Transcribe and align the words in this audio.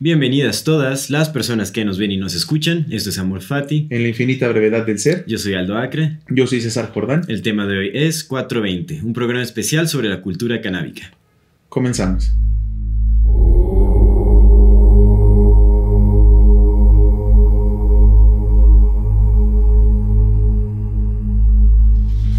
Bienvenidas 0.00 0.62
todas 0.62 1.10
las 1.10 1.28
personas 1.28 1.72
que 1.72 1.84
nos 1.84 1.98
ven 1.98 2.12
y 2.12 2.16
nos 2.18 2.36
escuchan. 2.36 2.86
Esto 2.88 3.10
es 3.10 3.18
Amor 3.18 3.42
Fati. 3.42 3.88
En 3.90 4.02
la 4.02 4.08
infinita 4.10 4.46
brevedad 4.46 4.86
del 4.86 5.00
ser. 5.00 5.24
Yo 5.26 5.38
soy 5.38 5.54
Aldo 5.54 5.76
Acre. 5.76 6.18
Yo 6.28 6.46
soy 6.46 6.60
César 6.60 6.92
Jordán. 6.94 7.22
El 7.26 7.42
tema 7.42 7.66
de 7.66 7.78
hoy 7.78 7.90
es 7.92 8.22
420, 8.22 9.02
un 9.02 9.12
programa 9.12 9.42
especial 9.42 9.88
sobre 9.88 10.08
la 10.08 10.20
cultura 10.20 10.60
canábica. 10.60 11.10
Comenzamos. 11.68 12.30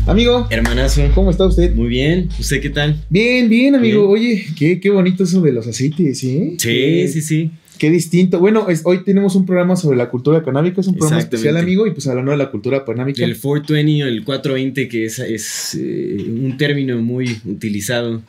Amigo, 0.09 0.47
Hermanazo. 0.49 1.03
¿cómo 1.13 1.29
está 1.29 1.45
usted? 1.45 1.75
Muy 1.75 1.87
bien. 1.87 2.29
¿Usted 2.39 2.59
qué 2.61 2.71
tal? 2.71 2.99
Bien, 3.11 3.47
bien, 3.47 3.75
amigo. 3.75 4.11
Bien. 4.11 4.33
Oye, 4.33 4.45
qué, 4.57 4.79
qué 4.79 4.89
bonito 4.89 5.23
eso 5.23 5.39
de 5.39 5.51
los 5.51 5.67
aceites, 5.67 6.17
¿sí? 6.17 6.55
Sí, 6.57 6.67
Qué- 6.67 7.09
sí, 7.13 7.21
sí. 7.21 7.51
Qué 7.77 7.91
distinto. 7.91 8.39
Bueno, 8.39 8.67
es- 8.69 8.81
hoy 8.85 9.03
tenemos 9.03 9.35
un 9.35 9.45
programa 9.45 9.75
sobre 9.75 9.97
la 9.97 10.09
cultura 10.09 10.43
canábica, 10.43 10.81
es 10.81 10.87
un 10.87 10.95
programa 10.95 11.21
especial, 11.21 11.55
amigo, 11.57 11.85
y 11.85 11.91
pues 11.91 12.07
hablando 12.07 12.31
de 12.31 12.37
la 12.37 12.49
cultura 12.49 12.83
canábica. 12.83 13.23
El 13.23 13.37
420 13.39 14.03
o 14.03 14.07
el 14.07 14.23
420, 14.25 14.87
que 14.89 15.05
es, 15.05 15.19
es 15.19 15.77
eh, 15.79 16.25
un 16.27 16.57
término 16.57 16.97
muy 17.01 17.37
utilizado. 17.45 18.21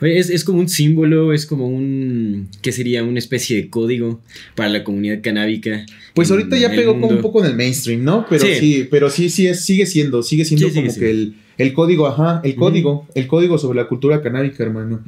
Es, 0.00 0.30
es 0.30 0.44
como 0.44 0.60
un 0.60 0.68
símbolo, 0.68 1.32
es 1.32 1.44
como 1.46 1.66
un. 1.68 2.48
¿Qué 2.62 2.70
sería? 2.72 3.02
Una 3.02 3.18
especie 3.18 3.56
de 3.56 3.68
código 3.68 4.20
para 4.54 4.68
la 4.68 4.84
comunidad 4.84 5.20
canábica. 5.22 5.84
Pues 6.14 6.30
ahorita 6.30 6.56
ya 6.56 6.70
pegó 6.70 6.92
como 7.00 7.08
un 7.08 7.20
poco 7.20 7.44
en 7.44 7.50
el 7.50 7.56
mainstream, 7.56 8.04
¿no? 8.04 8.24
Pero 8.30 8.44
sí, 8.44 8.54
Sí. 8.60 8.88
pero 8.90 9.10
sí, 9.10 9.28
sí, 9.28 9.46
es, 9.48 9.64
sigue 9.64 9.86
siendo, 9.86 10.22
sigue 10.22 10.44
siendo 10.44 10.68
Sí, 10.68 10.74
como 10.74 10.94
que 10.94 11.10
el, 11.10 11.34
el 11.58 11.72
código, 11.72 12.06
ajá, 12.06 12.40
el 12.44 12.54
código, 12.54 13.06
el 13.14 13.26
código 13.26 13.58
sobre 13.58 13.76
la 13.80 13.88
cultura 13.88 14.22
canábica, 14.22 14.62
hermano. 14.62 15.02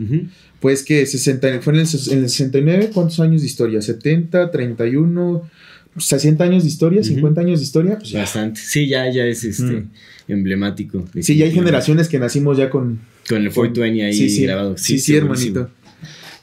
Pues 0.58 0.83
que 0.83 1.06
60, 1.06 1.61
fue 1.61 1.72
en 1.74 1.80
el, 1.80 1.86
en 1.86 2.18
el 2.24 2.28
69, 2.28 2.91
¿cuántos 2.92 3.20
años 3.20 3.41
de 3.42 3.46
historia? 3.46 3.80
70, 3.80 4.50
31, 4.50 5.42
60 5.96 6.44
años 6.44 6.64
de 6.64 6.68
historia, 6.68 7.00
Ujú. 7.00 7.08
50 7.14 7.41
años 7.41 7.61
de 7.61 7.64
historia. 7.64 7.96
Pues. 7.98 8.12
Bastante. 8.12 8.61
Sí, 8.61 8.86
ya, 8.88 9.11
ya 9.11 9.24
es 9.27 9.44
este 9.44 9.62
Mm. 9.64 9.91
emblemático. 10.28 11.05
Sí, 11.20 11.36
ya 11.36 11.44
hay 11.46 11.52
generaciones 11.52 12.08
que 12.08 12.18
nacimos 12.18 12.58
ya 12.58 12.70
con... 12.70 13.00
Con 13.31 13.42
el 13.42 13.53
420 13.53 14.05
ahí 14.05 14.12
sí, 14.12 14.28
sí, 14.28 14.42
grabado. 14.42 14.77
Sí, 14.77 14.98
sí, 14.98 15.14
hermanito. 15.17 15.70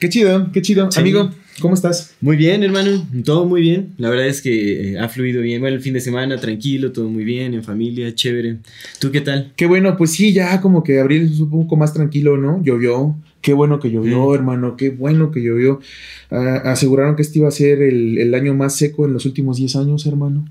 Qué 0.00 0.08
chido, 0.08 0.50
qué 0.52 0.62
chido. 0.62 0.90
Sí. 0.90 1.00
Amigo, 1.00 1.30
¿cómo 1.60 1.74
estás? 1.74 2.14
Muy 2.20 2.36
bien, 2.36 2.62
hermano. 2.62 3.06
Todo 3.24 3.46
muy 3.46 3.60
bien. 3.60 3.92
La 3.98 4.08
verdad 4.10 4.26
es 4.26 4.40
que 4.42 4.92
eh, 4.92 4.98
ha 4.98 5.08
fluido 5.08 5.42
bien. 5.42 5.60
Bueno, 5.60 5.76
el 5.76 5.82
fin 5.82 5.92
de 5.94 6.00
semana, 6.00 6.38
tranquilo, 6.38 6.92
todo 6.92 7.08
muy 7.08 7.24
bien, 7.24 7.54
en 7.54 7.62
familia, 7.62 8.14
chévere. 8.14 8.56
¿Tú 9.00 9.10
qué 9.10 9.20
tal? 9.20 9.52
Qué 9.56 9.66
bueno, 9.66 9.96
pues 9.96 10.12
sí, 10.12 10.32
ya 10.32 10.60
como 10.60 10.82
que 10.82 10.98
abril 11.00 11.30
es 11.32 11.40
un 11.40 11.50
poco 11.50 11.76
más 11.76 11.92
tranquilo, 11.92 12.36
¿no? 12.36 12.62
Llovió. 12.64 13.16
Qué 13.40 13.52
bueno 13.52 13.78
que 13.80 13.90
llovió, 13.90 14.30
Mm. 14.30 14.34
hermano. 14.34 14.76
Qué 14.76 14.90
bueno 14.90 15.30
que 15.30 15.40
llovió. 15.42 15.80
Ah, 16.30 16.62
aseguraron 16.64 17.14
que 17.16 17.22
este 17.22 17.38
iba 17.38 17.48
a 17.48 17.52
ser 17.52 17.82
el, 17.82 18.18
el 18.18 18.34
año 18.34 18.54
más 18.54 18.76
seco 18.76 19.06
en 19.06 19.12
los 19.12 19.26
últimos 19.26 19.58
10 19.58 19.76
años, 19.76 20.06
hermano. 20.06 20.44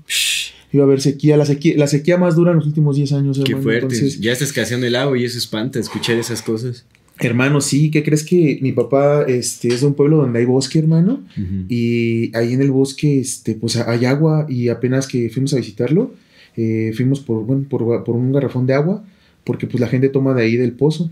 Iba 0.72 0.84
a 0.84 0.86
haber 0.86 1.00
sequía, 1.00 1.36
la 1.36 1.46
sequía, 1.46 1.74
la 1.76 1.86
sequía 1.86 2.18
más 2.18 2.36
dura 2.36 2.50
en 2.50 2.58
los 2.58 2.66
últimos 2.66 2.96
10 2.96 3.12
años, 3.12 3.36
Qué 3.38 3.52
hermano. 3.52 3.62
fuerte. 3.62 3.84
Entonces, 3.94 4.20
Ya 4.20 4.32
está 4.32 4.44
escaseando 4.44 4.86
el 4.86 4.96
agua 4.96 5.16
y 5.18 5.24
eso 5.24 5.38
espanta 5.38 5.78
escuchar 5.78 6.16
esas 6.16 6.42
cosas. 6.42 6.84
hermano, 7.20 7.60
sí, 7.60 7.90
¿qué 7.90 8.02
crees 8.04 8.22
que 8.22 8.58
mi 8.62 8.72
papá 8.72 9.22
este, 9.26 9.68
es 9.68 9.80
de 9.80 9.86
un 9.88 9.94
pueblo 9.94 10.18
donde 10.18 10.38
hay 10.40 10.44
bosque, 10.44 10.78
hermano? 10.78 11.22
Y 11.68 12.30
ahí 12.36 12.52
en 12.52 12.60
el 12.62 12.70
bosque, 12.70 13.18
este, 13.18 13.54
pues 13.54 13.76
hay 13.76 14.04
agua 14.04 14.46
y 14.48 14.68
apenas 14.68 15.08
que 15.08 15.28
fuimos 15.30 15.52
a 15.54 15.56
visitarlo, 15.56 16.12
eh, 16.56 16.92
fuimos 16.94 17.20
por, 17.20 17.44
bueno, 17.44 17.64
por, 17.68 18.04
por 18.04 18.14
un 18.14 18.32
garrafón 18.32 18.66
de 18.66 18.74
agua, 18.74 19.04
porque 19.44 19.66
pues 19.66 19.80
la 19.80 19.88
gente 19.88 20.08
toma 20.10 20.34
de 20.34 20.42
ahí 20.42 20.56
del 20.56 20.72
pozo. 20.72 21.10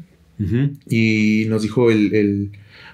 Y 0.88 1.46
nos 1.48 1.62
dijo 1.62 1.90
el, 1.90 2.14
el- 2.14 2.50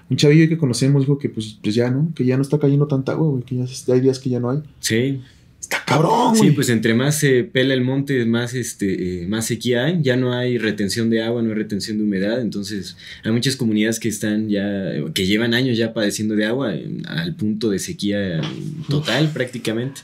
un 0.09 0.17
chavillo 0.17 0.47
que 0.49 0.57
conocemos, 0.57 1.03
dijo 1.03 1.17
que 1.17 1.29
pues, 1.29 1.57
pues 1.63 1.75
ya 1.75 1.89
no, 1.89 2.11
que 2.15 2.25
ya 2.25 2.35
no 2.35 2.41
está 2.41 2.59
cayendo 2.59 2.87
tanta 2.87 3.13
agua, 3.13 3.27
güey, 3.29 3.43
que 3.43 3.55
ya 3.57 3.65
hay 3.93 4.01
días 4.01 4.19
que 4.19 4.29
ya 4.29 4.39
no 4.39 4.49
hay. 4.51 4.59
Sí. 4.79 5.21
Está 5.63 5.81
cabrón, 5.85 6.35
Sí, 6.35 6.51
pues 6.51 6.67
entre 6.67 6.93
más 6.93 7.17
se 7.17 7.45
pela 7.45 7.73
el 7.73 7.79
monte, 7.81 8.25
más 8.25 8.53
este, 8.53 9.21
eh, 9.23 9.27
más 9.27 9.45
sequía 9.45 9.85
hay. 9.85 9.99
Ya 10.01 10.17
no 10.17 10.33
hay 10.33 10.57
retención 10.57 11.09
de 11.09 11.23
agua, 11.23 11.41
no 11.41 11.49
hay 11.51 11.55
retención 11.55 11.97
de 11.97 12.03
humedad. 12.03 12.41
Entonces, 12.41 12.97
hay 13.23 13.31
muchas 13.31 13.55
comunidades 13.55 13.97
que 13.97 14.09
están 14.09 14.49
ya, 14.49 14.91
que 15.13 15.25
llevan 15.25 15.53
años 15.53 15.77
ya 15.77 15.93
padeciendo 15.93 16.35
de 16.35 16.45
agua 16.45 16.75
eh, 16.75 16.85
al 17.07 17.35
punto 17.35 17.69
de 17.69 17.79
sequía 17.79 18.41
total 18.89 19.29
prácticamente. 19.33 20.01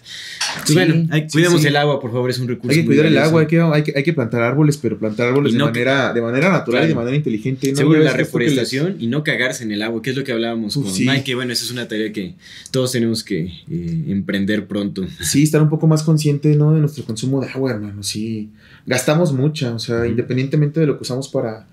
Pues 0.55 0.67
Sí, 0.67 0.73
bueno, 0.75 1.07
hay- 1.11 1.23
sí, 1.23 1.27
cuidemos 1.33 1.61
sí. 1.61 1.67
el 1.67 1.75
agua, 1.75 1.99
por 1.99 2.11
favor, 2.13 2.29
es 2.29 2.39
un 2.39 2.47
recurso. 2.47 2.71
hay 2.73 2.81
que 2.81 2.85
cuidar 2.85 3.05
el 3.07 3.17
agua, 3.17 3.41
hay 3.41 3.47
que, 3.47 3.59
hay, 3.59 3.83
que, 3.83 3.93
hay 3.97 4.03
que 4.03 4.13
plantar 4.13 4.41
árboles, 4.41 4.77
pero 4.77 4.97
plantar 4.97 5.27
árboles 5.27 5.51
de, 5.53 5.59
manera, 5.59 6.13
de 6.13 6.21
manera 6.21 6.49
natural 6.51 6.85
y 6.85 6.87
de 6.87 6.95
manera 6.95 7.17
inteligente. 7.17 7.69
¿no? 7.71 7.77
Seguro 7.77 7.99
la 7.99 8.05
les- 8.11 8.15
reforestación 8.17 8.95
y 8.97 9.07
no 9.07 9.25
cagarse 9.25 9.65
en 9.65 9.73
el 9.73 9.81
agua, 9.81 10.01
que 10.01 10.11
es 10.11 10.15
lo 10.15 10.23
que 10.23 10.31
hablábamos 10.31 10.77
Uf, 10.77 10.85
con. 10.85 11.05
Mike, 11.05 11.23
que 11.25 11.35
bueno, 11.35 11.51
esa 11.51 11.65
es 11.65 11.71
una 11.71 11.85
tarea 11.89 12.13
que 12.13 12.35
todos 12.71 12.93
tenemos 12.93 13.25
que 13.25 13.39
eh, 13.69 14.03
emprender 14.07 14.65
pronto. 14.67 15.05
Sí, 15.21 15.48
estar 15.49 15.61
un 15.61 15.69
poco 15.69 15.87
más 15.87 16.03
consciente, 16.03 16.55
¿no? 16.55 16.73
De 16.73 16.79
nuestro 16.79 17.03
consumo 17.03 17.41
de 17.41 17.47
agua, 17.49 17.71
hermano. 17.71 18.03
Sí, 18.03 18.49
gastamos 18.85 19.33
mucha, 19.33 19.73
o 19.73 19.79
sea, 19.79 20.05
independientemente 20.07 20.79
de 20.79 20.85
lo 20.85 20.97
que 20.97 21.03
usamos 21.03 21.27
para, 21.29 21.67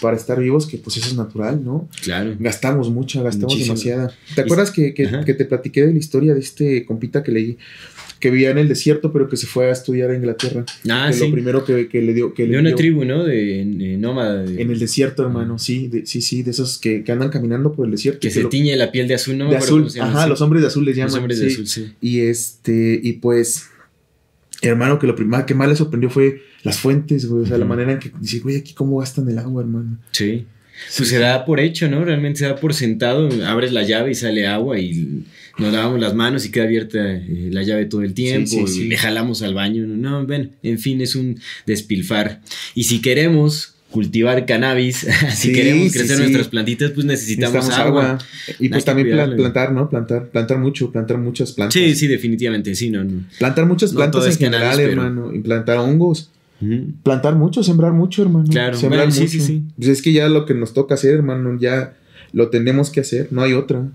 para 0.00 0.16
estar 0.16 0.38
vivos, 0.38 0.66
que 0.66 0.76
pues 0.78 0.96
eso 0.96 1.08
es 1.08 1.16
natural, 1.16 1.64
¿no? 1.64 1.88
Claro. 2.02 2.34
Gastamos 2.38 2.90
mucha, 2.90 3.22
gastamos 3.22 3.54
Muchísimo. 3.54 3.74
demasiada. 3.74 4.12
¿Te 4.34 4.42
acuerdas 4.42 4.70
que, 4.70 4.92
que, 4.94 5.08
que 5.24 5.34
te 5.34 5.44
platiqué 5.44 5.86
de 5.86 5.92
la 5.92 5.98
historia 5.98 6.34
de 6.34 6.40
este 6.40 6.84
compita 6.84 7.22
que 7.22 7.32
leí? 7.32 7.58
Que 8.24 8.30
vivía 8.30 8.52
en 8.52 8.56
el 8.56 8.68
desierto, 8.68 9.12
pero 9.12 9.28
que 9.28 9.36
se 9.36 9.46
fue 9.46 9.66
a 9.68 9.72
estudiar 9.72 10.08
a 10.10 10.14
Inglaterra. 10.16 10.64
Ah, 10.88 11.08
que 11.10 11.12
sí. 11.18 11.26
lo 11.26 11.30
primero 11.30 11.62
que, 11.62 11.88
que 11.88 12.00
le 12.00 12.14
dio. 12.14 12.32
Que 12.32 12.44
de 12.44 12.48
le 12.52 12.58
una 12.58 12.70
dio 12.70 12.76
tribu, 12.78 13.04
¿no? 13.04 13.22
De, 13.22 13.66
nómada. 13.98 14.44
de- 14.44 14.62
En 14.62 14.70
el 14.70 14.78
desierto, 14.78 15.24
hermano, 15.24 15.56
Ajá. 15.56 15.62
sí, 15.62 15.88
de- 15.88 16.06
sí, 16.06 16.22
sí, 16.22 16.42
de 16.42 16.52
esos 16.52 16.78
que, 16.78 17.04
que 17.04 17.12
andan 17.12 17.28
caminando 17.28 17.72
por 17.74 17.84
el 17.84 17.90
desierto. 17.90 18.20
que 18.20 18.30
se 18.30 18.40
lo- 18.42 18.48
tiñe 18.48 18.74
la 18.76 18.90
piel 18.90 19.08
de 19.08 19.14
azul, 19.16 19.36
¿no? 19.36 19.50
de 19.50 19.58
azul, 19.58 19.88
ajá, 20.00 20.22
sí. 20.22 20.28
los 20.30 20.40
hombres 20.40 20.62
de 20.62 20.68
azul 20.68 20.86
les 20.86 20.96
llaman. 20.96 21.10
Los 21.12 21.18
hombres 21.18 21.38
de 21.38 21.46
azul, 21.48 21.66
sí. 21.66 21.92
Y 22.00 22.20
este, 22.20 22.98
y 23.02 23.12
pues, 23.12 23.64
hermano, 24.62 24.98
que 24.98 25.06
lo 25.06 25.14
primero 25.14 25.44
que 25.44 25.54
más 25.54 25.68
le 25.68 25.76
sorprendió 25.76 26.08
fue 26.08 26.40
las 26.62 26.78
fuentes, 26.78 27.26
güey. 27.26 27.42
O 27.42 27.46
sea, 27.46 27.58
la 27.58 27.66
manera 27.66 27.92
en 27.92 27.98
que 27.98 28.10
dice, 28.22 28.38
güey, 28.40 28.56
aquí 28.56 28.72
cómo 28.72 29.00
gastan 29.00 29.28
el 29.28 29.38
agua, 29.38 29.60
hermano. 29.62 29.98
Sí. 30.12 30.46
Pues 30.96 31.08
se 31.08 31.18
da 31.18 31.44
por 31.44 31.60
hecho, 31.60 31.88
¿no? 31.88 32.04
Realmente 32.04 32.40
se 32.40 32.46
da 32.46 32.56
por 32.56 32.74
sentado. 32.74 33.28
Abres 33.46 33.72
la 33.72 33.82
llave 33.82 34.10
y 34.12 34.14
sale 34.14 34.46
agua 34.46 34.78
y 34.78 35.24
nos 35.58 35.72
lavamos 35.72 36.00
las 36.00 36.14
manos 36.14 36.44
y 36.46 36.50
queda 36.50 36.64
abierta 36.64 36.98
eh, 37.16 37.48
la 37.50 37.62
llave 37.62 37.86
todo 37.86 38.02
el 38.02 38.14
tiempo. 38.14 38.48
Sí, 38.50 38.56
sí, 38.56 38.62
y 38.64 38.68
sí. 38.82 38.88
Le 38.88 38.96
jalamos 38.96 39.42
al 39.42 39.54
baño. 39.54 39.86
No, 39.86 39.96
no, 40.20 40.26
ven, 40.26 40.50
en 40.62 40.78
fin, 40.78 41.00
es 41.00 41.14
un 41.14 41.38
despilfar. 41.66 42.40
Y 42.74 42.84
si 42.84 43.00
queremos 43.00 43.70
cultivar 43.90 44.44
cannabis, 44.44 45.06
si 45.36 45.52
queremos 45.52 45.92
crecer 45.92 46.18
nuestras 46.18 46.48
plantitas, 46.48 46.90
pues 46.90 47.06
necesitamos, 47.06 47.54
Necesitamos 47.54 47.86
agua. 47.86 48.18
Y 48.58 48.68
pues 48.68 48.84
también 48.84 49.06
cuidarlo. 49.08 49.36
plantar, 49.36 49.72
¿no? 49.72 49.88
Plantar, 49.88 50.28
plantar 50.30 50.58
mucho, 50.58 50.90
plantar 50.90 51.18
muchas 51.18 51.52
plantas. 51.52 51.74
Sí, 51.74 51.94
sí, 51.94 52.08
definitivamente, 52.08 52.74
sí, 52.74 52.90
no, 52.90 53.04
no. 53.04 53.24
Plantar 53.38 53.66
muchas 53.66 53.92
No 53.92 53.98
plantas 53.98 54.22
todo 54.22 54.30
en 54.30 54.36
cannabis, 54.36 54.70
general, 54.70 54.76
pero- 54.76 54.90
hermano. 55.02 55.32
Y 55.34 55.38
plantar 55.38 55.78
hongos. 55.78 56.30
Plantar 57.02 57.34
mucho, 57.36 57.62
sembrar 57.62 57.92
mucho, 57.92 58.22
hermano. 58.22 58.46
Claro, 58.50 58.76
sembrar 58.76 59.02
bueno, 59.06 59.12
sí, 59.12 59.20
mucho. 59.22 59.32
sí, 59.32 59.40
sí. 59.40 59.62
Pues 59.76 59.88
es 59.88 60.02
que 60.02 60.12
ya 60.12 60.28
lo 60.28 60.46
que 60.46 60.54
nos 60.54 60.72
toca 60.74 60.94
hacer, 60.94 61.14
hermano, 61.14 61.58
ya 61.60 61.96
lo 62.32 62.48
tenemos 62.50 62.90
que 62.90 63.00
hacer, 63.00 63.28
no 63.30 63.42
hay 63.42 63.52
otra. 63.52 63.86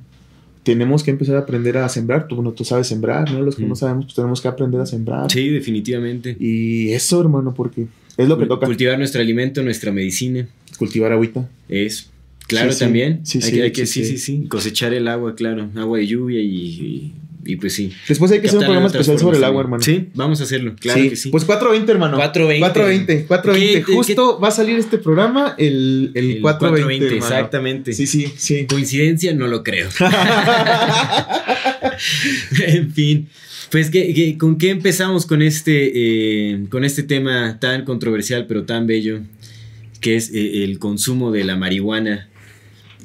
Tenemos 0.64 1.04
que 1.04 1.12
empezar 1.12 1.36
a 1.38 1.40
aprender 1.40 1.78
a 1.78 1.88
sembrar. 1.90 2.28
Tú, 2.28 2.36
bueno, 2.36 2.52
tú 2.52 2.64
sabes 2.66 2.88
sembrar, 2.88 3.32
¿no? 3.32 3.42
Los 3.42 3.56
que 3.56 3.66
Mm. 3.66 3.70
no 3.70 3.76
sabemos, 3.76 4.06
pues 4.06 4.16
tenemos 4.16 4.42
que 4.42 4.48
aprender 4.50 4.80
a 4.82 4.86
sembrar. 4.86 5.32
Sí, 5.32 5.48
definitivamente. 5.50 6.36
Y 6.40 6.90
eso, 6.90 7.20
hermano, 7.22 7.54
porque 7.54 7.88
es 8.18 8.28
lo 8.28 8.38
que 8.38 8.46
toca. 8.46 8.66
Cultivar 8.66 8.98
nuestro 8.98 9.22
alimento, 9.22 9.64
nuestra 9.64 9.92
medicina. 9.92 10.48
Cultivar 10.78 11.12
agüita. 11.12 11.50
Es. 11.70 12.10
Claro, 12.48 12.72
Sí, 12.72 12.80
también. 12.80 13.22
Sí, 13.24 13.38
hay 13.38 13.42
sí, 13.44 13.52
que, 13.54 13.64
hay 13.64 13.72
que- 13.72 13.86
sí. 13.86 14.46
Cosechar 14.50 14.94
el 14.94 15.08
agua, 15.08 15.36
claro. 15.36 15.70
Agua 15.76 15.98
de 16.00 16.08
lluvia 16.08 16.42
y, 16.42 16.46
y, 16.48 17.14
y 17.46 17.56
pues 17.56 17.74
sí. 17.74 17.92
Después 18.08 18.32
hay 18.32 18.42
que 18.42 18.48
hacer 18.48 18.60
un 18.60 18.66
programa 18.66 18.88
especial 18.88 19.18
sobre 19.20 19.38
el 19.38 19.44
agua, 19.44 19.62
hermano. 19.62 19.84
Sí, 19.84 20.10
vamos 20.14 20.42
a 20.42 20.44
hacerlo. 20.44 20.76
Claro 20.80 21.02
Sí, 21.02 21.10
que 21.10 21.16
sí. 21.16 21.30
Pues 21.30 21.46
420, 21.46 21.92
hermano. 21.92 22.18
420. 22.18 23.26
420. 23.26 23.28
420. 23.28 23.84
¿Qué- 23.86 23.94
Justo 23.96 24.40
va 24.40 24.48
a 24.50 24.52
salir 24.52 24.78
este 24.78 24.98
programa 24.98 25.56
el, 25.58 26.12
el, 26.16 26.32
El 26.32 26.42
420. 26.42 27.06
hermano. 27.06 27.24
exactamente. 27.26 27.94
Sí, 27.94 28.08
sí, 28.08 28.32
sí. 28.36 28.66
Coincidencia, 28.68 29.34
no 29.34 29.48
lo 29.48 29.64
creo. 29.64 29.88
en 32.68 32.92
fin. 32.94 33.28
Pues, 33.72 33.90
¿qué, 33.92 34.14
qué- 34.14 34.38
con 34.38 34.58
qué 34.58 34.72
empezamos 34.72 35.26
con 35.26 35.42
este, 35.42 35.92
eh, 36.52 36.66
con 36.70 36.84
este 36.84 37.04
tema 37.04 37.60
tan 37.60 37.86
controversial 37.86 38.46
pero 38.48 38.64
tan 38.64 38.88
bello? 38.88 39.20
Que 40.02 40.16
es 40.16 40.32
eh, 40.34 40.64
el 40.64 40.80
consumo 40.80 41.32
de 41.32 41.44
la 41.44 41.56
marihuana. 41.56 42.30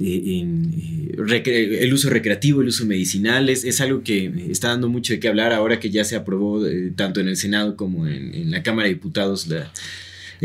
En, 0.00 1.14
el 1.16 1.92
uso 1.92 2.10
recreativo, 2.10 2.62
el 2.62 2.68
uso 2.68 2.86
medicinal, 2.86 3.48
es, 3.48 3.80
algo 3.80 4.02
que 4.02 4.32
está 4.50 4.68
dando 4.68 4.88
mucho 4.88 5.12
de 5.12 5.20
qué 5.20 5.28
hablar 5.28 5.52
ahora 5.52 5.80
que 5.80 5.90
ya 5.90 6.04
se 6.04 6.16
aprobó 6.16 6.62
tanto 6.96 7.20
en 7.20 7.28
el 7.28 7.36
Senado 7.36 7.76
como 7.76 8.06
en, 8.06 8.34
en 8.34 8.50
la 8.50 8.62
Cámara 8.62 8.88
de 8.88 8.94
Diputados 8.94 9.46
la, 9.46 9.70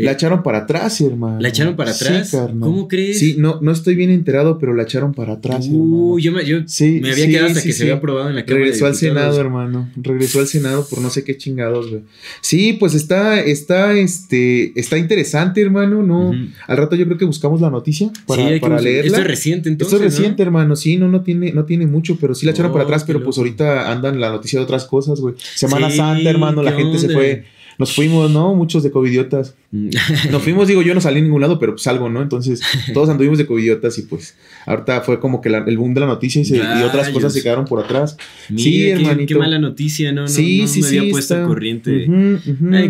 la 0.02 0.12
echaron 0.12 0.42
para 0.42 0.58
atrás, 0.58 1.00
hermano. 1.00 1.40
¿La 1.40 1.48
echaron 1.48 1.76
para 1.76 1.90
atrás? 1.92 2.36
¿Cómo 2.58 2.88
crees? 2.88 3.18
Sí, 3.18 3.36
no, 3.38 3.58
no 3.60 3.72
estoy 3.72 3.94
bien 3.94 4.10
enterado, 4.10 4.58
pero 4.58 4.74
la 4.74 4.82
echaron 4.84 5.14
para 5.14 5.34
atrás. 5.34 5.68
Uh, 5.70 6.18
yo 6.18 6.32
me, 6.32 6.44
yo 6.44 6.58
me 7.00 7.10
había 7.10 7.26
quedado 7.26 7.46
hasta 7.48 7.62
que 7.62 7.72
se 7.72 7.82
había 7.84 7.94
aprobado 7.94 8.28
en 8.28 8.36
la 8.36 8.44
Cámara 8.44 8.64
Regresó 8.64 8.86
al 8.86 8.94
Senado, 8.94 9.40
hermano. 9.40 9.90
Regresó 9.96 10.40
al 10.40 10.46
Senado 10.46 10.86
por 10.88 11.00
no 11.00 11.10
sé 11.10 11.24
qué 11.24 11.36
chingados, 11.36 11.90
güey. 11.90 12.02
Sí, 12.40 12.74
pues 12.74 12.94
está, 12.94 13.40
está, 13.40 13.92
este, 13.94 14.78
está 14.78 14.98
interesante, 14.98 15.60
hermano. 15.60 16.02
No, 16.02 16.32
al 16.66 16.76
rato 16.76 16.96
yo 16.96 17.06
creo 17.06 17.18
que 17.18 17.24
buscamos 17.24 17.60
la 17.60 17.70
noticia 17.70 18.10
para, 18.26 18.58
para 18.60 18.80
leerla. 18.80 19.08
Esto 19.08 19.20
es 19.20 19.26
reciente, 19.26 19.68
entonces. 19.68 19.94
Esto 19.94 20.06
es 20.06 20.16
reciente, 20.16 20.42
hermano. 20.42 20.76
Sí, 20.76 20.96
no, 20.96 21.08
no 21.08 21.22
tiene, 21.22 21.52
no 21.52 21.64
tiene 21.64 21.86
mucho, 21.86 22.16
pero 22.20 22.34
sí 22.34 22.46
la 22.46 22.52
echaron 22.52 22.72
para 22.72 22.84
oh, 22.84 22.86
atrás, 22.86 23.04
pero 23.04 23.22
pues 23.22 23.38
ahorita 23.38 23.90
andan 23.90 24.20
la 24.20 24.30
noticia 24.30 24.58
de 24.58 24.64
otras 24.64 24.84
cosas, 24.84 25.20
güey. 25.20 25.34
Semana 25.54 25.90
Santa, 25.90 26.28
hermano, 26.28 26.62
la 26.62 26.72
gente 26.72 26.98
se 26.98 27.08
fue 27.08 27.44
nos 27.80 27.94
fuimos, 27.94 28.30
¿no? 28.30 28.54
Muchos 28.54 28.82
de 28.82 28.90
covidiotas. 28.90 29.54
Mm. 29.70 29.88
Nos 30.30 30.42
fuimos, 30.44 30.68
digo, 30.68 30.82
yo 30.82 30.94
no 30.94 31.00
salí 31.00 31.18
en 31.18 31.24
ningún 31.24 31.40
lado, 31.40 31.58
pero 31.58 31.72
pues 31.72 31.86
algo, 31.86 32.10
¿no? 32.10 32.20
Entonces, 32.20 32.60
todos 32.94 33.08
anduvimos 33.08 33.38
de 33.38 33.46
covidiotas 33.46 33.96
y 33.98 34.02
pues 34.02 34.36
ahorita 34.66 35.00
fue 35.00 35.18
como 35.18 35.40
que 35.40 35.48
el 35.48 35.78
boom 35.78 35.94
de 35.94 36.00
la 36.00 36.06
noticia 36.06 36.42
y, 36.42 36.82
otras 36.82 37.08
cosas 37.08 37.32
se 37.32 37.42
quedaron 37.42 37.64
por 37.64 37.82
atrás. 37.82 38.18
sí, 38.54 38.90
hermanito. 38.90 39.34
Qué 39.34 39.34
mala 39.34 39.58
noticia, 39.58 40.12
¿no? 40.12 40.22
no 40.22 40.28
sí, 40.28 40.68
sí, 40.68 40.82
me 40.82 40.88
había 40.88 41.10
puesto 41.10 41.46
corriente. 41.46 42.06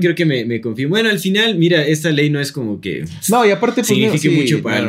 creo 0.00 0.14
que 0.16 0.24
me, 0.24 0.44
me 0.44 0.60
confío. 0.60 0.88
Bueno, 0.88 1.08
al 1.08 1.20
final, 1.20 1.56
mira, 1.56 1.86
esta 1.86 2.10
ley 2.10 2.28
no 2.28 2.40
es 2.40 2.50
como 2.50 2.80
que. 2.80 3.04
No, 3.28 3.46
y 3.46 3.52
aparte, 3.52 3.82
pues, 3.82 3.86
signifique 3.86 4.28
mucho 4.30 4.60
para 4.60 4.80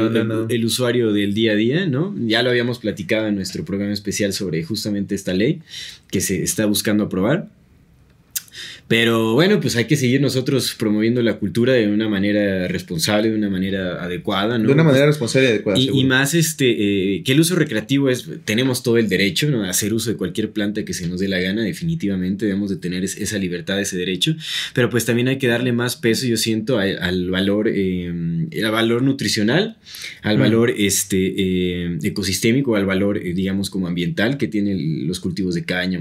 el, 0.49 0.65
usuario 0.65 1.13
del 1.13 1.35
día 1.35 1.51
a 1.51 1.55
día, 1.55 1.85
¿no? 1.85 2.15
Ya 2.25 2.41
lo 2.41 2.49
habíamos 2.49 2.79
platicado 2.79 3.27
en 3.27 3.35
nuestro 3.35 3.63
programa 3.63 3.93
especial 3.93 4.33
sobre 4.33 4.63
justamente 4.63 5.13
esta 5.13 5.35
ley 5.35 5.61
que 6.09 6.21
se 6.21 6.41
está 6.41 6.65
buscando 6.65 7.03
aprobar. 7.03 7.49
Pero 8.87 9.33
bueno, 9.33 9.59
pues 9.59 9.75
hay 9.75 9.85
que 9.85 9.95
seguir 9.95 10.21
nosotros 10.21 10.75
promoviendo 10.77 11.21
la 11.21 11.35
cultura 11.35 11.73
de 11.73 11.87
una 11.87 12.09
manera 12.09 12.67
responsable, 12.67 13.29
de 13.29 13.35
una 13.35 13.49
manera 13.49 14.03
adecuada, 14.03 14.57
¿no? 14.57 14.67
De 14.67 14.73
una 14.73 14.83
manera 14.83 15.05
responsable 15.05 15.47
y 15.47 15.51
adecuada. 15.51 15.79
Y, 15.79 16.03
más 16.03 16.33
este, 16.33 17.15
eh, 17.15 17.23
que 17.23 17.31
el 17.31 17.39
uso 17.39 17.55
recreativo 17.55 18.09
es, 18.09 18.27
tenemos 18.43 18.83
todo 18.83 18.97
el 18.97 19.07
derecho, 19.07 19.49
¿no? 19.49 19.63
A 19.63 19.69
hacer 19.69 19.93
uso 19.93 20.09
de 20.09 20.17
cualquier 20.17 20.51
planta 20.51 20.83
que 20.83 20.93
se 20.93 21.07
nos 21.07 21.19
dé 21.19 21.27
la 21.27 21.39
gana, 21.39 21.63
definitivamente 21.63 22.45
debemos 22.45 22.69
de 22.69 22.77
tener 22.77 23.03
esa 23.03 23.37
libertad, 23.37 23.79
ese 23.79 23.97
derecho, 23.97 24.35
pero 24.73 24.89
pues 24.89 25.05
también 25.05 25.27
hay 25.27 25.37
que 25.37 25.47
darle 25.47 25.71
más 25.71 25.95
peso, 25.95 26.25
yo 26.25 26.37
siento, 26.37 26.77
al 26.77 27.29
valor, 27.29 27.69
eh, 27.73 28.07
al 28.63 28.71
valor 28.71 29.03
nutricional, 29.03 29.77
al 30.21 30.37
valor 30.37 30.73
este, 30.77 31.33
eh, 31.37 31.97
ecosistémico, 32.03 32.75
al 32.75 32.85
valor, 32.85 33.21
digamos, 33.21 33.69
como 33.69 33.87
ambiental 33.87 34.37
que 34.37 34.47
tienen 34.47 35.07
los 35.07 35.19
cultivos 35.19 35.55
de 35.55 35.63
caña 35.63 35.99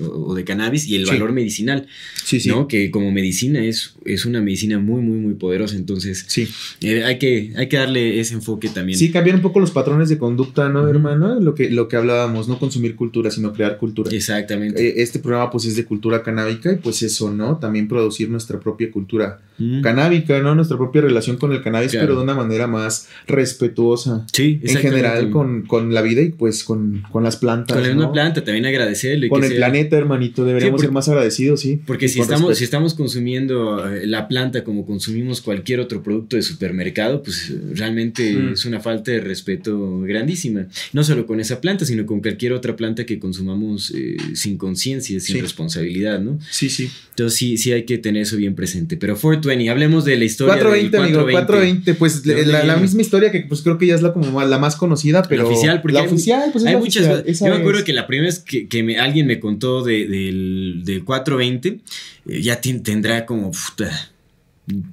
o, 0.00 0.34
de 0.34 0.44
cannabis 0.44 0.86
y 0.86 0.96
el 0.96 1.06
valor 1.06 1.32
medicinal. 1.32 1.86
Sí, 2.24 2.40
sí. 2.40 2.48
¿no? 2.48 2.68
Que 2.68 2.90
como 2.90 3.10
medicina 3.10 3.64
es, 3.64 3.94
es 4.04 4.24
una 4.24 4.40
medicina 4.40 4.78
muy, 4.78 5.00
muy, 5.02 5.18
muy 5.18 5.34
poderosa. 5.34 5.76
Entonces, 5.76 6.24
sí. 6.28 6.48
Eh, 6.80 7.04
hay, 7.04 7.18
que, 7.18 7.52
hay 7.56 7.68
que 7.68 7.76
darle 7.76 8.20
ese 8.20 8.34
enfoque 8.34 8.68
también. 8.68 8.98
Sí, 8.98 9.10
cambiar 9.10 9.36
un 9.36 9.42
poco 9.42 9.60
los 9.60 9.70
patrones 9.70 10.08
de 10.08 10.18
conducta, 10.18 10.68
¿no, 10.68 10.88
hermano? 10.88 11.40
Lo 11.40 11.54
que, 11.54 11.70
lo 11.70 11.88
que 11.88 11.96
hablábamos, 11.96 12.48
no 12.48 12.58
consumir 12.58 12.96
cultura, 12.96 13.30
sino 13.30 13.52
crear 13.52 13.78
cultura. 13.78 14.10
Exactamente. 14.12 14.86
Eh, 14.86 15.02
este 15.02 15.18
programa, 15.18 15.50
pues, 15.50 15.64
es 15.64 15.76
de 15.76 15.84
cultura 15.84 16.22
canábica 16.22 16.72
y, 16.72 16.76
pues, 16.76 17.02
eso, 17.02 17.30
¿no? 17.30 17.58
También 17.58 17.88
producir 17.88 18.28
nuestra 18.30 18.60
propia 18.60 18.90
cultura 18.90 19.40
canábica, 19.82 20.40
¿no? 20.40 20.54
Nuestra 20.54 20.78
propia 20.78 21.02
relación 21.02 21.36
con 21.36 21.52
el 21.52 21.62
cannabis, 21.62 21.92
pero 21.92 22.16
de 22.16 22.22
una 22.22 22.34
manera 22.34 22.66
más 22.66 23.08
respetuosa. 23.26 24.26
Sí, 24.32 24.60
En 24.62 24.76
general, 24.76 25.30
con, 25.30 25.62
con 25.66 25.92
la 25.92 26.02
vida 26.02 26.22
y, 26.22 26.30
pues, 26.30 26.64
con, 26.64 27.02
con 27.10 27.24
las 27.24 27.36
plantas. 27.36 27.76
Con 27.76 27.86
la 27.86 27.94
misma 27.94 28.12
planta, 28.12 28.44
también 28.44 28.66
agradecerle. 28.66 29.28
Con 29.28 29.44
el 29.44 29.54
planeta, 29.56 29.89
hermanito, 29.98 30.44
deberíamos 30.44 30.80
ser 30.80 30.92
más 30.92 31.08
agradecidos, 31.08 31.60
sí. 31.60 31.80
Porque 31.86 32.08
si 32.08 32.20
estamos, 32.20 32.58
si 32.58 32.64
estamos 32.64 32.94
consumiendo 32.94 33.88
eh, 33.88 34.06
la 34.06 34.28
planta 34.28 34.64
como 34.64 34.86
consumimos 34.86 35.40
cualquier 35.40 35.80
otro 35.80 36.02
producto 36.02 36.36
de 36.36 36.42
supermercado, 36.42 37.22
pues 37.22 37.52
realmente 37.72 38.34
mm. 38.34 38.52
es 38.52 38.64
una 38.64 38.80
falta 38.80 39.10
de 39.12 39.20
respeto 39.20 40.00
grandísima. 40.00 40.66
No 40.92 41.04
solo 41.04 41.26
con 41.26 41.40
esa 41.40 41.60
planta, 41.60 41.84
sino 41.84 42.06
con 42.06 42.20
cualquier 42.20 42.52
otra 42.52 42.76
planta 42.76 43.04
que 43.06 43.18
consumamos 43.18 43.92
eh, 43.94 44.16
sin 44.34 44.56
conciencia, 44.56 45.20
sin 45.20 45.40
responsabilidad, 45.40 46.20
¿no? 46.20 46.38
Sí, 46.50 46.70
sí. 46.70 46.90
Entonces 47.10 47.38
sí, 47.38 47.58
sí 47.58 47.72
hay 47.72 47.84
que 47.84 47.98
tener 47.98 48.22
eso 48.22 48.36
bien 48.36 48.54
presente. 48.54 48.96
Pero 48.96 49.14
420, 49.14 49.70
hablemos 49.70 50.04
de 50.04 50.16
la 50.16 50.24
historia 50.24 50.54
420, 50.54 50.96
del 50.96 51.12
420. 51.12 51.18
amigo, 51.18 51.32
420, 51.32 51.94
pues 51.94 52.26
la, 52.66 52.76
misma 52.76 53.02
historia 53.02 53.30
que 53.30 53.40
pues 53.40 53.62
creo 53.62 53.78
que 53.78 53.86
ya 53.86 53.94
es 53.94 54.02
la 54.02 54.12
como 54.12 54.42
la 54.42 54.58
más 54.58 54.76
conocida, 54.76 55.22
pero... 55.22 55.42
La 55.42 55.48
oficial, 55.48 55.82
porque 55.82 55.94
la 55.94 56.02
oficial, 56.02 56.50
pues 56.52 56.64
hay 56.64 56.76
muchas... 56.76 57.24
yo 57.24 57.46
me 57.46 57.56
acuerdo 57.56 57.84
que 57.84 57.92
la 57.92 58.06
primera 58.06 58.28
vez 58.28 58.38
que, 58.38 58.68
que 58.68 58.96
alguien 58.98 59.26
me 59.26 59.40
contó 59.40 59.79
de, 59.82 60.06
del, 60.06 60.82
del 60.84 61.04
420 61.04 61.80
eh, 62.26 62.42
ya 62.42 62.60
tendrá 62.60 63.26
como 63.26 63.52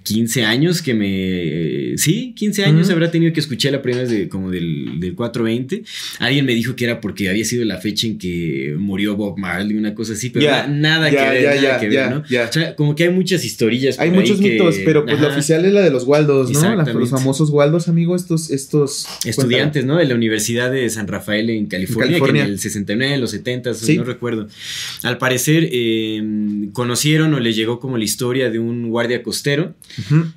15 0.04 0.46
años 0.46 0.82
que 0.82 0.94
me... 0.94 1.98
Sí, 1.98 2.34
15 2.36 2.66
años 2.66 2.90
habrá 2.90 3.12
tenido 3.12 3.34
que 3.34 3.40
escuchar 3.40 3.72
la 3.72 3.82
primera 3.82 4.04
vez 4.04 4.12
de, 4.12 4.30
como 4.30 4.52
del, 4.52 5.00
del, 5.00 5.16
420. 5.16 5.84
Alguien 6.20 6.46
me 6.46 6.54
dijo 6.54 6.76
que 6.76 6.86
era 6.86 7.02
porque 7.02 7.30
había 7.30 7.46
sido 7.46 7.66
la 7.66 7.78
fecha 7.78 8.08
en 8.08 8.18
que 8.18 8.76
murió 8.78 9.16
Bob 9.16 9.38
Marley, 9.38 9.78
una 9.78 9.94
cosa 9.96 10.14
así, 10.14 10.30
pero 10.30 10.46
nada, 10.68 11.10
que 11.10 11.16
ver, 11.16 11.62
nada 11.62 11.80
que 11.80 11.90
ver, 11.90 12.12
¿no? 12.12 12.20
O 12.20 12.52
sea, 12.52 12.76
como 12.76 12.96
que 12.96 13.06
hay 13.06 13.10
muchas 13.10 13.44
historias. 13.46 14.00
Hay 14.00 14.12
muchos 14.12 14.40
mitos, 14.40 14.78
pero 14.86 15.06
pues 15.06 15.20
la 15.20 15.30
oficial 15.30 15.66
es 15.66 15.74
la 15.74 15.82
de 15.82 15.90
los 15.90 16.06
Waldos, 16.06 16.52
¿no? 16.52 16.76
los 16.76 17.10
famosos 17.10 17.50
Waldos, 17.50 17.88
amigo, 17.88 18.16
estos... 18.16 18.50
estos 18.50 19.06
Estudiantes, 19.26 19.86
¿no? 19.86 19.98
De 19.98 20.06
la 20.06 20.16
Universidad 20.16 20.72
de 20.72 20.90
San 20.90 21.08
Rafael 21.08 21.50
en 21.50 21.68
California, 21.68 22.20
que 22.20 22.30
en 22.30 22.38
el 22.38 22.60
69, 22.60 23.16
en 23.16 23.22
los 23.22 23.32
70, 23.32 23.72
no 23.96 24.04
recuerdo. 24.04 24.48
Al 25.04 25.18
parecer 25.18 25.70
eh, 25.72 26.22
conocieron 26.74 27.34
o 27.34 27.40
le 27.40 27.54
llegó 27.54 27.80
como 27.80 27.98
la 27.98 28.04
historia 28.04 28.50
de 28.50 28.60
un 28.60 28.90
guardia 28.90 29.24
costero 29.24 29.67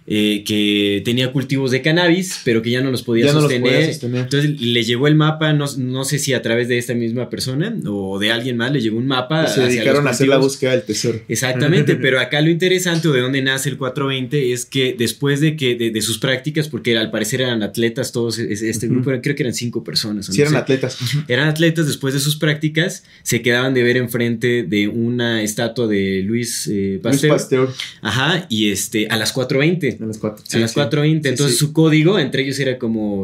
eh, 0.06 0.44
que 0.46 1.02
tenía 1.04 1.32
cultivos 1.32 1.70
de 1.70 1.82
cannabis, 1.82 2.40
pero 2.44 2.62
que 2.62 2.70
ya 2.70 2.80
no 2.80 2.90
los 2.90 3.02
podía, 3.02 3.32
sostener. 3.32 3.96
Entonces 4.02 4.60
le 4.60 4.82
llegó 4.84 5.06
el 5.06 5.14
mapa, 5.14 5.52
no, 5.52 5.66
no, 5.76 6.04
sé 6.04 6.18
si 6.18 6.32
a 6.32 6.42
través 6.42 6.68
de 6.68 6.78
esta 6.78 6.94
misma 6.94 7.30
persona 7.30 7.74
o 7.86 8.18
de 8.18 8.30
alguien 8.30 8.56
más, 8.56 8.72
le 8.72 8.80
llegó 8.80 8.98
un 8.98 9.06
mapa. 9.06 9.46
se 9.46 9.62
dedicaron 9.62 10.06
a 10.06 10.10
hacer 10.10 10.28
la 10.28 10.38
búsqueda 10.38 10.72
del 10.72 10.82
tesoro. 10.82 11.20
Exactamente, 11.28 11.96
pero 12.00 12.20
acá 12.20 12.40
lo 12.40 12.50
interesante 12.50 13.08
o 13.08 13.12
de 13.12 13.20
dónde 13.20 13.42
nace 13.42 13.68
el 13.68 13.76
420 13.76 14.52
es 14.52 14.64
que 14.66 14.94
después 14.98 15.40
de 15.40 15.56
que 15.56 15.74
de, 15.74 16.02
sus 16.02 16.18
prácticas, 16.18 16.68
porque 16.68 16.96
al 16.96 17.10
parecer 17.10 17.42
eran 17.42 17.62
atletas 17.62 18.12
todos, 18.12 18.38
este 18.38 18.88
grupo, 18.88 19.10
creo 19.22 19.36
que 19.36 19.42
eran 19.42 19.54
cinco 19.54 19.84
personas. 19.84 20.26
Sí, 20.26 20.40
eran 20.40 20.56
atletas. 20.56 20.98
Eran 21.28 21.48
atletas 21.48 21.86
después 21.86 22.14
de 22.14 22.20
sus 22.20 22.36
prácticas, 22.36 23.04
se 23.22 23.42
quedaban 23.42 23.74
de 23.74 23.82
ver 23.82 23.96
enfrente 23.96 24.62
de 24.62 24.88
una 24.88 25.42
estatua 25.42 25.86
de 25.86 26.22
Luis 26.24 26.68
eh, 26.70 27.00
Pasteur. 27.02 27.30
Luis 27.30 27.42
Pasteur. 27.42 27.68
Ajá, 28.02 28.46
y 28.48 28.70
este, 28.70 29.08
a 29.08 29.16
las 29.20 29.34
4.20. 29.34 30.02
A 30.02 30.06
las 30.06 30.18
4. 30.18 30.44
a 30.52 30.58
las 30.58 30.76
4.20. 30.76 31.26
Entonces 31.28 31.56
su 31.56 31.72
código, 31.72 32.18
entre 32.18 32.42
ellos 32.42 32.58
era 32.58 32.78
como 32.78 33.22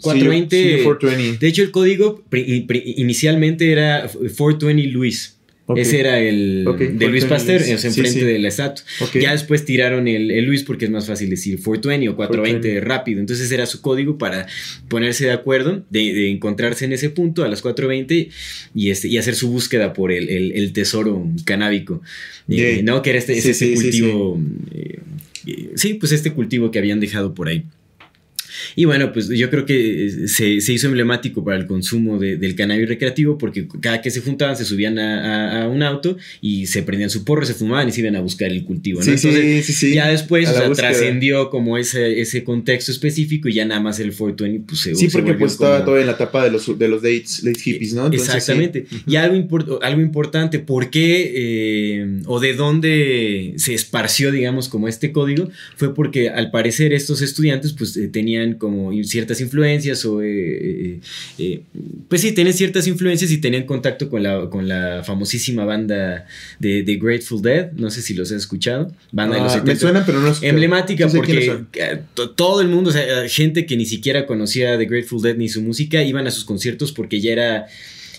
420. 0.00 1.36
de 1.38 1.46
hecho, 1.48 1.62
el 1.62 1.70
código 1.70 2.24
inicialmente 2.32 3.70
era 3.70 4.08
420 4.08 4.88
Luis. 4.88 5.31
Ese 5.76 6.00
era 6.00 6.18
el 6.18 6.64
de 6.94 7.08
Luis 7.08 7.24
Pasteur, 7.24 7.62
en 7.62 7.70
enfrente 7.70 8.24
de 8.24 8.38
la 8.38 8.48
estatua. 8.48 8.84
Ya 9.14 9.32
después 9.32 9.64
tiraron 9.64 10.08
el, 10.08 10.44
Luis 10.44 10.64
porque 10.64 10.86
es 10.86 10.90
más 10.90 11.06
fácil 11.06 11.30
decir 11.30 11.60
420 11.62 12.08
o 12.08 12.16
420 12.16 12.80
rápido. 12.80 13.20
Entonces 13.20 13.50
era 13.52 13.64
su 13.66 13.80
código 13.80 14.18
para 14.18 14.46
ponerse 14.88 15.26
de 15.26 15.32
acuerdo, 15.32 15.84
de, 15.88 16.30
encontrarse 16.30 16.84
en 16.84 16.92
ese 16.92 17.10
punto 17.10 17.44
a 17.44 17.48
las 17.48 17.62
420 17.62 18.28
y, 18.74 18.90
este, 18.90 19.08
y 19.08 19.18
hacer 19.18 19.34
su 19.34 19.50
búsqueda 19.50 19.92
por 19.92 20.10
el, 20.10 20.72
tesoro 20.72 21.28
canábico. 21.44 22.02
Eh, 22.48 22.80
¿No? 22.82 23.02
Que 23.02 23.10
era 23.10 23.18
este, 23.20 23.38
ese, 23.38 23.74
cultivo. 23.74 24.40
Eh, 24.74 24.98
eh, 25.46 25.70
sí, 25.76 25.94
pues 25.94 26.12
este 26.12 26.32
cultivo 26.32 26.70
que 26.70 26.78
habían 26.78 26.98
dejado 26.98 27.34
por 27.34 27.48
ahí. 27.48 27.64
Y 28.76 28.84
bueno, 28.84 29.12
pues 29.12 29.28
yo 29.28 29.50
creo 29.50 29.66
que 29.66 30.06
eh, 30.06 30.28
se, 30.28 30.60
se 30.60 30.72
hizo 30.72 30.86
emblemático 30.86 31.44
para 31.44 31.56
el 31.58 31.66
consumo 31.66 32.18
del 32.18 32.54
cannabis 32.54 32.88
recreativo 32.88 33.38
porque 33.38 33.66
cada 33.80 34.00
que 34.00 34.10
se 34.10 34.20
juntaban 34.20 34.56
se 34.56 34.64
subían 34.64 34.98
a, 34.98 35.68
un 35.68 35.82
auto 35.82 36.16
y 36.40 36.66
se 36.66 36.82
prendían 36.82 37.10
su 37.10 37.24
porro, 37.24 37.44
se 37.46 37.54
fumaban 37.54 37.88
y 37.88 37.92
se 37.92 38.00
iban 38.00 38.16
a 38.16 38.20
buscar 38.20 38.50
el 38.50 38.64
cultivo. 38.64 39.00
¿no? 39.00 39.04
Sí, 39.04 39.18
sí, 39.18 39.62
sí, 39.62 39.94
ya 39.94 40.08
después 40.08 40.48
trascendió 40.74 41.50
como 41.50 41.78
ese, 41.78 42.20
ese 42.20 42.44
contexto 42.44 42.92
específico 42.92 43.48
y 43.48 43.54
ya 43.54 43.64
nada 43.64 43.80
más 43.80 44.00
el 44.00 44.12
420 44.12 44.66
pues 44.66 44.80
se 44.80 44.94
Sí, 44.94 45.08
porque 45.08 45.34
pues 45.34 45.52
estaba 45.52 45.84
todo 45.84 45.98
en 45.98 46.06
la 46.06 46.12
etapa 46.12 46.44
de 46.44 46.50
los, 46.50 46.78
de 46.78 46.88
los 46.88 47.02
dates, 47.02 47.42
late 47.42 47.58
hippies, 47.58 47.94
¿no? 47.94 48.06
Exactamente. 48.08 48.86
Y 49.06 49.16
algo, 49.16 49.80
algo 49.82 50.00
importante, 50.00 50.58
¿por 50.58 50.90
qué 50.90 51.32
eh, 51.34 52.22
o 52.26 52.40
de 52.40 52.54
dónde 52.54 53.54
se 53.56 53.74
esparció, 53.74 54.30
digamos, 54.30 54.68
como 54.68 54.88
este 54.88 55.12
código? 55.12 55.50
Fue 55.76 55.94
porque 55.94 56.30
al 56.30 56.50
parecer 56.50 56.92
estos 56.92 57.22
estudiantes 57.22 57.72
pues 57.72 57.96
eh, 57.96 58.08
tenían 58.08 58.51
como 58.58 58.92
ciertas 59.04 59.40
influencias 59.40 60.04
o 60.04 60.22
eh, 60.22 60.28
eh, 60.28 61.00
eh, 61.38 61.62
pues 62.08 62.20
sí, 62.20 62.32
tienen 62.32 62.54
ciertas 62.54 62.86
influencias 62.86 63.30
y 63.30 63.38
tenían 63.38 63.64
contacto 63.64 64.08
con 64.08 64.22
la, 64.22 64.48
con 64.50 64.68
la 64.68 65.02
famosísima 65.04 65.64
banda 65.64 66.26
de, 66.58 66.82
de 66.82 66.96
Grateful 66.96 67.42
Dead. 67.42 67.72
No 67.72 67.90
sé 67.90 68.02
si 68.02 68.14
los 68.14 68.30
has 68.30 68.38
escuchado. 68.38 68.92
Banda 69.10 69.36
de 69.36 69.42
los 69.42 69.52
70. 69.52 69.70
Ah, 69.70 69.74
Me 69.74 69.80
suena, 69.80 70.06
pero 70.06 70.20
no 70.20 70.28
es 70.28 70.42
Emblemática 70.42 71.08
porque 71.08 71.64
eh, 71.74 72.02
todo 72.36 72.60
el 72.60 72.68
mundo, 72.68 72.90
o 72.90 72.92
sea, 72.92 73.28
gente 73.28 73.66
que 73.66 73.76
ni 73.76 73.86
siquiera 73.86 74.26
conocía 74.26 74.76
de 74.76 74.86
Grateful 74.86 75.22
Dead 75.22 75.36
ni 75.36 75.48
su 75.48 75.62
música, 75.62 76.02
iban 76.02 76.26
a 76.26 76.30
sus 76.30 76.44
conciertos 76.44 76.92
porque 76.92 77.20
ya 77.20 77.32
era 77.32 77.66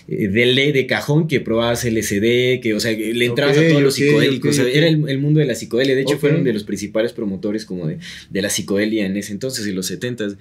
de 0.06 0.46
ley 0.46 0.72
de 0.72 0.86
cajón 0.86 1.28
que 1.28 1.40
probabas 1.40 1.84
LSD, 1.84 2.60
que, 2.60 2.74
o 2.74 2.80
sea, 2.80 2.92
le 2.92 3.24
entrabas 3.24 3.56
a 3.56 3.68
todos 3.68 3.82
los 3.82 3.94
psicodélicos. 3.94 4.58
era 4.58 4.86
el, 4.86 5.18
mundo 5.18 5.40
de 5.40 5.46
la 5.46 5.54
psicodelia. 5.54 5.94
De 5.94 6.02
hecho, 6.02 6.18
fueron 6.18 6.44
de 6.44 6.52
los 6.52 6.64
principales 6.64 7.12
promotores 7.12 7.64
como 7.64 7.86
de, 7.86 7.98
de, 8.30 8.42
la 8.42 8.50
psicodelia 8.50 9.06
en 9.06 9.16
ese 9.16 9.32
entonces, 9.32 9.66
en 9.66 9.74
los 9.74 9.90
70s. 9.90 10.36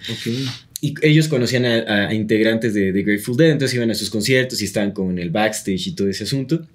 Y 0.81 0.95
ellos 1.01 1.29
conocían 1.29 1.65
a, 1.65 2.13
integrantes 2.13 2.73
de, 2.73 2.91
de, 2.91 3.03
Grateful 3.03 3.37
Dead, 3.37 3.51
entonces 3.51 3.75
iban 3.75 3.89
a 3.89 3.95
sus 3.95 4.09
conciertos 4.09 4.61
y 4.61 4.65
estaban 4.65 4.91
como 4.91 5.11
en 5.11 5.19
el 5.19 5.29
backstage 5.29 5.87
y 5.87 5.91
todo 5.93 6.09
ese 6.09 6.25
asunto. 6.25 6.67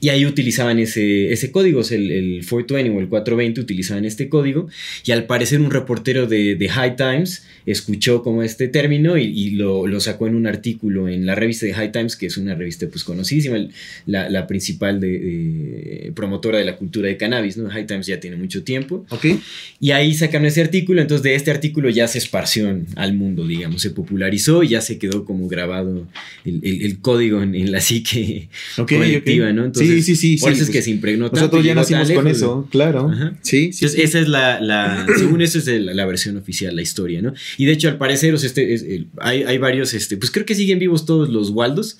Y 0.00 0.08
ahí 0.08 0.26
utilizaban 0.26 0.78
ese, 0.78 1.32
ese 1.32 1.50
código, 1.50 1.82
el, 1.90 2.10
el 2.10 2.46
420 2.48 2.90
o 2.90 3.00
el 3.00 3.08
420 3.08 3.60
utilizaban 3.60 4.04
este 4.04 4.28
código. 4.28 4.68
Y 5.04 5.12
al 5.12 5.26
parecer 5.26 5.60
un 5.60 5.70
reportero 5.70 6.26
de, 6.26 6.54
de 6.56 6.68
High 6.68 6.96
Times 6.96 7.44
escuchó 7.66 8.22
como 8.22 8.42
este 8.42 8.68
término 8.68 9.18
y, 9.18 9.50
lo, 9.50 9.86
lo, 9.86 10.00
sacó 10.00 10.26
en 10.26 10.34
un 10.34 10.46
artículo 10.46 11.08
en 11.08 11.26
la 11.26 11.34
revista 11.34 11.66
de 11.66 11.74
High 11.74 11.92
Times, 11.92 12.16
que 12.16 12.26
es 12.26 12.36
una 12.38 12.54
revista 12.54 12.86
pues 12.88 13.04
conocidísima, 13.04 13.58
la, 14.06 14.30
la 14.30 14.46
principal 14.46 15.00
de, 15.00 16.12
promotora 16.14 16.58
de 16.58 16.64
la 16.64 16.76
cultura 16.76 17.08
de 17.08 17.16
cannabis, 17.16 17.56
¿no? 17.56 17.68
High 17.68 17.86
Times 17.86 18.06
ya 18.06 18.20
tiene 18.20 18.36
mucho 18.36 18.62
tiempo. 18.64 19.04
Okay. 19.10 19.40
Y 19.80 19.90
ahí 19.90 20.14
sacaron 20.14 20.46
ese 20.46 20.62
artículo, 20.62 21.02
entonces 21.02 21.22
de 21.22 21.34
este 21.34 21.50
artículo 21.50 21.90
ya 21.90 22.08
se 22.08 22.18
esparció 22.18 22.74
al 22.96 23.14
mundo, 23.14 23.46
digamos, 23.46 23.82
se 23.82 23.90
popularizó 23.90 24.62
y 24.62 24.68
ya 24.68 24.80
se 24.80 24.98
quedó 24.98 25.24
como 25.24 25.46
grabado 25.48 26.06
el, 26.44 26.60
el, 26.62 26.98
código 27.00 27.42
en, 27.42 27.70
la 27.70 27.80
psique 27.80 28.48
colectiva, 28.76 29.52
¿no? 29.52 29.57
Entonces, 29.64 30.04
sí, 30.04 30.16
sí, 30.16 30.36
sí. 30.36 30.40
Por 30.40 30.52
eso 30.52 30.62
es 30.62 30.70
que 30.70 30.82
se 30.82 30.90
impregnó 30.90 31.28
Nosotros 31.28 31.64
ya 31.64 31.74
nacimos 31.74 32.10
con 32.10 32.26
eso, 32.26 32.68
claro. 32.70 33.10
Sí, 33.42 33.72
sí, 33.72 33.84
Entonces, 33.84 34.04
esa 34.04 34.20
es 34.20 34.28
la, 34.28 34.60
la 34.60 35.06
según 35.18 35.40
eso 35.40 35.58
es 35.58 35.66
la, 35.66 35.94
la, 35.94 36.06
versión 36.06 36.36
oficial, 36.36 36.74
la 36.74 36.82
historia, 36.82 37.22
¿no? 37.22 37.34
Y 37.56 37.66
de 37.66 37.72
hecho, 37.72 37.88
al 37.88 37.98
parecer, 37.98 38.34
este, 38.34 39.06
hay, 39.18 39.42
hay, 39.42 39.58
varios, 39.58 39.94
este, 39.94 40.16
pues 40.16 40.30
creo 40.30 40.46
que 40.46 40.54
siguen 40.54 40.78
vivos 40.78 41.06
todos 41.06 41.28
los 41.28 41.50
Waldos 41.50 41.98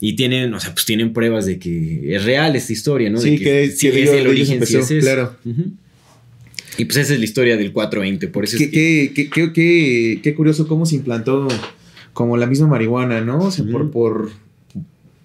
y 0.00 0.14
tienen, 0.14 0.52
o 0.54 0.60
sea, 0.60 0.72
pues 0.72 0.86
tienen 0.86 1.12
pruebas 1.12 1.46
de 1.46 1.58
que 1.58 2.14
es 2.14 2.24
real 2.24 2.56
esta 2.56 2.72
historia, 2.72 3.10
¿no? 3.10 3.20
Sí, 3.20 3.38
que, 3.38 3.70
sí, 3.70 3.88
es 3.88 4.10
el 4.10 4.26
origen, 4.26 4.54
empezó, 4.54 4.78
es 4.78 5.04
claro. 5.04 5.36
Y 6.76 6.84
pues 6.84 6.96
esa 6.98 7.14
es 7.14 7.18
la 7.18 7.24
historia 7.24 7.56
del 7.56 7.72
420, 7.72 8.28
por 8.28 8.44
eso 8.44 8.56
qué, 8.56 8.64
es 8.64 8.70
que... 8.70 9.12
qué, 9.12 9.52
qué, 9.52 10.20
qué, 10.22 10.34
curioso 10.34 10.68
cómo 10.68 10.86
se 10.86 10.94
implantó 10.94 11.48
como 12.12 12.36
la 12.36 12.46
misma 12.46 12.68
marihuana, 12.68 13.20
¿no? 13.20 13.44
O 13.44 13.50
sea, 13.50 13.64
por, 13.64 13.90
por 13.90 14.30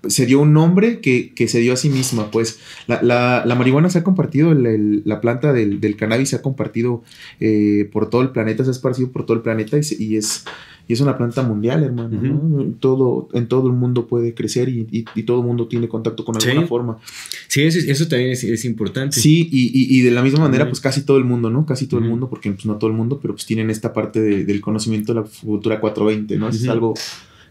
se 0.07 0.25
dio 0.25 0.41
un 0.41 0.53
nombre 0.53 1.00
que, 1.00 1.33
que, 1.33 1.48
se 1.48 1.60
dio 1.60 1.74
a 1.74 1.77
sí 1.77 1.89
misma, 1.89 2.29
pues 2.31 2.60
la, 2.88 3.01
la, 3.01 3.43
la 3.45 3.55
marihuana 3.55 3.89
se 3.89 4.00
ha 4.00 4.03
compartido, 4.03 4.51
el, 4.51 5.01
la 5.05 5.22
planta 5.22 5.53
del, 5.53 5.79
del, 5.79 5.95
cannabis 5.95 6.29
se 6.29 6.36
ha 6.36 6.41
compartido 6.41 7.03
eh, 7.39 7.89
por 7.91 8.10
todo 8.10 8.22
el 8.22 8.29
planeta, 8.29 8.63
se 8.63 8.69
ha 8.69 8.74
esparcido 8.74 9.12
por 9.12 9.25
todo 9.25 9.38
el 9.38 9.43
planeta 9.43 9.77
y, 9.77 10.03
y 10.03 10.17
es, 10.17 10.45
y 10.88 10.93
es 10.93 11.00
una 11.00 11.17
planta 11.17 11.41
mundial, 11.43 11.83
hermano. 11.83 12.22
¿no? 12.22 12.74
todo, 12.79 13.29
en 13.33 13.48
todo 13.48 13.67
el 13.67 13.74
mundo 13.74 14.05
puede 14.07 14.33
crecer 14.33 14.67
y, 14.67 14.86
y, 14.91 15.24
todo 15.24 15.39
el 15.39 15.45
mundo 15.45 15.67
tiene 15.67 15.88
contacto 15.88 16.25
con 16.25 16.36
alguna 16.36 16.67
forma. 16.67 16.98
Sí, 17.48 17.62
eso, 17.62 17.79
eso 17.79 18.07
también 18.07 18.31
es, 18.31 18.43
es, 18.43 18.65
importante. 18.65 19.17
Sí, 19.17 19.48
y, 19.51 20.01
de 20.01 20.12
la 20.12 20.22
misma 20.22 20.39
manera, 20.39 20.67
pues 20.67 20.81
casi 20.81 21.03
todo 21.03 21.17
el 21.17 21.24
mundo, 21.24 21.50
¿no? 21.50 21.65
Casi 21.65 21.88
todo 21.88 22.01
el 22.01 22.07
mundo, 22.07 22.29
porque 22.29 22.51
pues 22.51 22.65
no 22.65 22.75
todo 22.75 22.89
el 22.89 22.95
mundo, 22.98 23.19
pero 23.22 23.33
pues 23.33 23.45
tienen 23.45 23.69
esta 23.69 23.93
parte 23.93 24.19
de, 24.22 24.43
del 24.43 24.60
conocimiento 24.60 25.13
de 25.13 25.22
la 25.22 25.27
cultura 25.41 25.79
420, 25.79 26.38
¿no? 26.38 26.50
Es 26.50 26.67
algo 26.67 26.93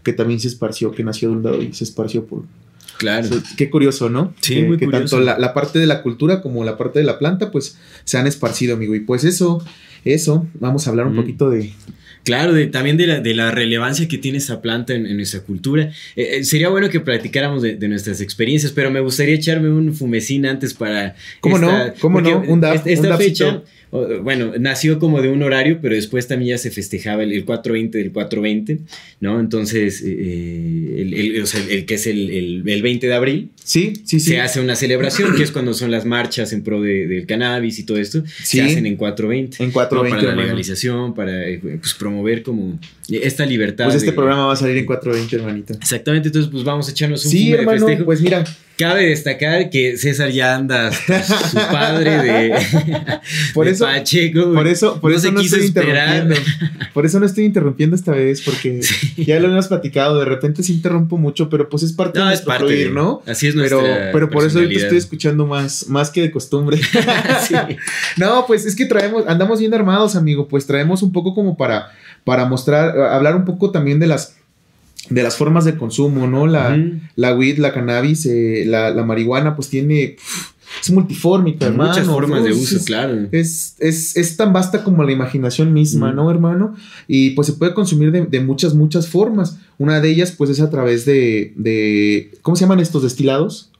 que 0.03 0.13
también 0.13 0.41
se 0.41 0.49
esparció, 0.49 0.93
que 0.93 1.05
nació 1.05 1.31
de 1.31 1.37
un 1.37 1.43
lado 1.43 1.63
y 1.63 1.73
se 1.73 1.85
esparció 1.85 2.27
por... 2.27 2.45
Claro. 2.99 3.29
qué 3.57 3.69
curioso, 3.69 4.11
¿no? 4.11 4.33
Sí, 4.41 4.55
que, 4.55 4.63
muy 4.65 4.79
que 4.79 4.85
curioso. 4.85 5.17
tanto 5.17 5.25
la, 5.25 5.37
la, 5.37 5.55
parte 5.55 5.81
de 5.81 5.87
la 5.87 6.03
cultura 6.03 6.41
como 6.41 6.63
la 6.63 6.77
parte 6.77 7.01
de 7.01 7.05
la 7.05 7.19
planta, 7.19 7.51
pues 7.51 7.77
se 8.05 8.17
han 8.17 8.29
esparcido, 8.29 8.77
amigo. 8.77 8.95
Y 8.95 9.01
pues 9.01 9.25
eso, 9.25 9.65
eso, 10.05 10.47
vamos 10.61 10.87
a 10.87 10.91
hablar 10.91 11.09
un 11.09 11.15
mm. 11.15 11.17
poquito 11.17 11.51
de, 11.51 11.73
Claro, 12.25 12.53
de, 12.53 12.67
también 12.67 12.97
de 12.97 13.07
la, 13.07 13.21
de 13.21 13.35
la, 13.35 13.51
relevancia 13.51 14.07
que 14.07 14.19
tiene 14.19 14.39
esa 14.39 14.63
planta 14.63 14.95
en, 14.95 15.07
en 15.07 15.17
nuestra 15.17 15.41
cultura. 15.41 15.93
Eh, 16.15 16.37
eh, 16.39 16.45
sería 16.45 16.69
bueno 16.69 16.89
que 16.89 17.01
platicáramos 17.01 17.63
de, 17.63 17.77
de, 17.77 17.89
nuestras 17.89 18.21
experiencias, 18.21 18.73
pero 18.73 18.91
me 18.91 19.01
gustaría 19.01 19.35
echarme 19.35 19.71
un 19.71 19.93
fumecín 19.93 20.47
antes 20.47 20.73
para... 20.75 21.17
¿Cómo 21.41 21.57
esta, 21.57 21.87
no? 21.87 21.95
¿Cómo 22.01 22.21
no? 22.21 22.39
Un 22.47 22.65
esta 22.65 23.11
un 23.11 23.19
fecha, 23.19 23.63
bueno, 24.23 24.53
nació 24.59 24.99
como 24.99 25.21
de 25.21 25.29
un 25.29 25.43
horario, 25.43 25.79
pero 25.83 25.95
después 25.95 26.27
también 26.27 26.57
ya 26.57 26.59
se 26.59 26.71
festejaba 26.71 27.25
el, 27.25 27.33
el 27.33 27.45
420 27.45 27.99
del 27.99 28.11
420, 28.11 28.79
¿no? 29.21 29.39
Entonces, 29.39 30.03
eh, 30.03 30.95
el, 30.99 31.13
el, 31.13 31.43
o 31.43 31.47
sea, 31.47 31.63
el, 31.69 31.85
que 31.85 31.95
es 31.95 32.07
el, 32.07 32.63
20 32.65 33.07
de 33.07 33.15
abril. 33.15 33.51
Sí, 33.63 33.93
sí, 34.05 34.19
sí. 34.19 34.31
Se 34.31 34.41
hace 34.41 34.61
una 34.61 34.77
celebración, 34.77 35.37
que 35.37 35.43
es 35.43 35.51
cuando 35.51 35.75
son 35.75 35.91
las 35.91 36.07
marchas 36.07 36.55
en 36.55 36.63
pro 36.63 36.81
de, 36.81 37.07
del 37.07 37.27
cannabis 37.27 37.79
y 37.81 37.85
todo 37.85 37.99
esto. 37.99 38.25
Sí. 38.43 38.59
Se 38.59 38.63
hacen 38.63 38.87
en 38.87 38.97
420. 38.97 39.63
En 39.63 39.71
420. 39.71 40.17
¿no? 40.17 40.23
Para 40.23 40.37
la 40.37 40.43
legalización, 40.43 41.15
para 41.15 41.45
pues, 41.61 41.93
promover 41.93 42.12
como 42.43 42.79
esta 43.09 43.47
libertad. 43.47 43.85
Pues 43.85 43.97
este 43.97 44.11
de, 44.11 44.13
programa 44.13 44.47
va 44.47 44.53
a 44.53 44.57
salir 44.57 44.77
en 44.77 44.87
420, 44.87 45.37
hermanita. 45.37 45.75
Exactamente, 45.75 46.29
entonces 46.29 46.51
pues 46.51 46.65
vamos 46.65 46.89
a 46.89 46.91
echarnos 46.91 47.25
un 47.25 47.31
sí, 47.31 47.53
hermano, 47.53 47.79
festejo. 47.79 48.05
Pues 48.05 48.21
mira. 48.21 48.45
Cabe 48.79 49.07
destacar 49.07 49.69
que 49.69 49.99
César 49.99 50.31
ya 50.31 50.57
anda 50.57 50.91
su 50.91 51.57
padre 51.71 52.11
de, 52.23 52.55
por 53.53 53.67
de 53.67 53.73
eso, 53.73 53.85
Pacheco. 53.85 54.53
Por 54.55 54.67
eso, 54.67 54.99
por 54.99 55.11
no 55.11 55.17
eso 55.19 55.27
se 55.27 55.33
no 55.33 55.41
quiso 55.41 55.57
estoy 55.57 55.69
esperar. 55.69 56.23
interrumpiendo. 56.23 56.91
Por 56.95 57.07
eso 57.07 57.21
no 57.21 57.27
estoy 57.27 57.45
interrumpiendo 57.45 57.97
esta 57.97 58.13
vez, 58.13 58.41
porque 58.41 58.83
sí. 58.83 59.25
ya 59.25 59.39
lo 59.41 59.49
hemos 59.49 59.69
platicado. 59.69 60.19
De 60.19 60.25
repente 60.25 60.63
sí 60.63 60.73
interrumpo 60.73 61.19
mucho, 61.19 61.51
pero 61.51 61.69
pues 61.69 61.83
es 61.83 61.93
parte 61.93 62.19
no, 62.19 62.27
de 62.27 62.35
es 62.35 62.41
nuestro 62.41 62.49
parte 62.49 62.65
fluir, 62.65 62.89
de, 62.89 62.95
¿no? 62.95 63.23
Así 63.27 63.49
es 63.49 63.55
pero, 63.55 63.81
nuestra 63.83 64.11
pero 64.11 64.31
por 64.31 64.45
eso 64.45 64.59
ahorita 64.59 64.83
estoy 64.83 64.99
escuchando 64.99 65.47
más, 65.47 65.89
más 65.89 66.11
que 66.11 66.23
de 66.23 66.31
costumbre. 66.31 66.79
sí. 67.47 67.55
No, 68.17 68.47
pues 68.47 68.65
es 68.65 68.75
que 68.75 68.87
traemos, 68.87 69.27
andamos 69.27 69.61
bien 69.61 69.75
armados, 69.75 70.17
amigo. 70.17 70.49
Pues 70.49 70.67
traemos 70.67 71.03
un 71.03 71.13
poco 71.13 71.35
como 71.35 71.57
para, 71.57 71.93
para 72.25 72.45
mostrar, 72.47 72.99
hablar 72.99 73.37
un 73.37 73.45
poco 73.45 73.71
también 73.71 73.99
de 73.99 74.07
las 74.07 74.37
de 75.11 75.23
las 75.23 75.37
formas 75.37 75.65
de 75.65 75.77
consumo, 75.77 76.27
¿no? 76.27 76.47
La, 76.47 76.71
uh 76.71 76.75
-huh. 76.75 77.01
la 77.17 77.35
weed, 77.35 77.59
la 77.59 77.73
cannabis, 77.73 78.27
eh, 78.27 78.65
la, 78.67 78.91
la, 78.91 79.05
marihuana, 79.05 79.57
pues 79.57 79.69
tiene. 79.69 80.17
Es 80.81 80.91
multifórmica, 80.91 81.67
hermano. 81.67 81.91
Muchas 81.91 82.07
formas 82.07 82.41
¿no? 82.41 82.47
de 82.47 82.53
uso, 82.53 82.77
es, 82.77 82.85
claro. 82.85 83.29
Es, 83.31 83.75
es, 83.79 84.17
es, 84.17 84.37
tan 84.39 84.55
vasta 84.55 84.83
como 84.83 85.05
la 85.05 85.13
imaginación 85.13 85.73
misma, 85.73 86.09
uh 86.09 86.13
-huh. 86.13 86.15
¿no, 86.15 86.31
hermano? 86.31 86.77
Y 87.07 87.31
pues 87.31 87.49
se 87.49 87.53
puede 87.55 87.75
consumir 87.75 88.11
de, 88.11 88.25
de, 88.25 88.41
muchas, 88.41 88.75
muchas 88.75 89.07
formas. 89.07 89.59
Una 89.77 90.01
de 90.01 90.09
ellas, 90.09 90.33
pues, 90.33 90.51
es 90.51 90.61
a 90.61 90.71
través 90.71 91.05
de. 91.05 91.53
de 91.57 92.31
¿Cómo 92.41 92.57
se 92.57 92.63
llaman 92.63 92.81
estos 92.81 93.03
destilados? 93.03 93.71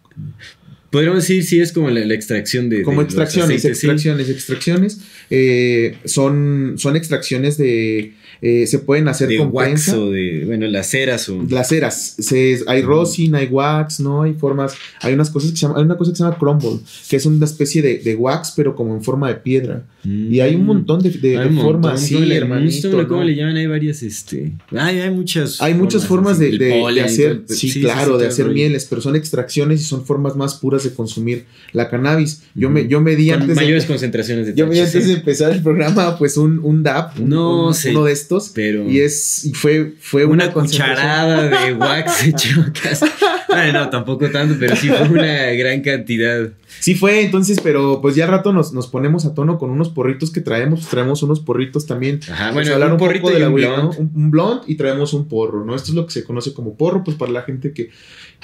Podríamos 0.91 1.21
decir, 1.21 1.43
sí, 1.45 1.59
es 1.61 1.73
como 1.73 1.89
la, 1.89 2.05
la 2.05 2.15
extracción 2.15 2.69
de. 2.69 2.83
Como 2.83 3.01
de 3.01 3.07
extracciones, 3.07 3.61
aceites, 3.61 3.79
extracciones, 3.79 4.27
sí. 4.27 4.33
extracciones. 4.33 5.01
Eh, 5.31 5.97
son, 6.05 6.75
son 6.77 6.97
extracciones 6.97 7.57
de. 7.57 8.13
Eh, 8.45 8.67
se 8.67 8.81
pueden 8.81 9.07
hacer 9.07 9.29
de 9.29 9.39
con 9.39 9.51
wax 9.53 9.69
prensa. 9.69 9.99
o 10.01 10.11
de, 10.11 10.43
bueno, 10.45 10.67
las 10.67 10.91
ceras 10.91 11.29
o... 11.29 11.47
Las 11.49 11.69
ceras. 11.69 12.17
Se, 12.19 12.59
hay 12.67 12.83
rosin, 12.83 13.37
hay 13.37 13.47
wax, 13.47 14.01
¿no? 14.01 14.23
Hay 14.23 14.35
formas, 14.35 14.75
hay 15.01 15.15
unas 15.15 15.31
cosas 15.31 15.53
que 15.53 15.57
se 15.57 15.63
llama, 15.63 15.79
hay 15.79 15.85
una 15.85 15.97
cosa 15.97 16.11
que 16.11 16.17
se 16.17 16.25
llama 16.25 16.37
crumble, 16.37 16.81
que 17.09 17.15
es 17.15 17.25
una 17.25 17.45
especie 17.45 17.83
de, 17.83 17.99
de 17.99 18.17
wax, 18.17 18.55
pero 18.57 18.75
como 18.75 18.97
en 18.97 19.03
forma 19.05 19.29
de 19.29 19.37
piedra. 19.37 19.85
Mm. 20.03 20.33
Y 20.33 20.41
hay 20.41 20.57
un 20.57 20.67
montón 20.67 21.01
de, 21.01 21.11
de, 21.11 21.39
de 21.39 21.51
formas, 21.51 22.01
sí, 22.01 22.19
le, 22.19 22.37
hermanito. 22.37 22.91
¿no? 22.91 23.07
¿Cómo 23.07 23.23
le 23.23 23.37
llaman? 23.37 23.59
Hay 23.59 23.69
varias, 23.69 24.03
este... 24.03 24.55
Hay, 24.77 24.99
hay 24.99 25.11
muchas 25.13 25.61
Hay 25.63 25.75
muchas 25.75 26.05
formas, 26.05 26.41
así, 26.41 26.59
de, 26.59 26.81
polen, 26.81 27.05
hacer, 27.05 27.43
sí, 27.47 27.71
sí, 27.71 27.81
claro, 27.81 28.19
de 28.19 28.27
hacer 28.27 28.49
mieles, 28.49 28.87
pero 28.87 29.01
son 29.01 29.15
extracciones 29.15 29.81
y 29.83 29.85
son 29.85 30.05
formas 30.05 30.35
más 30.35 30.55
puras 30.55 30.83
de 30.83 30.93
consumir 30.93 31.45
la 31.73 31.89
cannabis. 31.89 32.43
Yo 32.57 32.71
me, 32.71 32.89
yo 32.89 33.01
me 33.01 33.15
di 33.15 33.31
Con 33.31 33.43
antes 33.43 33.55
mayores 33.55 33.85
de, 33.85 33.89
concentraciones 33.89 34.47
de 34.49 34.55
Yo 34.55 34.67
me 34.67 34.75
di 34.75 34.81
antes 34.81 35.07
de 35.07 35.15
empezar 35.15 35.53
el 35.53 35.63
programa, 35.63 36.19
pues 36.19 36.37
un, 36.37 36.59
un 36.59 36.83
DAP, 36.83 37.21
un, 37.21 37.29
no 37.29 37.69
un, 37.69 37.75
sé, 37.75 37.91
uno 37.91 38.05
de 38.05 38.13
estos. 38.13 38.32
Pero... 38.55 38.89
Y 38.89 39.01
es 39.01 39.45
y 39.45 39.53
fue, 39.53 39.95
fue 40.01 40.25
una, 40.25 40.45
una 40.45 40.53
cucharada 40.53 41.49
de 41.49 41.75
wax 41.79 42.27
hecho 42.27 42.65
casi. 42.83 43.07
Bueno, 43.49 43.81
no, 43.85 43.91
tampoco 43.91 44.31
tanto, 44.31 44.57
pero 44.59 44.77
sí 44.77 44.89
fue 44.89 45.09
una 45.09 45.51
gran 45.53 45.81
cantidad. 45.83 46.51
Sí 46.81 46.95
fue, 46.95 47.23
entonces, 47.23 47.61
pero 47.63 48.01
pues 48.01 48.17
ya 48.17 48.25
al 48.25 48.31
rato 48.31 48.53
nos, 48.53 48.73
nos 48.73 48.89
ponemos 48.89 49.27
a 49.27 49.35
tono 49.35 49.59
con 49.59 49.71
unos 49.71 49.91
porritos 49.91 50.31
que 50.31 50.41
traemos. 50.41 50.89
Traemos 50.89 51.23
unos 51.23 51.41
porritos 51.41 51.87
también. 51.87 52.21
Ajá, 52.31 52.51
bueno, 52.53 52.73
hablar 52.73 52.89
un, 52.89 52.95
un 52.95 52.99
porrito 52.99 53.23
poco 53.23 53.35
de 53.35 53.41
la 53.41 53.49
un 53.49 53.55
blond. 53.55 53.83
¿no? 53.83 53.91
Un, 53.91 54.11
un 54.15 54.31
blond 54.31 54.63
y 54.67 54.75
traemos 54.77 55.13
un 55.13 55.29
porro, 55.29 55.65
¿no? 55.65 55.75
Esto 55.75 55.91
es 55.91 55.95
lo 55.95 56.07
que 56.07 56.13
se 56.13 56.25
conoce 56.25 56.53
como 56.53 56.77
porro, 56.77 57.05
pues 57.05 57.17
para 57.17 57.31
la 57.31 57.43
gente 57.43 57.73
que, 57.73 57.91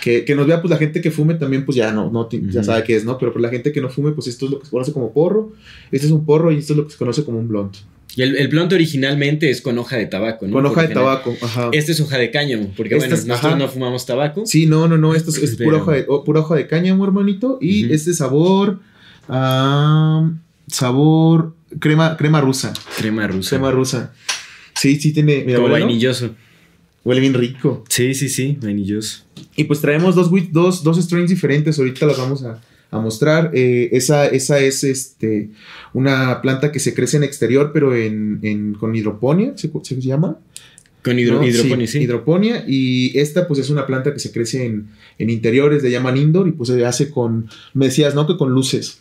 que, 0.00 0.25
que 0.25 0.35
nos 0.35 0.47
vea, 0.47 0.61
pues 0.61 0.71
la 0.71 0.76
gente 0.76 1.00
que 1.00 1.11
fume 1.11 1.35
también, 1.35 1.64
pues 1.64 1.76
ya 1.76 1.90
no, 1.90 2.11
no 2.11 2.21
uh 2.21 2.28
-huh. 2.28 2.50
ya 2.50 2.62
sabe 2.62 2.85
qué 2.85 2.97
es, 2.97 3.04
¿no? 3.04 3.18
Pero 3.18 3.33
para 3.33 3.42
la 3.42 3.49
gente 3.50 3.73
que 3.73 3.80
no 3.80 3.88
fume, 3.88 4.12
pues 4.12 4.26
esto 4.26 4.45
es 4.47 4.52
lo 4.52 4.59
que 4.61 4.66
se 4.66 4.71
conoce 4.71 4.92
como 4.92 5.12
porro. 5.12 5.52
Este 5.90 6.07
es 6.07 6.12
un 6.12 6.25
porro 6.25 6.52
y 6.52 6.59
esto 6.59 6.75
es 6.75 6.76
lo 6.76 6.85
que 6.85 6.92
se 6.92 6.99
conoce 6.99 7.25
como 7.25 7.38
un 7.38 7.49
blond. 7.49 7.75
Y 8.18 8.22
el, 8.22 8.34
el 8.34 8.58
originalmente 8.58 9.48
es 9.48 9.62
con 9.62 9.78
hoja 9.78 9.96
de 9.96 10.06
tabaco, 10.06 10.48
¿no? 10.48 10.54
Con 10.54 10.66
hoja 10.66 10.88
de 10.88 10.92
tabaco, 10.92 11.37
ajá. 11.40 11.70
Este 11.70 11.92
es 11.92 12.00
hoja 12.00 12.18
de 12.18 12.32
cáñamo, 12.32 12.72
porque 12.76 12.96
bueno, 12.96 13.14
nosotros 13.14 13.44
ajá. 13.44 13.54
no 13.54 13.68
fumamos 13.68 14.06
tabaco. 14.06 14.44
Sí, 14.44 14.66
no, 14.66 14.88
no, 14.88 14.98
no, 14.98 15.14
esto 15.14 15.30
es, 15.30 15.38
es 15.38 15.54
pura, 15.54 15.76
hoja 15.76 15.92
de, 15.92 16.04
oh, 16.08 16.25
pura 16.25 16.40
hoja 16.40 16.56
de 16.56 16.66
cáñamo, 16.66 17.04
hermanito. 17.04 17.58
Y 17.60 17.84
uh 17.84 17.88
-huh. 17.88 17.94
este 17.94 18.14
sabor, 18.14 18.80
uh, 19.28 20.32
sabor 20.66 21.54
crema, 21.78 22.16
crema 22.16 22.40
rusa. 22.40 22.72
Crema 22.96 23.28
rusa. 23.28 23.50
Crema 23.50 23.70
rusa. 23.70 24.12
Sí, 24.75 24.98
sí 24.98 25.12
tiene, 25.12 25.44
mira, 25.46 25.60
Como 25.60 25.70
vainilloso. 25.70 26.34
Huele 27.04 27.20
bien 27.20 27.34
rico. 27.34 27.84
Sí, 27.88 28.14
sí, 28.14 28.28
sí, 28.28 28.58
vainilloso. 28.60 29.22
Y 29.54 29.62
pues 29.62 29.80
traemos 29.80 30.16
dos, 30.16 30.28
dos, 30.50 30.82
dos 30.82 30.98
strains 30.98 31.30
diferentes. 31.30 31.78
Ahorita 31.78 32.04
las 32.04 32.18
vamos 32.18 32.42
a, 32.42 32.60
a 32.90 32.99
mostrar. 33.00 33.50
Eh, 33.54 33.90
esa, 33.92 34.26
esa 34.26 34.59
es 34.61 34.85
este, 34.85 35.50
una 35.92 36.40
planta 36.40 36.73
que 36.73 36.80
se 36.80 36.95
crece 36.95 37.16
en 37.16 37.25
exterior, 37.25 37.71
pero 37.73 37.95
en, 37.95 38.40
en 38.42 38.75
con 38.75 38.95
hidroponía, 38.95 39.52
¿se, 39.57 39.71
se 39.83 40.00
llama? 40.00 40.38
Con 41.02 41.18
hidroponía, 41.18 41.87
sí, 41.87 41.99
Hidroponía. 41.99 42.64
Y 42.66 43.18
esta, 43.18 43.47
pues, 43.47 43.61
es 43.61 43.71
una 43.71 43.87
planta 43.87 44.12
que 44.12 44.18
se 44.18 44.33
crece 44.33 44.66
en, 44.66 44.88
en 45.18 45.30
interiores, 45.30 45.83
le 45.83 45.90
llaman 45.90 46.16
indoor, 46.16 46.49
y 46.49 46.52
pues 46.52 46.71
se 46.71 46.85
hace 46.85 47.11
con, 47.11 47.49
me 47.75 47.87
decías, 47.87 48.14
¿no? 48.14 48.26
Que 48.26 48.37
con 48.37 48.52
luces. 48.52 49.00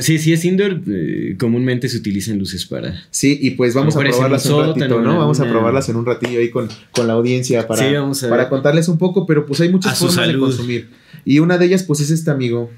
sí, 0.00 0.18
sí 0.18 0.32
es 0.32 0.44
indoor, 0.44 0.80
eh, 0.86 1.36
comúnmente 1.38 1.88
se 1.88 1.96
utilizan 1.96 2.38
luces 2.38 2.66
para... 2.66 3.02
Sí, 3.10 3.38
y 3.40 3.52
pues 3.52 3.74
vamos 3.74 3.96
a 3.96 4.00
probarlas 4.00 4.46
en 4.46 4.52
un 4.52 4.66
ratito, 4.66 5.00
¿no? 5.00 5.18
Vamos 5.18 5.40
a 5.40 5.48
probarlas 5.48 5.88
en 5.88 5.96
un 5.96 6.06
ratillo 6.06 6.38
ahí 6.38 6.50
con, 6.50 6.68
con 6.92 7.06
la 7.06 7.14
audiencia 7.14 7.66
para, 7.66 8.12
para 8.28 8.48
contarles 8.48 8.88
un 8.88 8.98
poco, 8.98 9.26
pero 9.26 9.46
pues 9.46 9.60
hay 9.60 9.70
muchas 9.70 9.98
formas 9.98 10.28
de 10.28 10.38
consumir. 10.38 10.90
Y 11.24 11.38
una 11.38 11.56
de 11.56 11.66
ellas, 11.66 11.82
pues, 11.84 12.00
es 12.00 12.10
este 12.10 12.30
amigo, 12.30 12.70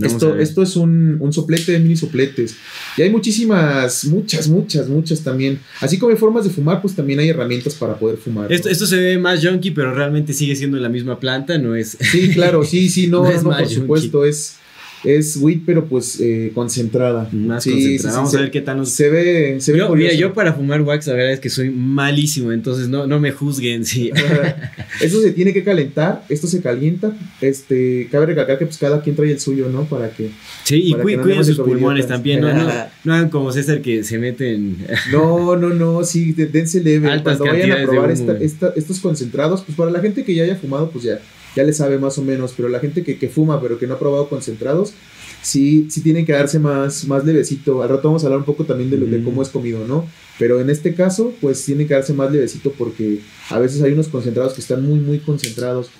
esto, 0.00 0.36
esto 0.36 0.62
es 0.62 0.76
un, 0.76 1.18
un, 1.20 1.32
soplete 1.32 1.72
de 1.72 1.78
mini 1.78 1.96
sopletes. 1.96 2.56
Y 2.96 3.02
hay 3.02 3.10
muchísimas, 3.10 4.04
muchas, 4.06 4.48
muchas, 4.48 4.88
muchas 4.88 5.20
también. 5.20 5.60
Así 5.80 5.98
como 5.98 6.12
hay 6.12 6.18
formas 6.18 6.44
de 6.44 6.50
fumar, 6.50 6.80
pues 6.80 6.94
también 6.94 7.18
hay 7.18 7.28
herramientas 7.28 7.74
para 7.74 7.98
poder 7.98 8.16
fumar. 8.16 8.52
Esto, 8.52 8.68
esto 8.68 8.86
se 8.86 8.96
ve 8.96 9.18
más 9.18 9.44
junky, 9.44 9.70
pero 9.70 9.94
realmente 9.94 10.32
sigue 10.32 10.56
siendo 10.56 10.78
la 10.78 10.88
misma 10.88 11.20
planta, 11.20 11.58
no 11.58 11.76
es. 11.76 11.98
Sí, 12.00 12.30
claro, 12.30 12.64
sí, 12.64 12.88
sí, 12.88 13.06
no, 13.08 13.30
no, 13.30 13.50
por 13.50 13.68
supuesto, 13.68 14.24
es 14.24 14.56
es 15.04 15.36
weed, 15.36 15.60
pero 15.66 15.86
pues 15.86 16.20
eh, 16.20 16.52
concentrada. 16.54 17.28
Más 17.32 17.64
concentrada. 17.64 18.16
Vamos 18.16 18.34
a 18.34 18.40
ver 18.40 18.50
qué 18.50 18.60
tal 18.60 18.76
nos. 18.76 18.90
Se 18.90 19.08
ve. 19.08 19.56
Se 19.60 19.76
yo, 19.76 19.94
mira, 19.94 20.12
yo 20.12 20.32
para 20.32 20.52
fumar 20.52 20.82
wax, 20.82 21.06
la 21.08 21.14
verdad 21.14 21.32
es 21.32 21.40
que 21.40 21.50
soy 21.50 21.70
malísimo, 21.70 22.52
entonces 22.52 22.88
no, 22.88 23.06
no 23.06 23.18
me 23.18 23.32
juzguen. 23.32 23.84
Sí. 23.84 24.10
Esto 25.00 25.20
se 25.20 25.32
tiene 25.32 25.52
que 25.52 25.64
calentar, 25.64 26.24
esto 26.28 26.46
se 26.46 26.60
calienta. 26.60 27.16
Este, 27.40 28.08
cabe 28.10 28.26
recalcar 28.26 28.58
que 28.58 28.66
pues 28.66 28.78
cada 28.78 29.02
quien 29.02 29.16
trae 29.16 29.32
el 29.32 29.40
suyo, 29.40 29.68
¿no? 29.68 29.84
Para 29.84 30.10
que. 30.10 30.30
Sí, 30.64 30.82
y 30.84 30.94
cuiden 30.94 31.44
sus 31.44 31.58
pulmones 31.58 32.06
también, 32.06 32.40
¿no? 32.40 32.52
No, 32.52 32.70
no 33.04 33.14
hagan 33.14 33.30
como 33.30 33.50
César 33.52 33.80
que 33.80 34.04
se 34.04 34.18
meten. 34.18 34.76
no, 35.10 35.56
no, 35.56 35.70
no, 35.70 36.04
sí, 36.04 36.32
dense 36.32 36.82
leve. 36.82 37.10
Altas 37.10 37.38
Cuando 37.38 37.56
vayan 37.56 37.72
a 37.72 37.82
probar 37.84 38.10
estos 38.10 39.00
concentrados, 39.00 39.62
pues 39.62 39.76
para 39.76 39.90
la 39.90 40.00
gente 40.00 40.24
que 40.24 40.34
ya 40.34 40.44
haya 40.44 40.56
fumado, 40.56 40.90
pues 40.90 41.04
ya 41.04 41.20
ya 41.54 41.64
le 41.64 41.72
sabe 41.72 41.98
más 41.98 42.18
o 42.18 42.22
menos, 42.22 42.54
pero 42.56 42.68
la 42.68 42.80
gente 42.80 43.02
que, 43.02 43.28
fuma 43.28 43.60
pero 43.60 43.78
que 43.78 43.86
no 43.86 43.94
ha 43.94 43.98
probado 43.98 44.28
concentrados, 44.28 44.94
sí, 45.42 45.88
sí 45.90 46.00
tiene 46.00 46.24
que 46.24 46.32
darse 46.32 46.58
más, 46.58 47.06
más 47.06 47.24
levecito. 47.24 47.82
Al 47.82 47.88
rato 47.88 48.08
vamos 48.08 48.22
a 48.22 48.26
hablar 48.26 48.40
un 48.40 48.46
poco 48.46 48.64
también 48.64 48.90
de, 48.90 48.98
lo, 48.98 49.06
de 49.06 49.22
cómo 49.22 49.42
es 49.42 49.48
comido, 49.48 49.86
¿no? 49.86 50.06
Pero 50.38 50.60
en 50.60 50.70
este 50.70 50.94
caso, 50.94 51.32
pues 51.40 51.64
tiene 51.64 51.86
que 51.86 51.94
darse 51.94 52.14
más 52.14 52.32
levecito 52.32 52.72
porque 52.72 53.20
a 53.50 53.58
veces 53.58 53.82
hay 53.82 53.92
unos 53.92 54.08
concentrados 54.08 54.54
que 54.54 54.60
están 54.60 54.84
muy, 54.84 55.00
muy 55.00 55.18
concentrados. 55.18 55.90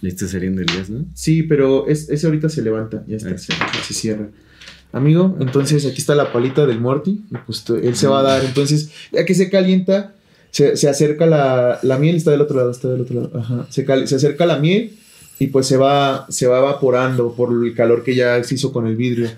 Le 0.00 0.10
está 0.10 0.28
saliendo 0.28 0.60
el 0.60 0.66
gas, 0.66 0.90
¿no? 0.90 1.06
Sí, 1.14 1.42
pero 1.42 1.86
es, 1.86 2.10
ese 2.10 2.26
ahorita 2.26 2.48
se 2.48 2.62
levanta, 2.62 3.04
ya 3.06 3.16
está, 3.16 3.38
se, 3.38 3.52
se, 3.86 3.94
cierra. 3.94 4.28
Amigo, 4.92 5.36
entonces 5.40 5.86
aquí 5.86 5.98
está 5.98 6.14
la 6.14 6.32
palita 6.32 6.66
del 6.66 6.80
Morty, 6.80 7.24
y 7.30 7.36
pues 7.46 7.64
él 7.70 7.96
se 7.96 8.06
va 8.06 8.20
a 8.20 8.22
dar. 8.22 8.44
Entonces, 8.44 8.90
ya 9.12 9.24
que 9.24 9.34
se 9.34 9.50
calienta, 9.50 10.15
se, 10.74 10.88
acerca 10.88 11.26
la, 11.26 11.78
la, 11.82 11.98
miel, 11.98 12.16
está 12.16 12.30
del 12.30 12.40
otro 12.40 12.56
lado, 12.56 12.70
está 12.70 12.88
del 12.88 13.02
otro 13.02 13.20
lado. 13.20 13.38
Ajá. 13.38 13.66
Se, 13.68 13.84
se, 14.06 14.14
acerca 14.14 14.46
la 14.46 14.58
miel 14.58 14.96
y 15.38 15.48
pues 15.48 15.66
se 15.66 15.76
va, 15.76 16.26
se 16.30 16.46
va 16.46 16.58
evaporando 16.58 17.34
por 17.34 17.52
el 17.52 17.74
calor 17.74 18.02
que 18.02 18.14
ya 18.14 18.42
se 18.42 18.54
hizo 18.54 18.72
con 18.72 18.86
el 18.86 18.96
vidrio. 18.96 19.30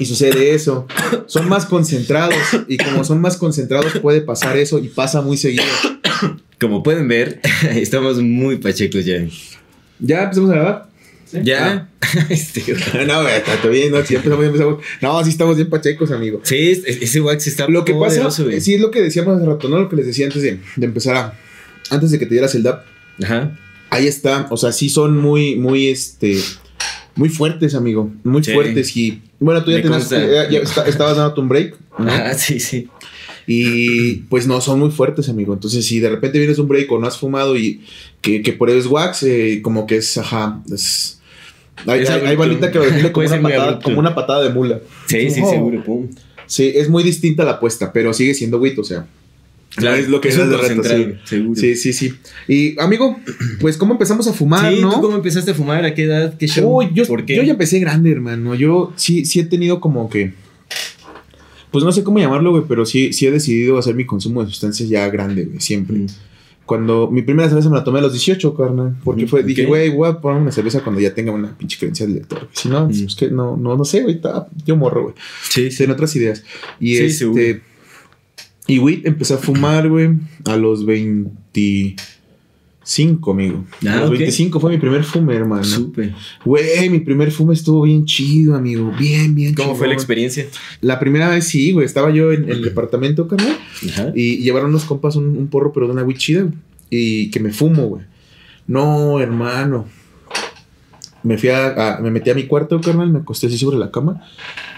Y 0.00 0.06
sucede 0.06 0.54
eso. 0.54 0.86
Son 1.26 1.48
más 1.48 1.66
concentrados 1.66 2.34
y 2.66 2.76
como 2.78 3.04
son 3.04 3.20
más 3.20 3.36
concentrados 3.36 3.92
puede 4.00 4.22
pasar 4.22 4.56
eso 4.56 4.78
y 4.78 4.88
pasa 4.88 5.20
muy 5.20 5.36
seguido. 5.36 5.64
Como 6.58 6.82
pueden 6.82 7.06
ver, 7.06 7.40
estamos 7.70 8.20
muy 8.20 8.56
pachecos 8.56 9.04
ya. 9.04 9.24
¿Ya 10.00 10.24
empezamos 10.24 10.50
a 10.50 10.54
grabar? 10.54 10.89
¿Ya? 11.32 11.88
este, 12.28 12.62
no, 13.06 13.28
está 13.28 13.68
bien, 13.68 13.92
no, 13.92 14.04
si 14.04 14.16
empezamos, 14.16 14.44
empezamos. 14.44 14.82
No, 15.00 15.22
sí 15.24 15.30
estamos 15.30 15.56
bien 15.56 15.68
pachecos, 15.68 16.10
amigo. 16.10 16.40
Sí, 16.42 16.82
ese 16.86 17.20
wax 17.20 17.46
está 17.46 17.68
Lo 17.68 17.84
que 17.84 17.94
pasa, 17.94 18.30
sí, 18.30 18.74
es 18.74 18.80
lo 18.80 18.90
que 18.90 19.02
decíamos 19.02 19.36
hace 19.36 19.46
rato, 19.46 19.68
¿no? 19.68 19.78
Lo 19.78 19.88
que 19.88 19.96
les 19.96 20.06
decía 20.06 20.26
antes 20.26 20.42
de, 20.42 20.58
de 20.76 20.86
empezar 20.86 21.16
a. 21.16 21.38
Antes 21.90 22.10
de 22.10 22.18
que 22.18 22.26
te 22.26 22.34
dieras 22.34 22.54
el 22.54 22.62
DAP. 22.62 22.84
Ajá. 23.22 23.58
Ahí 23.90 24.06
está. 24.06 24.46
O 24.50 24.56
sea, 24.56 24.72
sí 24.72 24.88
son 24.88 25.18
muy, 25.18 25.56
muy, 25.56 25.88
este. 25.88 26.38
Muy 27.16 27.28
fuertes, 27.28 27.74
amigo. 27.74 28.10
Muy 28.22 28.42
fuertes. 28.42 28.96
Y 28.96 29.20
bueno, 29.40 29.64
tú 29.64 29.72
ya, 29.72 29.82
tenías, 29.82 30.08
ya, 30.08 30.60
estabas 30.86 31.16
dando 31.16 31.40
un 31.42 31.48
break. 31.48 31.76
Ah, 31.98 32.32
sí, 32.34 32.60
sí. 32.60 32.88
Y 33.46 34.16
pues 34.28 34.46
no, 34.46 34.60
son 34.60 34.78
muy 34.78 34.90
fuertes, 34.90 35.28
amigo. 35.28 35.52
Entonces, 35.52 35.84
si 35.84 35.98
de 35.98 36.08
repente 36.08 36.38
vienes 36.38 36.58
un 36.58 36.68
break 36.68 36.90
o 36.92 36.98
no 36.98 37.08
has 37.08 37.18
fumado 37.18 37.56
y 37.56 37.80
que, 38.20 38.42
que 38.42 38.52
pruebes 38.52 38.86
wax, 38.86 39.24
eh, 39.24 39.60
como 39.62 39.86
que 39.86 39.96
es, 39.96 40.16
ajá, 40.18 40.62
es 40.72 41.19
hay, 41.86 42.04
hay, 42.04 42.36
balita 42.36 42.70
que 42.70 42.78
lo 42.78 42.84
como 43.12 43.26
una, 43.26 43.42
patada, 43.42 43.80
como 43.80 43.98
una 43.98 44.14
patada 44.14 44.42
de 44.42 44.50
mula. 44.50 44.80
Sí, 45.06 45.30
sí, 45.30 45.42
seguro. 45.44 45.82
Pum. 45.84 46.08
Sí, 46.46 46.72
es 46.74 46.88
muy 46.88 47.02
distinta 47.02 47.44
la 47.44 47.52
apuesta, 47.52 47.92
pero 47.92 48.12
sigue 48.12 48.34
siendo 48.34 48.58
wit, 48.58 48.78
o 48.78 48.84
sea. 48.84 49.06
Claro, 49.76 49.96
es 49.96 50.08
lo 50.08 50.20
que 50.20 50.30
es, 50.30 50.36
el 50.36 50.50
reto, 50.50 50.82
sí. 50.82 51.14
Seguro. 51.24 51.60
Sí, 51.60 51.76
sí, 51.76 51.92
sí. 51.92 52.12
Y 52.48 52.80
amigo, 52.80 53.16
pues 53.60 53.76
cómo 53.76 53.92
empezamos 53.92 54.26
a 54.26 54.32
fumar, 54.32 54.74
sí, 54.74 54.80
¿no? 54.80 54.94
¿tú 54.94 55.00
cómo 55.00 55.14
empezaste 55.14 55.52
a 55.52 55.54
fumar? 55.54 55.84
¿A 55.84 55.94
qué 55.94 56.04
edad? 56.04 56.36
¿Qué 56.36 56.48
show? 56.48 56.82
yo, 56.92 57.06
¿Por 57.06 57.24
qué? 57.24 57.36
yo 57.36 57.42
ya 57.44 57.52
empecé 57.52 57.78
grande, 57.78 58.10
hermano. 58.10 58.56
Yo 58.56 58.92
sí, 58.96 59.24
sí 59.24 59.38
he 59.38 59.44
tenido 59.44 59.80
como 59.80 60.10
que. 60.10 60.32
Pues 61.70 61.84
no 61.84 61.92
sé 61.92 62.02
cómo 62.02 62.18
llamarlo, 62.18 62.50
güey, 62.50 62.64
pero 62.66 62.84
sí, 62.84 63.12
sí 63.12 63.28
he 63.28 63.30
decidido 63.30 63.78
hacer 63.78 63.94
mi 63.94 64.04
consumo 64.04 64.42
de 64.42 64.50
sustancias 64.50 64.88
ya 64.88 65.08
grande, 65.08 65.44
güey, 65.44 65.60
siempre. 65.60 65.98
Mm. 65.98 66.06
Cuando 66.70 67.10
mi 67.10 67.22
primera 67.22 67.48
cerveza 67.48 67.68
me 67.68 67.78
la 67.78 67.82
tomé 67.82 67.98
a 67.98 68.02
los 68.02 68.12
18, 68.12 68.54
carnal. 68.54 68.94
Porque 69.02 69.26
fue, 69.26 69.42
dije, 69.42 69.66
güey, 69.66 69.90
voy 69.90 70.08
a 70.08 70.20
poner 70.20 70.40
una 70.40 70.52
cerveza 70.52 70.84
cuando 70.84 71.00
ya 71.00 71.12
tenga 71.12 71.32
una 71.32 71.58
pinche 71.58 71.76
creencia 71.76 72.06
de 72.06 72.12
lector. 72.12 72.48
Si 72.52 72.68
no, 72.68 72.88
es 72.88 73.16
que 73.16 73.28
no, 73.28 73.56
no, 73.56 73.76
no 73.76 73.84
sé, 73.84 74.02
güey, 74.02 74.20
yo 74.64 74.76
morro, 74.76 75.02
güey. 75.02 75.14
Sí, 75.48 75.72
sí. 75.72 75.82
En 75.82 75.90
otras 75.90 76.14
ideas. 76.14 76.44
Y 76.78 76.98
este. 76.98 77.62
Y, 78.68 78.78
güey, 78.78 79.02
empecé 79.04 79.34
a 79.34 79.38
fumar, 79.38 79.88
güey, 79.88 80.10
a 80.44 80.56
los 80.56 80.86
20. 80.86 81.96
5, 82.82 83.30
amigo. 83.30 83.64
Ah, 83.86 83.96
los 83.96 84.10
25 84.10 84.58
fue 84.58 84.70
mi 84.70 84.78
primer 84.78 85.04
fume, 85.04 85.34
hermano. 85.34 85.64
Súper. 85.64 86.14
Güey, 86.44 86.88
mi 86.88 87.00
primer 87.00 87.30
fume 87.30 87.52
estuvo 87.52 87.82
bien 87.82 88.06
chido, 88.06 88.56
amigo. 88.56 88.92
Bien, 88.98 89.34
bien 89.34 89.54
¿Cómo 89.54 89.74
fue 89.74 89.86
la 89.86 89.94
experiencia? 89.94 90.46
La 90.80 90.98
primera 90.98 91.28
vez 91.28 91.46
sí, 91.46 91.72
güey. 91.72 91.84
Estaba 91.84 92.10
yo 92.10 92.32
en, 92.32 92.48
el 92.48 92.62
departamento, 92.62 93.28
carnal. 93.28 93.56
Y, 94.14 94.38
llevaron 94.38 94.70
unos 94.70 94.84
compas 94.84 95.16
un, 95.16 95.46
porro, 95.48 95.72
pero 95.72 95.86
de 95.86 95.92
una 95.92 96.02
güey 96.02 96.16
chida. 96.16 96.46
Y 96.88 97.30
que 97.30 97.38
me 97.38 97.52
fumo, 97.52 97.86
güey. 97.86 98.04
No, 98.66 99.20
hermano. 99.20 99.86
Me 101.22 101.36
fui 101.36 101.50
a, 101.50 101.98
Me 102.02 102.10
metí 102.10 102.30
a 102.30 102.34
mi 102.34 102.46
cuarto, 102.46 102.80
carnal. 102.80 103.10
Me 103.10 103.18
acosté 103.18 103.48
así 103.48 103.58
sobre 103.58 103.76
la 103.76 103.90
cama. 103.90 104.22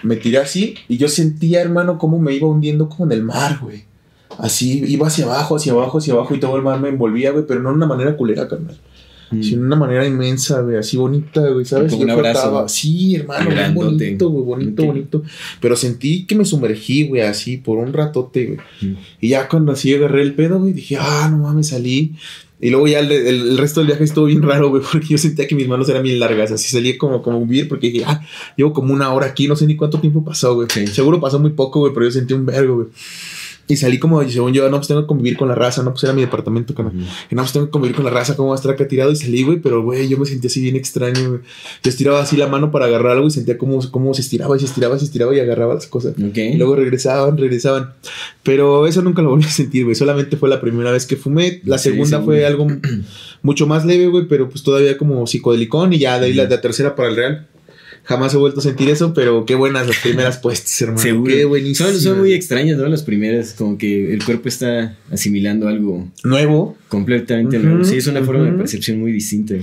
Me 0.02 0.16
tiré 0.16 0.38
así. 0.38 0.74
Y 0.88 0.96
yo 0.96 1.08
sentía, 1.08 1.60
hermano, 1.60 1.98
cómo 1.98 2.18
me 2.18 2.34
iba 2.34 2.48
hundiendo 2.48 2.88
como 2.88 3.04
en 3.04 3.12
el 3.12 3.22
mar, 3.22 3.60
güey. 3.62 3.91
Así 4.38 4.82
iba 4.86 5.06
hacia 5.06 5.24
abajo, 5.24 5.56
hacia 5.56 5.72
abajo, 5.72 5.98
hacia 5.98 6.14
abajo 6.14 6.34
y 6.34 6.40
todo 6.40 6.56
el 6.56 6.62
mar 6.62 6.80
me 6.80 6.88
envolvía, 6.88 7.30
güey, 7.30 7.44
pero 7.46 7.60
no 7.60 7.70
de 7.70 7.76
una 7.76 7.86
manera 7.86 8.16
culera, 8.16 8.48
carnal. 8.48 8.76
Mm. 9.30 9.42
Sino 9.42 9.60
de 9.62 9.66
una 9.66 9.76
manera 9.76 10.06
inmensa, 10.06 10.60
güey, 10.60 10.76
así 10.76 10.96
bonita, 10.96 11.48
güey, 11.48 11.64
¿sabes? 11.64 11.92
Como 11.92 12.04
un 12.04 12.10
abrazo. 12.10 12.68
Sí, 12.68 13.16
hermano, 13.16 13.50
bien 13.50 13.74
bonito, 13.74 14.28
güey, 14.28 14.44
bonito, 14.44 14.84
bonito. 14.84 15.22
Pero 15.60 15.76
sentí 15.76 16.26
que 16.26 16.34
me 16.34 16.44
sumergí, 16.44 17.08
güey, 17.08 17.22
así 17.22 17.56
por 17.56 17.78
un 17.78 17.92
ratote, 17.92 18.46
güey. 18.46 18.58
Mm. 18.80 18.96
Y 19.20 19.28
ya 19.28 19.48
cuando 19.48 19.72
así 19.72 19.94
agarré 19.94 20.22
el 20.22 20.34
pedo, 20.34 20.58
güey, 20.58 20.72
dije, 20.72 20.96
ah, 21.00 21.28
no 21.30 21.38
mames, 21.38 21.68
salí. 21.68 22.14
Y 22.62 22.70
luego 22.70 22.86
ya 22.86 23.00
el, 23.00 23.58
resto 23.58 23.80
del 23.80 23.88
viaje 23.88 24.04
estuvo 24.04 24.26
bien 24.26 24.40
raro, 24.40 24.70
güey, 24.70 24.82
porque 24.92 25.08
yo 25.08 25.18
sentía 25.18 25.48
que 25.48 25.56
mis 25.56 25.66
manos 25.66 25.88
eran 25.88 26.04
bien 26.04 26.20
largas. 26.20 26.52
Así 26.52 26.70
salí 26.70 26.96
como, 26.96 27.20
como 27.20 27.44
bien, 27.44 27.66
porque 27.66 27.90
dije, 27.90 28.04
ah, 28.06 28.24
llevo 28.56 28.72
como 28.72 28.94
una 28.94 29.12
hora 29.12 29.26
aquí, 29.26 29.48
no 29.48 29.56
sé 29.56 29.66
ni 29.66 29.74
cuánto 29.74 29.98
tiempo 29.98 30.24
pasó, 30.24 30.54
güey. 30.54 30.68
Seguro 30.86 31.20
pasó 31.20 31.40
muy 31.40 31.50
poco, 31.50 31.80
güey, 31.80 31.92
pero 31.92 32.06
yo 32.06 32.12
sentí 32.12 32.34
un 32.34 32.46
vergo, 32.46 32.76
güey. 32.76 32.88
Y 33.72 33.76
salí 33.76 33.98
como, 33.98 34.22
según 34.28 34.52
yo, 34.52 34.68
no, 34.68 34.76
pues 34.76 34.88
tengo 34.88 35.00
que 35.00 35.06
convivir 35.06 35.38
con 35.38 35.48
la 35.48 35.54
raza, 35.54 35.82
no, 35.82 35.92
pues 35.92 36.04
era 36.04 36.12
mi 36.12 36.20
departamento, 36.20 36.74
con 36.74 36.88
Y 37.30 37.34
no, 37.34 37.40
pues 37.40 37.54
tengo 37.54 37.64
que 37.64 37.72
convivir 37.72 37.96
con 37.96 38.04
la 38.04 38.10
raza, 38.10 38.36
¿cómo 38.36 38.50
va 38.50 38.54
a 38.54 38.56
estar 38.56 38.70
acá 38.70 38.86
tirado? 38.86 39.10
Y 39.10 39.16
salí, 39.16 39.44
güey, 39.44 39.60
pero, 39.60 39.82
güey, 39.82 40.10
yo 40.10 40.18
me 40.18 40.26
sentía 40.26 40.48
así 40.48 40.60
bien 40.60 40.76
extraño, 40.76 41.26
güey. 41.26 41.40
Yo 41.82 41.88
estiraba 41.88 42.20
así 42.20 42.36
la 42.36 42.48
mano 42.48 42.70
para 42.70 42.84
agarrar 42.84 43.12
algo 43.12 43.28
y 43.28 43.30
sentía 43.30 43.56
como, 43.56 43.80
como 43.90 44.12
se 44.12 44.20
estiraba 44.20 44.54
y 44.54 44.60
se 44.60 44.66
estiraba, 44.66 44.98
se 44.98 45.06
estiraba 45.06 45.34
y 45.34 45.40
agarraba 45.40 45.72
las 45.72 45.86
cosas. 45.86 46.14
Y 46.18 46.56
luego 46.58 46.76
regresaban, 46.76 47.38
regresaban. 47.38 47.94
Pero 48.42 48.86
eso 48.86 49.00
nunca 49.00 49.22
lo 49.22 49.30
volví 49.30 49.46
a 49.46 49.50
sentir, 49.50 49.84
güey. 49.84 49.96
Solamente 49.96 50.36
fue 50.36 50.50
la 50.50 50.60
primera 50.60 50.92
vez 50.92 51.06
que 51.06 51.16
fumé. 51.16 51.62
La 51.64 51.78
segunda 51.78 52.20
fue 52.20 52.44
algo 52.44 52.66
mucho 53.40 53.66
más 53.66 53.86
leve, 53.86 54.08
güey, 54.08 54.26
pero 54.28 54.50
pues 54.50 54.62
todavía 54.62 54.98
como 54.98 55.26
psicodelicón 55.26 55.94
y 55.94 55.98
ya 55.98 56.20
de 56.20 56.26
ahí 56.26 56.34
la, 56.34 56.44
la 56.44 56.60
tercera 56.60 56.94
para 56.94 57.08
el 57.08 57.16
real. 57.16 57.48
Jamás 58.04 58.34
he 58.34 58.36
vuelto 58.36 58.60
a 58.60 58.62
sentir 58.62 58.90
eso, 58.90 59.14
pero 59.14 59.44
qué 59.46 59.54
buenas 59.54 59.86
las 59.86 59.98
primeras 59.98 60.38
puestas, 60.38 60.80
hermano. 60.82 60.98
Seguro. 61.02 61.32
Qué 61.32 61.44
buenísimas. 61.44 62.00
Son, 62.00 62.18
muy 62.18 62.32
extrañas, 62.32 62.76
¿no? 62.76 62.86
Las 62.88 63.02
primeras, 63.02 63.52
como 63.52 63.78
que 63.78 64.12
el 64.12 64.24
cuerpo 64.24 64.48
está 64.48 64.96
asimilando 65.10 65.68
algo 65.68 66.08
nuevo. 66.24 66.76
Completamente 66.88 67.58
nuevo. 67.58 67.84
Sí, 67.84 67.96
es 67.96 68.06
una 68.06 68.22
forma 68.22 68.44
de 68.44 68.52
percepción 68.52 68.98
muy 68.98 69.12
distinta. 69.12 69.54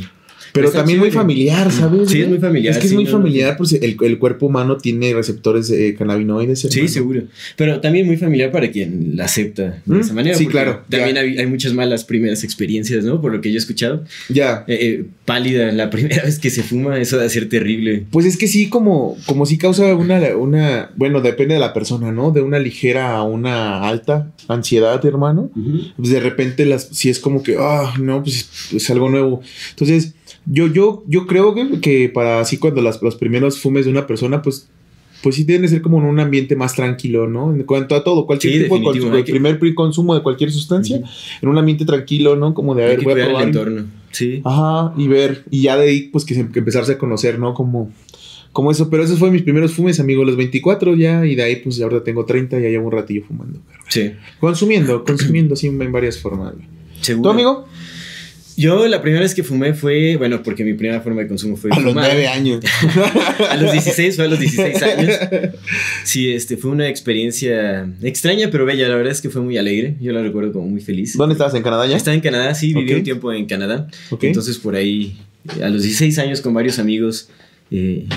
Pero 0.53 0.71
también 0.71 0.99
muy 0.99 1.11
familiar, 1.11 1.71
¿sabes? 1.71 2.09
Sí, 2.09 2.21
es 2.21 2.27
muy 2.27 2.39
familiar. 2.39 2.73
Es 2.73 2.79
que 2.79 2.87
es 2.87 2.93
muy 2.93 3.05
familiar, 3.05 3.57
pues 3.57 3.73
el, 3.73 3.97
el, 4.01 4.19
cuerpo 4.19 4.47
humano 4.47 4.77
tiene 4.77 5.13
receptores 5.13 5.69
eh, 5.69 5.95
cannabinoides. 5.97 6.61
Sí, 6.61 6.87
seguro. 6.87 7.23
Pero 7.55 7.79
también 7.79 8.05
muy 8.05 8.17
familiar 8.17 8.51
para 8.51 8.71
quien 8.71 9.15
la 9.15 9.25
acepta 9.25 9.81
de 9.85 9.99
esa 9.99 10.13
manera. 10.13 10.37
Sí, 10.37 10.47
claro. 10.47 10.83
También 10.89 11.17
hay, 11.17 11.37
hay, 11.37 11.45
muchas 11.45 11.73
malas 11.73 12.03
primeras 12.03 12.43
experiencias, 12.43 13.03
¿no? 13.03 13.21
Por 13.21 13.31
lo 13.31 13.41
que 13.41 13.49
yo 13.49 13.55
he 13.55 13.59
escuchado. 13.59 14.03
Ya. 14.29 14.63
Eh, 14.67 14.77
eh, 14.81 15.05
pálida 15.25 15.71
la 15.71 15.89
primera 15.89 16.23
vez 16.25 16.39
que 16.39 16.49
se 16.49 16.63
fuma, 16.63 16.99
eso 16.99 17.17
debe 17.17 17.29
ser 17.29 17.49
terrible. 17.49 18.05
Pues 18.09 18.25
es 18.25 18.37
que 18.37 18.47
sí, 18.47 18.69
como, 18.69 19.17
como 19.25 19.45
sí 19.45 19.57
causa 19.57 19.93
una, 19.95 20.35
una, 20.35 20.91
bueno, 20.95 21.21
depende 21.21 21.53
de 21.53 21.59
la 21.59 21.73
persona, 21.73 22.11
¿no? 22.11 22.31
De 22.31 22.41
una 22.41 22.59
ligera 22.59 23.15
a 23.15 23.23
una 23.23 23.87
alta 23.87 24.31
ansiedad, 24.47 25.03
hermano. 25.05 25.51
Pues 25.97 26.09
de 26.09 26.19
repente 26.19 26.65
las, 26.65 26.89
si 26.91 27.09
es 27.09 27.19
como 27.19 27.43
que, 27.43 27.57
ah, 27.59 27.93
no, 27.99 28.23
pues 28.23 28.49
es 28.73 28.89
algo 28.89 29.09
nuevo. 29.09 29.41
Entonces, 29.71 30.13
yo, 30.49 30.67
yo, 30.67 31.03
yo 31.07 31.27
creo 31.27 31.53
que, 31.53 31.79
que 31.79 32.09
para 32.09 32.39
así 32.39 32.57
cuando 32.57 32.81
las, 32.81 33.01
los 33.01 33.15
primeros 33.15 33.59
fumes 33.59 33.85
de 33.85 33.91
una 33.91 34.07
persona, 34.07 34.41
pues 34.41 34.69
pues 35.21 35.35
sí 35.35 35.43
deben 35.43 35.63
de 35.63 35.67
ser 35.67 35.81
como 35.81 35.99
en 35.99 36.05
un 36.05 36.19
ambiente 36.19 36.55
más 36.55 36.75
tranquilo, 36.75 37.27
¿no? 37.27 37.53
En 37.53 37.63
cuanto 37.63 37.95
a 37.95 38.03
todo, 38.03 38.25
cualquier 38.25 38.63
tipo 38.63 38.77
de 38.77 38.83
consumo, 38.83 39.15
el 39.15 39.23
primer 39.25 39.59
consumo 39.75 40.15
de 40.15 40.23
cualquier 40.23 40.51
sustancia, 40.51 41.01
en 41.41 41.49
un 41.49 41.57
ambiente 41.57 41.85
tranquilo, 41.85 42.35
¿no? 42.35 42.53
Como 42.53 42.73
de, 42.73 42.85
haber 42.85 43.03
voy 43.03 43.13
a 43.13 43.25
probar. 43.25 43.41
El 43.41 43.47
entorno. 43.49 43.85
Sí. 44.11 44.41
Ajá, 44.45 44.93
y 44.97 45.07
ver, 45.07 45.43
y 45.51 45.63
ya 45.63 45.77
de 45.77 45.89
ahí, 45.89 46.01
pues 46.03 46.25
que, 46.25 46.33
que 46.33 46.59
empezarse 46.59 46.93
a 46.93 46.97
conocer, 46.97 47.37
¿no? 47.37 47.53
Como, 47.53 47.91
como 48.53 48.71
eso, 48.71 48.89
pero 48.89 49.03
esos 49.03 49.19
fueron 49.19 49.33
mis 49.33 49.43
primeros 49.43 49.73
fumes, 49.73 49.99
amigo, 49.99 50.23
los 50.23 50.37
24 50.37 50.95
ya, 50.95 51.25
y 51.25 51.35
de 51.35 51.43
ahí, 51.43 51.57
pues 51.57 51.81
ahora 51.81 52.03
tengo 52.03 52.25
30, 52.25 52.59
ya 52.59 52.69
llevo 52.69 52.87
un 52.87 52.93
ratillo 52.93 53.23
fumando. 53.27 53.59
Sí. 53.89 54.13
Consumiendo, 54.39 55.03
consumiendo, 55.03 55.55
sí, 55.55 55.67
en 55.67 55.91
varias 55.91 56.17
formas. 56.17 56.53
¿Seguro? 57.01 57.29
¿Tu 57.29 57.33
amigo? 57.33 57.65
Yo 58.59 58.89
la 58.89 59.01
primera 59.01 59.21
vez 59.23 59.33
que 59.33 59.41
fumé 59.41 59.73
fue, 59.73 60.17
bueno, 60.17 60.43
porque 60.43 60.65
mi 60.65 60.73
primera 60.73 60.99
forma 60.99 61.21
de 61.21 61.29
consumo 61.29 61.55
fue 61.55 61.71
a 61.71 61.79
los 61.79 61.95
9 61.95 62.27
años. 62.27 62.59
a 63.49 63.55
los 63.55 63.71
16, 63.71 64.17
fue 64.17 64.25
a 64.25 64.27
los 64.27 64.37
16 64.37 64.83
años. 64.83 65.15
Sí, 66.03 66.29
este, 66.29 66.57
fue 66.57 66.71
una 66.71 66.89
experiencia 66.89 67.89
extraña, 68.01 68.49
pero 68.51 68.65
bella. 68.65 68.89
La 68.89 68.95
verdad 68.95 69.13
es 69.13 69.21
que 69.21 69.29
fue 69.29 69.41
muy 69.41 69.57
alegre. 69.57 69.95
Yo 70.01 70.11
la 70.11 70.21
recuerdo 70.21 70.51
como 70.51 70.67
muy 70.67 70.81
feliz. 70.81 71.15
¿Dónde 71.15 71.35
estabas? 71.35 71.53
¿En 71.53 71.63
Canadá 71.63 71.87
ya? 71.87 71.95
Estaba 71.95 72.15
en 72.15 72.21
Canadá, 72.21 72.53
sí, 72.53 72.73
viví 72.73 72.93
un 72.95 73.03
tiempo 73.03 73.31
en 73.31 73.45
Canadá. 73.45 73.87
Entonces 74.21 74.57
por 74.57 74.75
ahí, 74.75 75.17
a 75.63 75.69
los 75.69 75.83
16 75.83 76.19
años 76.19 76.41
con 76.41 76.53
varios 76.53 76.79
amigos, 76.79 77.29
eh, 77.71 78.07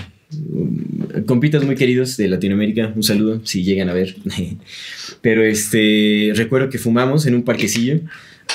compitas 1.24 1.62
muy 1.62 1.76
queridos 1.76 2.16
de 2.16 2.26
Latinoamérica, 2.26 2.92
un 2.96 3.04
saludo 3.04 3.40
si 3.44 3.62
llegan 3.62 3.88
a 3.88 3.92
ver. 3.92 4.16
Pero 5.20 5.44
este, 5.44 6.32
recuerdo 6.34 6.68
que 6.68 6.78
fumamos 6.78 7.26
en 7.26 7.36
un 7.36 7.44
parquecillo. 7.44 8.00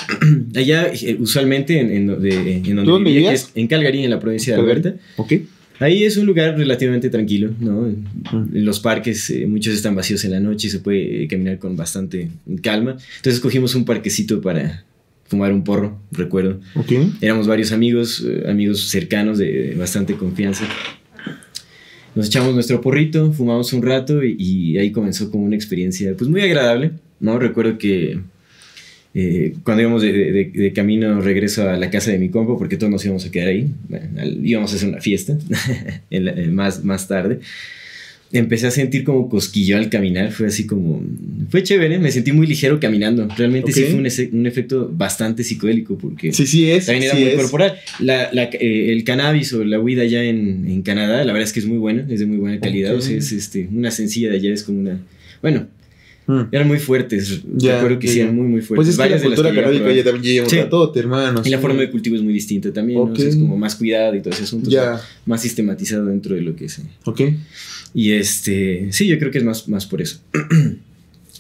Allá, 0.55 0.91
eh, 0.93 1.17
usualmente, 1.19 1.79
en, 1.79 1.89
en, 1.91 1.95
en 1.97 2.07
donde 2.07 2.91
¿Dónde 2.91 3.09
vivía, 3.11 3.29
vivías? 3.31 3.51
en 3.55 3.67
Calgary, 3.67 4.03
en 4.03 4.09
la 4.09 4.19
provincia 4.19 4.55
de 4.55 4.61
Alberta. 4.61 4.95
Ok. 5.17 5.33
Ahí 5.79 6.03
es 6.03 6.17
un 6.17 6.25
lugar 6.25 6.57
relativamente 6.57 7.09
tranquilo, 7.09 7.51
¿no? 7.59 7.85
En 7.87 8.65
los 8.65 8.79
parques 8.79 9.29
eh, 9.29 9.45
muchos 9.45 9.75
están 9.75 9.95
vacíos 9.95 10.25
en 10.25 10.31
la 10.31 10.39
noche 10.39 10.67
y 10.67 10.69
se 10.71 10.79
puede 10.79 11.27
caminar 11.27 11.59
con 11.59 11.75
bastante 11.75 12.29
calma. 12.63 12.97
Entonces 13.17 13.39
cogimos 13.39 13.75
un 13.75 13.85
parquecito 13.85 14.41
para 14.41 14.83
fumar 15.25 15.53
un 15.53 15.63
porro, 15.63 16.01
recuerdo. 16.11 16.59
Ok. 16.75 16.93
Éramos 17.21 17.47
varios 17.47 17.71
amigos, 17.71 18.25
eh, 18.27 18.45
amigos 18.49 18.89
cercanos 18.89 19.37
de, 19.37 19.51
de, 19.51 19.75
bastante 19.75 20.15
confianza. 20.15 20.65
Nos 22.15 22.27
echamos 22.27 22.55
nuestro 22.55 22.81
porrito, 22.81 23.31
fumamos 23.31 23.71
un 23.73 23.83
rato 23.83 24.23
y, 24.23 24.35
y 24.39 24.77
ahí 24.79 24.91
comenzó 24.91 25.29
como 25.29 25.43
una 25.43 25.55
experiencia 25.55 26.15
pues 26.17 26.27
muy 26.27 26.41
agradable, 26.41 26.93
¿no? 27.19 27.37
Recuerdo 27.37 27.77
que 27.77 28.19
eh, 29.19 29.55
cuando 29.63 29.81
íbamos 29.81 30.03
de, 30.03 30.13
de, 30.13 30.51
de, 30.53 30.73
camino 30.73 31.19
regreso 31.21 31.67
a 31.67 31.75
la 31.75 31.89
casa 31.89 32.11
de 32.11 32.19
mi 32.19 32.29
compa, 32.29 32.55
porque 32.55 32.77
todos 32.77 32.91
nos 32.91 33.03
íbamos 33.03 33.25
a 33.25 33.31
quedar 33.31 33.47
ahí, 33.47 33.67
íbamos 34.43 34.71
a 34.71 34.75
hacer 34.75 34.89
una 34.89 35.01
fiesta 35.01 35.35
en 36.11 36.53
más, 36.53 36.83
más 36.83 37.07
tarde, 37.07 37.39
empecé 38.31 38.67
a 38.67 38.71
sentir 38.71 39.03
como 39.03 39.27
cosquillo 39.27 39.77
al 39.77 39.89
caminar, 39.89 40.31
fue 40.31 40.45
así 40.45 40.67
como, 40.67 41.03
fue 41.49 41.63
chévere, 41.63 41.97
me 41.97 42.11
sentí 42.11 42.31
muy 42.31 42.45
ligero 42.45 42.79
caminando, 42.79 43.27
realmente 43.35 43.71
okay. 43.71 43.85
sí 43.85 43.89
fue 43.89 43.99
un, 43.99 44.39
un, 44.39 44.45
efecto 44.45 44.87
bastante 44.93 45.43
psicodélico, 45.43 45.97
porque 45.97 46.31
sí, 46.31 46.45
sí 46.45 46.69
es, 46.69 46.85
también 46.85 47.05
era 47.05 47.15
sí 47.15 47.21
muy 47.21 47.29
es. 47.31 47.37
corporal. 47.37 47.79
La, 47.97 48.29
la, 48.33 48.43
eh, 48.53 48.91
el 48.91 49.03
cannabis 49.03 49.51
o 49.53 49.63
la 49.63 49.79
huida 49.79 50.03
allá 50.03 50.23
en, 50.23 50.67
en, 50.67 50.83
Canadá, 50.83 51.23
la 51.25 51.33
verdad 51.33 51.47
es 51.47 51.53
que 51.53 51.59
es 51.61 51.65
muy 51.65 51.79
buena, 51.79 52.05
es 52.07 52.19
de 52.19 52.27
muy 52.27 52.37
buena 52.37 52.59
calidad, 52.59 52.91
okay. 52.91 52.99
o 52.99 53.01
sea, 53.01 53.17
es 53.17 53.31
este, 53.31 53.67
una 53.71 53.89
sencilla 53.89 54.29
de 54.29 54.35
allá, 54.35 54.53
es 54.53 54.61
como 54.61 54.79
una, 54.79 54.99
bueno, 55.41 55.65
Mm. 56.27 56.41
Eran 56.51 56.67
muy 56.67 56.77
fuertes. 56.77 57.41
Ya, 57.55 57.75
Recuerdo 57.75 57.99
que 57.99 58.07
sí, 58.09 58.19
eran 58.19 58.35
muy, 58.35 58.47
muy 58.47 58.61
fuertes. 58.61 58.85
Pues 58.85 58.89
es 58.89 58.97
que 58.97 59.15
la 59.15 59.21
cultura 59.21 59.53
canábica 59.53 59.91
ya 59.93 60.03
también 60.03 60.23
lleva 60.23 60.49
sí. 60.49 60.57
todo, 60.69 60.93
hermano. 60.95 61.41
Y 61.43 61.49
la 61.49 61.59
forma 61.59 61.79
de 61.79 61.89
cultivo 61.89 62.15
es 62.17 62.21
muy 62.21 62.33
distinta 62.33 62.71
también. 62.71 62.99
Okay. 62.99 63.09
¿no? 63.09 63.13
O 63.13 63.17
sea, 63.17 63.29
es 63.29 63.35
como 63.35 63.57
más 63.57 63.75
cuidado 63.75 64.15
y 64.15 64.21
todo 64.21 64.33
ese 64.33 64.43
asunto. 64.43 64.69
Ya. 64.69 64.81
O 64.81 64.97
sea, 64.97 65.07
más 65.25 65.41
sistematizado 65.41 66.05
dentro 66.05 66.35
de 66.35 66.41
lo 66.41 66.55
que 66.55 66.65
es. 66.65 66.81
Ok. 67.05 67.21
Y 67.93 68.11
este. 68.11 68.91
Sí, 68.91 69.07
yo 69.07 69.17
creo 69.17 69.31
que 69.31 69.37
es 69.37 69.43
más, 69.43 69.67
más 69.69 69.85
por 69.85 70.01
eso. 70.01 70.19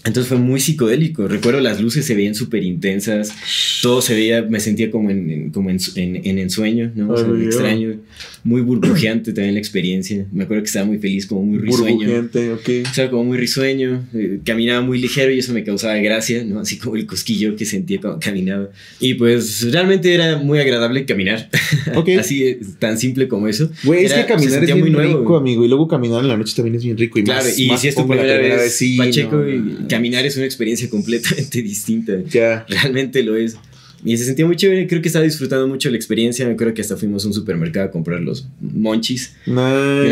Entonces 0.05 0.29
fue 0.29 0.37
muy 0.37 0.59
psicodélico. 0.59 1.27
Recuerdo 1.27 1.59
las 1.59 1.81
luces 1.81 2.05
se 2.05 2.15
veían 2.15 2.35
súper 2.35 2.63
intensas. 2.63 3.33
Todo 3.81 4.01
se 4.01 4.13
veía, 4.13 4.41
me 4.43 4.59
sentía 4.59 4.89
como 4.89 5.09
en, 5.09 5.29
en 5.29 5.49
como 5.51 5.69
en, 5.69 5.79
en, 5.95 6.21
en, 6.23 6.39
ensueño, 6.39 6.91
¿no? 6.95 7.11
O 7.11 7.17
sea, 7.17 7.27
Ay, 7.27 7.45
extraño. 7.45 7.95
Muy 8.43 8.61
burbujeante 8.61 9.33
también 9.33 9.55
la 9.55 9.59
experiencia. 9.59 10.25
Me 10.31 10.45
acuerdo 10.45 10.63
que 10.63 10.67
estaba 10.67 10.85
muy 10.85 10.99
feliz, 10.99 11.25
como 11.25 11.43
muy 11.43 11.57
risueño. 11.57 11.97
Burbujeante, 11.97 12.53
ok. 12.53 12.69
O 12.89 12.93
sea, 12.93 13.09
como 13.09 13.25
muy 13.25 13.37
risueño. 13.37 14.07
Eh, 14.13 14.39
caminaba 14.45 14.81
muy 14.81 14.99
ligero 14.99 15.31
y 15.31 15.39
eso 15.39 15.51
me 15.53 15.63
causaba 15.63 15.95
gracia, 15.97 16.43
¿no? 16.45 16.59
Así 16.61 16.77
como 16.77 16.95
el 16.95 17.05
cosquillo 17.05 17.55
que 17.55 17.65
sentía 17.65 17.99
cuando 17.99 18.19
caminaba. 18.19 18.69
Y 18.99 19.15
pues 19.15 19.69
realmente 19.71 20.13
era 20.13 20.37
muy 20.37 20.59
agradable 20.59 21.05
caminar. 21.05 21.49
Ok. 21.95 22.09
Así, 22.19 22.43
eh, 22.43 22.59
tan 22.79 22.97
simple 22.97 23.27
como 23.27 23.47
eso. 23.47 23.71
Güey, 23.83 24.05
es 24.05 24.13
que 24.13 24.25
caminar 24.25 24.63
es 24.63 24.65
bien 24.65 24.79
muy 24.79 24.89
nuevo, 24.89 25.19
rico, 25.19 25.29
güey. 25.29 25.39
amigo. 25.39 25.65
Y 25.65 25.67
luego 25.67 25.87
caminar 25.87 26.21
en 26.21 26.27
la 26.27 26.37
noche 26.37 26.53
también 26.55 26.75
es 26.75 26.83
bien 26.83 26.97
rico. 26.97 27.17
Y 27.19 27.23
Claro, 27.23 27.45
más, 27.45 27.57
y 27.57 27.67
más 27.67 27.81
si 27.81 27.87
es 27.87 27.95
tu 27.95 28.07
primera 28.07 28.37
vez, 28.37 28.73
sí, 28.75 28.97
Pacheco, 28.97 29.37
no, 29.37 29.49
y. 29.49 29.86
caminar 29.87 30.25
es 30.25 30.35
una 30.37 30.45
experiencia 30.45 30.89
completamente 30.91 31.61
distinta. 31.61 32.13
Ya. 32.29 32.65
Realmente 32.69 33.23
lo 33.23 33.35
es. 33.35 33.57
Y 34.05 34.15
se 34.15 34.25
sentía 34.25 34.45
muy 34.45 34.55
chévere, 34.55 34.85
creo 34.87 35.01
que 35.01 35.07
estaba 35.07 35.25
disfrutando 35.25 35.67
mucho 35.67 35.89
la 35.89 35.95
experiencia. 35.97 36.45
Me 36.45 36.53
acuerdo 36.53 36.73
que 36.75 36.81
hasta 36.81 36.95
fuimos 36.97 37.25
a 37.25 37.27
un 37.29 37.33
supermercado 37.33 37.87
a 37.87 37.91
comprar 37.91 38.21
los 38.21 38.47
monchis. 38.61 39.33
Nice. 39.47 39.57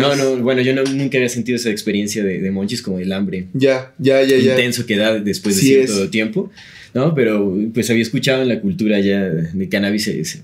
No, 0.01 0.15
no, 0.15 0.37
bueno, 0.37 0.61
yo 0.63 0.73
no, 0.73 0.83
nunca 0.83 1.17
había 1.19 1.29
sentido 1.29 1.55
esa 1.57 1.69
experiencia 1.69 2.23
de, 2.23 2.41
de 2.41 2.51
monchis 2.51 2.81
como 2.81 2.97
el 2.99 3.11
hambre 3.13 3.45
Ya, 3.53 3.93
ya, 3.99 4.23
ya, 4.23 4.37
ya. 4.37 4.53
intenso 4.53 4.87
que 4.87 4.97
da 4.97 5.19
después 5.19 5.55
de 5.55 5.61
Sí 5.61 5.67
cierto 5.67 6.03
es. 6.05 6.09
tiempo. 6.11 6.51
¿No? 6.95 7.13
Pero 7.13 7.55
pues 7.73 7.89
había 7.91 8.01
escuchado 8.01 8.41
en 8.41 8.47
la 8.47 8.61
cultura 8.61 8.99
ya 9.01 9.21
de 9.23 9.69
cannabis, 9.69 10.05
se, 10.05 10.25
se 10.25 10.39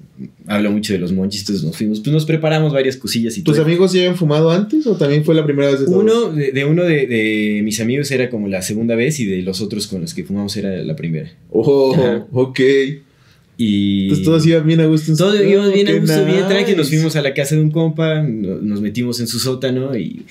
habla 0.45 0.69
mucho 0.69 0.93
de 0.93 0.99
los 0.99 1.11
monchis, 1.13 1.39
entonces 1.41 1.63
nos 1.63 1.75
fuimos, 1.75 2.01
pues 2.01 2.13
nos 2.13 2.25
preparamos 2.25 2.73
varias 2.73 2.97
cosillas 2.97 3.35
y 3.37 3.41
¿Tus 3.41 3.55
todo. 3.55 3.65
amigos 3.65 3.93
ya 3.93 4.01
habían 4.01 4.17
fumado 4.17 4.51
antes 4.51 4.85
o 4.85 4.95
también 4.97 5.23
fue 5.23 5.33
la 5.33 5.45
primera 5.45 5.71
vez 5.71 5.79
de 5.79 5.85
todos? 5.87 6.03
Uno, 6.03 6.31
de, 6.33 6.51
de 6.51 6.65
uno 6.65 6.83
de, 6.83 7.07
de 7.07 7.61
mis 7.63 7.79
amigos 7.79 8.11
era 8.11 8.29
como 8.29 8.47
la 8.49 8.61
segunda 8.61 8.95
vez 8.95 9.19
y 9.19 9.25
de 9.25 9.41
los 9.41 9.61
otros 9.61 9.87
con 9.87 10.01
los 10.01 10.13
que 10.13 10.23
fumamos 10.25 10.55
era 10.57 10.83
la 10.83 10.95
primera. 10.95 11.31
Oh, 11.49 11.93
Ajá. 11.95 12.27
ok. 12.33 12.59
Y... 13.63 14.03
Entonces 14.03 14.25
todos 14.25 14.45
iban 14.47 14.65
bien 14.65 14.79
a 14.81 14.85
gusto. 14.85 15.11
en 15.11 15.17
su- 15.17 15.23
Todos 15.23 15.39
íbamos 15.45 15.71
bien 15.73 15.87
a 15.87 15.93
gusto, 15.93 16.25
bien 16.25 16.47
tranqui, 16.47 16.75
nos 16.75 16.89
fuimos 16.89 17.15
a 17.15 17.21
la 17.21 17.33
casa 17.33 17.55
de 17.55 17.61
un 17.61 17.69
compa, 17.69 18.21
no- 18.23 18.55
nos 18.61 18.81
metimos 18.81 19.19
en 19.19 19.27
su 19.27 19.37
sótano 19.39 19.95
y 19.95 20.23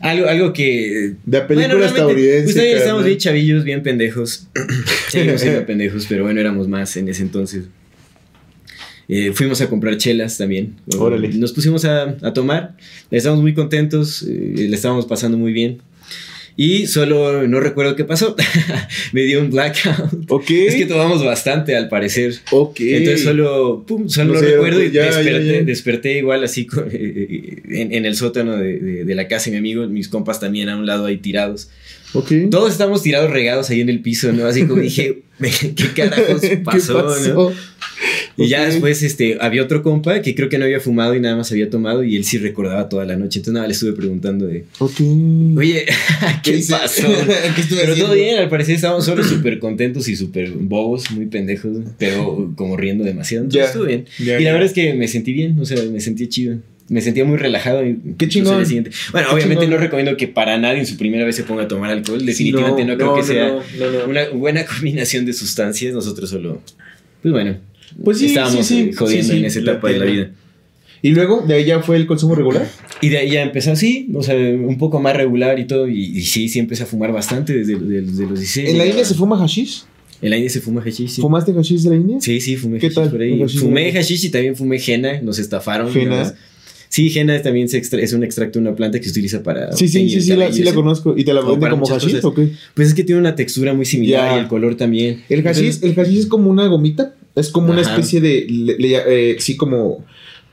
algo, 0.00 0.28
algo 0.28 0.52
que... 0.52 1.14
De 1.24 1.40
película 1.40 1.86
estadounidense. 1.86 2.44
Pues 2.44 2.54
también 2.54 2.76
estábamos 2.76 3.04
bien 3.04 3.18
chavillos, 3.18 3.64
bien 3.64 3.82
pendejos. 3.82 4.46
Seguimos 5.10 5.40
siendo 5.40 5.66
pendejos, 5.66 6.06
pero 6.08 6.22
bueno, 6.24 6.38
éramos 6.40 6.68
más 6.68 6.96
en 6.96 7.08
ese 7.08 7.22
entonces. 7.22 7.64
Eh, 9.08 9.32
fuimos 9.34 9.60
a 9.62 9.68
comprar 9.68 9.96
chelas 9.96 10.36
también. 10.36 10.74
Órale. 10.98 11.28
Nos 11.30 11.52
pusimos 11.52 11.84
a, 11.86 12.16
a 12.22 12.32
tomar, 12.34 12.76
estábamos 13.10 13.42
muy 13.42 13.54
contentos, 13.54 14.22
eh, 14.22 14.66
le 14.68 14.76
estábamos 14.76 15.06
pasando 15.06 15.38
muy 15.38 15.52
bien. 15.52 15.78
Y 16.60 16.88
solo 16.88 17.46
no 17.46 17.60
recuerdo 17.60 17.94
qué 17.94 18.02
pasó. 18.04 18.34
Me 19.12 19.22
dio 19.22 19.40
un 19.40 19.50
blackout. 19.50 20.24
Ok. 20.28 20.50
Es 20.50 20.74
que 20.74 20.86
tomamos 20.86 21.24
bastante 21.24 21.76
al 21.76 21.88
parecer. 21.88 22.34
Ok. 22.50 22.80
Entonces 22.80 23.22
solo, 23.22 23.84
pum, 23.86 24.08
solo 24.08 24.34
No 24.34 24.40
sé, 24.40 24.46
recuerdo 24.46 24.82
y 24.82 24.90
ya, 24.90 25.04
desperté, 25.04 25.46
ya. 25.46 25.62
desperté 25.62 26.18
igual 26.18 26.42
así 26.42 26.66
con- 26.66 26.88
eh, 26.90 27.62
en, 27.70 27.92
en 27.94 28.04
el 28.06 28.16
sótano 28.16 28.56
de, 28.56 28.80
de- 28.80 29.04
de 29.04 29.14
la 29.14 29.28
casa 29.28 29.44
de 29.46 29.52
mi 29.52 29.58
amigo, 29.58 29.86
mis 29.86 30.08
compas 30.08 30.40
también 30.40 30.68
a 30.68 30.76
un 30.76 30.84
lado 30.84 31.06
ahí 31.06 31.18
tirados. 31.18 31.70
Ok. 32.12 32.32
Todos 32.50 32.72
estamos 32.72 33.04
tirados 33.04 33.30
regados 33.30 33.70
ahí 33.70 33.80
en 33.80 33.88
el 33.90 34.00
piso, 34.00 34.32
¿no? 34.32 34.46
Así 34.46 34.66
como 34.66 34.82
dije, 34.82 35.20
¿qué 35.40 35.86
carajos 35.94 36.40
¿Qué 36.42 36.56
pasó, 36.56 37.16
no? 37.34 37.52
Y 38.38 38.48
ya 38.48 38.62
Ok. 38.62 38.66
después 38.68 39.02
este, 39.02 39.36
había 39.40 39.62
otro 39.62 39.82
compa 39.82 40.22
que 40.22 40.34
creo 40.34 40.48
que 40.48 40.58
no 40.58 40.64
había 40.64 40.80
fumado 40.80 41.14
y 41.14 41.20
nada 41.20 41.36
más 41.36 41.50
había 41.50 41.68
tomado 41.68 42.04
y 42.04 42.16
él 42.16 42.24
sí 42.24 42.38
recordaba 42.38 42.88
toda 42.88 43.04
la 43.04 43.16
noche. 43.16 43.40
Entonces 43.40 43.54
nada, 43.54 43.66
le 43.66 43.72
estuve 43.72 43.92
preguntando 43.92 44.46
de, 44.46 44.64
Ok. 44.78 45.00
oye, 45.56 45.84
¿qué, 46.44 46.56
hice? 46.56 46.72
pasó? 46.72 47.02
¿Qué 47.54 47.60
estuve 47.60 47.80
Pero 47.80 47.92
haciendo? 47.92 48.04
todo 48.06 48.14
bien, 48.14 48.38
al 48.38 48.48
parecer 48.48 48.76
estábamos 48.76 49.04
solo 49.04 49.24
súper 49.24 49.58
contentos 49.58 50.08
y 50.08 50.16
súper 50.16 50.50
bobos, 50.52 51.10
muy 51.10 51.26
pendejos, 51.26 51.76
pero 51.98 52.52
como 52.56 52.76
riendo 52.76 53.04
demasiado. 53.04 53.44
Entonces 53.44 53.60
Ya. 53.62 53.66
estuvo 53.66 53.84
bien. 53.84 54.04
Ya, 54.18 54.24
y 54.40 54.44
la 54.44 54.50
ya. 54.50 54.52
verdad 54.52 54.66
es 54.68 54.72
que 54.72 54.94
me 54.94 55.08
sentí 55.08 55.32
bien, 55.32 55.58
o 55.58 55.64
sea, 55.66 55.82
me 55.90 56.00
sentí 56.00 56.28
chido. 56.28 56.58
Me 56.90 57.02
sentía 57.02 57.24
muy 57.26 57.36
relajado. 57.36 57.84
y- 57.84 57.96
Qué 58.16 58.24
incluso 58.26 58.28
chingón. 58.28 58.64
siguiente. 58.66 58.90
Bueno, 59.12 59.28
Qué 59.28 59.34
obviamente 59.34 59.64
chingón. 59.64 59.78
no 59.80 59.84
recomiendo 59.84 60.16
que 60.16 60.26
para 60.26 60.56
nadie 60.56 60.78
en 60.78 60.86
su 60.86 60.96
primera 60.96 61.26
vez 61.26 61.36
se 61.36 61.42
ponga 61.42 61.64
a 61.64 61.68
tomar 61.68 61.90
alcohol. 61.90 62.24
Definitivamente 62.24 62.84
no, 62.86 62.96
creo 62.96 63.14
que 63.16 63.22
sea 63.24 63.48
no, 63.48 63.60
no, 63.78 63.90
no. 63.98 64.04
una 64.08 64.28
buena 64.30 64.64
combinación 64.66 65.26
de 65.26 65.34
sustancias. 65.34 65.92
Nosotros 65.92 66.30
solo, 66.30 66.62
pues 67.20 67.32
bueno, 67.32 67.58
Pues 68.02 68.18
sí, 68.18 68.26
estábamos 68.26 68.66
sí, 68.66 68.90
sí, 68.90 68.92
jodiendo 68.92 69.24
sí, 69.24 69.32
sí, 69.32 69.38
en 69.38 69.44
esa 69.44 69.60
la 69.60 69.72
etapa 69.72 69.88
de 69.88 69.98
la 69.98 70.04
vida. 70.04 70.30
¿Y 71.02 71.10
luego 71.10 71.44
de 71.46 71.54
ahí 71.54 71.64
ya 71.64 71.80
fue 71.80 71.96
el 71.96 72.06
consumo 72.06 72.34
regular? 72.34 72.68
Y 73.00 73.08
de 73.08 73.18
ahí 73.18 73.30
ya 73.30 73.42
empezó 73.42 73.72
así, 73.72 74.08
o 74.14 74.22
sea, 74.22 74.34
un 74.36 74.78
poco 74.78 75.00
más 75.00 75.16
regular 75.16 75.58
y 75.58 75.66
todo. 75.66 75.88
Y, 75.88 76.22
sí, 76.22 76.48
sí 76.48 76.58
empecé 76.58 76.82
a 76.82 76.86
fumar 76.86 77.12
bastante 77.12 77.54
desde, 77.54 77.74
los 77.74 78.16
16. 78.16 78.70
¿En 78.70 78.78
la 78.78 78.86
India 78.86 79.04
se 79.04 79.14
fuma 79.14 79.38
hashish? 79.38 79.84
En 80.20 80.30
la 80.30 80.36
India 80.36 80.50
se 80.50 80.60
fuma 80.60 80.82
hashish, 80.82 81.10
sí. 81.10 81.20
¿Fumaste 81.20 81.52
hashish 81.52 81.82
de 81.82 81.90
la 81.90 81.96
India? 81.96 82.16
Sí, 82.20 82.40
sí, 82.40 82.56
fumé 82.56 82.78
¿Qué 82.78 82.90
tal? 82.90 83.10
por 83.10 83.20
ahí. 83.20 83.46
Fumé 83.48 83.92
hashish 83.92 84.24
y 84.24 84.30
también 84.30 84.56
fumé 84.56 84.80
henna, 84.84 85.20
nos 85.20 85.38
estafaron. 85.38 85.96
¿Henna? 85.96 86.34
Sí, 86.88 87.16
henna 87.16 87.40
también 87.42 87.68
se 87.68 87.78
es 87.78 88.12
un 88.14 88.24
extracto 88.24 88.58
de 88.58 88.66
una 88.66 88.74
planta 88.74 88.98
que 88.98 89.04
se 89.04 89.10
utiliza 89.10 89.42
para. 89.42 89.72
Sí, 89.72 89.86
sí, 89.88 90.08
sí, 90.08 90.22
sí, 90.22 90.34
la, 90.34 90.52
sí 90.52 90.64
la 90.64 90.72
conozco. 90.72 91.14
¿Y 91.16 91.24
te 91.24 91.32
la 91.32 91.42
venden 91.42 91.70
como 91.70 91.86
hashish 91.86 92.18
o 92.24 92.34
qué? 92.34 92.50
Pues 92.74 92.88
es 92.88 92.94
que 92.94 93.04
tiene 93.04 93.20
una 93.20 93.36
textura 93.36 93.74
muy 93.74 93.84
similar 93.84 94.36
y 94.36 94.40
el 94.40 94.48
color 94.48 94.74
también. 94.74 95.22
El 95.28 95.42
hashish, 95.42 95.78
el 95.82 95.94
hashish 95.94 96.18
es 96.18 96.26
como 96.26 96.50
una 96.50 96.66
gomita. 96.66 97.14
Es 97.38 97.50
como 97.50 97.70
una 97.70 97.80
especie 97.80 98.20
de. 98.20 98.46
Eh, 98.78 99.36
sí, 99.38 99.56
como 99.56 100.04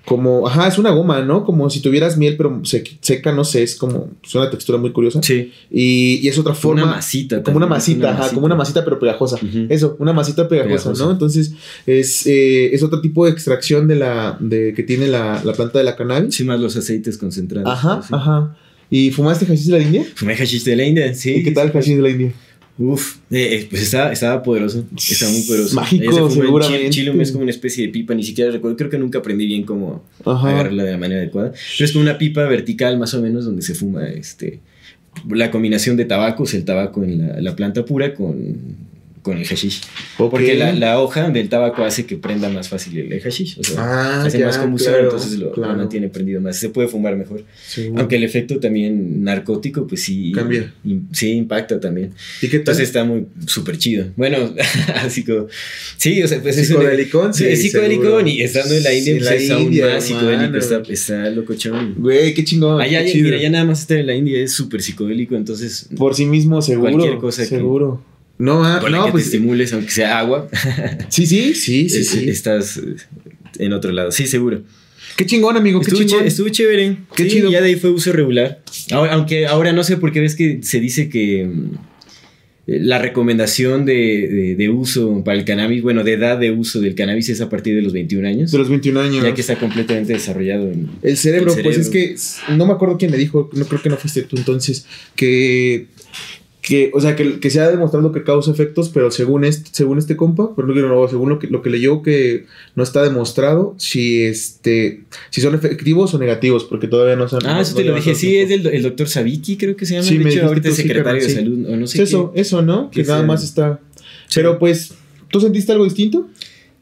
como, 0.05 0.47
ajá, 0.47 0.67
es 0.67 0.77
una 0.77 0.91
goma, 0.91 1.21
¿no? 1.21 1.43
Como 1.43 1.67
si 1.69 1.81
tuvieras 1.81 2.15
miel, 2.15 2.37
pero 2.37 2.61
seca, 2.63 3.31
no 3.31 3.43
sé, 3.43 3.63
es 3.63 3.75
como, 3.75 4.11
es 4.23 4.35
una 4.35 4.51
textura 4.51 4.77
muy 4.77 4.91
curiosa. 4.91 5.19
Sí. 5.23 5.51
Y, 5.71 6.19
y 6.21 6.27
es 6.27 6.37
otra 6.37 6.53
forma. 6.53 6.83
Una 6.83 6.91
masita. 6.93 7.41
Como 7.41 7.57
una 7.57 7.65
masita, 7.65 8.11
ajá, 8.11 8.29
como 8.29 8.45
una 8.45 8.55
masita, 8.55 8.85
pero 8.85 8.99
pegajosa. 8.99 9.39
Eso, 9.67 9.95
una 9.99 10.13
masita 10.13 10.47
pegajosa, 10.47 10.93
¿no? 10.93 11.11
Entonces, 11.11 11.53
es, 11.87 12.27
eh, 12.27 12.73
es 12.73 12.83
otro 12.83 13.01
tipo 13.01 13.25
de 13.25 13.31
extracción 13.31 13.87
de 13.87 13.95
la, 13.95 14.37
de, 14.39 14.73
que 14.75 14.83
tiene 14.83 15.07
la, 15.07 15.41
la 15.43 15.53
planta 15.53 15.79
de 15.79 15.85
la 15.85 15.95
cannabis. 15.95 16.35
Sí, 16.35 16.43
más 16.43 16.59
los 16.59 16.77
aceites 16.77 17.17
concentrados. 17.17 17.67
Ajá, 17.67 18.01
ajá. 18.11 18.55
¿Y 18.91 19.09
fumaste 19.09 19.47
hashish 19.47 19.65
de 19.65 19.71
la 19.71 19.83
India? 19.83 20.05
Fumé 20.13 20.35
hashish 20.35 20.63
de 20.63 20.75
la 20.75 20.83
India, 20.83 21.13
sí. 21.15 21.31
¿Y 21.31 21.43
qué 21.43 21.51
tal 21.51 21.67
el 21.67 21.73
hashish 21.73 21.95
de 21.95 22.01
la 22.03 22.09
India? 22.11 22.33
Uf, 22.77 23.17
eh, 23.31 23.55
eh, 23.55 23.67
pues 23.69 23.83
estaba, 23.83 24.11
estaba 24.11 24.43
poderoso, 24.43 24.85
estaba 24.97 25.31
muy 25.31 25.43
poderoso. 25.43 25.75
Mágico, 25.75 26.29
seguramente. 26.29 26.89
Chile, 26.89 27.13
es 27.21 27.31
como 27.31 27.43
una 27.43 27.51
especie 27.51 27.87
de 27.87 27.91
pipa, 27.91 28.13
ni 28.13 28.23
siquiera 28.23 28.51
recuerdo, 28.51 28.75
creo 28.75 28.89
que 28.89 28.97
nunca 28.97 29.19
aprendí 29.19 29.45
bien 29.45 29.63
cómo 29.63 30.03
agarrarla 30.25 30.83
de 30.83 30.91
la 30.91 30.97
manera 30.97 31.21
adecuada. 31.21 31.51
Pero 31.51 31.85
es 31.85 31.91
como 31.91 32.03
una 32.03 32.17
pipa 32.17 32.43
vertical 32.43 32.97
más 32.97 33.13
o 33.13 33.21
menos 33.21 33.45
donde 33.45 33.61
se 33.61 33.75
fuma 33.75 34.07
este 34.07 34.59
la 35.29 35.51
combinación 35.51 35.95
de 35.95 36.05
tabacos, 36.05 36.53
el 36.53 36.65
tabaco 36.65 37.03
en 37.03 37.43
la 37.43 37.55
planta 37.55 37.85
pura 37.85 38.13
con 38.13 38.84
con 39.25 39.39
el 39.39 39.47
hashish. 39.47 39.81
Porque 40.19 40.53
la, 40.53 40.71
la, 40.71 40.99
hoja 40.99 41.31
del 41.31 41.49
tabaco 41.49 41.83
hace 41.83 42.05
que 42.05 42.15
prenda 42.15 42.47
más 42.47 42.69
fácil 42.69 43.11
el 43.11 43.21
hashish. 43.21 43.57
O 43.57 43.63
sea, 43.63 43.75
ah, 43.79 44.23
hace 44.23 44.45
más 44.45 44.59
combustión, 44.59 44.93
entonces 45.01 45.39
lo, 45.39 45.51
mantiene 45.55 46.09
prendido 46.09 46.39
más. 46.41 46.57
Se 46.57 46.69
puede 46.69 46.87
fumar 46.87 47.15
mejor. 47.15 47.43
Aunque 47.97 48.17
el 48.17 48.23
efecto 48.23 48.59
también 48.59 49.23
narcótico, 49.23 49.87
pues 49.87 50.03
sí. 50.03 50.31
Cambia. 50.31 50.71
sí, 51.11 51.31
impacta 51.31 51.79
también. 51.79 52.13
¿Y 52.39 52.49
qué 52.49 52.57
Entonces 52.57 52.83
está 52.83 53.03
muy 53.03 53.25
súper 53.47 53.79
chido. 53.79 54.05
Bueno, 54.15 54.53
así 54.95 55.23
como. 55.23 55.47
Sí, 55.97 56.21
o 56.21 56.27
sea, 56.27 56.39
pues 56.39 56.59
es. 56.59 56.67
Psicodelicón, 56.67 57.33
sí. 57.33 57.45
Es 57.45 57.63
psicodelicón 57.63 58.27
y 58.27 58.41
estando 58.41 58.75
en 58.75 58.83
la 58.83 58.93
India, 58.93 59.17
pues 59.17 59.41
es 59.41 59.49
aún 59.49 59.75
más 59.79 60.03
psicodélico. 60.03 60.57
Está, 60.57 60.83
está 60.87 61.29
locochón. 61.31 61.95
Güey, 61.97 62.35
qué 62.35 62.43
chingón. 62.43 62.79
Allá, 62.79 63.01
mira, 63.01 63.39
ya 63.39 63.49
nada 63.49 63.65
más 63.65 63.81
estar 63.81 63.97
en 63.97 64.05
la 64.05 64.13
India 64.13 64.37
es 64.39 64.51
súper 64.51 64.83
psicodélico, 64.83 65.35
entonces. 65.35 65.89
Por 65.97 66.13
sí 66.13 66.27
mismo, 66.27 66.61
seguro. 66.61 66.91
Cualquier 66.91 67.17
cosa 67.17 67.43
seguro. 67.43 68.14
No, 68.37 68.65
ah, 68.65 68.81
no, 68.89 69.05
que 69.05 69.11
pues. 69.11 69.25
Te 69.25 69.37
estimules, 69.37 69.71
aunque 69.73 69.91
sea 69.91 70.19
agua. 70.19 70.49
sí, 71.09 71.25
sí, 71.25 71.55
sí, 71.55 71.89
sí, 71.89 72.03
sí. 72.03 72.29
Estás 72.29 72.81
en 73.57 73.73
otro 73.73 73.91
lado. 73.91 74.11
Sí, 74.11 74.27
seguro. 74.27 74.63
Qué 75.15 75.25
chingón, 75.25 75.55
amigo. 75.55 75.79
Qué 75.79 75.91
estuvo, 75.91 76.05
chingón. 76.05 76.27
estuvo 76.27 76.49
chévere. 76.49 76.97
Qué 77.15 77.27
chido. 77.27 77.49
Ya 77.49 77.61
de 77.61 77.67
ahí 77.67 77.75
fue 77.75 77.91
uso 77.91 78.11
regular. 78.11 78.61
aunque 78.91 79.47
ahora 79.47 79.71
no 79.71 79.83
sé 79.83 79.97
por 79.97 80.11
qué 80.11 80.19
ves 80.19 80.35
que 80.35 80.59
se 80.61 80.81
dice 80.81 81.07
que 81.07 81.45
mm, 81.45 81.69
la 82.67 82.97
recomendación 82.97 83.85
de, 83.85 84.55
de, 84.57 84.69
uso 84.69 85.23
para 85.23 85.37
el 85.37 85.45
cannabis, 85.45 85.81
bueno, 85.81 86.03
de 86.03 86.13
edad 86.13 86.37
de 86.37 86.51
uso 86.51 86.81
del 86.81 86.95
cannabis 86.95 87.29
es 87.29 87.39
a 87.39 87.49
partir 87.49 87.75
de 87.75 87.81
los 87.81 87.93
21 87.93 88.27
años. 88.27 88.51
De 88.51 88.57
los 88.57 88.67
21 88.67 88.99
años. 88.99 89.23
Ya 89.23 89.33
que 89.33 89.41
está 89.41 89.57
completamente 89.57 90.11
desarrollado. 90.11 90.69
En 90.69 90.89
el 91.01 91.15
cerebro, 91.15 91.51
el 91.51 91.55
cerebro. 91.55 91.63
pues 91.63 91.77
es 91.77 91.89
que 91.89 92.55
no 92.55 92.65
me 92.65 92.73
acuerdo 92.73 92.97
quién 92.97 93.11
me 93.11 93.17
dijo, 93.17 93.49
no 93.53 93.65
creo 93.65 93.81
que 93.81 93.89
no 93.89 93.95
fuiste 93.95 94.23
tú 94.23 94.35
entonces, 94.35 94.85
que 95.15 95.87
que, 96.65 96.89
o 96.95 96.99
sea, 96.99 97.15
que, 97.15 97.39
que, 97.39 97.51
se 97.51 97.59
ha 97.59 97.69
demostrado 97.69 98.11
que 98.11 98.23
causa 98.23 98.49
efectos, 98.49 98.89
pero 98.89 99.11
según 99.11 99.45
este, 99.45 99.69
según 99.71 99.99
este 99.99 100.15
compa, 100.15 100.49
pero 100.55 100.67
no, 100.67 101.07
según 101.07 101.29
lo 101.29 101.37
que, 101.37 101.45
lo 101.45 101.61
que 101.61 101.69
leyó 101.69 102.01
que 102.01 102.45
no 102.73 102.81
está 102.81 103.03
demostrado 103.03 103.75
si 103.77 104.23
este 104.23 105.01
si 105.29 105.41
son 105.41 105.53
efectivos 105.53 106.15
o 106.15 106.17
negativos, 106.17 106.63
porque 106.63 106.87
todavía 106.87 107.15
no 107.15 107.29
se 107.29 107.37
Ah, 107.45 107.61
eso 107.61 107.75
te 107.75 107.83
lo 107.83 107.93
dije, 107.93 108.15
sí, 108.15 108.37
es 108.37 108.49
del 108.49 108.65
el 108.65 108.81
doctor 108.81 109.07
Sabiki, 109.07 109.57
creo 109.57 109.75
que 109.75 109.85
se 109.85 109.93
llama, 109.93 110.07
sí, 110.07 110.17
de 110.17 110.27
hecho, 110.27 110.47
ahorita 110.47 110.69
es 110.69 110.75
secretario 110.77 111.21
de 111.21 111.29
salud, 111.29 111.69
o 111.69 111.75
no 111.77 111.85
sé 111.85 112.01
Eso, 112.01 112.31
eso, 112.33 112.63
¿no? 112.63 112.89
Que, 112.89 113.03
nada 113.03 113.21
más 113.21 113.43
está... 113.43 113.79
Pero 114.33 114.57
pues, 114.57 114.95
¿tú 115.29 115.39
sentiste 115.39 115.71
algo 115.71 115.83
distinto? 115.83 116.27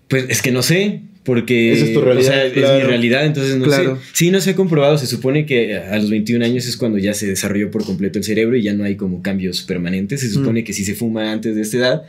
Pues 0.07 0.27
es 0.29 0.41
que 0.41 0.53
no 0.53 0.61
sé, 0.61 1.01
porque 1.23 1.71
Esa 1.71 1.85
es 1.85 1.93
tu 1.93 2.01
realidad. 2.01 2.31
O 2.31 2.33
sea, 2.33 2.45
es 2.45 2.83
mi 2.83 2.87
realidad, 2.87 3.25
entonces 3.25 3.55
no 3.57 3.69
sé. 3.71 3.89
Sí, 4.11 4.29
no 4.29 4.41
se 4.41 4.51
ha 4.51 4.55
comprobado. 4.55 4.97
Se 4.97 5.07
supone 5.07 5.45
que 5.45 5.77
a 5.77 5.97
los 5.97 6.09
21 6.09 6.43
años 6.43 6.65
es 6.65 6.75
cuando 6.75 6.97
ya 6.97 7.13
se 7.13 7.27
desarrolló 7.27 7.71
por 7.71 7.85
completo 7.85 8.19
el 8.19 8.25
cerebro 8.25 8.57
y 8.57 8.63
ya 8.63 8.73
no 8.73 8.83
hay 8.83 8.95
como 8.95 9.21
cambios 9.21 9.61
permanentes. 9.61 10.21
Se 10.21 10.29
supone 10.29 10.61
mm. 10.61 10.63
que 10.65 10.73
si 10.73 10.83
se 10.83 10.95
fuma 10.95 11.31
antes 11.31 11.55
de 11.55 11.61
esta 11.61 11.77
edad, 11.77 12.03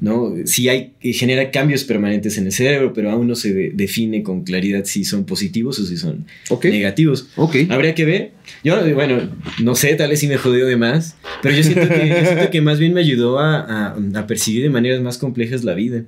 ¿no? 0.00 0.34
Sí 0.46 0.68
hay, 0.68 0.94
genera 1.00 1.52
cambios 1.52 1.84
permanentes 1.84 2.38
en 2.38 2.46
el 2.46 2.52
cerebro, 2.52 2.92
pero 2.92 3.10
aún 3.10 3.28
no 3.28 3.36
se 3.36 3.52
define 3.72 4.24
con 4.24 4.42
claridad 4.42 4.84
si 4.84 5.04
son 5.04 5.24
positivos 5.24 5.78
o 5.78 5.86
si 5.86 5.96
son 5.96 6.26
negativos. 6.64 7.28
Okay. 7.36 7.68
Habría 7.70 7.94
que 7.94 8.04
ver. 8.04 8.32
Yo, 8.64 8.82
bueno, 8.94 9.30
no 9.62 9.76
sé, 9.76 9.94
tal 9.94 10.10
vez 10.10 10.18
sí 10.18 10.26
me 10.26 10.38
jodió 10.38 10.66
de 10.66 10.76
más, 10.76 11.16
pero 11.40 11.54
yo 11.54 11.62
siento 11.62 11.88
que, 11.88 12.48
que 12.50 12.60
más 12.60 12.80
bien 12.80 12.94
me 12.94 13.00
ayudó 13.00 13.38
a, 13.38 13.60
a, 13.60 13.96
a 14.14 14.26
percibir 14.26 14.62
de 14.64 14.70
maneras 14.70 15.00
más 15.00 15.18
complejas 15.18 15.62
la 15.62 15.74
vida. 15.74 16.02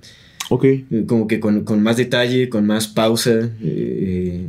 Ok. 0.50 0.64
Como 1.06 1.26
que 1.26 1.40
con, 1.40 1.82
más 1.82 1.96
detalle, 1.96 2.48
con 2.48 2.66
más 2.66 2.88
pausa. 2.88 3.50
Eh, 3.62 4.46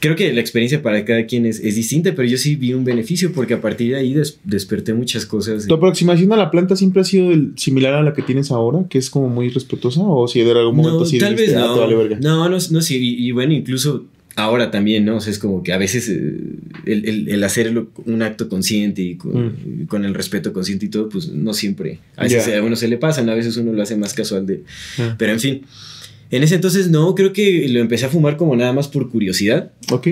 creo 0.00 0.14
que 0.14 0.32
la 0.32 0.40
experiencia 0.40 0.82
para 0.82 1.04
cada 1.04 1.26
quien 1.26 1.46
es, 1.46 1.62
distinta, 1.62 2.14
pero 2.14 2.28
yo 2.28 2.38
sí 2.38 2.56
vi 2.56 2.74
un 2.74 2.84
beneficio 2.84 3.32
porque 3.32 3.54
a 3.54 3.60
partir 3.60 3.92
de 3.92 3.96
ahí 3.96 4.14
desperté 4.44 4.94
muchas 4.94 5.26
cosas. 5.26 5.66
¿Tu 5.66 5.74
aproximación 5.74 6.32
a 6.32 6.36
la 6.36 6.50
planta 6.50 6.76
siempre 6.76 7.00
ha 7.00 7.04
sido 7.04 7.34
similar 7.56 7.94
a 7.94 8.02
la 8.02 8.14
que 8.14 8.22
tienes 8.22 8.50
ahora, 8.50 8.84
que 8.88 8.98
es 8.98 9.10
como 9.10 9.28
muy 9.28 9.48
respetuosa? 9.48 10.00
¿O 10.02 10.28
si 10.28 10.40
de 10.40 10.52
algún 10.52 10.76
momento 10.76 11.04
no, 11.04 11.18
tal 11.18 11.34
vez 11.34 11.54
ah, 11.54 11.74
no. 12.20 12.48
no, 12.48 12.48
no, 12.48 12.80
sí, 12.80 13.16
y 13.18 13.32
bueno, 13.32 13.52
incluso 13.52 14.06
ahora 14.38 14.70
también, 14.70 15.04
¿no? 15.04 15.16
O 15.16 15.20
sea, 15.20 15.32
es 15.32 15.38
como 15.38 15.64
que 15.64 15.72
a 15.72 15.78
veces 15.78 16.08
eh, 16.08 16.32
el, 16.86 17.28
el, 17.28 17.44
hacerlo 17.44 17.90
un 18.04 18.22
acto 18.22 18.48
consciente 18.48 19.02
y 19.02 19.14
mm. 19.16 19.86
con, 19.86 20.04
el 20.04 20.14
respeto 20.14 20.52
consciente 20.52 20.86
y 20.86 20.88
todo, 20.88 21.08
pues 21.08 21.28
no 21.28 21.52
siempre. 21.52 21.98
A 22.16 22.22
veces 22.22 22.48
a 22.56 22.62
uno 22.62 22.76
se 22.76 22.86
le 22.86 22.98
pasa, 22.98 23.20
a 23.20 23.34
veces 23.34 23.56
uno 23.56 23.72
lo 23.72 23.82
hace 23.82 23.96
más 23.96 24.14
casual 24.14 24.46
de... 24.46 24.62
Ah. 24.98 25.16
Pero 25.18 25.32
en 25.32 25.40
fin, 25.40 25.62
en 26.30 26.44
ese 26.44 26.54
entonces 26.54 26.88
no, 26.88 27.16
creo 27.16 27.32
que 27.32 27.68
lo 27.68 27.80
empecé 27.80 28.06
a 28.06 28.10
fumar 28.10 28.36
como 28.36 28.54
nada 28.54 28.72
más 28.72 28.86
por 28.86 29.10
curiosidad. 29.10 29.72
Ok. 29.90 30.08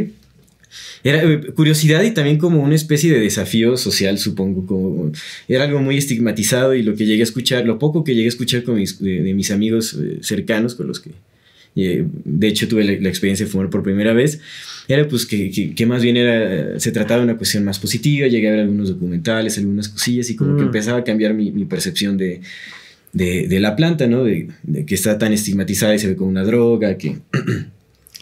Era 1.04 1.22
eh, 1.22 1.52
curiosidad 1.54 2.02
y 2.02 2.10
también 2.10 2.38
como 2.38 2.60
una 2.60 2.74
especie 2.74 3.12
de 3.12 3.20
desafío 3.20 3.76
social, 3.76 4.18
supongo. 4.18 4.66
Como, 4.66 5.12
era 5.46 5.64
algo 5.64 5.80
muy 5.80 5.98
estigmatizado 5.98 6.74
y 6.74 6.82
lo 6.82 6.96
que 6.96 7.06
llegué 7.06 7.20
a 7.20 7.24
escuchar, 7.24 7.64
lo 7.64 7.78
poco 7.78 8.02
que 8.02 8.16
llegué 8.16 8.26
a 8.26 8.30
escuchar 8.30 8.64
con 8.64 8.74
mis, 8.74 9.00
de 9.00 9.32
mis 9.34 9.52
amigos 9.52 9.94
eh, 9.94 10.18
cercanos 10.22 10.74
con 10.74 10.88
los 10.88 10.98
que 10.98 11.12
de 11.76 12.48
hecho 12.48 12.68
tuve 12.68 12.84
la, 12.84 13.08
experiencia 13.08 13.44
de 13.44 13.52
fumar 13.52 13.68
por 13.68 13.82
primera 13.82 14.14
vez, 14.14 14.40
era 14.88 15.06
pues 15.06 15.26
que, 15.26 15.74
que, 15.74 15.86
más 15.86 16.02
bien 16.02 16.16
era, 16.16 16.80
se 16.80 16.90
trataba 16.90 17.20
de 17.20 17.24
una 17.24 17.36
cuestión 17.36 17.64
más 17.64 17.78
positiva, 17.78 18.26
llegué 18.28 18.48
a 18.48 18.52
ver 18.52 18.60
algunos 18.60 18.88
documentales, 18.88 19.58
algunas 19.58 19.88
cosillas 19.88 20.30
y 20.30 20.36
como 20.36 20.56
que 20.56 20.62
mm. 20.62 20.66
empezaba 20.66 20.98
a 20.98 21.04
cambiar 21.04 21.34
mi, 21.34 21.50
mi 21.50 21.66
percepción 21.66 22.16
de, 22.16 22.40
de, 23.12 23.46
de, 23.46 23.60
la 23.60 23.76
planta, 23.76 24.06
¿no? 24.06 24.24
De, 24.24 24.48
de, 24.62 24.86
que 24.86 24.94
está 24.94 25.18
tan 25.18 25.32
estigmatizada 25.32 25.94
y 25.94 25.98
se 25.98 26.08
ve 26.08 26.16
como 26.16 26.30
una 26.30 26.44
droga, 26.44 26.96
que... 26.96 27.18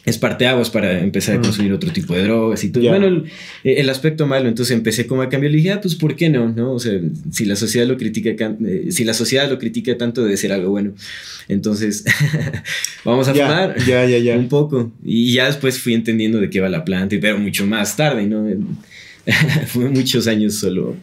es 0.05 0.19
parte 0.19 0.47
aguas 0.47 0.69
para 0.69 1.01
empezar 1.01 1.37
a 1.37 1.39
mm. 1.39 1.43
consumir 1.43 1.73
otro 1.73 1.91
tipo 1.91 2.15
de 2.15 2.25
drogas 2.25 2.63
y 2.63 2.71
todo. 2.71 2.87
Bueno, 2.89 3.25
el, 3.65 3.89
aspecto 3.89 4.27
malo, 4.27 4.49
entonces 4.49 4.77
empecé 4.77 5.07
como 5.07 5.23
a 5.23 5.29
cambiar 5.29 5.53
y 5.53 5.57
dije, 5.57 5.73
ah, 5.73 5.81
pues 5.81 5.95
¿por 5.95 6.15
qué 6.15 6.29
no? 6.29 6.51
¿no? 6.51 6.73
O 6.73 6.79
sea, 6.79 6.93
si 7.31 7.47
la 7.47 7.57
sociedad 7.57 7.87
lo 7.87 7.97
critica, 7.97 8.31
eh, 8.31 8.87
si 8.91 9.05
la 9.05 9.15
sociedad 9.15 9.49
lo 9.49 9.59
critica 9.59 9.97
tanto, 9.97 10.23
debe 10.23 10.37
ser 10.37 10.53
algo 10.53 10.71
bueno. 10.71 10.93
Entonces, 11.49 12.05
vamos 13.05 13.29
a 13.29 13.35
fumar 13.35 13.77
ya, 13.87 14.05
ya, 14.07 14.19
ya. 14.19 14.37
un 14.37 14.49
poco. 14.49 14.93
Y 15.03 15.33
ya 15.33 15.47
después 15.47 15.79
fui 15.79 15.95
entendiendo 15.95 16.39
de 16.39 16.51
qué 16.51 16.61
va 16.61 16.69
la 16.69 16.85
planta, 16.85 17.17
pero 17.21 17.39
mucho 17.39 17.67
más 17.67 17.97
tarde, 17.97 18.27
¿no? 18.27 18.47
Fue 19.69 19.89
muchos 19.89 20.27
años 20.27 20.55
solo 20.55 20.97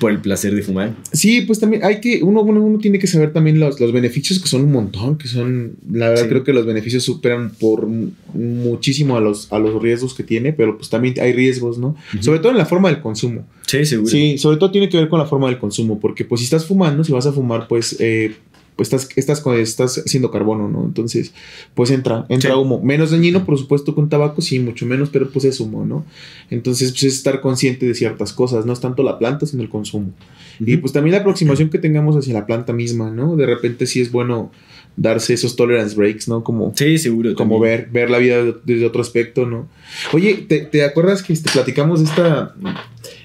por 0.00 0.10
el 0.10 0.20
placer 0.20 0.54
de 0.54 0.62
fumar. 0.62 0.94
Sí, 1.12 1.42
pues 1.42 1.60
también 1.60 1.84
hay 1.84 2.00
que, 2.00 2.22
uno, 2.22 2.42
uno, 2.42 2.62
uno 2.62 2.78
tiene 2.78 2.98
que 2.98 3.06
saber 3.06 3.32
también 3.32 3.60
los, 3.60 3.80
los, 3.80 3.92
beneficios 3.92 4.38
que 4.38 4.48
son 4.48 4.62
un 4.62 4.72
montón, 4.72 5.18
que 5.18 5.28
son, 5.28 5.76
la 5.90 6.10
verdad 6.10 6.28
creo 6.28 6.44
que 6.44 6.52
los 6.52 6.66
beneficios 6.66 7.02
superan 7.02 7.50
por 7.50 7.86
muchísimo 7.86 9.16
a 9.16 9.20
los, 9.20 9.52
a 9.52 9.58
los 9.58 9.80
riesgos 9.82 10.14
que 10.14 10.22
tiene, 10.22 10.52
pero 10.52 10.76
pues 10.76 10.90
también 10.90 11.14
hay 11.20 11.32
riesgos, 11.32 11.78
¿no? 11.78 11.96
Sobre 12.20 12.38
todo 12.38 12.52
en 12.52 12.58
la 12.58 12.66
forma 12.66 12.88
del 12.88 13.00
consumo. 13.00 13.46
Sí, 13.66 13.84
seguro. 13.84 14.10
Sí, 14.10 14.38
sobre 14.38 14.56
todo 14.56 14.70
tiene 14.70 14.88
que 14.88 14.96
ver 14.96 15.08
con 15.08 15.18
la 15.18 15.26
forma 15.26 15.48
del 15.48 15.58
consumo, 15.58 16.00
porque 16.00 16.24
pues 16.24 16.40
si 16.40 16.44
estás 16.44 16.66
fumando, 16.66 17.04
si 17.04 17.12
vas 17.12 17.26
a 17.26 17.32
fumar, 17.32 17.68
pues... 17.68 17.96
Eh, 18.00 18.34
pues 18.76 18.92
estás, 18.92 19.08
estás, 19.16 19.42
estás 19.46 19.98
haciendo 19.98 20.30
carbono, 20.30 20.68
¿no? 20.68 20.84
Entonces, 20.84 21.32
pues 21.74 21.90
entra, 21.90 22.26
entra 22.28 22.56
humo. 22.56 22.80
Menos 22.82 23.12
dañino, 23.12 23.44
por 23.44 23.56
supuesto, 23.58 23.94
con 23.94 24.08
tabaco, 24.08 24.42
sí, 24.42 24.58
mucho 24.58 24.84
menos, 24.84 25.10
pero 25.10 25.30
pues 25.30 25.44
es 25.44 25.60
humo, 25.60 25.86
¿no? 25.86 26.04
Entonces, 26.50 26.90
pues 26.90 27.04
es 27.04 27.14
estar 27.14 27.40
consciente 27.40 27.86
de 27.86 27.94
ciertas 27.94 28.32
cosas, 28.32 28.66
no 28.66 28.72
es 28.72 28.80
tanto 28.80 29.02
la 29.02 29.18
planta, 29.18 29.46
sino 29.46 29.62
el 29.62 29.68
consumo. 29.68 30.12
Y 30.60 30.76
pues 30.76 30.92
también 30.92 31.12
la 31.12 31.20
aproximación 31.20 31.70
que 31.70 31.78
tengamos 31.78 32.16
hacia 32.16 32.34
la 32.34 32.46
planta 32.46 32.72
misma, 32.72 33.10
¿no? 33.10 33.36
De 33.36 33.46
repente 33.46 33.86
sí 33.86 34.00
es 34.00 34.10
bueno 34.10 34.50
darse 34.96 35.34
esos 35.34 35.56
tolerance 35.56 35.96
breaks, 35.96 36.28
¿no? 36.28 36.44
Como, 36.44 36.72
sí, 36.76 36.98
seguro. 36.98 37.34
Como 37.34 37.58
ver, 37.58 37.88
ver 37.90 38.10
la 38.10 38.18
vida 38.18 38.42
desde 38.64 38.86
otro 38.86 39.02
aspecto, 39.02 39.46
¿no? 39.46 39.68
Oye, 40.12 40.46
¿te, 40.48 40.60
te 40.60 40.84
acuerdas 40.84 41.22
que 41.22 41.32
este, 41.32 41.50
platicamos 41.50 42.00
esta... 42.00 42.54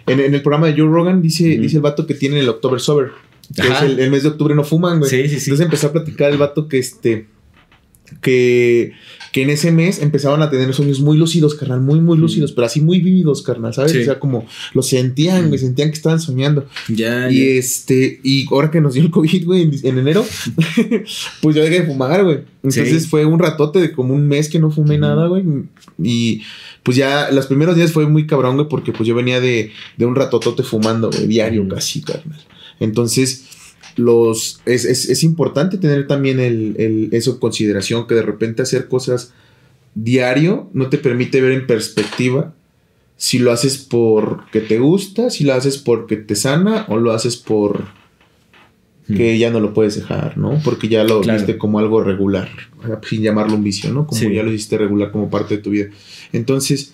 En, 0.07 0.19
el 0.19 0.41
programa 0.41 0.67
de 0.67 0.73
Joe 0.73 0.89
Rogan 0.89 1.21
dice, 1.21 1.57
dice 1.57 1.77
el 1.77 1.81
vato 1.81 2.07
que 2.07 2.15
tiene 2.15 2.39
el 2.39 2.49
October 2.49 2.79
Sober. 2.79 3.11
Que 3.55 3.67
es 3.67 3.81
el, 3.81 4.11
mes 4.11 4.23
de 4.23 4.29
octubre 4.29 4.55
no 4.55 4.63
fuman, 4.63 4.99
güey. 4.99 5.09
Sí, 5.09 5.23
sí, 5.23 5.39
sí. 5.39 5.49
Entonces 5.49 5.65
empezó 5.65 5.87
a 5.87 5.91
platicar 5.93 6.31
el 6.31 6.37
vato 6.37 6.67
que 6.67 6.79
este... 6.79 7.27
Que 8.21 8.93
que 9.31 9.43
en 9.43 9.49
ese 9.49 9.71
mes 9.71 10.01
empezaban 10.01 10.41
a 10.41 10.49
tener 10.49 10.73
sueños 10.73 10.99
muy 10.99 11.17
lúcidos, 11.17 11.55
carnal, 11.55 11.81
muy, 11.81 12.01
muy 12.01 12.17
lúcidos, 12.17 12.51
pero 12.51 12.65
así 12.65 12.81
muy 12.81 12.99
vívidos, 12.99 13.41
carnal, 13.41 13.73
¿sabes? 13.73 13.95
O 13.95 14.03
sea, 14.03 14.19
como 14.19 14.45
lo 14.73 14.81
sentían, 14.81 15.47
güey, 15.47 15.59
sentían 15.59 15.89
que 15.89 15.95
estaban 15.95 16.19
soñando. 16.19 16.67
Ya. 16.87 17.29
Y 17.31 17.43
este, 17.57 18.19
y 18.23 18.47
ahora 18.51 18.71
que 18.71 18.81
nos 18.81 18.93
dio 18.93 19.03
el 19.03 19.11
COVID, 19.11 19.45
güey, 19.45 19.69
en, 19.83 19.99
enero, 19.99 20.25
pues 21.41 21.55
yo 21.55 21.63
dejé 21.63 21.81
de 21.81 21.85
fumar, 21.85 22.23
güey. 22.23 22.39
Entonces 22.63 23.07
fue 23.07 23.25
un 23.25 23.39
ratote 23.39 23.79
de 23.79 23.91
como 23.91 24.13
un 24.13 24.27
mes 24.27 24.49
que 24.49 24.59
no 24.59 24.71
fumé 24.71 24.97
nada, 24.97 25.27
güey. 25.27 25.43
Y 26.01 26.41
pues 26.83 26.97
ya 26.97 27.29
los 27.31 27.47
primeros 27.47 27.75
días 27.75 27.91
fue 27.91 28.07
muy 28.07 28.25
cabrón, 28.25 28.55
güey, 28.55 28.67
porque 28.67 28.91
pues 28.91 29.07
yo 29.07 29.13
venía 29.13 29.39
de, 29.39 29.71
de 29.97 30.05
un 30.05 30.15
ratotote 30.15 30.63
fumando, 30.63 31.11
güey, 31.11 31.27
diario 31.27 31.67
casi, 31.67 32.01
carnal. 32.01 32.39
Entonces 32.79 33.45
los, 33.95 34.61
es, 34.65 34.85
es, 34.85 35.23
importante 35.23 35.77
tener 35.77 36.07
también 36.07 36.39
el, 36.39 37.09
eso 37.11 37.31
en 37.31 37.37
consideración, 37.37 38.07
que 38.07 38.15
de 38.15 38.21
repente 38.21 38.61
hacer 38.61 38.87
cosas 38.87 39.33
diario 39.95 40.69
no 40.73 40.89
te 40.89 40.97
permite 40.97 41.41
ver 41.41 41.51
en 41.51 41.67
perspectiva 41.67 42.53
si 43.17 43.39
lo 43.39 43.51
haces 43.51 43.77
porque 43.77 44.61
te 44.61 44.79
gusta, 44.79 45.29
si 45.29 45.43
lo 45.43 45.53
haces 45.53 45.77
porque 45.77 46.15
te 46.15 46.35
sana 46.35 46.85
o 46.87 46.97
lo 46.97 47.11
haces 47.11 47.35
por 47.35 47.99
que 49.07 49.39
ya 49.39 49.49
no 49.49 49.59
lo 49.59 49.73
puedes 49.73 49.95
dejar, 49.95 50.37
¿no? 50.37 50.61
Porque 50.63 50.87
ya 50.87 51.03
lo 51.03 51.21
viste 51.21 51.57
como 51.57 51.79
algo 51.79 52.03
regular, 52.03 52.47
sin 53.09 53.23
llamarlo 53.23 53.55
un 53.55 53.63
vicio, 53.63 53.91
¿no? 53.91 54.05
Como 54.05 54.21
ya 54.21 54.43
lo 54.43 54.51
hiciste 54.53 54.77
regular 54.77 55.11
como 55.11 55.31
parte 55.31 55.57
de 55.57 55.63
tu 55.63 55.71
vida. 55.71 55.87
Entonces, 56.31 56.93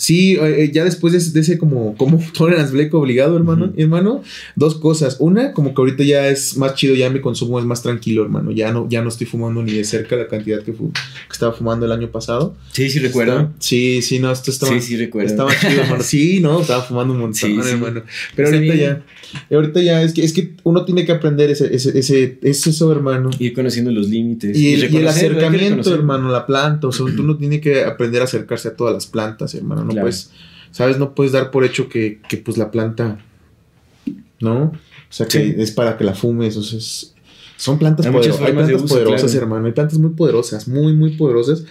Sí, 0.00 0.32
eh, 0.36 0.64
eh, 0.64 0.70
ya 0.72 0.82
después 0.82 1.12
de, 1.12 1.40
ese 1.40 1.58
como, 1.58 1.94
como 1.98 2.18
tolerance 2.32 2.72
black 2.72 2.94
obligado, 2.94 3.36
hermano, 3.36 3.70
hermano, 3.76 4.22
dos 4.56 4.76
cosas. 4.76 5.18
Una, 5.20 5.52
como 5.52 5.74
que 5.74 5.82
ahorita 5.82 6.02
ya 6.04 6.26
es 6.28 6.56
más 6.56 6.74
chido, 6.74 6.94
ya 6.94 7.10
mi 7.10 7.20
consumo 7.20 7.58
es 7.58 7.66
más 7.66 7.82
tranquilo, 7.82 8.22
hermano. 8.22 8.50
Ya 8.50 8.72
no, 8.72 8.88
ya 8.88 9.02
no 9.02 9.10
estoy 9.10 9.26
fumando 9.26 9.62
ni 9.62 9.72
de 9.72 9.84
cerca 9.84 10.16
la 10.16 10.26
cantidad 10.26 10.62
que, 10.62 10.74
estaba 11.30 11.52
fumando 11.52 11.84
el 11.84 11.92
año 11.92 12.10
pasado. 12.10 12.56
Sí, 12.72 12.88
sí 12.88 12.98
recuerdo. 12.98 13.52
sí, 13.58 14.00
sí, 14.00 14.20
no, 14.20 14.32
esto 14.32 14.50
estaba. 14.50 14.72
Sí, 14.72 14.80
sí 14.80 14.96
recuerdo. 14.96 15.28
Estaba 15.28 15.50
chido, 15.54 15.82
hermano. 15.82 16.02
Sí, 16.10 16.40
no, 16.40 16.62
estaba 16.62 16.82
fumando 16.82 17.12
un 17.12 17.20
montón, 17.20 17.60
hermano. 17.60 18.02
Pero 18.34 18.48
ahorita 18.48 18.74
ya. 18.74 19.02
Ahorita 19.50 19.80
ya 19.80 20.02
es 20.02 20.12
que, 20.12 20.24
es 20.24 20.32
que 20.32 20.54
uno 20.64 20.84
tiene 20.84 21.04
que 21.04 21.12
aprender 21.12 21.50
ese, 21.50 21.74
ese, 21.74 21.98
ese, 21.98 22.38
eso, 22.42 22.90
hermano. 22.90 23.30
Ir 23.38 23.52
conociendo 23.52 23.90
los 23.90 24.08
límites. 24.08 24.56
Y, 24.56 24.74
el, 24.74 25.06
acercamiento, 25.06 25.94
hermano, 25.94 26.30
la 26.30 26.46
planta. 26.46 26.88
O 26.88 26.92
sea, 26.92 27.04
uno 27.04 27.36
tiene 27.38 27.60
que 27.60 27.84
aprender 27.84 28.22
a 28.22 28.24
acercarse 28.24 28.68
a 28.68 28.76
todas 28.76 28.94
las 28.94 29.06
plantas, 29.06 29.54
hermano. 29.54 29.89
No 29.94 30.00
puedes, 30.00 30.30
¿sabes? 30.70 30.98
No 30.98 31.14
puedes 31.14 31.32
dar 31.32 31.50
por 31.50 31.64
hecho 31.64 31.88
que, 31.88 32.20
que 32.28 32.36
pues 32.36 32.56
la 32.56 32.70
planta, 32.70 33.18
¿no? 34.40 34.64
O 34.64 35.12
sea, 35.12 35.26
que 35.26 35.56
es 35.58 35.72
para 35.72 35.96
que 35.96 36.04
la 36.04 36.14
fumes. 36.14 36.56
O 36.56 36.62
sea, 36.62 36.78
son 37.56 37.78
plantas, 37.78 38.06
poderosas, 38.06 38.40
hay 38.40 38.52
plantas 38.52 38.82
poderosas, 38.82 39.34
hermano. 39.34 39.66
Hay 39.66 39.72
plantas 39.72 39.98
muy 39.98 40.10
poderosas, 40.10 40.68
muy, 40.68 40.92
muy 40.92 41.16
poderosas. 41.16 41.64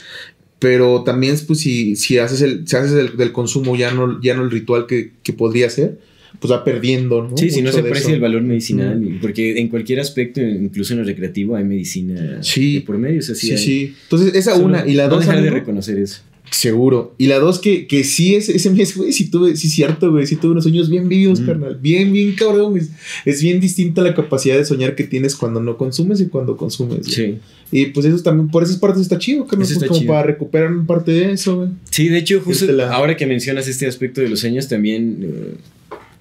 Pero 0.59 1.03
también, 1.03 1.37
pues, 1.47 1.59
si, 1.59 1.95
si 1.95 2.17
haces 2.17 2.41
el, 2.41 2.67
si 2.67 2.75
haces 2.75 2.91
el, 2.91 3.17
del 3.17 3.31
consumo 3.31 3.77
ya 3.77 3.91
no, 3.91 4.21
ya 4.21 4.35
no 4.35 4.43
el 4.43 4.51
ritual 4.51 4.87
que, 4.87 5.13
que 5.23 5.31
podría 5.31 5.69
ser, 5.69 5.99
pues 6.39 6.51
va 6.51 6.63
perdiendo, 6.63 7.27
¿no? 7.27 7.37
Sí, 7.37 7.49
si 7.49 7.61
no 7.61 7.71
se 7.71 7.79
aprecia 7.79 8.13
el 8.13 8.19
valor 8.19 8.41
medicinal, 8.41 9.19
porque 9.21 9.59
en 9.59 9.69
cualquier 9.69 9.99
aspecto, 9.99 10.41
incluso 10.41 10.93
en 10.93 10.99
lo 10.99 11.05
recreativo, 11.05 11.55
hay 11.55 11.63
medicina 11.63 12.43
sí, 12.43 12.81
por 12.81 12.97
medio. 12.97 13.21
sí, 13.21 13.35
sí. 13.35 13.95
Entonces, 14.03 14.35
esa 14.35 14.55
una. 14.55 14.85
Y 14.87 14.93
la 14.93 15.07
no 15.07 15.15
dos. 15.15 15.25
dejar 15.25 15.41
de 15.41 15.49
reconocer 15.49 15.97
eso. 15.97 16.21
Seguro. 16.51 17.13
Y 17.17 17.27
la 17.27 17.39
dos, 17.39 17.59
que, 17.59 17.87
que 17.87 18.03
sí, 18.03 18.35
es, 18.35 18.49
ese 18.49 18.69
mes, 18.71 18.95
güey, 18.95 19.13
sí 19.13 19.29
tuve, 19.29 19.55
sí, 19.55 19.69
cierto, 19.69 20.11
güey, 20.11 20.25
sí 20.25 20.35
tuve 20.35 20.51
unos 20.51 20.63
sueños 20.63 20.89
bien 20.89 21.07
vivos, 21.07 21.41
carnal. 21.41 21.77
Bien, 21.81 22.11
bien 22.11 22.33
cabrón, 22.33 22.71
güey. 22.71 22.83
Es 23.25 23.41
bien 23.41 23.59
distinta 23.59 24.01
la 24.01 24.15
capacidad 24.15 24.57
de 24.57 24.65
soñar 24.65 24.95
que 24.95 25.03
tienes 25.03 25.35
cuando 25.35 25.61
no 25.61 25.77
consumes 25.77 26.21
y 26.21 26.27
cuando 26.27 26.57
consumes. 26.57 27.05
Sí. 27.05 27.37
Y 27.71 27.87
pues 27.87 28.05
eso 28.05 28.21
también, 28.23 28.49
por 28.49 28.63
esas 28.63 28.77
partes 28.77 29.01
está 29.01 29.17
chido, 29.17 29.45
carnal. 29.45 29.67
Pues 29.67 29.89
como 29.89 30.05
para 30.05 30.23
recuperar 30.23 30.71
parte 30.85 31.11
de 31.11 31.31
eso, 31.33 31.57
güey. 31.57 31.69
Sí, 31.91 32.07
de 32.09 32.17
hecho, 32.17 32.41
justo 32.41 32.65
ahora 32.89 33.15
que 33.15 33.25
mencionas 33.25 33.67
este 33.67 33.87
aspecto 33.87 34.21
de 34.21 34.29
los 34.29 34.39
sueños, 34.39 34.67
también. 34.67 35.19
Eh, 35.21 35.55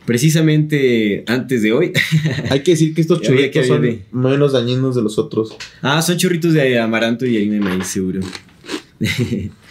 precisamente 0.09 1.23
antes 1.27 1.61
de 1.61 1.73
hoy. 1.73 1.93
Hay 2.51 2.63
que 2.63 2.71
decir 2.71 2.95
que 2.95 3.03
estos 3.03 3.21
churritos 3.21 3.67
son 3.67 4.01
menos 4.11 4.53
dañinos 4.53 4.97
de 4.97 5.03
los 5.03 5.19
otros. 5.19 5.55
Ah, 5.83 6.01
son 6.01 6.17
churritos 6.17 6.55
de 6.55 6.79
amaranto 6.79 7.27
y 7.27 7.37
harina 7.37 7.55
de 7.55 7.61
maíz, 7.61 7.89
seguro. 7.89 8.21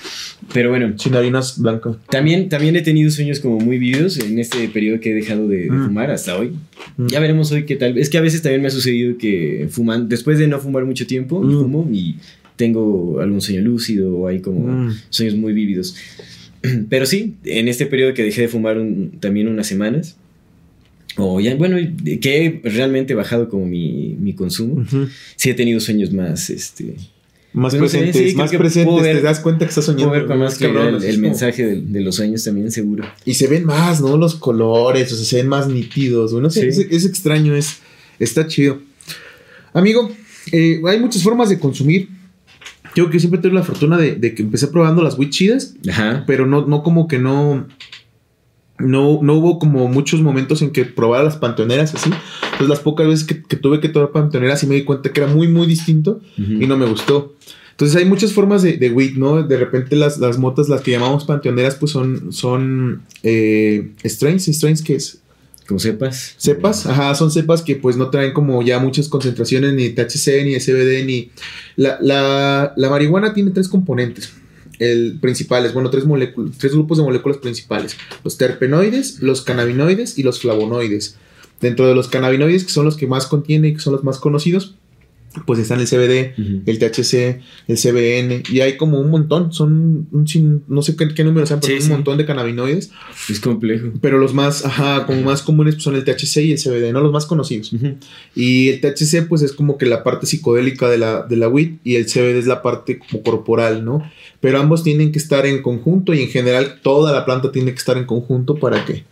Pero 0.54 0.70
bueno. 0.70 0.98
Sin 0.98 1.16
harinas 1.16 1.60
blancas. 1.60 1.98
También, 2.10 2.50
también 2.50 2.76
he 2.76 2.82
tenido 2.82 3.10
sueños 3.12 3.40
como 3.40 3.60
muy 3.60 3.78
vividos 3.78 4.18
en 4.20 4.40
este 4.40 4.68
periodo 4.70 5.00
que 5.00 5.12
he 5.12 5.14
dejado 5.14 5.48
de, 5.48 5.70
mm. 5.70 5.86
fumar 5.86 6.12
hasta 6.12 6.38
hoy. 6.38 6.54
Mm. 6.98 7.08
Ya 7.08 7.20
veremos 7.20 7.52
hoy 7.52 7.66
qué 7.66 7.76
tal. 7.76 7.98
Es 7.98 8.10
que 8.10 8.18
a 8.18 8.22
veces 8.22 8.42
también 8.42 8.62
me 8.62 8.68
ha 8.68 8.72
sucedido 8.72 9.18
que 9.18 9.68
fuman, 9.70 10.08
después 10.08 10.40
de 10.40 10.48
no 10.48 10.60
fumar 10.60 10.86
mucho 10.86 11.06
tiempo, 11.08 11.42
mm. 11.42 11.62
fumo 11.62 11.90
y 11.92 12.16
tengo 12.56 13.20
algún 13.20 13.42
sueño 13.42 13.62
lúcido 13.62 14.16
o 14.16 14.28
hay 14.28 14.40
como 14.40 14.92
sueños 15.10 15.36
muy 15.36 15.54
vívidos. 15.54 15.96
Pero 16.90 17.06
sí, 17.06 17.36
en 17.44 17.68
este 17.68 17.86
periodo 17.86 18.14
que 18.14 18.24
dejé 18.24 18.42
de 18.42 18.48
fumar 18.48 18.78
también 19.20 19.48
unas 19.48 19.68
semanas, 19.68 20.18
o 21.18 21.40
ya, 21.40 21.56
bueno, 21.56 21.78
que 22.22 22.46
he 22.46 22.70
realmente 22.70 23.16
bajado 23.16 23.50
como 23.50 23.66
mi, 23.66 24.16
mi 24.20 24.34
consumo. 24.34 24.86
Sí 25.36 25.50
he 25.50 25.54
tenido 25.56 25.80
sueños 25.80 26.14
más, 26.14 26.50
este... 26.50 26.96
Más 27.54 27.74
pues 27.76 27.92
presentes, 27.92 28.36
más 28.36 28.52
presentes, 28.52 29.02
te 29.02 29.22
das 29.22 29.40
cuenta 29.40 29.66
que 29.66 29.70
estás 29.70 29.86
soñando. 29.86 30.12
ver 30.12 30.26
con 30.28 30.38
más 30.38 30.56
claridad 30.56 31.04
el, 31.04 31.20
mensaje 31.20 31.66
de, 31.82 32.02
los 32.02 32.16
sueños 32.16 32.44
también, 32.44 32.72
seguro. 32.72 33.06
Y 33.26 33.34
se 33.34 33.48
ven 33.48 33.66
más, 33.66 34.02
¿no? 34.02 34.18
Los 34.18 34.36
colores, 34.36 35.12
o 35.12 35.16
sea, 35.16 35.26
se 35.26 35.38
ven 35.38 35.48
más 35.48 35.68
nítidos. 35.68 36.34
Bueno, 36.34 36.50
es, 36.50 36.58
es, 36.58 37.06
extraño, 37.06 37.56
es, 37.56 37.80
está 38.20 38.48
chido. 38.48 38.80
Amigo, 39.74 40.12
eh, 40.52 40.82
hay 40.88 41.00
muchas 41.00 41.24
formas 41.24 41.50
de 41.50 41.58
consumir. 41.58 42.10
Yo 42.96 43.10
que 43.10 43.20
siempre 43.20 43.40
tengo 43.40 43.56
la 43.56 43.64
fortuna 43.64 43.98
de, 43.98 44.16
de 44.16 44.36
que 44.36 44.44
empecé 44.44 44.68
probando 44.68 45.02
las 45.02 45.18
wheat 45.18 45.32
chidas, 45.32 45.76
Ajá. 45.90 46.24
pero 46.28 46.46
no, 46.46 46.66
no 46.66 46.84
como 46.84 47.08
que 47.08 47.18
no 47.18 47.68
no, 48.80 49.20
no 49.22 49.34
hubo 49.34 49.60
como 49.60 49.88
muchos 49.88 50.22
momentos 50.22 50.62
en 50.62 50.72
que 50.72 50.86
probara 50.86 51.24
las 51.24 51.38
panteoneras 51.38 51.96
así. 51.96 52.12
Entonces 52.58 52.70
las 52.70 52.80
pocas 52.80 53.08
veces 53.08 53.28
que, 53.28 53.56
tuve 53.56 53.80
que 53.80 53.88
tomar 53.88 54.12
panteoneras 54.12 54.60
sí 54.60 54.66
me 54.66 54.74
di 54.74 54.84
cuenta 54.84 55.14
que 55.14 55.22
era 55.22 55.32
muy, 55.32 55.48
muy 55.48 55.68
distinto 55.68 56.22
y 56.38 56.66
no 56.66 56.76
me 56.76 56.88
gustó. 56.88 57.36
Entonces 57.70 57.96
hay 57.96 58.06
muchas 58.06 58.34
formas 58.34 58.64
de, 58.64 58.78
de 58.78 58.90
weed, 58.90 59.16
¿no? 59.16 59.44
De 59.44 59.58
repente 59.58 59.96
las, 59.96 60.18
las 60.18 60.40
motas, 60.40 60.68
las 60.68 60.82
que 60.82 60.90
llamamos 60.90 61.26
panteoneras, 61.26 61.76
pues 61.76 61.92
son, 61.92 62.34
son 62.34 63.04
eh, 63.22 63.92
strains. 64.04 64.48
¿Strains 64.48 64.82
qué 64.82 64.96
es? 64.96 65.22
Como 65.68 65.80
cepas. 65.80 66.34
Cepas, 66.38 66.88
ajá, 66.88 67.14
son 67.14 67.30
cepas 67.30 67.62
que 67.62 67.76
pues 67.76 67.96
no 67.96 68.10
traen 68.10 68.34
como 68.34 68.64
ya 68.64 68.80
muchas 68.80 69.08
concentraciones 69.08 69.74
ni 69.74 69.90
THC, 69.90 70.44
ni 70.44 70.58
CBD, 70.60 71.06
ni... 71.06 71.30
La, 71.76 72.00
la, 72.02 72.74
la 72.76 72.90
marihuana 72.90 73.36
tiene 73.36 73.52
tres 73.52 73.68
componentes 73.68 74.34
el, 74.80 75.18
principales, 75.20 75.74
bueno, 75.74 75.90
tres 75.90 76.06
moléculas, 76.06 76.58
tres 76.58 76.74
grupos 76.74 76.98
de 76.98 77.04
moléculas 77.04 77.38
principales, 77.38 77.98
los 78.24 78.38
terpenoides, 78.38 79.22
los 79.22 79.42
cannabinoides 79.42 80.18
y 80.18 80.24
los 80.24 80.40
flavonoides. 80.40 81.18
Dentro 81.60 81.88
de 81.88 81.96
los 81.96 82.08
cannabinoides, 82.08 82.64
que 82.64 82.72
son 82.72 82.86
los 82.86 82.98
que 82.98 83.08
más 83.08 83.28
contiene 83.28 83.70
y 83.70 83.74
que 83.74 83.80
son 83.80 83.94
los 83.94 84.04
más 84.04 84.20
conocidos, 84.20 84.76
pues 85.46 85.60
están 85.60 85.80
el 85.80 85.88
CBD, 85.88 86.34
el 86.66 86.80
THC, 86.80 87.42
el 87.68 87.78
CBN, 87.78 88.44
y 88.52 88.62
hay 88.62 88.78
como 88.78 89.00
un 89.00 89.10
montón, 89.10 89.54
son 89.54 90.08
un 90.12 90.64
no 90.68 90.82
sé 90.82 90.96
qué, 90.96 91.24
número 91.24 91.46
sean, 91.46 91.60
pero 91.60 91.82
un 91.82 91.90
montón 91.90 92.18
de 92.18 92.26
cannabinoides. 92.26 92.92
Es 93.30 93.40
complejo. 93.40 93.92
Pero 94.02 94.18
los 94.18 94.34
más, 94.34 94.66
ajá, 94.66 95.06
como 95.06 95.22
más 95.22 95.42
comunes 95.42 95.76
pues 95.76 95.84
son 95.84 95.96
el 95.96 96.04
THC 96.04 96.38
y 96.38 96.52
el 96.54 96.60
CBD, 96.60 96.92
no 96.92 97.02
los 97.02 97.12
más 97.12 97.26
conocidos. 97.26 97.72
Y 98.36 98.70
el 98.70 98.82
THC 98.82 99.28
pues 99.28 99.42
es 99.42 99.54
como 99.54 99.78
que 99.78 99.86
la 99.86 100.04
parte 100.04 100.26
psicodélica 100.26 100.90
de 100.90 100.98
la, 100.98 101.24
de 101.24 101.38
la 101.38 101.50
weed 101.50 101.74
y 101.84 101.96
el 101.96 102.06
CBD 102.06 102.38
es 102.38 102.48
la 102.48 102.62
parte 102.62 103.00
como 103.00 103.22
corporal, 103.24 103.86
¿no? 103.86 104.10
Pero 104.40 104.60
ambos 104.60 104.84
tienen 104.84 105.12
que 105.12 105.20
estar 105.20 105.46
en 105.46 105.62
conjunto 105.62 106.14
y 106.14 106.22
en 106.22 106.30
general 106.30 106.80
toda 106.82 107.12
la 107.12 107.26
planta 107.26 107.52
tiene 107.52 107.72
que 107.72 107.78
estar 107.78 107.98
en 107.98 108.06
conjunto 108.06 108.56
para 108.56 108.86
que 108.86 109.04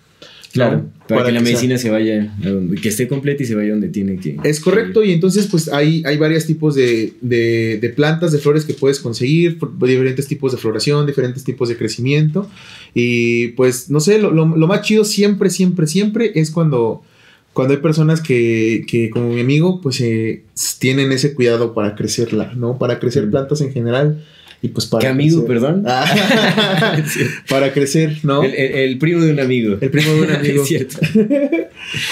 Claro, 0.55 0.85
para, 1.09 1.25
que, 1.25 1.31
la 1.33 1.41
medicina 1.41 1.77
se 1.77 1.89
vaya, 1.89 2.33
que 2.81 2.87
esté 2.87 3.09
completa 3.09 3.43
y 3.43 3.45
se 3.45 3.55
vaya 3.55 3.71
donde 3.71 3.89
tiene 3.89 4.15
que. 4.15 4.37
Es 4.45 4.61
correcto, 4.61 5.03
y 5.03 5.11
entonces, 5.11 5.47
pues 5.47 5.67
hay, 5.67 6.01
hay 6.05 6.15
varios 6.15 6.45
tipos 6.45 6.75
de, 6.75 7.11
de, 7.19 7.93
plantas, 7.93 8.31
de 8.31 8.37
flores 8.37 8.63
que 8.63 8.73
puedes 8.73 9.01
conseguir, 9.01 9.59
diferentes 9.81 10.27
tipos 10.27 10.53
de 10.53 10.57
floración, 10.57 11.05
diferentes 11.05 11.43
tipos 11.43 11.67
de 11.67 11.75
crecimiento. 11.75 12.49
Y 12.93 13.49
pues, 13.49 13.89
no 13.89 13.99
sé, 13.99 14.17
lo, 14.17 14.31
lo, 14.31 14.45
más 14.45 14.81
chido 14.83 15.03
siempre, 15.03 15.49
siempre, 15.49 15.87
siempre 15.87 16.31
es 16.35 16.51
cuando, 16.51 17.03
cuando 17.51 17.73
hay 17.73 17.81
personas 17.81 18.21
que, 18.21 18.85
que 18.87 19.09
como 19.09 19.33
mi 19.33 19.41
amigo, 19.41 19.81
pues 19.81 19.99
eh, 19.99 20.43
tienen 20.79 21.11
ese 21.11 21.33
cuidado 21.33 21.73
para 21.73 21.95
crecerla, 21.95 22.53
¿no? 22.55 22.77
Para 22.77 22.99
crecer 22.99 23.29
plantas 23.29 23.59
en 23.59 23.73
general 23.73 24.23
y 24.65 24.69
pues 24.69 24.87
para 24.87 25.01
¿Qué 25.01 25.07
amigo, 25.07 25.45
perdón? 25.45 25.83
Ah. 25.85 26.97
para 27.49 27.71
crecer, 27.71 28.17
¿no? 28.23 28.43
El, 28.43 28.97
primo 28.97 29.21
de 29.21 29.31
un 29.31 29.39
amigo. 29.39 29.77
El 29.79 29.91
primo 29.91 30.11
de 30.13 30.21
un 30.21 30.31
amigo. 30.35 30.63
es 30.63 30.67
cierto. 30.67 30.97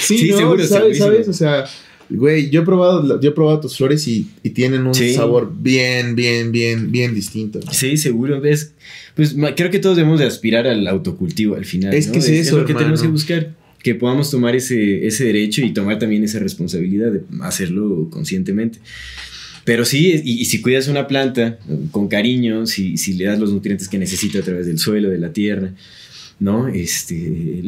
sí, 0.02 0.18
sí 0.20 0.32
seguro, 0.32 0.64
¿sabes, 0.66 1.00
¿sabes? 1.00 1.28
O 1.28 1.34
sea, 1.34 1.66
Güey, 2.10 2.52
yo 2.52 2.62
he 2.62 2.66
probado, 2.66 3.20
yo 3.20 3.30
he 3.30 3.34
probado 3.34 3.62
tus 3.62 3.78
flores 3.78 4.08
y, 4.08 4.28
tienen 4.54 4.86
un 4.86 4.94
sabor 4.94 5.52
bien, 5.58 6.16
bien, 6.16 6.52
bien, 6.52 6.92
bien 6.92 7.16
distinto. 7.16 7.60
Sí, 7.72 7.98
seguro. 7.98 8.40
¿Ves? 8.40 8.74
Pues 9.16 9.36
creo 9.56 9.72
que 9.72 9.80
todos 9.80 9.96
debemos 9.96 10.20
de 10.20 10.28
aspirar 10.28 10.68
al 10.68 10.86
autocultivo 10.88 11.56
al 11.56 11.66
final. 11.66 11.92
Es 11.94 12.10
que 12.10 12.20
es, 12.20 12.28
eso, 12.28 12.58
es 12.58 12.62
lo 12.62 12.66
que 12.66 12.76
tenemos 12.76 13.02
que 13.02 13.08
buscar. 13.08 13.56
Que 13.82 13.96
podamos 13.96 14.30
tomar 14.30 14.56
ese, 14.56 15.08
ese 15.08 15.26
derecho 15.26 15.62
y 15.62 15.74
tomar 15.74 15.98
también 15.98 16.24
esa 16.24 16.40
responsabilidad 16.40 17.12
de 17.12 17.22
hacerlo 17.42 18.10
conscientemente. 18.12 18.80
Pero 19.66 19.86
sí, 19.86 20.22
y, 20.24 20.46
si 20.46 20.62
cuidas 20.62 20.88
una 20.88 21.08
planta 21.08 21.58
con 21.92 22.08
cariño, 22.08 22.66
si, 22.68 22.98
si 22.98 23.14
le 23.14 23.26
das 23.26 23.40
los 23.40 23.54
nutrientes 23.54 23.88
que 23.88 23.98
necesita 23.98 24.40
a 24.40 24.42
través 24.42 24.66
del 24.66 24.78
suelo, 24.78 25.10
de 25.10 25.18
la 25.18 25.32
tierra, 25.32 25.72
¿no? 26.40 26.68
Este, 26.68 27.62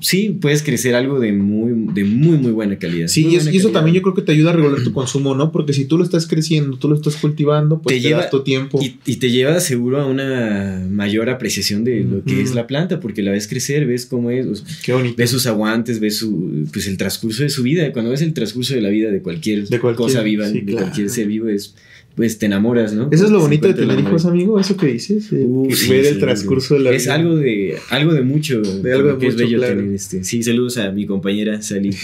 sí, 0.00 0.36
puedes 0.40 0.62
crecer 0.62 0.94
algo 0.94 1.18
de 1.20 1.32
muy, 1.32 1.92
de 1.94 2.04
muy, 2.04 2.36
muy 2.38 2.52
buena 2.52 2.78
calidad. 2.78 3.08
Sí, 3.08 3.26
y, 3.26 3.36
eso 3.56 3.70
también 3.70 3.96
yo 3.96 4.02
creo 4.02 4.14
que 4.14 4.22
te 4.22 4.32
ayuda 4.32 4.50
a 4.50 4.52
regular 4.52 4.82
tu 4.82 4.92
consumo, 4.92 5.34
¿no? 5.34 5.52
Porque 5.52 5.72
si 5.72 5.84
tú 5.84 5.96
lo 5.96 6.04
estás 6.04 6.26
creciendo, 6.26 6.76
tú 6.76 6.88
lo 6.88 6.96
estás 6.96 7.16
cultivando, 7.16 7.80
pues 7.80 7.96
te, 7.96 8.00
lleva, 8.00 8.28
tu 8.28 8.42
tiempo. 8.42 8.80
Y, 8.82 9.16
te 9.16 9.30
lleva 9.30 9.60
seguro 9.60 10.00
a 10.00 10.06
una 10.06 10.86
mayor 10.90 11.30
apreciación 11.30 11.84
de 11.84 12.04
lo 12.04 12.24
que 12.24 12.42
es 12.42 12.54
la 12.54 12.66
planta, 12.66 13.00
porque 13.00 13.22
la 13.22 13.30
ves 13.30 13.48
crecer, 13.48 13.86
ves 13.86 14.06
cómo 14.06 14.30
es, 14.30 14.64
Qué 14.82 14.92
bonito. 14.92 15.14
ves 15.16 15.30
sus 15.30 15.46
aguantes, 15.46 16.00
ves 16.00 16.18
su, 16.18 16.66
pues 16.72 16.86
el 16.86 16.96
transcurso 16.96 17.42
de 17.42 17.50
su 17.50 17.62
vida. 17.62 17.92
Cuando 17.92 18.10
ves 18.10 18.22
el 18.22 18.34
transcurso 18.34 18.74
de 18.74 18.80
la 18.80 18.88
vida 18.88 19.10
de 19.10 19.22
cualquier, 19.22 19.66
cosa 19.96 20.22
viva, 20.22 20.48
de 20.48 20.72
cualquier 20.72 21.08
ser 21.08 21.28
vivo, 21.28 21.48
es 21.48 21.74
pues 22.18 22.36
te 22.36 22.46
enamoras, 22.46 22.94
¿no? 22.94 23.08
Eso 23.12 23.26
es 23.26 23.30
lo 23.30 23.38
bonito 23.38 23.68
de 23.68 23.74
tener 23.74 23.96
hijos, 24.00 24.26
amigo, 24.26 24.58
eso 24.58 24.76
que 24.76 24.88
dices, 24.88 25.30
ver 25.30 26.04
el 26.04 26.18
transcurso 26.18 26.74
de 26.74 26.80
la 26.80 26.90
vida. 26.90 26.96
Es 26.96 27.06
algo 27.06 27.36
de, 27.36 27.78
algo 27.90 28.12
de 28.12 28.22
mucho, 28.22 28.60
de 28.60 28.92
algo 28.92 29.10
de 29.10 29.18
que 29.18 29.26
mucho, 29.26 29.28
es 29.28 29.36
bello 29.36 29.60
tener 29.60 29.94
este. 29.94 30.24
Sí, 30.24 30.42
saludos 30.42 30.78
a 30.78 30.90
mi 30.90 31.06
compañera 31.06 31.62
Sally. 31.62 31.90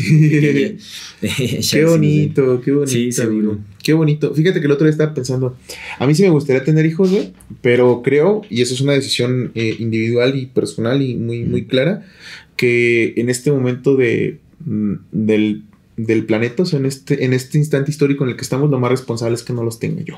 qué 1.20 1.84
bonito, 1.84 2.60
qué 2.64 2.70
bonito. 2.70 2.92
Sí, 2.92 3.10
seguro. 3.10 3.58
Qué 3.82 3.92
bonito. 3.92 4.32
Fíjate 4.32 4.60
que 4.60 4.66
el 4.66 4.70
otro 4.70 4.84
día 4.84 4.92
estaba 4.92 5.12
pensando, 5.14 5.56
a 5.98 6.06
mí 6.06 6.14
sí 6.14 6.22
me 6.22 6.30
gustaría 6.30 6.62
tener 6.62 6.86
hijos, 6.86 7.10
güey, 7.10 7.32
pero 7.60 8.00
creo, 8.04 8.42
y 8.48 8.62
eso 8.62 8.72
es 8.72 8.80
una 8.82 8.92
decisión 8.92 9.50
eh, 9.56 9.74
individual 9.80 10.38
y 10.38 10.46
personal 10.46 11.02
y 11.02 11.16
muy, 11.16 11.42
muy 11.42 11.64
clara, 11.64 12.06
que 12.54 13.14
en 13.16 13.30
este 13.30 13.50
momento 13.50 13.96
de, 13.96 14.38
mm, 14.64 14.94
del 15.10 15.64
del 15.96 16.24
planeta, 16.24 16.62
o 16.62 16.66
sea, 16.66 16.78
en 16.78 16.86
este, 16.86 17.24
en 17.24 17.32
este 17.32 17.58
instante 17.58 17.90
histórico 17.90 18.24
en 18.24 18.30
el 18.30 18.36
que 18.36 18.42
estamos, 18.42 18.70
lo 18.70 18.78
más 18.78 18.90
responsable 18.90 19.34
es 19.34 19.42
que 19.42 19.52
no 19.52 19.62
los 19.62 19.78
tenga 19.78 20.02
yo, 20.02 20.16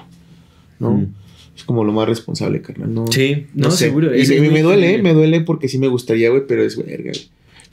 ¿no? 0.78 0.92
Mm. 0.92 1.14
Es 1.56 1.64
como 1.64 1.84
lo 1.84 1.92
más 1.92 2.08
responsable, 2.08 2.60
carnal. 2.60 2.92
No, 2.92 3.06
sí, 3.06 3.46
no, 3.54 3.70
seguro. 3.70 4.14
Y 4.14 4.26
me, 4.50 4.62
duele, 4.62 5.02
me 5.02 5.14
duele 5.14 5.40
porque 5.40 5.68
sí 5.68 5.78
me 5.78 5.88
gustaría, 5.88 6.28
güey, 6.28 6.42
pero 6.46 6.62
es 6.62 6.76
verga, 6.76 7.12
güey. 7.12 7.28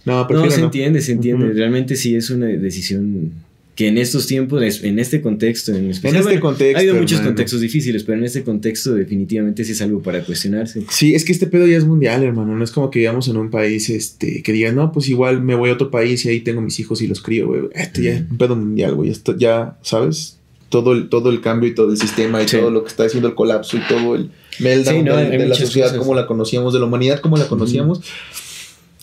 No, 0.06 0.28
no, 0.28 0.52
se 0.52 0.62
entiende, 0.62 1.02
se 1.02 1.14
entiende. 1.14 1.54
Realmente 1.54 1.96
sí 1.96 2.16
es 2.16 2.30
una 2.30 2.48
decisión 2.48 3.32
que 3.76 3.88
en 3.88 3.98
estos 3.98 4.28
tiempos, 4.28 4.62
en 4.84 5.00
este 5.00 5.22
contexto, 5.22 5.74
en, 5.74 5.90
especial, 5.90 6.22
en 6.22 6.28
este 6.30 6.40
contexto, 6.40 6.78
ha 6.78 6.80
habido 6.80 6.96
muchos 6.96 7.22
contextos 7.22 7.60
difíciles, 7.60 8.04
pero 8.04 8.20
en 8.20 8.26
este 8.26 8.44
contexto 8.44 8.94
definitivamente 8.94 9.64
sí 9.64 9.72
es 9.72 9.82
algo 9.82 10.02
para 10.02 10.24
cuestionarse. 10.24 10.84
Sí, 10.90 11.16
es 11.16 11.26
que 11.26 11.32
este 11.32 11.48
pedo 11.48 11.66
ya 11.66 11.78
es 11.78 11.86
mundial, 11.86 12.24
hermano. 12.24 12.56
No 12.56 12.64
es 12.64 12.70
como 12.70 12.92
que 12.92 13.00
vivamos 13.00 13.28
en 13.30 13.38
un 13.38 13.50
país 13.50 13.90
este, 13.90 14.44
que 14.44 14.52
diga, 14.52 14.72
no, 14.72 14.92
pues 14.92 15.10
igual 15.10 15.42
me 15.42 15.56
voy 15.56 15.72
a 15.72 15.74
otro 15.74 15.90
país 15.90 16.24
y 16.26 16.30
ahí 16.30 16.42
tengo 16.42 16.62
mis 16.62 16.80
hijos 16.80 17.02
y 17.02 17.08
los 17.08 17.22
crío, 17.22 17.48
güey. 17.48 17.62
Este 17.74 18.04
ya 18.04 18.12
es 18.12 18.22
un 18.30 18.38
pedo 18.38 18.56
mundial, 18.56 18.94
güey. 18.94 19.10
Esto 19.10 19.36
ya, 19.36 19.78
¿sabes? 19.82 20.38
Todo 20.70 20.94
el, 20.94 21.10
todo 21.10 21.32
el 21.32 21.42
cambio 21.42 21.70
y 21.70 21.74
todo 21.74 21.92
el 21.92 21.98
sistema 21.98 22.44
y 22.44 22.46
todo 22.46 22.70
lo 22.70 22.84
que 22.84 22.90
está 22.90 23.06
haciendo 23.06 23.28
el 23.28 23.36
colapso 23.36 23.78
y 23.78 23.82
todo 23.88 24.16
el 24.16 24.30
meltdown 24.60 25.06
de, 25.06 25.48
la 25.48 25.56
sociedad 25.56 25.96
como 25.96 26.14
la 26.14 26.28
conocíamos, 26.28 26.74
de 26.74 26.80
la 26.80 26.86
humanidad 26.86 27.20
como 27.22 27.38
la 27.38 27.48
conocíamos. 27.48 28.02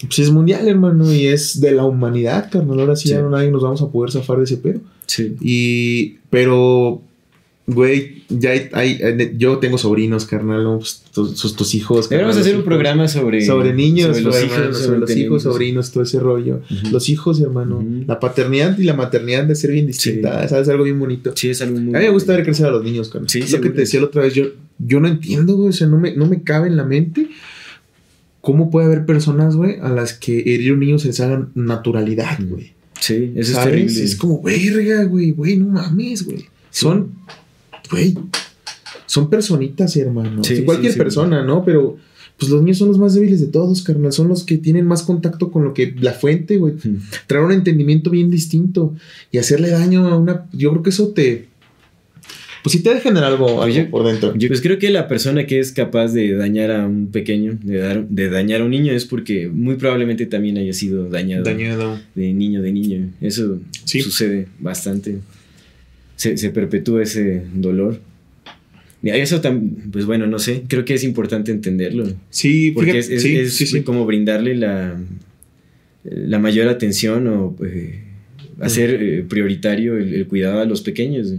Pues 0.03 0.19
es 0.21 0.31
mundial, 0.31 0.67
hermano, 0.67 1.13
y 1.13 1.27
es 1.27 1.61
de 1.61 1.73
la 1.73 1.85
humanidad, 1.85 2.51
carnal. 2.51 2.81
Ahora 2.81 2.97
sí, 2.97 3.11
ya 3.11 3.21
no 3.21 3.31
nadie 3.31 3.51
nos 3.51 3.63
vamos 3.63 3.83
a 3.83 3.89
poder 3.89 4.11
zafar 4.11 4.39
de 4.39 4.45
ese 4.45 4.57
pedo. 4.57 4.81
Sí. 5.05 5.37
Y, 5.43 6.19
pero, 6.31 7.03
güey, 7.67 8.23
ya 8.31 8.53
hay, 8.73 8.99
eh, 8.99 9.35
yo 9.37 9.59
tengo 9.59 9.77
sobrinos, 9.77 10.25
carnal, 10.25 10.65
¿no? 10.65 10.79
Pues, 10.79 11.03
tus, 11.13 11.55
tus, 11.55 11.75
hijos. 11.75 12.11
A 12.11 12.29
hacer 12.29 12.57
un 12.57 12.65
programa 12.65 13.09
sobre... 13.09 13.45
Sobre 13.45 13.75
niños, 13.75 14.17
sobre 14.17 14.23
los 14.23 14.43
hijos, 14.43 14.79
sobre, 14.79 14.99
los 15.01 15.17
hijos, 15.17 15.43
sobrinos, 15.43 15.93
todo 15.93 16.03
ese 16.03 16.19
rollo. 16.19 16.63
Los 16.91 17.11
hijos, 17.11 17.39
hermano. 17.41 17.85
La 18.07 18.19
paternidad 18.21 18.79
y 18.79 18.85
la 18.85 18.95
maternidad 18.95 19.45
de 19.45 19.55
ser 19.55 19.71
bien 19.73 19.87
distinta, 19.87 20.49
¿sabes? 20.49 20.69
Algo 20.71 20.85
bien 20.85 20.99
bonito. 20.99 21.33
Sí, 21.35 21.51
es 21.51 21.61
algo 21.61 21.79
muy... 21.79 21.95
A 21.95 21.99
mí 21.99 22.05
me 22.07 22.11
gusta 22.11 22.33
ver 22.33 22.45
crecer 22.45 22.67
a 22.67 22.71
los 22.71 22.83
niños, 22.83 23.11
carnal. 23.11 23.29
Sí, 23.29 23.41
es 23.41 23.53
lo 23.53 23.61
que 23.61 23.69
te 23.69 23.83
decía 23.83 24.01
la 24.01 24.07
otra 24.07 24.23
vez. 24.23 24.33
Yo, 24.33 24.47
yo 24.79 24.99
no 24.99 25.09
entiendo, 25.09 25.57
güey, 25.57 25.69
o 25.69 25.73
sea, 25.73 25.87
no 25.87 25.99
me, 25.99 26.17
no 26.17 26.25
me 26.25 26.43
cabe 26.43 26.69
en 26.69 26.79
la 26.79 26.85
mente 26.85 27.29
¿Cómo 28.41 28.71
puede 28.71 28.87
haber 28.87 29.05
personas, 29.05 29.57
güey, 29.57 29.79
a 29.81 29.91
las 29.91 30.15
que 30.15 30.39
herir 30.41 30.71
a 30.71 30.75
un 30.75 30.81
niño 30.81 30.99
se 30.99 31.09
les 31.09 31.21
haga 31.21 31.49
naturalidad, 31.55 32.39
mm. 32.39 32.49
güey? 32.49 32.73
Sí, 32.99 33.33
eso 33.35 33.59
es 33.59 33.65
terrible. 33.65 34.03
Es 34.03 34.17
como, 34.17 34.43
verga, 34.43 35.05
güey, 35.05 35.33
güey, 35.33 35.57
no 35.57 35.67
mames, 35.67 36.25
güey. 36.25 36.47
Son, 36.71 37.13
güey, 37.91 38.17
son 39.07 39.29
personitas, 39.29 39.97
hermano. 39.97 40.45
Sí, 40.45 40.63
cualquier 40.63 40.97
persona, 40.97 41.43
¿no? 41.43 41.65
Pero, 41.65 41.97
pues 42.39 42.51
los 42.51 42.63
niños 42.63 42.79
son 42.79 42.89
los 42.89 42.99
más 42.99 43.15
débiles 43.15 43.41
de 43.41 43.49
todos, 43.49 43.83
carnal. 43.83 44.13
Son 44.13 44.29
los 44.29 44.45
que 44.45 44.57
tienen 44.57 44.87
más 44.87 45.03
contacto 45.03 45.51
con 45.51 45.65
lo 45.65 45.75
que 45.75 45.95
la 46.01 46.13
fuente, 46.13 46.57
güey. 46.57 46.75
Mm. 46.75 47.01
Traer 47.27 47.45
un 47.45 47.53
entendimiento 47.53 48.09
bien 48.09 48.31
distinto 48.31 48.95
y 49.31 49.37
hacerle 49.39 49.69
daño 49.69 50.09
a 50.09 50.17
una. 50.17 50.47
Yo 50.53 50.71
creo 50.71 50.83
que 50.83 50.91
eso 50.91 51.09
te 51.09 51.50
pues 52.63 52.73
si 52.73 52.83
te 52.83 52.93
dejan 52.93 53.17
algo, 53.17 53.63
algo 53.63 53.91
por 53.91 54.07
dentro. 54.07 54.35
Yo 54.37 54.49
pues 54.49 54.61
creo 54.61 54.79
que 54.79 54.91
la 54.91 55.09
persona 55.09 55.47
que 55.47 55.61
es 55.61 55.73
capaz 55.73 56.09
de 56.09 56.35
dañar 56.35 56.71
a 56.71 56.87
un 56.87 57.11
pequeño, 57.11 57.59
de, 57.63 57.79
dar, 57.79 58.07
de 58.07 58.29
dañar 58.29 58.61
a 58.61 58.65
un 58.65 58.71
niño, 58.71 58.93
es 58.93 59.07
porque 59.07 59.49
muy 59.49 59.77
probablemente 59.77 60.27
también 60.27 60.59
haya 60.59 60.73
sido 60.73 61.09
dañado. 61.09 61.45
Dañado. 61.45 61.99
De 62.15 62.33
niño, 62.33 62.61
de 62.61 62.73
niño. 62.73 63.09
Eso 63.21 63.61
sucede 63.85 64.49
bastante. 64.59 65.19
Se, 66.17 66.37
se 66.37 66.51
perpetúa 66.51 67.03
ese 67.03 67.43
dolor. 67.55 68.01
Y 69.03 69.09
eso 69.09 69.41
también, 69.41 69.91
pues 69.91 70.05
bueno, 70.05 70.27
no 70.27 70.39
sé, 70.39 70.65
creo 70.69 70.85
que 70.85 70.93
es 70.93 71.05
importante 71.05 71.51
entenderlo. 71.53 72.13
Sí, 72.29 72.73
porque 72.73 72.99
es, 72.99 73.09
es, 73.09 73.83
como 73.83 74.05
brindarle 74.05 74.55
la, 74.55 75.01
la 76.05 76.39
mayor 76.39 76.69
atención 76.69 77.27
o 77.27 77.57
eh, 77.65 78.01
hacer 78.61 79.03
eh, 79.03 79.25
prioritario 79.27 79.97
el, 79.97 80.13
el, 80.13 80.27
cuidado 80.27 80.61
a 80.61 80.67
los 80.67 80.83
pequeños. 80.83 81.33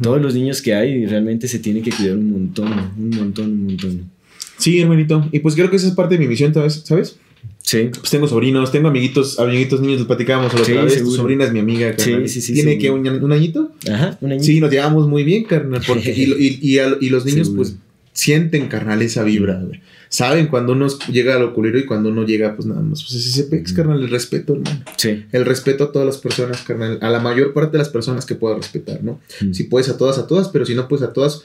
Todos 0.00 0.20
los 0.20 0.34
niños 0.34 0.62
que 0.62 0.74
hay 0.74 1.06
realmente 1.06 1.48
se 1.48 1.58
tienen 1.58 1.82
que 1.82 1.90
cuidar 1.90 2.16
un 2.16 2.30
montón, 2.30 2.72
un 2.98 3.10
montón, 3.10 3.52
un 3.52 3.64
montón. 3.64 4.10
Sí, 4.58 4.80
hermanito. 4.80 5.26
Y 5.32 5.40
pues 5.40 5.54
creo 5.54 5.70
que 5.70 5.76
esa 5.76 5.88
es 5.88 5.94
parte 5.94 6.14
de 6.16 6.20
mi 6.20 6.28
misión, 6.28 6.52
¿sabes? 6.54 7.18
Sí. 7.62 7.90
Pues 7.98 8.10
tengo 8.10 8.26
sobrinos, 8.26 8.72
tengo 8.72 8.88
amiguitos, 8.88 9.38
amiguitos 9.38 9.80
niños, 9.80 9.98
les 9.98 10.06
platicábamos 10.06 10.52
la 10.52 10.60
otra 10.60 10.84
vez. 10.84 11.02
Tu 11.02 11.10
sobrina 11.10 11.44
es 11.44 11.52
mi 11.52 11.60
amiga, 11.60 11.94
carnal. 11.94 12.28
Sí, 12.28 12.40
sí, 12.40 12.48
sí. 12.48 12.54
¿Tiene 12.54 12.78
que 12.78 12.90
un, 12.90 13.06
un, 13.06 13.32
añito? 13.32 13.72
Ajá, 13.90 14.18
un 14.20 14.32
añito. 14.32 14.44
Sí, 14.44 14.60
nos 14.60 14.70
llevamos 14.70 15.08
muy 15.08 15.24
bien, 15.24 15.44
carnal. 15.44 15.82
Porque, 15.86 16.12
y, 16.12 16.58
y, 16.60 16.78
y, 17.00 17.08
los 17.10 17.24
niños, 17.24 17.50
pues, 17.56 17.76
sienten, 18.20 18.68
carnal, 18.68 19.02
esa 19.02 19.24
vibra, 19.24 19.60
güey 19.62 19.80
saben 20.10 20.48
cuando 20.48 20.72
uno 20.72 20.88
llega 21.10 21.36
al 21.36 21.52
culero 21.54 21.78
y 21.78 21.86
cuando 21.86 22.10
uno 22.10 22.26
llega, 22.26 22.56
pues 22.56 22.66
nada 22.66 22.82
más. 22.82 23.02
Pues 23.02 23.14
ese 23.14 23.44
pex, 23.44 23.72
carnal, 23.72 24.02
el 24.02 24.10
respeto, 24.10 24.54
hermano. 24.54 24.82
Sí. 24.96 25.24
El 25.30 25.46
respeto 25.46 25.84
a 25.84 25.92
todas 25.92 26.04
las 26.04 26.18
personas, 26.18 26.62
carnal. 26.62 26.98
A 27.00 27.10
la 27.10 27.20
mayor 27.20 27.54
parte 27.54 27.72
de 27.72 27.78
las 27.78 27.88
personas 27.88 28.26
que 28.26 28.34
pueda 28.34 28.56
respetar, 28.56 29.02
¿no? 29.02 29.20
Si 29.52 29.64
puedes 29.64 29.88
a 29.88 29.96
todas, 29.96 30.18
a 30.18 30.26
todas, 30.26 30.48
pero 30.48 30.66
si 30.66 30.74
no 30.74 30.88
puedes 30.88 31.06
a 31.06 31.12
todas, 31.12 31.44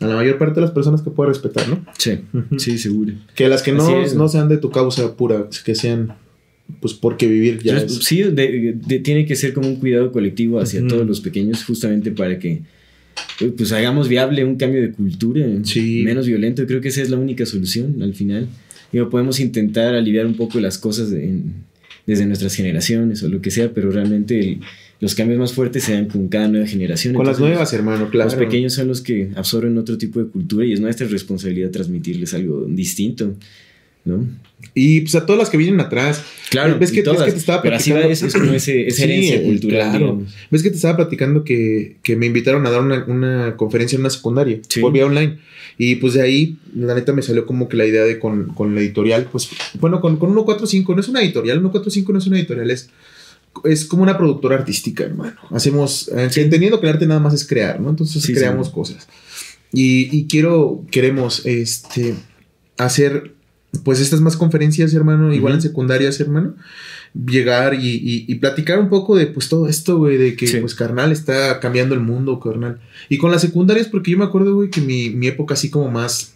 a 0.00 0.06
la 0.06 0.14
mayor 0.14 0.38
parte 0.38 0.54
de 0.54 0.60
las 0.62 0.70
personas 0.70 1.02
que 1.02 1.10
pueda 1.10 1.28
respetar, 1.28 1.68
¿no? 1.68 1.84
Sí, 1.98 2.20
sí, 2.56 2.78
seguro. 2.78 3.12
Que 3.34 3.48
las 3.48 3.62
que 3.62 3.72
no, 3.72 4.06
no 4.14 4.28
sean 4.28 4.48
de 4.48 4.58
tu 4.58 4.70
causa 4.70 5.16
pura, 5.16 5.48
que 5.64 5.74
sean 5.74 6.14
pues 6.80 6.94
porque 6.94 7.26
vivir 7.26 7.62
ya 7.62 7.86
Sí, 7.88 8.24
tiene 9.02 9.26
que 9.26 9.36
ser 9.36 9.52
como 9.52 9.68
un 9.68 9.76
cuidado 9.76 10.12
colectivo 10.12 10.60
hacia 10.60 10.86
todos 10.86 11.06
los 11.06 11.20
pequeños 11.20 11.62
justamente 11.62 12.10
para 12.10 12.38
que 12.38 12.62
pues 13.56 13.72
hagamos 13.72 14.08
viable 14.08 14.44
un 14.44 14.56
cambio 14.56 14.80
de 14.82 14.92
cultura 14.92 15.44
menos 15.44 16.26
violento. 16.26 16.66
Creo 16.66 16.80
que 16.80 16.88
esa 16.88 17.02
es 17.02 17.10
la 17.10 17.16
única 17.16 17.46
solución 17.46 18.02
al 18.02 18.14
final. 18.14 18.48
Digo, 18.92 19.10
podemos 19.10 19.40
intentar 19.40 19.94
aliviar 19.94 20.26
un 20.26 20.34
poco 20.36 20.60
las 20.60 20.78
cosas 20.78 21.10
desde 21.10 22.26
nuestras 22.26 22.54
generaciones 22.54 23.22
o 23.22 23.28
lo 23.28 23.40
que 23.40 23.50
sea, 23.50 23.72
pero 23.72 23.90
realmente 23.90 24.58
los 25.00 25.14
cambios 25.14 25.38
más 25.38 25.52
fuertes 25.52 25.84
se 25.84 25.94
dan 25.94 26.06
con 26.06 26.28
cada 26.28 26.48
nueva 26.48 26.66
generación. 26.66 27.14
Con 27.14 27.26
las 27.26 27.40
nuevas, 27.40 27.72
hermano, 27.72 28.08
claro. 28.08 28.30
Los 28.30 28.38
pequeños 28.38 28.72
son 28.72 28.88
los 28.88 29.00
que 29.00 29.30
absorben 29.34 29.76
otro 29.78 29.98
tipo 29.98 30.20
de 30.20 30.30
cultura 30.30 30.64
y 30.64 30.72
es 30.72 30.80
nuestra 30.80 31.06
responsabilidad 31.06 31.70
transmitirles 31.70 32.34
algo 32.34 32.66
distinto. 32.68 33.34
¿No? 34.04 34.26
Y 34.74 35.02
pues 35.02 35.14
a 35.14 35.26
todas 35.26 35.38
las 35.38 35.50
que 35.50 35.56
vienen 35.56 35.80
atrás. 35.80 36.22
Claro, 36.50 36.78
ves 36.78 36.90
que, 36.90 37.02
te 37.02 37.10
estaba 37.10 37.62
pero 37.62 37.76
así 37.76 37.90
va, 37.92 38.00
es, 38.00 38.24
como 38.32 38.52
ese, 38.52 38.86
esa 38.86 39.04
herencia 39.04 39.42
cultural. 39.42 40.26
Ves 40.50 40.62
que 40.62 40.70
te 40.70 40.76
estaba 40.76 40.96
platicando 40.96 41.44
que, 41.44 41.96
que 42.02 42.16
me 42.16 42.26
invitaron 42.26 42.66
a 42.66 42.70
dar 42.70 42.80
una, 42.80 43.04
una, 43.06 43.56
conferencia 43.56 43.96
en 43.96 44.00
una 44.00 44.10
secundaria, 44.10 44.60
sí. 44.68 44.80
vía 44.92 45.06
online. 45.06 45.38
Y 45.76 45.96
pues 45.96 46.14
de 46.14 46.22
ahí, 46.22 46.56
la 46.74 46.94
neta, 46.94 47.12
me 47.12 47.22
salió 47.22 47.46
como 47.46 47.68
que 47.68 47.76
la 47.76 47.84
idea 47.84 48.04
de 48.04 48.18
con, 48.18 48.46
con 48.54 48.74
la 48.74 48.80
editorial, 48.80 49.28
pues, 49.30 49.50
bueno, 49.80 50.00
con, 50.00 50.16
con 50.16 50.30
145, 50.30 50.94
no 50.94 51.00
es 51.00 51.08
una 51.08 51.20
editorial, 51.20 51.58
145 51.58 52.12
no 52.12 52.18
es 52.18 52.26
una 52.26 52.38
editorial, 52.38 52.70
es, 52.70 52.90
es 53.64 53.84
como 53.84 54.04
una 54.04 54.16
productora 54.16 54.56
artística, 54.56 55.04
hermano. 55.04 55.34
Hacemos, 55.50 56.08
eh, 56.08 56.28
entendiendo 56.36 56.80
que 56.80 56.86
el 56.86 56.92
arte 56.92 57.06
nada 57.06 57.20
más 57.20 57.34
es 57.34 57.46
crear, 57.46 57.80
¿no? 57.80 57.90
Entonces 57.90 58.24
creamos 58.26 58.70
cosas. 58.70 59.08
Y, 59.72 60.16
y 60.16 60.26
quiero, 60.26 60.84
queremos, 60.92 61.44
este, 61.44 62.14
hacer 62.78 63.34
pues 63.82 64.00
estas 64.00 64.20
más 64.20 64.36
conferencias, 64.36 64.94
hermano, 64.94 65.32
igual 65.32 65.54
en 65.54 65.62
secundarias, 65.62 66.20
hermano, 66.20 66.54
llegar 67.14 67.74
y, 67.74 68.24
y, 68.28 68.34
platicar 68.36 68.78
un 68.78 68.88
poco 68.88 69.16
de 69.16 69.26
pues 69.26 69.48
todo 69.48 69.68
esto, 69.68 69.98
güey, 69.98 70.16
de 70.16 70.36
que 70.36 70.46
pues 70.60 70.74
carnal 70.74 71.12
está 71.12 71.60
cambiando 71.60 71.94
el 71.94 72.00
mundo, 72.00 72.40
carnal. 72.40 72.80
Y 73.08 73.18
con 73.18 73.30
las 73.30 73.40
secundarias, 73.40 73.88
porque 73.88 74.10
yo 74.10 74.18
me 74.18 74.24
acuerdo, 74.24 74.54
güey, 74.54 74.70
que 74.70 74.80
mi, 74.80 75.10
mi 75.10 75.28
época 75.28 75.54
así 75.54 75.70
como 75.70 75.90
más 75.90 76.34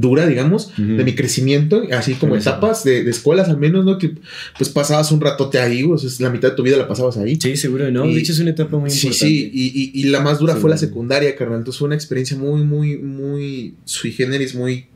dura, 0.00 0.26
digamos, 0.26 0.72
de 0.76 1.04
mi 1.04 1.14
crecimiento, 1.14 1.82
así 1.92 2.14
como 2.14 2.36
etapas 2.36 2.84
de, 2.84 3.08
escuelas 3.08 3.48
al 3.48 3.56
menos, 3.56 3.84
¿no? 3.84 3.96
Que 3.96 4.12
pues 4.58 4.68
pasabas 4.68 5.10
un 5.10 5.20
ratote 5.20 5.58
ahí, 5.58 5.82
o 5.84 5.96
sea, 5.96 6.10
la 6.20 6.30
mitad 6.30 6.50
de 6.50 6.54
tu 6.54 6.62
vida 6.62 6.76
la 6.76 6.86
pasabas 6.86 7.16
ahí. 7.16 7.38
Sí, 7.40 7.56
seguro, 7.56 7.90
¿no? 7.90 8.06
de 8.06 8.18
hecho 8.18 8.32
es 8.32 8.40
una 8.40 8.50
etapa 8.50 8.76
muy 8.76 8.90
importante. 8.90 9.16
Sí, 9.16 9.50
sí, 9.52 9.90
y, 9.94 10.04
la 10.04 10.20
más 10.20 10.38
dura 10.38 10.54
fue 10.56 10.68
la 10.68 10.76
secundaria, 10.76 11.34
carnal. 11.34 11.58
Entonces 11.58 11.78
fue 11.78 11.86
una 11.86 11.94
experiencia 11.94 12.36
muy, 12.36 12.62
muy, 12.62 12.98
muy 12.98 13.74
sui 13.84 14.12
generis, 14.12 14.54
muy... 14.54 14.86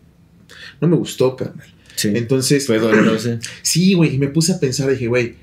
No 0.80 0.88
me 0.88 0.96
gustó, 0.96 1.36
carnal. 1.36 1.66
Sí. 1.96 2.10
Entonces... 2.14 2.66
Fue 2.66 2.78
doloroso. 2.78 3.38
Sí, 3.62 3.94
güey, 3.94 4.14
y 4.14 4.18
me 4.18 4.28
puse 4.28 4.52
a 4.52 4.60
pensar, 4.60 4.90
dije, 4.90 5.08
güey, 5.08 5.34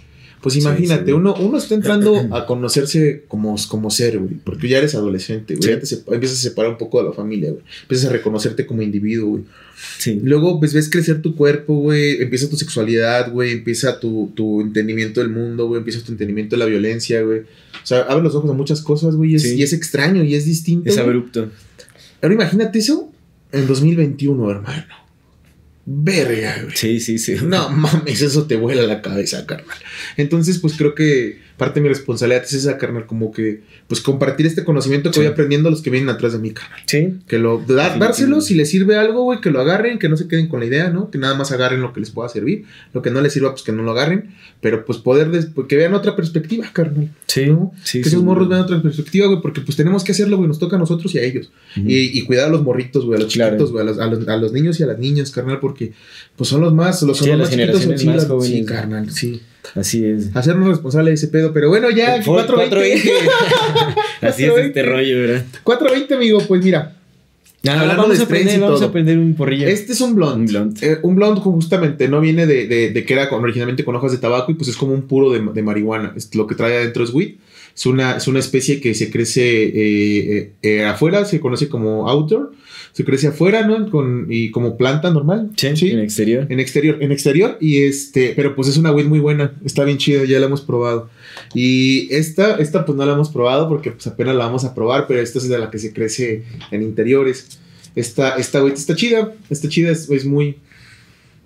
pues 0.41 0.55
imagínate, 0.55 1.13
Uno, 1.13 1.33
uno 1.35 1.57
está 1.57 1.75
entrando 1.75 2.15
a 2.31 2.45
conocerse 2.45 3.23
como, 3.27 3.55
como 3.67 3.89
ser, 3.89 4.19
güey. 4.19 4.35
Porque 4.43 4.67
ya 4.67 4.77
eres 4.77 4.95
adolescente, 4.95 5.55
güey. 5.55 5.69
Ya 5.69 5.79
te 5.79 6.13
empiezas 6.13 6.39
a 6.39 6.41
separar 6.41 6.71
un 6.71 6.77
poco 6.77 7.01
de 7.01 7.09
la 7.09 7.13
familia, 7.13 7.51
güey. 7.51 7.63
Empiezas 7.81 8.09
a 8.09 8.13
reconocerte 8.13 8.65
como 8.65 8.81
individuo, 8.81 9.29
güey. 9.31 9.43
Sí. 9.97 10.19
Luego, 10.23 10.59
pues 10.59 10.73
ves 10.73 10.89
crecer 10.89 11.21
tu 11.21 11.35
cuerpo, 11.35 11.75
güey. 11.75 12.21
Empieza 12.21 12.49
tu 12.49 12.55
sexualidad, 12.55 13.31
güey. 13.31 13.51
Empieza 13.51 13.99
tu, 13.99 14.31
tu 14.35 14.61
entendimiento 14.61 15.21
del 15.21 15.29
mundo, 15.29 15.67
güey. 15.67 15.79
Empieza 15.79 16.03
tu 16.03 16.11
entendimiento 16.11 16.55
de 16.55 16.59
la 16.59 16.65
violencia, 16.65 17.21
güey. 17.21 17.39
O 17.39 17.85
sea, 17.85 18.01
abre 18.01 18.23
los 18.23 18.35
ojos 18.35 18.49
a 18.49 18.53
muchas 18.53 18.81
cosas, 18.81 19.15
güey. 19.15 19.31
Y 19.35 19.63
es 19.63 19.73
extraño 19.73 20.23
y 20.23 20.35
es 20.35 20.45
distinto. 20.45 20.89
Es 20.89 20.97
abrupto. 20.97 21.49
Ahora 22.21 22.35
imagínate 22.35 22.79
eso 22.79 23.11
en 23.51 23.67
2021, 23.67 24.51
hermano. 24.51 25.06
Verga, 25.89 26.63
güey. 26.63 26.75
Sí, 26.75 26.99
sí, 26.99 27.17
sí. 27.17 27.37
No 27.41 27.69
mames, 27.71 28.21
eso 28.21 28.45
te 28.45 28.57
vuela 28.57 28.81
la 28.83 29.01
cabeza, 29.01 29.45
carnal. 29.45 29.77
Entonces, 30.17 30.59
pues 30.59 30.73
creo 30.73 30.93
que 30.93 31.39
parte 31.57 31.79
de 31.79 31.83
mi 31.83 31.89
responsabilidad 31.89 32.43
es 32.43 32.53
esa, 32.53 32.77
carnal, 32.77 33.07
como 33.07 33.31
que, 33.31 33.61
pues 33.87 33.99
compartir 33.99 34.45
este 34.45 34.63
conocimiento 34.63 35.09
que 35.09 35.19
voy 35.19 35.27
aprendiendo 35.27 35.69
a 35.69 35.71
los 35.71 35.81
que 35.81 35.89
vienen 35.89 36.09
atrás 36.09 36.33
de 36.33 36.39
mí, 36.39 36.51
carnal. 36.51 36.79
Sí. 36.85 37.15
Que 37.27 37.39
lo, 37.39 37.63
dárselo, 37.67 38.41
si 38.41 38.53
les 38.53 38.69
sirve 38.69 38.95
algo, 38.95 39.23
güey, 39.23 39.41
que 39.41 39.49
lo 39.49 39.59
agarren, 39.59 39.97
que 39.97 40.07
no 40.07 40.17
se 40.17 40.27
queden 40.27 40.47
con 40.47 40.59
la 40.59 40.67
idea, 40.67 40.89
¿no? 40.89 41.09
Que 41.09 41.17
nada 41.17 41.33
más 41.33 41.51
agarren 41.51 41.81
lo 41.81 41.93
que 41.93 41.99
les 41.99 42.11
pueda 42.11 42.29
servir. 42.29 42.65
Lo 42.93 43.01
que 43.01 43.09
no 43.09 43.21
les 43.21 43.33
sirva, 43.33 43.51
pues 43.51 43.63
que 43.63 43.71
no 43.71 43.81
lo 43.81 43.91
agarren. 43.91 44.35
Pero 44.61 44.85
pues 44.85 44.99
poder, 44.99 45.31
pues, 45.31 45.67
que 45.67 45.75
vean 45.75 45.95
otra 45.95 46.15
perspectiva, 46.15 46.69
carnal. 46.71 47.09
Sí. 47.25 47.47
sí 47.83 48.01
que 48.01 48.09
esos 48.09 48.23
morros 48.23 48.47
vean 48.47 48.61
otra 48.61 48.81
perspectiva, 48.81 49.25
güey, 49.25 49.41
porque 49.41 49.61
pues 49.61 49.75
tenemos 49.75 50.03
que 50.03 50.11
hacerlo, 50.11 50.37
güey, 50.37 50.47
nos 50.47 50.59
toca 50.59 50.75
a 50.75 50.79
nosotros 50.79 51.13
y 51.15 51.17
a 51.17 51.23
ellos. 51.23 51.51
y, 51.75 52.21
cuidar 52.25 52.47
a 52.47 52.49
los 52.49 52.61
morritos, 52.61 53.03
güey, 53.05 53.19
a 53.19 53.23
los 53.23 53.31
chiquitos, 53.31 53.71
güey, 53.71 53.81
a 53.81 53.85
los, 53.85 53.97
a, 53.97 54.37
los, 54.37 54.53
niños 54.53 54.79
y 54.79 54.83
a 54.83 54.87
las 54.87 54.99
niñas, 54.99 55.31
carnal, 55.31 55.59
porque 55.59 55.93
pues 56.35 56.49
son 56.49 56.61
los 56.61 56.73
más, 56.73 57.01
los, 57.01 57.17
son 57.17 57.29
los 57.29 57.39
más 57.39 57.49
chiquitos, 57.49 58.05
más 58.05 58.27
jóvenes, 58.27 58.57
sí, 58.57 58.65
carnal, 58.65 59.09
sí. 59.09 59.41
Así 59.75 60.05
es. 60.05 60.35
Hacernos 60.35 60.67
responsables 60.67 61.11
de 61.11 61.15
ese 61.15 61.27
pedo. 61.27 61.53
Pero 61.53 61.69
bueno, 61.69 61.89
ya, 61.89 62.23
420. 62.23 63.11
Así 64.21 64.45
es 64.45 64.57
este 64.57 64.83
rollo, 64.83 65.21
¿verdad? 65.21 65.45
420, 65.63 66.13
amigo, 66.15 66.39
pues 66.47 66.63
mira. 66.63 66.95
vamos, 67.63 68.19
a 68.19 68.23
aprender, 68.23 68.59
vamos 68.59 68.81
a 68.81 68.85
aprender 68.85 69.17
un 69.17 69.35
porrillo. 69.35 69.67
Este 69.67 69.93
es 69.93 70.01
un 70.01 70.15
blond. 70.15 70.37
Un 70.37 70.45
blond. 70.45 70.83
Eh, 70.83 70.99
un 71.03 71.15
blond 71.15 71.39
justamente 71.39 72.07
no 72.07 72.21
viene 72.21 72.45
de, 72.45 72.67
de, 72.67 73.05
que 73.05 73.13
era 73.13 73.29
originalmente 73.29 73.83
con 73.83 73.95
hojas 73.95 74.11
de 74.11 74.17
tabaco 74.17 74.51
y 74.51 74.55
pues 74.55 74.69
es 74.69 74.77
como 74.77 74.93
un 74.93 75.03
puro 75.03 75.31
de, 75.31 75.41
de 75.53 75.61
marihuana. 75.61 76.13
lo 76.33 76.47
que 76.47 76.55
trae 76.55 76.77
adentro 76.77 77.03
es 77.03 77.13
weed. 77.13 77.35
Es 77.77 77.85
una, 77.85 78.17
es 78.17 78.27
una 78.27 78.39
especie 78.39 78.81
que 78.81 78.95
se 78.95 79.11
crece 79.11 79.43
eh, 79.65 80.53
eh, 80.63 80.83
afuera, 80.83 81.25
se 81.25 81.39
conoce 81.39 81.69
como 81.69 82.09
outdoor 82.09 82.51
se 82.97 83.05
crece 83.05 83.27
afuera, 83.27 83.67
¿no? 83.67 83.91
Con, 83.91 84.25
y 84.27 84.49
como 84.49 84.75
planta 84.75 85.11
normal. 85.11 85.51
Sí, 85.55 85.67
sí, 85.75 85.91
en 85.91 85.99
exterior. 85.99 86.47
En 86.49 86.59
exterior, 86.59 86.97
en 86.99 87.11
exterior. 87.11 87.55
Y 87.61 87.83
este, 87.83 88.33
pero 88.35 88.55
pues 88.55 88.69
es 88.69 88.77
una 88.77 88.91
weed 88.91 89.05
muy 89.05 89.19
buena. 89.19 89.53
Está 89.63 89.83
bien 89.83 89.99
chida, 89.99 90.25
ya 90.25 90.39
la 90.39 90.47
hemos 90.47 90.61
probado. 90.61 91.07
Y 91.53 92.11
esta, 92.11 92.55
esta 92.55 92.85
pues 92.85 92.97
no 92.97 93.05
la 93.05 93.13
hemos 93.13 93.29
probado 93.29 93.69
porque 93.69 93.91
pues 93.91 94.07
apenas 94.07 94.35
la 94.35 94.45
vamos 94.45 94.65
a 94.65 94.73
probar, 94.73 95.05
pero 95.05 95.21
esta 95.21 95.37
es 95.37 95.47
de 95.47 95.59
la 95.59 95.69
que 95.69 95.77
se 95.77 95.93
crece 95.93 96.41
en 96.71 96.81
interiores. 96.81 97.59
Esta, 97.95 98.35
esta 98.37 98.63
weed 98.63 98.73
está 98.73 98.95
chida, 98.95 99.31
está 99.47 99.69
chida, 99.69 99.91
es, 99.91 100.09
es 100.09 100.25
muy, 100.25 100.57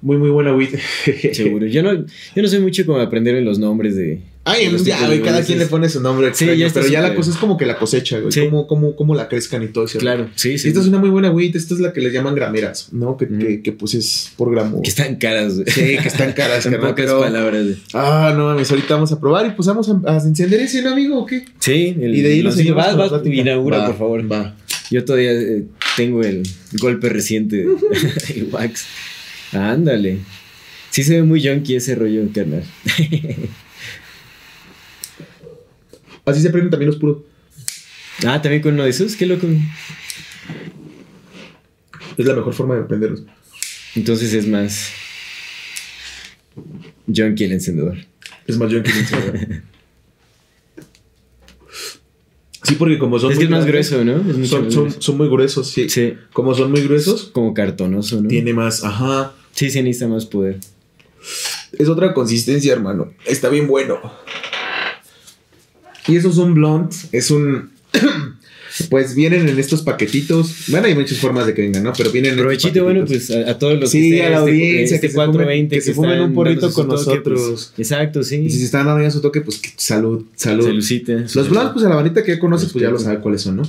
muy, 0.01 0.15
muy 0.15 0.29
buena 0.29 0.55
weed. 0.55 0.75
Seguro. 1.33 1.65
Yo 1.65 1.83
no, 1.83 1.93
yo 1.95 2.41
no 2.41 2.47
soy 2.47 2.61
mucho 2.61 2.85
como 2.85 2.99
aprender 2.99 3.43
los 3.43 3.59
nombres 3.59 3.97
de, 3.97 4.21
Ay, 4.43 4.75
ya, 4.83 5.05
güey, 5.05 5.21
cada 5.21 5.43
quien 5.43 5.59
le 5.59 5.67
pone 5.67 5.87
su 5.87 6.01
nombre 6.01 6.33
sí, 6.33 6.47
pero 6.73 6.87
ya 6.87 7.01
la 7.01 7.13
cosa 7.13 7.29
es 7.29 7.37
como 7.37 7.57
que 7.57 7.67
la 7.67 7.77
cosecha, 7.77 8.19
güey. 8.19 8.31
Sí. 8.31 8.41
Cómo, 8.67 8.95
cómo, 8.95 9.13
la 9.13 9.29
crezcan 9.29 9.61
y 9.61 9.67
todo 9.67 9.85
eso. 9.85 9.99
Claro, 9.99 10.29
sí, 10.35 10.57
sí. 10.57 10.69
esta 10.69 10.79
es 10.79 10.87
una 10.87 10.97
muy 10.97 11.09
buena 11.09 11.29
weed. 11.29 11.55
Esta 11.55 11.75
es 11.75 11.79
la 11.79 11.93
que 11.93 12.01
les 12.01 12.11
llaman 12.11 12.33
grameras, 12.33 12.91
¿no? 12.91 13.17
Que, 13.17 13.27
que, 13.27 13.61
que, 13.61 13.71
pues 13.71 13.93
es 13.93 14.31
por 14.37 14.49
gramo. 14.51 14.81
Que 14.81 14.89
están 14.89 15.17
caras, 15.17 15.55
güey. 15.55 15.67
Sí, 15.67 15.97
que 16.01 16.07
están 16.07 16.33
caras, 16.33 16.65
En 16.71 16.73
pocas 16.73 16.93
pero... 16.95 17.19
palabras, 17.19 17.63
güey. 17.63 17.77
Ah, 17.93 18.33
no 18.35 18.45
mames, 18.45 18.71
ahorita 18.71 18.95
vamos 18.95 19.11
a 19.11 19.19
probar 19.19 19.45
y 19.45 19.51
pues 19.51 19.67
vamos 19.67 19.87
a, 19.89 20.17
encender 20.17 20.59
ese, 20.59 20.81
¿no, 20.81 20.91
amigo? 20.91 21.19
¿O 21.19 21.25
qué? 21.27 21.45
Sí. 21.59 21.95
El, 22.01 22.15
y 22.15 22.21
de 22.21 22.33
ahí 22.33 22.41
lo 22.41 22.51
seguimos 22.51 22.77
Vas, 22.77 23.11
vas, 23.11 23.21
inaugura, 23.25 23.85
por 23.85 23.97
favor. 23.97 24.31
Va. 24.31 24.55
Yo 24.89 25.05
todavía 25.05 25.33
eh, 25.33 25.65
tengo 25.95 26.23
el 26.23 26.41
golpe 26.79 27.09
reciente 27.09 27.57
de 28.27 28.47
wax. 28.51 28.85
Ándale. 29.51 30.17
Sí 30.89 31.03
se 31.03 31.17
ve 31.17 31.23
muy 31.23 31.45
junky 31.45 31.75
ese 31.75 31.93
rollo, 31.93 32.23
carnal. 32.33 32.63
Así 36.25 36.41
se 36.41 36.49
prenden 36.49 36.69
también 36.69 36.91
los 36.91 36.99
puros. 36.99 37.17
Ah, 38.25 38.41
también 38.41 38.61
con 38.61 38.73
uno 38.73 38.83
de 38.83 38.89
esos, 38.89 39.15
qué 39.15 39.25
loco. 39.25 39.47
Es 42.17 42.25
la 42.25 42.35
mejor 42.35 42.53
forma 42.53 42.75
de 42.75 42.83
prenderlos. 42.83 43.23
Entonces 43.95 44.33
es 44.33 44.47
más. 44.47 44.91
Junkie 47.07 47.45
el 47.45 47.53
encendedor. 47.53 47.97
Es 48.47 48.57
más 48.57 48.71
junkie 48.71 48.91
el 48.91 48.97
encendedor. 48.99 49.39
sí, 52.63 52.75
porque 52.75 52.99
como 52.99 53.17
son. 53.17 53.31
Es 53.31 53.37
que 53.37 53.45
es 53.45 53.49
más 53.49 53.65
grueso, 53.65 54.03
¿no? 54.03 54.23
son, 54.45 54.71
son, 54.71 55.01
son, 55.01 55.17
muy 55.17 55.29
gruesos, 55.29 55.69
sí. 55.69 55.89
Sí. 55.89 56.13
Como 56.33 56.53
son 56.53 56.71
muy 56.71 56.81
gruesos. 56.81 57.31
como 57.33 57.53
cartonoso, 57.53 58.21
¿no? 58.21 58.27
Tiene 58.27 58.53
más, 58.53 58.83
ajá. 58.83 59.33
Sí, 59.53 59.69
se 59.69 59.81
necesita 59.81 60.07
más 60.07 60.25
poder. 60.25 60.59
Es 61.77 61.87
otra 61.87 62.13
consistencia, 62.13 62.73
hermano. 62.73 63.13
Está 63.25 63.49
bien 63.49 63.67
bueno. 63.67 63.99
Y 66.07 66.15
eso 66.15 66.29
es 66.29 66.37
un 66.37 66.53
blunt, 66.53 66.93
es 67.11 67.31
un... 67.31 67.69
pues 68.89 69.15
vienen 69.15 69.47
en 69.49 69.59
estos 69.59 69.81
paquetitos. 69.81 70.65
Bueno, 70.67 70.87
hay 70.87 70.95
muchas 70.95 71.17
formas 71.17 71.45
de 71.45 71.53
que 71.53 71.61
vengan, 71.61 71.83
¿no? 71.83 71.93
Pero 71.95 72.11
vienen 72.11 72.33
en 72.33 72.39
Provechito, 72.39 72.83
bueno, 72.83 73.05
pues 73.05 73.29
a, 73.29 73.57
todos 73.57 73.79
los 73.79 73.89
sí, 73.89 74.11
que 74.11 74.23
a 74.23 74.29
la 74.29 74.37
este, 74.39 74.51
audiencia 74.51 74.95
este, 74.95 75.07
que, 75.07 75.13
420 75.13 75.75
que, 75.75 75.81
se 75.81 75.93
fumen 75.93 76.21
un 76.21 76.33
porrito 76.33 76.71
con 76.71 76.87
pues, 76.87 77.05
nosotros. 77.05 77.73
exacto, 77.77 78.23
sí. 78.23 78.37
Y 78.37 78.49
si 78.49 78.59
se 78.59 78.65
están 78.65 78.85
dando 78.85 79.03
ya 79.03 79.11
su 79.11 79.21
toque, 79.21 79.41
pues 79.41 79.61
salud, 79.75 80.25
salud. 80.35 80.65
Saludcita. 80.65 81.13
Los 81.33 81.49
blunts, 81.49 81.71
pues 81.73 81.85
a 81.85 81.89
la 81.89 81.95
bandita 81.95 82.23
que 82.23 82.33
ya 82.33 82.39
conoces, 82.39 82.71
pues 82.71 82.83
ya 82.83 82.89
lo 82.89 82.99
sabe 82.99 83.19
cuáles 83.19 83.41
son, 83.41 83.57
¿no? 83.57 83.63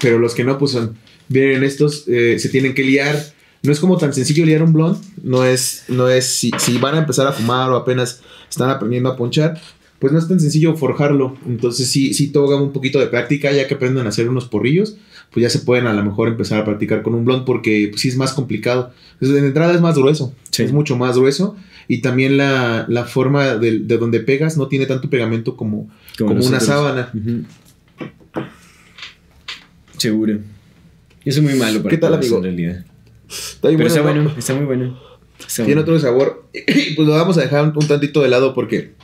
Pero 0.00 0.18
los 0.18 0.34
que 0.34 0.44
no, 0.44 0.58
pues 0.58 0.72
son. 0.72 0.96
Vienen 1.28 1.62
estos, 1.62 2.04
eh, 2.08 2.38
se 2.38 2.48
tienen 2.48 2.74
que 2.74 2.82
liar. 2.82 3.16
No 3.62 3.72
es 3.72 3.78
como 3.78 3.98
tan 3.98 4.12
sencillo 4.12 4.44
liar 4.44 4.62
un 4.62 4.72
blunt. 4.72 4.98
No 5.22 5.44
es, 5.44 5.84
no 5.88 6.08
es 6.08 6.26
si, 6.26 6.50
si 6.58 6.78
van 6.78 6.94
a 6.94 6.98
empezar 6.98 7.26
a 7.26 7.32
fumar 7.32 7.70
o 7.70 7.76
apenas 7.76 8.20
están 8.48 8.70
aprendiendo 8.70 9.10
a 9.10 9.16
ponchar 9.16 9.60
pues 10.00 10.14
no 10.14 10.18
es 10.18 10.26
tan 10.26 10.40
sencillo 10.40 10.74
forjarlo. 10.76 11.36
Entonces 11.46 11.88
sí, 11.88 12.14
sí 12.14 12.28
toca 12.28 12.56
un 12.56 12.72
poquito 12.72 12.98
de 12.98 13.06
práctica, 13.06 13.52
ya 13.52 13.68
que 13.68 13.74
aprenden 13.74 14.06
a 14.06 14.08
hacer 14.08 14.28
unos 14.28 14.46
porrillos, 14.46 14.96
pues 15.30 15.42
ya 15.42 15.50
se 15.50 15.60
pueden 15.60 15.86
a 15.86 15.92
lo 15.92 16.02
mejor 16.02 16.28
empezar 16.28 16.58
a 16.58 16.64
practicar 16.64 17.02
con 17.02 17.14
un 17.14 17.24
blond 17.24 17.44
porque 17.44 17.88
pues, 17.90 18.00
sí 18.00 18.08
es 18.08 18.16
más 18.16 18.32
complicado. 18.32 18.92
Entonces, 19.12 19.40
de 19.40 19.46
entrada 19.46 19.74
es 19.74 19.82
más 19.82 19.96
grueso, 19.96 20.34
es 20.58 20.72
mucho 20.72 20.96
más 20.96 21.16
grueso. 21.16 21.54
Y 21.86 22.00
también 22.00 22.38
la, 22.38 23.06
forma 23.08 23.56
de, 23.56 23.78
donde 23.80 24.20
pegas 24.20 24.56
no 24.56 24.68
tiene 24.68 24.86
tanto 24.86 25.10
pegamento 25.10 25.56
como, 25.56 25.90
como, 26.18 26.44
una 26.44 26.60
sábana. 26.60 27.12
Seguro. 29.98 30.38
Eso 31.24 31.40
es 31.40 31.42
muy 31.42 31.54
malo 31.54 31.82
para 31.82 31.90
¿Qué 31.90 31.98
tal, 31.98 32.14
amigo? 32.14 32.38
en 32.38 32.42
realidad. 32.44 32.84
Está, 33.28 33.68
Pero 33.68 33.86
está 33.86 34.00
bueno, 34.00 34.32
está 34.38 34.54
muy 34.54 34.64
bueno. 34.64 34.98
tiene 35.56 35.80
otro 35.80 35.98
sabor. 35.98 36.46
pues 36.96 37.06
lo 37.06 37.12
vamos 37.12 37.36
a 37.36 37.42
dejar 37.42 37.70
un 37.76 37.86
tantito 37.86 38.22
de 38.22 38.28
lado 38.28 38.54
porque 38.54 38.94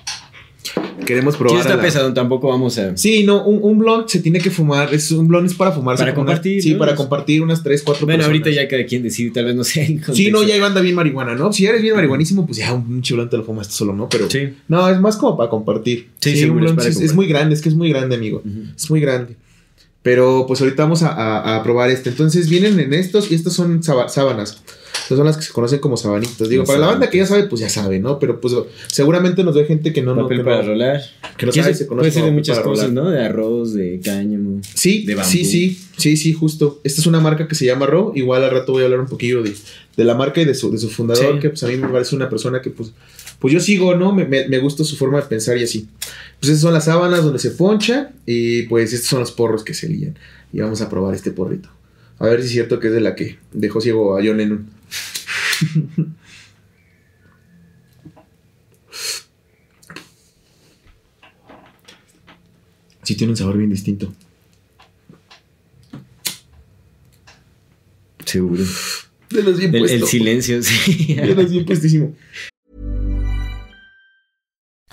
queremos 1.07 1.37
probar. 1.37 1.61
está 1.61 1.81
pesado, 1.81 2.13
tampoco 2.13 2.49
vamos 2.49 2.77
a. 2.79 2.95
Sí, 2.99 3.25
no, 3.25 3.47
un, 3.47 3.61
un 3.63 3.79
blond 3.79 4.07
se 4.09 4.21
tiene 4.21 4.39
que 4.41 4.51
fumar. 4.51 4.93
Es, 4.93 5.11
un 5.13 5.27
blond 5.27 5.47
es 5.47 5.55
para 5.55 5.73
fumar. 5.73 5.97
Para 5.97 6.15
compartir. 6.15 6.63
sí, 6.63 6.75
para 6.75 6.95
compartir 6.95 7.41
unas 7.41 7.63
3, 7.63 7.83
4 7.83 8.07
Bueno, 8.07 8.25
ahorita 8.27 8.51
ya 8.51 8.69
cada 8.69 8.85
quien 8.85 9.03
decide, 9.03 9.31
tal 9.31 9.47
vez 9.47 9.55
no 9.55 9.65
sea. 9.65 9.87
Sí, 10.13 10.31
no, 10.31 10.43
ya 10.43 10.65
anda 10.67 10.83
bien 10.83 10.95
marihuana, 10.95 11.35
¿no? 11.35 11.53
Si 11.53 11.65
eres 11.65 11.81
bien 11.81 11.95
marihuanísimo, 11.95 12.45
pues 12.45 12.59
ya 12.59 12.75
un 12.75 13.01
chulón 13.01 13.31
te 13.31 13.39
lo 13.39 13.45
fumas 13.45 13.69
solo, 13.69 13.95
¿no? 13.95 14.11
Pero. 14.11 14.29
Sí. 14.29 14.51
No, 14.69 14.87
es 14.91 15.01
más 15.01 15.17
como 15.17 15.37
para 15.37 15.49
compartir. 15.49 16.09
Sí, 16.21 16.37
sí 16.37 16.45
un 16.45 16.59
blond 16.59 16.79
es, 16.81 17.15
muy 17.15 17.27
grande, 17.27 17.55
es 17.55 17.63
que 17.63 17.71
es 17.71 17.75
muy 17.75 17.89
grande, 17.89 18.17
amigo. 18.17 18.43
Es 18.77 18.91
muy 18.91 19.01
grande. 19.01 19.37
Pero 20.07 20.45
pues 20.47 20.61
ahorita 20.61 20.85
vamos 20.85 21.03
a, 21.03 21.57
a, 21.57 21.65
probar 21.65 21.91
este. 21.91 22.11
Entonces 22.11 22.49
vienen 22.49 22.79
en 22.79 22.95
estos 22.95 23.29
y 23.33 23.35
estos 23.35 23.55
son 23.55 23.83
sábanas. 23.83 24.63
Estas 25.03 25.19
son 25.19 25.27
las 25.27 25.37
que 25.37 25.43
se 25.43 25.53
conocen 25.53 25.81
como 25.81 25.97
sabanitas. 25.97 26.49
Digo, 26.49 26.63
para 26.63 26.79
la 26.79 26.87
banda 26.87 27.11
que 27.11 27.19
ya 27.19 27.27
sabe, 27.27 27.43
pues 27.49 27.61
ya 27.61 27.69
sabe, 27.69 27.99
¿no? 27.99 28.21
Pero 28.21 28.41
pues 28.41 28.55
seguramente 28.87 29.43
nos 29.43 29.57
ve 29.57 29.65
gente 29.65 29.93
que 29.93 30.03
no... 30.03 30.15
Papel 30.15 30.39
no, 30.39 30.45
para 30.45 30.63
rolar. 30.63 31.03
Que 31.37 31.47
no 31.47 31.51
sabe, 31.51 31.75
se 31.75 31.89
conoce 31.89 32.03
Puede 32.03 32.13
ser 32.13 32.25
de 32.25 32.31
muchas 32.31 32.61
cosas, 32.61 32.93
¿no? 32.93 33.11
De 33.11 33.21
arroz, 33.21 33.75
de 33.75 34.01
cáñamo. 34.01 34.61
Sí, 34.77 35.05
de 35.07 35.17
bambú. 35.17 35.29
sí, 35.29 35.45
sí, 35.45 35.77
sí, 35.97 36.17
sí, 36.17 36.33
justo. 36.33 36.81
Esta 36.85 37.01
es 37.01 37.09
una 37.09 37.19
marca 37.19 37.49
que 37.49 37.57
se 37.57 37.67
llama 37.67 37.87
Ro. 37.87 38.13
Igual 38.15 38.45
al 38.45 38.53
rato 38.53 38.71
voy 38.71 38.83
a 38.83 38.85
hablar 38.85 39.01
un 39.01 39.09
poquillo 39.09 39.43
de, 39.43 39.55
de 39.97 40.05
la 40.05 40.15
marca 40.15 40.41
y 40.41 40.45
de 40.45 40.55
su, 40.55 40.71
de 40.71 40.79
su 40.79 40.89
fundador, 40.89 41.35
Sí. 41.35 41.41
que 41.41 41.51
pues 41.51 41.65
a 41.65 41.67
mí 41.67 41.79
me 41.79 41.89
parece 41.89 42.15
una 42.15 42.31
persona 42.31 42.63
que 42.63 42.71
pues, 42.71 42.93
pues 43.39 43.53
yo 43.53 43.61
sigo, 43.61 43.95
¿no? 43.95 44.13
Me, 44.13 44.25
me, 44.25 44.49
me 44.49 44.59
gusta 44.59 44.85
su 44.85 44.97
forma 44.97 45.21
de 45.21 45.27
pensar 45.27 45.57
y 45.59 45.65
así. 45.65 45.89
Pues 46.41 46.51
estas 46.51 46.61
son 46.61 46.75
las 46.75 46.85
sábanas 46.87 47.23
donde 47.23 47.39
se 47.39 47.51
poncha 47.51 48.13
y 48.25 48.63
pues 48.63 48.93
estos 48.93 49.09
son 49.09 49.21
los 49.21 49.33
porros 49.33 49.65
que 49.65 49.75
se 49.75 49.89
lían. 49.89 50.19
Y 50.53 50.61
vamos 50.61 50.81
a 50.81 50.89
probar 50.89 51.15
este 51.15 51.31
porrito. 51.31 51.69
A 52.19 52.27
ver 52.27 52.41
si 52.41 52.47
es 52.47 52.53
cierto 52.53 52.81
que 52.81 52.89
es 52.89 52.93
de 52.95 53.01
la 53.01 53.15
que 53.15 53.39
dejó 53.53 53.81
ciego 53.81 54.17
a 54.17 54.23
John 54.25 54.39
Lennon. 54.39 54.71
Sí 63.07 63.15
tiene 63.15 63.31
un 63.31 63.37
sabor 63.37 63.57
bien 63.57 63.71
distinto. 63.71 64.13
Seguro. 68.25 68.65
De 69.31 69.43
los 69.45 69.59
bien 69.59 69.73
El, 69.77 69.89
el 69.89 70.05
silencio, 70.05 70.61
sí. 70.61 71.15
De 71.15 71.35
los 71.37 71.49
bien 71.49 71.65
puestísimo. 71.67 72.17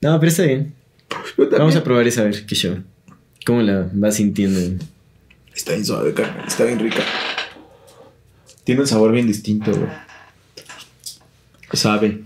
No, 0.00 0.18
pero 0.20 0.30
está 0.30 0.42
bien. 0.44 0.74
Vamos 1.52 1.76
a 1.76 1.82
probar 1.84 2.06
esa 2.06 2.22
a 2.22 2.24
ver 2.24 2.46
qué 2.46 2.54
show. 2.54 2.82
¿Cómo 3.44 3.62
la 3.62 3.88
vas 3.92 4.16
sintiendo? 4.16 4.84
Está 5.54 5.72
bien 5.72 5.84
suave, 5.84 6.12
carne. 6.14 6.42
Está 6.46 6.64
bien 6.64 6.78
rica. 6.78 7.00
Tiene 8.64 8.82
un 8.82 8.86
sabor 8.86 9.12
bien 9.12 9.26
distinto, 9.26 9.72
güey. 9.72 9.88
Sabe. 11.72 12.22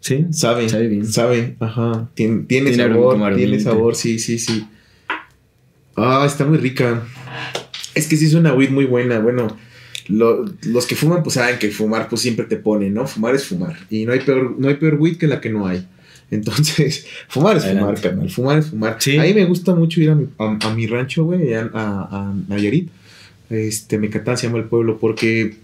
¿Sí? 0.00 0.26
Sabe. 0.30 0.68
Sabe 0.68 0.88
bien. 0.88 1.06
Sabe. 1.06 1.56
Ajá. 1.60 2.08
Tiene, 2.14 2.44
tiene, 2.44 2.70
Tiene 2.70 2.88
sabor. 2.88 3.16
aroma 3.16 3.36
tiene 3.36 3.60
sabor, 3.60 3.94
sí, 3.94 4.18
sí, 4.18 4.38
sí. 4.38 4.66
Ah, 5.96 6.24
está 6.26 6.44
muy 6.44 6.58
rica. 6.58 7.02
Es 7.94 8.08
que 8.08 8.16
sí 8.16 8.26
es 8.26 8.34
una 8.34 8.54
weed 8.54 8.70
muy 8.70 8.84
buena. 8.84 9.18
Bueno, 9.18 9.56
lo- 10.08 10.44
los 10.62 10.86
que 10.86 10.94
fuman, 10.96 11.22
pues 11.22 11.34
saben 11.34 11.58
que 11.58 11.70
fumar, 11.70 12.08
pues 12.08 12.22
siempre 12.22 12.46
te 12.46 12.56
pone, 12.56 12.90
¿no? 12.90 13.06
Fumar 13.06 13.34
es 13.34 13.44
fumar. 13.44 13.76
Y 13.90 14.04
no 14.04 14.12
hay 14.12 14.20
peor, 14.20 14.54
no 14.58 14.68
hay 14.68 14.74
peor 14.74 14.94
weed 15.00 15.16
que 15.16 15.26
la 15.26 15.40
que 15.40 15.50
no 15.50 15.66
hay. 15.66 15.86
Entonces, 16.30 17.06
fumar 17.28 17.56
es 17.56 17.64
fumar, 17.64 18.00
carnal. 18.00 18.30
Fumar 18.30 18.58
es 18.58 18.66
fumar. 18.66 18.96
Sí. 18.98 19.16
A 19.16 19.22
mí 19.22 19.32
me 19.34 19.44
gusta 19.44 19.74
mucho 19.74 20.00
ir 20.00 20.10
a 20.10 20.14
mi, 20.14 20.26
a, 20.38 20.58
a 20.60 20.74
mi 20.74 20.86
rancho, 20.86 21.24
güey, 21.24 21.54
a, 21.54 21.70
a, 21.72 22.08
a 22.30 22.34
Nayarit. 22.48 22.90
Este, 23.50 23.98
Mecatán 23.98 24.36
se 24.36 24.46
llama 24.48 24.58
el 24.58 24.64
pueblo, 24.64 24.98
porque 24.98 25.54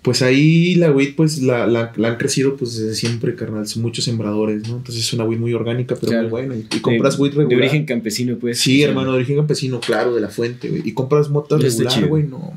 pues 0.00 0.22
ahí 0.22 0.76
la 0.76 0.90
weed, 0.92 1.14
pues 1.16 1.42
la, 1.42 1.66
la, 1.66 1.92
la 1.96 2.08
han 2.08 2.16
crecido 2.16 2.56
pues 2.56 2.78
desde 2.78 2.94
siempre, 2.94 3.34
carnal. 3.34 3.66
Son 3.66 3.82
muchos 3.82 4.04
sembradores, 4.06 4.66
¿no? 4.66 4.76
Entonces 4.78 5.04
es 5.04 5.12
una 5.12 5.24
weed 5.24 5.38
muy 5.38 5.52
orgánica, 5.52 5.94
pero 5.96 6.06
Claro. 6.12 6.22
muy 6.22 6.30
buena. 6.30 6.56
Y, 6.56 6.66
y 6.74 6.80
compras 6.80 7.16
de, 7.16 7.22
weed 7.22 7.32
regular. 7.34 7.58
De 7.58 7.64
origen 7.66 7.84
campesino, 7.84 8.36
pues. 8.38 8.58
Sí, 8.60 8.82
hermano, 8.82 9.10
de 9.10 9.16
origen 9.18 9.36
campesino, 9.36 9.80
claro, 9.80 10.14
de 10.14 10.22
la 10.22 10.28
fuente, 10.28 10.68
güey. 10.70 10.82
Y 10.86 10.92
compras 10.92 11.28
mota 11.28 11.56
Eso 11.58 11.66
está 11.66 11.82
regular, 11.84 12.08
güey, 12.08 12.22
no. 12.22 12.54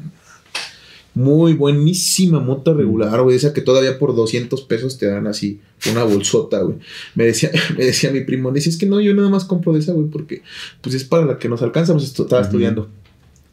Muy 1.14 1.54
buenísima 1.54 2.40
mota 2.40 2.74
regular, 2.74 3.22
güey. 3.22 3.36
Esa 3.36 3.54
que 3.54 3.62
todavía 3.62 4.00
por 4.00 4.16
200 4.16 4.62
pesos 4.62 4.98
te 4.98 5.08
dan 5.08 5.28
así 5.28 5.60
una 5.92 6.04
bolsota, 6.04 6.62
güey. 6.62 6.78
Me 7.16 7.26
decía, 7.26 7.52
me 7.78 7.86
decía 7.86 8.12
mi 8.12 8.22
primo, 8.22 8.52
dice, 8.52 8.70
es 8.70 8.78
que 8.78 8.86
no, 8.86 9.02
yo 9.02 9.14
nada 9.14 9.30
más 9.30 9.46
compro 9.46 9.74
de 9.74 9.80
esa, 9.80 9.92
güey, 9.94 10.08
porque 10.08 10.42
pues 10.82 10.96
es 10.96 11.04
para 11.04 11.26
la 11.26 11.38
que 11.38 11.50
nos 11.50 11.62
alcanza, 11.62 11.94
pues 11.94 12.06
esto, 12.06 12.24
estaba 12.24 12.42
estudiando. 12.42 12.90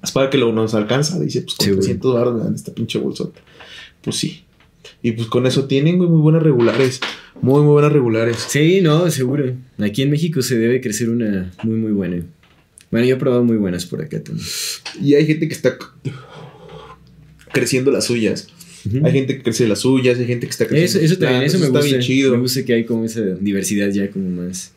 Es 0.02 0.12
para 0.12 0.30
que 0.30 0.38
lo 0.38 0.52
nos 0.52 0.74
alcanza, 0.74 1.18
dice, 1.18 1.42
pues 1.42 1.56
con 1.56 1.64
Sí, 1.64 1.70
güey. 1.72 1.80
300 1.80 2.14
baros 2.14 2.34
me 2.36 2.44
dan 2.44 2.54
esta 2.54 2.72
pinche 2.72 2.98
bolsota. 2.98 3.40
Pues 4.02 4.16
sí. 4.16 4.44
Y 5.02 5.12
pues 5.12 5.28
con 5.28 5.46
eso 5.46 5.64
tienen, 5.66 5.98
güey, 5.98 6.09
muy 6.09 6.20
buenas 6.20 6.42
regulares. 6.42 7.00
Muy, 7.40 7.62
muy 7.62 7.72
buenas 7.72 7.92
regulares. 7.92 8.36
Sí, 8.48 8.80
no, 8.80 9.11
seguro. 9.11 9.52
Aquí 9.78 10.02
en 10.02 10.11
México 10.11 10.42
se 10.42 10.59
debe 10.59 10.80
crecer 10.80 11.11
una 11.11 11.52
muy, 11.62 11.76
muy 11.76 11.92
buena. 11.92 12.22
Bueno, 12.90 13.06
yo 13.06 13.16
he 13.16 13.18
probado 13.18 13.44
muy 13.44 13.56
buenas 13.56 13.86
por 13.86 14.00
acá 14.00 14.22
también. 14.22 14.46
Y 15.00 15.14
hay 15.14 15.26
gente 15.26 15.46
que 15.46 15.54
está 15.54 15.76
creciendo 17.53 17.90
las 17.90 18.05
suyas. 18.07 18.49
Hay 19.05 19.12
gente 19.12 19.36
que 19.36 19.42
crece 19.42 19.66
las 19.68 19.80
suyas, 19.80 20.18
hay 20.18 20.26
gente 20.26 20.46
que 20.46 20.51
está 20.51 20.66
creciendo 20.66 20.99
Eso, 20.99 21.12
eso 21.14 21.18
también, 21.20 21.42
eso 21.42 21.59
me 21.59 21.66
está 21.66 21.78
gusta. 21.80 21.90
bien 21.96 22.01
chido. 22.07 22.32
Me 22.32 22.38
gusta 22.38 22.64
que 22.64 22.72
hay 22.74 22.84
como 22.84 23.05
esa 23.05 23.20
diversidad 23.20 23.88
ya 23.90 24.11
como 24.11 24.30
más 24.30 24.72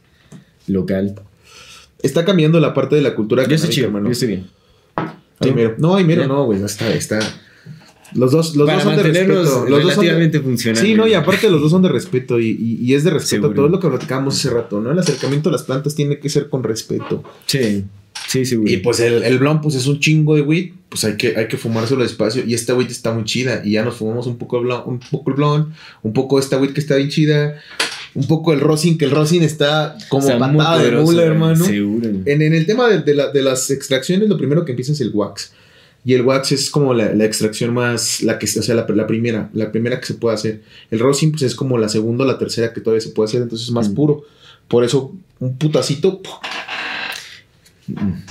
local. 0.68 1.16
Está 2.02 2.26
cambiando 2.26 2.60
la 2.60 2.74
parte 2.74 2.96
de 2.96 3.02
la 3.04 3.14
cultura 3.16 3.48
Yo 3.48 3.56
estoy 3.56 3.70
chido, 3.70 3.88
hermano. 3.88 4.08
yo 4.08 4.12
estoy 4.12 4.28
bien. 4.30 4.48
Ay, 5.40 5.54
mero. 5.54 5.76
No, 5.78 5.96
ay, 5.96 6.04
mero 6.04 6.28
no, 6.28 6.46
güey. 6.46 6.62
Está, 6.64 6.94
está. 6.94 7.20
Los 8.14 8.32
dos, 8.32 8.56
los 8.58 8.66
Para 8.68 8.84
dos 8.84 8.94
son 8.94 8.98
de 8.98 9.04
respeto. 9.04 9.34
Los 9.34 9.44
dos 9.84 9.94
son 9.94 10.06
de- 10.06 10.40
funcionales. 10.42 10.86
Sí, 10.86 10.96
no, 10.96 11.08
y 11.08 11.14
aparte 11.14 11.50
los 11.50 11.62
dos 11.62 11.72
son 11.72 11.82
de 11.82 11.90
respeto 11.90 12.40
y, 12.40 12.48
y- 12.50 12.78
y 12.82 12.94
es 12.94 13.04
de 13.06 13.12
respeto 13.12 13.44
Seguro. 13.44 13.56
todo 13.56 13.70
lo 13.70 13.80
que 13.80 13.88
platicábamos 13.88 14.36
hace 14.38 14.50
rato, 14.50 14.82
¿no? 14.82 14.92
El 14.92 15.00
acercamiento 15.00 15.48
a 15.50 15.52
las 15.54 15.64
plantas 15.64 15.96
tiene 15.96 16.20
que 16.20 16.28
ser 16.28 16.50
con 16.50 16.64
respeto. 16.64 17.24
Sí, 17.46 17.86
sí, 18.32 18.46
seguro. 18.46 18.72
Y 18.72 18.78
pues 18.78 19.00
el, 19.00 19.24
el 19.24 19.38
blond, 19.40 19.62
pues 19.62 19.76
es 19.76 19.88
un 19.88 20.00
chingo 20.00 20.36
de 20.36 20.42
weed, 20.42 20.72
pues 20.90 21.04
hay 21.04 21.16
que, 21.18 21.36
hay 21.38 21.48
que 21.48 21.58
fumárselo 21.58 22.02
despacio. 22.04 22.44
Y 22.46 22.54
esta 22.54 22.76
weed 22.76 22.90
está 22.90 23.14
muy 23.14 23.24
chida. 23.26 23.62
Y 23.64 23.72
ya 23.74 23.84
nos 23.84 23.96
fumamos 23.96 24.28
un 24.28 24.38
poco 24.38 24.60
blond, 24.62 24.84
un 24.88 25.00
poco 25.00 25.32
el 25.32 25.36
blond, 25.38 25.74
un 26.04 26.14
poco 26.14 26.40
esta 26.40 26.58
weed 26.58 26.72
que 26.74 26.80
está 26.82 26.96
bien 26.96 27.10
chida, 27.10 27.56
un 28.14 28.28
poco 28.28 28.52
el 28.54 28.60
rosin, 28.60 28.98
que 28.98 29.06
el 29.06 29.12
rosin 29.12 29.42
está 29.44 29.98
como 30.10 30.28
Está 30.30 30.48
muy 30.48 30.58
patada 30.58 30.78
de 30.78 30.84
poderoso, 30.84 31.06
mula, 31.06 31.22
güey, 31.22 31.32
hermano. 31.34 31.66
Seguro. 31.66 32.10
En, 32.26 32.42
en 32.42 32.54
el 32.54 32.66
tema 32.66 32.90
de, 32.90 33.00
de 33.02 33.14
la- 33.16 33.32
de 33.32 33.42
las 33.42 33.70
extracciones, 33.72 34.28
lo 34.28 34.38
primero 34.38 34.66
que 34.66 34.72
empieza 34.74 34.92
es 34.92 35.02
el 35.02 35.12
wax. 35.14 35.54
Y 36.04 36.16
el 36.16 36.24
wax 36.24 36.52
es 36.52 36.70
como 36.72 36.94
la, 36.96 37.14
la 37.14 37.26
extracción 37.26 37.74
más, 37.76 38.24
la 38.24 38.40
que, 38.40 38.48
o 38.48 38.62
sea, 38.64 38.74
la, 38.76 38.88
la 38.90 39.06
primera, 39.08 39.50
la 39.54 39.72
primera 39.72 40.00
que 40.00 40.08
se 40.08 40.16
puede 40.16 40.34
hacer. 40.36 40.62
El 40.90 41.00
rosin, 41.00 41.32
pues 41.32 41.44
es 41.44 41.54
como 41.56 41.78
la 41.78 41.90
segunda 41.90 42.24
o 42.26 42.28
la 42.28 42.40
tercera 42.40 42.74
que 42.74 42.82
todavía 42.82 43.02
se 43.02 43.10
puede 43.10 43.28
hacer, 43.30 43.44
entonces 43.44 43.68
es 43.68 43.72
más 43.74 43.88
Mm. 43.90 43.94
puro. 43.94 44.24
Por 44.68 44.84
eso, 44.84 45.16
un 45.40 45.58
putacito. 45.58 46.22
¡puf! 46.22 46.34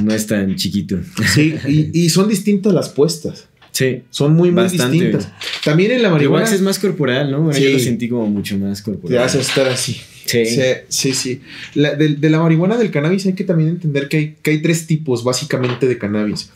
No 0.03 0.13
es 0.15 0.27
tan 0.27 0.55
chiquito. 0.57 0.99
Sí, 1.35 1.55
y, 1.67 1.91
y 2.05 2.09
son 2.11 2.29
distintas 2.29 2.73
las 2.73 2.89
puestas. 2.91 3.47
Sí. 3.73 4.03
Son 4.11 4.35
muy, 4.35 4.51
muy 4.51 4.65
Bastante. 4.65 4.93
distintas. 4.93 5.33
También 5.65 5.93
en 5.93 6.03
la 6.03 6.11
marihuana. 6.11 6.45
es 6.53 6.61
más 6.61 6.79
corporal, 6.79 7.31
¿no? 7.31 7.39
Bueno, 7.43 7.55
Sí. 7.59 7.65
Yo 7.65 7.71
lo 7.71 7.79
sentí 7.79 8.09
como 8.09 8.27
mucho 8.27 8.59
más 8.59 8.83
corporal. 8.83 9.17
Te 9.19 9.23
hace 9.25 9.41
estar 9.41 9.69
así. 9.69 10.01
Sí. 10.27 10.45
Sí, 10.45 10.61
sí, 10.89 11.13
sí. 11.15 11.41
La- 11.75 11.95
de, 11.95 12.09
de 12.17 12.31
la 12.31 12.41
marihuana 12.41 12.77
del 12.77 12.91
cannabis 12.91 13.27
hay 13.27 13.33
que 13.35 13.45
también 13.45 13.69
entender 13.71 14.09
que 14.09 14.17
hay, 14.17 14.37
que 14.43 14.51
hay 14.51 14.63
tres 14.63 14.87
tipos 14.87 15.23
básicamente 15.25 15.87
de 15.89 15.99
cannabis. 15.99 16.51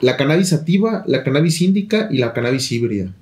La 0.00 0.16
cannabis 0.16 0.48
sativa, 0.48 1.04
la 1.06 1.22
cannabis 1.24 1.60
índica 1.60 2.08
y 2.10 2.18
la 2.18 2.32
cannabis 2.32 2.70
híbrida. 2.72 3.12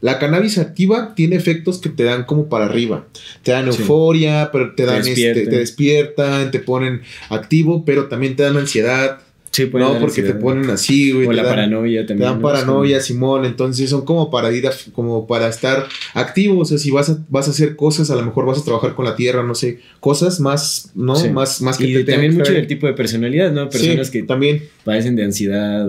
La 0.00 0.18
cannabis 0.18 0.58
activa 0.58 1.14
tiene 1.14 1.36
efectos 1.36 1.78
que 1.78 1.88
te 1.88 2.04
dan 2.04 2.24
como 2.24 2.48
para 2.48 2.66
arriba. 2.66 3.06
Te 3.42 3.52
dan 3.52 3.72
Sí. 3.72 3.80
euforia, 3.80 4.50
pero 4.52 4.74
te 4.74 4.84
dan 4.84 4.98
este, 4.98 5.10
despiertan. 5.10 5.50
te 5.50 5.58
despiertan, 5.58 6.50
te 6.50 6.58
ponen 6.60 7.02
activo, 7.30 7.84
pero 7.84 8.06
también 8.06 8.36
te 8.36 8.42
dan 8.42 8.56
ansiedad. 8.56 9.20
Sí, 9.56 9.70
no, 9.72 9.98
porque 9.98 10.22
te 10.22 10.34
ponen 10.34 10.68
así, 10.68 11.12
güey. 11.12 11.26
O 11.28 11.32
la 11.32 11.44
paranoia 11.44 12.04
también. 12.06 12.28
Te 12.28 12.34
dan 12.34 12.42
paranoia, 12.42 13.00
Simón. 13.00 13.46
Entonces 13.46 13.88
son 13.88 14.04
como 14.04 14.30
para 14.30 14.52
ir, 14.52 14.66
a, 14.66 14.70
como 14.92 15.26
para 15.26 15.48
estar 15.48 15.88
activos. 16.12 16.60
O 16.60 16.64
sea, 16.66 16.76
si 16.76 16.90
vas 16.90 17.08
a, 17.08 17.24
vas 17.30 17.48
a 17.48 17.52
hacer 17.52 17.74
cosas, 17.74 18.10
a 18.10 18.16
lo 18.16 18.22
mejor 18.22 18.44
vas 18.44 18.58
a 18.58 18.64
trabajar 18.64 18.94
con 18.94 19.06
la 19.06 19.16
tierra, 19.16 19.42
no 19.42 19.54
sé. 19.54 19.78
Cosas 19.98 20.40
más, 20.40 20.90
¿no? 20.94 21.14
Más, 21.32 21.62
más 21.62 21.78
que 21.78 21.86
y 21.86 22.04
también 22.04 22.34
mucho 22.34 22.52
del 22.52 22.66
tipo 22.66 22.86
de 22.86 22.92
personalidad, 22.92 23.50
¿no? 23.50 23.70
Personas 23.70 24.10
que 24.10 24.24
también 24.24 24.62
padecen 24.84 25.16
de 25.16 25.24
ansiedad. 25.24 25.88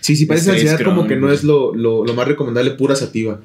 sí, 0.00 0.16
sí, 0.16 0.26
padecen 0.26 0.54
de 0.54 0.60
ansiedad 0.62 0.80
como 0.82 1.06
que 1.06 1.14
no 1.14 1.30
es 1.30 1.44
lo, 1.44 1.76
lo, 1.76 2.04
lo 2.04 2.12
más 2.14 2.26
recomendable, 2.26 2.72
pura 2.72 2.96
sativa. 2.96 3.40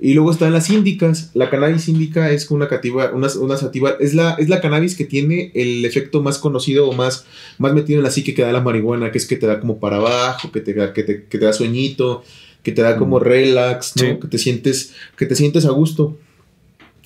Y 0.00 0.14
luego 0.14 0.32
están 0.32 0.52
las 0.52 0.68
índicas. 0.70 1.30
La 1.34 1.50
cannabis 1.50 1.86
índica 1.86 2.32
es 2.32 2.50
una 2.50 2.66
cativa, 2.66 3.12
una, 3.14 3.28
una 3.40 3.56
sativa. 3.56 3.94
Es 4.00 4.12
la, 4.12 4.34
es 4.40 4.48
la 4.48 4.60
cannabis 4.60 4.96
que 4.96 5.04
tiene 5.04 5.52
el 5.54 5.84
efecto 5.84 6.20
más 6.20 6.38
conocido 6.38 6.88
o 6.88 6.92
más, 6.94 7.26
más 7.58 7.74
metido 7.74 8.00
en 8.00 8.02
la 8.02 8.10
psique 8.10 8.34
que 8.34 8.42
da 8.42 8.50
la 8.50 8.60
marihuana 8.60 9.03
que 9.10 9.18
es 9.18 9.26
que 9.26 9.36
te 9.36 9.46
da 9.46 9.60
como 9.60 9.78
para 9.78 9.96
abajo, 9.96 10.50
que 10.52 10.60
te, 10.60 10.74
que 10.74 11.02
te, 11.02 11.24
que 11.24 11.38
te 11.38 11.44
da 11.44 11.52
sueñito, 11.52 12.24
que 12.62 12.72
te 12.72 12.82
da 12.82 12.96
como 12.96 13.18
mm. 13.18 13.22
relax, 13.22 13.94
¿no? 13.96 14.18
Que 14.18 14.28
te 14.28 14.38
sientes, 14.38 14.94
que 15.16 15.26
te 15.26 15.36
sientes 15.36 15.66
a 15.66 15.70
gusto. 15.70 16.16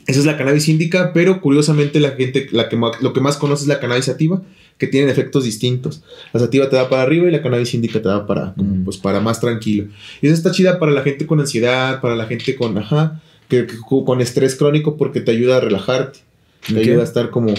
Esa 0.07 0.21
es 0.21 0.25
la 0.25 0.39
cannabis 0.39 0.69
índica, 0.69 1.13
pero 1.13 1.43
curiosamente 1.43 2.01
la 2.01 2.13
gente, 2.13 2.49
la 2.53 2.69
que 2.71 2.79
lo 3.01 3.13
que 3.13 3.21
más 3.21 3.37
conoce 3.37 3.65
es 3.65 3.69
la 3.69 3.81
cannabis 3.81 4.07
sativa, 4.07 4.43
que 4.79 4.87
tienen 4.87 5.11
efectos 5.11 5.45
distintos. 5.45 6.03
La 6.33 6.41
sativa 6.41 6.71
te 6.71 6.77
da 6.77 6.89
para 6.89 7.03
arriba 7.03 7.29
y 7.29 7.33
la 7.33 7.43
cannabis 7.43 7.75
índica 7.75 8.01
te 8.01 8.09
da 8.09 8.27
para, 8.27 8.55
mm. 8.57 8.85
pues, 8.85 8.97
para 8.97 9.21
más 9.21 9.41
tranquilo. 9.41 9.89
Y 10.23 10.29
esa 10.29 10.35
está 10.35 10.53
chida 10.53 10.79
para 10.79 10.93
la 10.93 11.03
gente 11.03 11.27
con 11.27 11.41
ansiedad, 11.41 12.01
para 12.01 12.17
la 12.17 12.27
gente 12.27 12.57
con, 12.57 12.79
ajá, 12.79 13.21
que, 13.49 13.67
con 13.89 14.21
estrés 14.21 14.55
crónico 14.55 14.97
porque 14.97 15.21
te 15.21 15.33
ayuda 15.33 15.57
a 15.57 15.61
relajarte. 15.61 16.21
Te 16.67 16.79
ayuda 16.81 17.01
a 17.01 17.05
estar 17.05 17.31
como, 17.31 17.55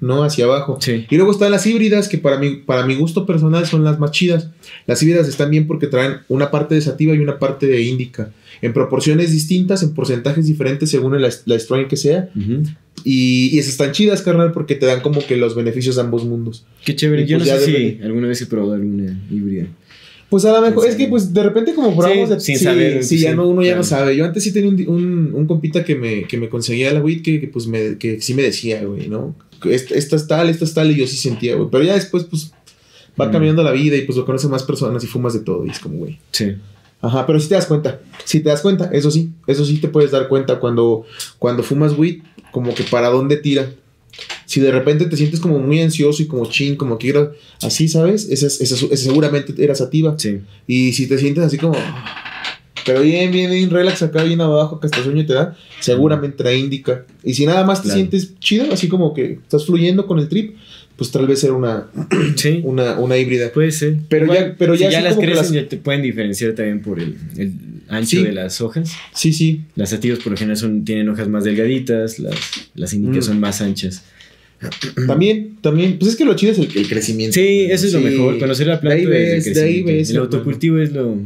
¿no? 0.00 0.22
Hacia 0.22 0.44
abajo. 0.44 0.78
Y 0.86 1.16
luego 1.16 1.32
están 1.32 1.50
las 1.50 1.66
híbridas, 1.66 2.08
que 2.08 2.18
para 2.18 2.38
mi, 2.38 2.56
para 2.56 2.84
mi 2.84 2.94
gusto 2.94 3.24
personal 3.24 3.66
son 3.66 3.84
las 3.84 3.98
más 3.98 4.10
chidas. 4.10 4.48
Las 4.86 5.02
híbridas 5.02 5.28
están 5.28 5.50
bien 5.50 5.66
porque 5.66 5.86
traen 5.86 6.18
una 6.28 6.50
parte 6.50 6.74
de 6.74 6.80
sativa 6.80 7.14
y 7.14 7.18
una 7.18 7.38
parte 7.38 7.66
de 7.66 7.82
índica. 7.82 8.32
En 8.60 8.72
proporciones 8.72 9.32
distintas, 9.32 9.82
en 9.82 9.94
porcentajes 9.94 10.46
diferentes 10.46 10.90
según 10.90 11.20
la, 11.20 11.30
la 11.46 11.58
strain 11.58 11.88
que 11.88 11.96
sea. 11.96 12.28
y, 13.04 13.48
y, 13.54 13.58
esas 13.58 13.72
están 13.72 13.92
chidas, 13.92 14.20
carnal, 14.20 14.52
porque 14.52 14.74
te 14.74 14.84
dan 14.84 15.00
como 15.00 15.24
que 15.24 15.36
los 15.36 15.54
beneficios 15.54 15.96
de 15.96 16.02
ambos 16.02 16.24
mundos. 16.24 16.66
Qué 16.84 16.94
chévere. 16.94 17.26
Yo 17.26 17.38
pues 17.38 17.48
no 17.48 17.56
sé 17.56 17.64
si 17.64 18.00
alguna 18.02 18.28
vez 18.28 18.42
he 18.42 18.46
probado 18.46 18.74
alguna 18.74 19.18
híbrida. 19.30 19.68
Pues 20.30 20.44
a 20.44 20.52
lo 20.52 20.62
mejor, 20.62 20.86
es 20.86 20.94
que 20.94 21.08
pues 21.08 21.34
de 21.34 21.42
repente 21.42 21.74
como 21.74 21.94
probamos 21.96 22.28
de, 22.28 22.38
sin 22.38 22.56
saber. 22.56 23.02
Sí, 23.02 23.18
ya 23.18 23.34
no, 23.34 23.48
uno 23.48 23.62
ya 23.62 23.74
no 23.74 23.82
sabe. 23.82 24.16
Yo 24.16 24.24
antes 24.24 24.44
sí 24.44 24.52
tenía 24.52 24.70
un, 24.70 25.32
un, 25.34 25.46
compita 25.46 25.84
que 25.84 25.96
me, 25.96 26.22
que 26.22 26.38
me 26.38 26.48
conseguía 26.48 26.92
la 26.92 27.00
weed 27.00 27.22
que, 27.22 27.50
pues 27.52 27.66
me, 27.66 27.98
que 27.98 28.20
sí 28.20 28.34
me 28.34 28.42
decía, 28.42 28.84
güey, 28.84 29.08
¿no? 29.08 29.34
Esta, 29.64 29.96
es 29.96 30.26
tal, 30.28 30.48
esta 30.48 30.64
es 30.64 30.72
tal, 30.72 30.92
y 30.92 30.96
yo 30.96 31.06
sí 31.08 31.16
sentía, 31.16 31.56
güey. 31.56 31.68
Pero 31.70 31.82
ya 31.82 31.94
después, 31.94 32.24
pues, 32.24 32.52
va 33.20 33.26
mm. 33.26 33.32
cambiando 33.32 33.64
la 33.64 33.72
vida 33.72 33.96
y 33.96 34.02
pues 34.02 34.16
lo 34.16 34.24
conoces 34.24 34.48
más 34.48 34.62
personas 34.62 35.02
y 35.02 35.08
fumas 35.08 35.34
de 35.34 35.40
todo 35.40 35.66
y 35.66 35.70
es 35.70 35.80
como, 35.80 35.98
güey. 35.98 36.20
Sí. 36.30 36.54
Ajá, 37.02 37.26
pero 37.26 37.40
si 37.40 37.48
te 37.48 37.56
das 37.56 37.66
cuenta, 37.66 38.00
si 38.24 38.40
te 38.40 38.50
das 38.50 38.60
cuenta, 38.60 38.90
eso 38.92 39.10
sí, 39.10 39.30
eso 39.48 39.64
sí 39.64 39.78
te 39.78 39.88
puedes 39.88 40.12
dar 40.12 40.28
cuenta 40.28 40.60
cuando, 40.60 41.06
cuando 41.38 41.64
fumas 41.64 41.98
weed, 41.98 42.20
como 42.52 42.72
que 42.74 42.84
para 42.84 43.08
dónde 43.08 43.36
tira 43.36 43.72
si 44.50 44.58
de 44.58 44.72
repente 44.72 45.04
te 45.06 45.16
sientes 45.16 45.38
como 45.38 45.60
muy 45.60 45.80
ansioso 45.80 46.24
y 46.24 46.26
como 46.26 46.44
chin, 46.46 46.74
como 46.74 46.98
que 46.98 47.10
era 47.10 47.30
así, 47.62 47.86
¿sabes? 47.86 48.28
Esa, 48.28 48.50
seguramente 48.50 49.54
era 49.62 49.76
sativa. 49.76 50.16
Sí. 50.18 50.40
Y 50.66 50.92
si 50.92 51.06
te 51.06 51.18
sientes 51.18 51.44
así 51.44 51.56
como. 51.56 51.78
Pero 52.84 53.02
bien, 53.02 53.30
bien, 53.30 53.48
bien, 53.48 53.70
relax 53.70 54.02
acá, 54.02 54.24
bien 54.24 54.40
abajo, 54.40 54.80
que 54.80 54.88
hasta 54.88 55.04
sueño 55.04 55.24
te 55.24 55.34
da, 55.34 55.56
seguramente 55.78 56.42
la 56.42 56.52
indica. 56.52 57.06
Y 57.22 57.34
si 57.34 57.46
nada 57.46 57.62
más 57.62 57.80
te 57.80 57.90
sientes 57.90 58.40
chido, 58.40 58.72
así 58.72 58.88
como 58.88 59.14
que 59.14 59.34
estás 59.34 59.66
fluyendo 59.66 60.08
con 60.08 60.18
el 60.18 60.28
trip, 60.28 60.56
pues 60.96 61.12
tal 61.12 61.28
vez 61.28 61.44
era 61.44 61.52
una, 61.52 61.86
sí. 62.34 62.60
una, 62.64 62.98
una 62.98 63.18
híbrida. 63.18 63.52
Puede 63.52 63.70
ser. 63.70 63.98
Pero 64.08 64.34
ya, 64.34 64.56
pero 64.58 64.74
ya, 64.74 64.90
ya 64.90 65.00
las 65.00 65.14
crecen, 65.16 65.52
ya 65.52 65.68
te 65.68 65.76
pueden 65.76 66.02
diferenciar 66.02 66.54
también 66.56 66.82
por 66.82 66.98
el, 66.98 67.16
el 67.36 67.52
ancho 67.86 68.20
de 68.20 68.32
las 68.32 68.60
hojas. 68.60 68.90
Sí, 69.14 69.32
sí. 69.32 69.60
Las 69.76 69.90
sativas 69.90 70.18
por 70.18 70.32
lo 70.32 70.36
general 70.36 70.56
son, 70.56 70.84
tienen 70.84 71.08
hojas 71.08 71.28
más 71.28 71.44
delgaditas, 71.44 72.18
las, 72.18 72.34
las 72.74 72.92
índicas 72.92 73.26
mm. 73.26 73.28
son 73.28 73.38
más 73.38 73.60
anchas. 73.60 74.02
También, 75.06 75.56
también, 75.62 75.98
pues 75.98 76.12
es 76.12 76.16
que 76.16 76.24
lo 76.24 76.34
chido 76.34 76.52
es 76.52 76.58
el, 76.58 76.88
crecimiento. 76.88 77.34
Sí, 77.34 77.66
eso 77.70 77.86
es 77.86 77.92
lo 77.94 78.00
mejor, 78.00 78.38
conocer 78.38 78.66
la 78.66 78.80
planta. 78.80 79.02
el 79.02 80.16
autocultivo 80.18 80.78
es 80.78 80.92
lo. 80.92 81.16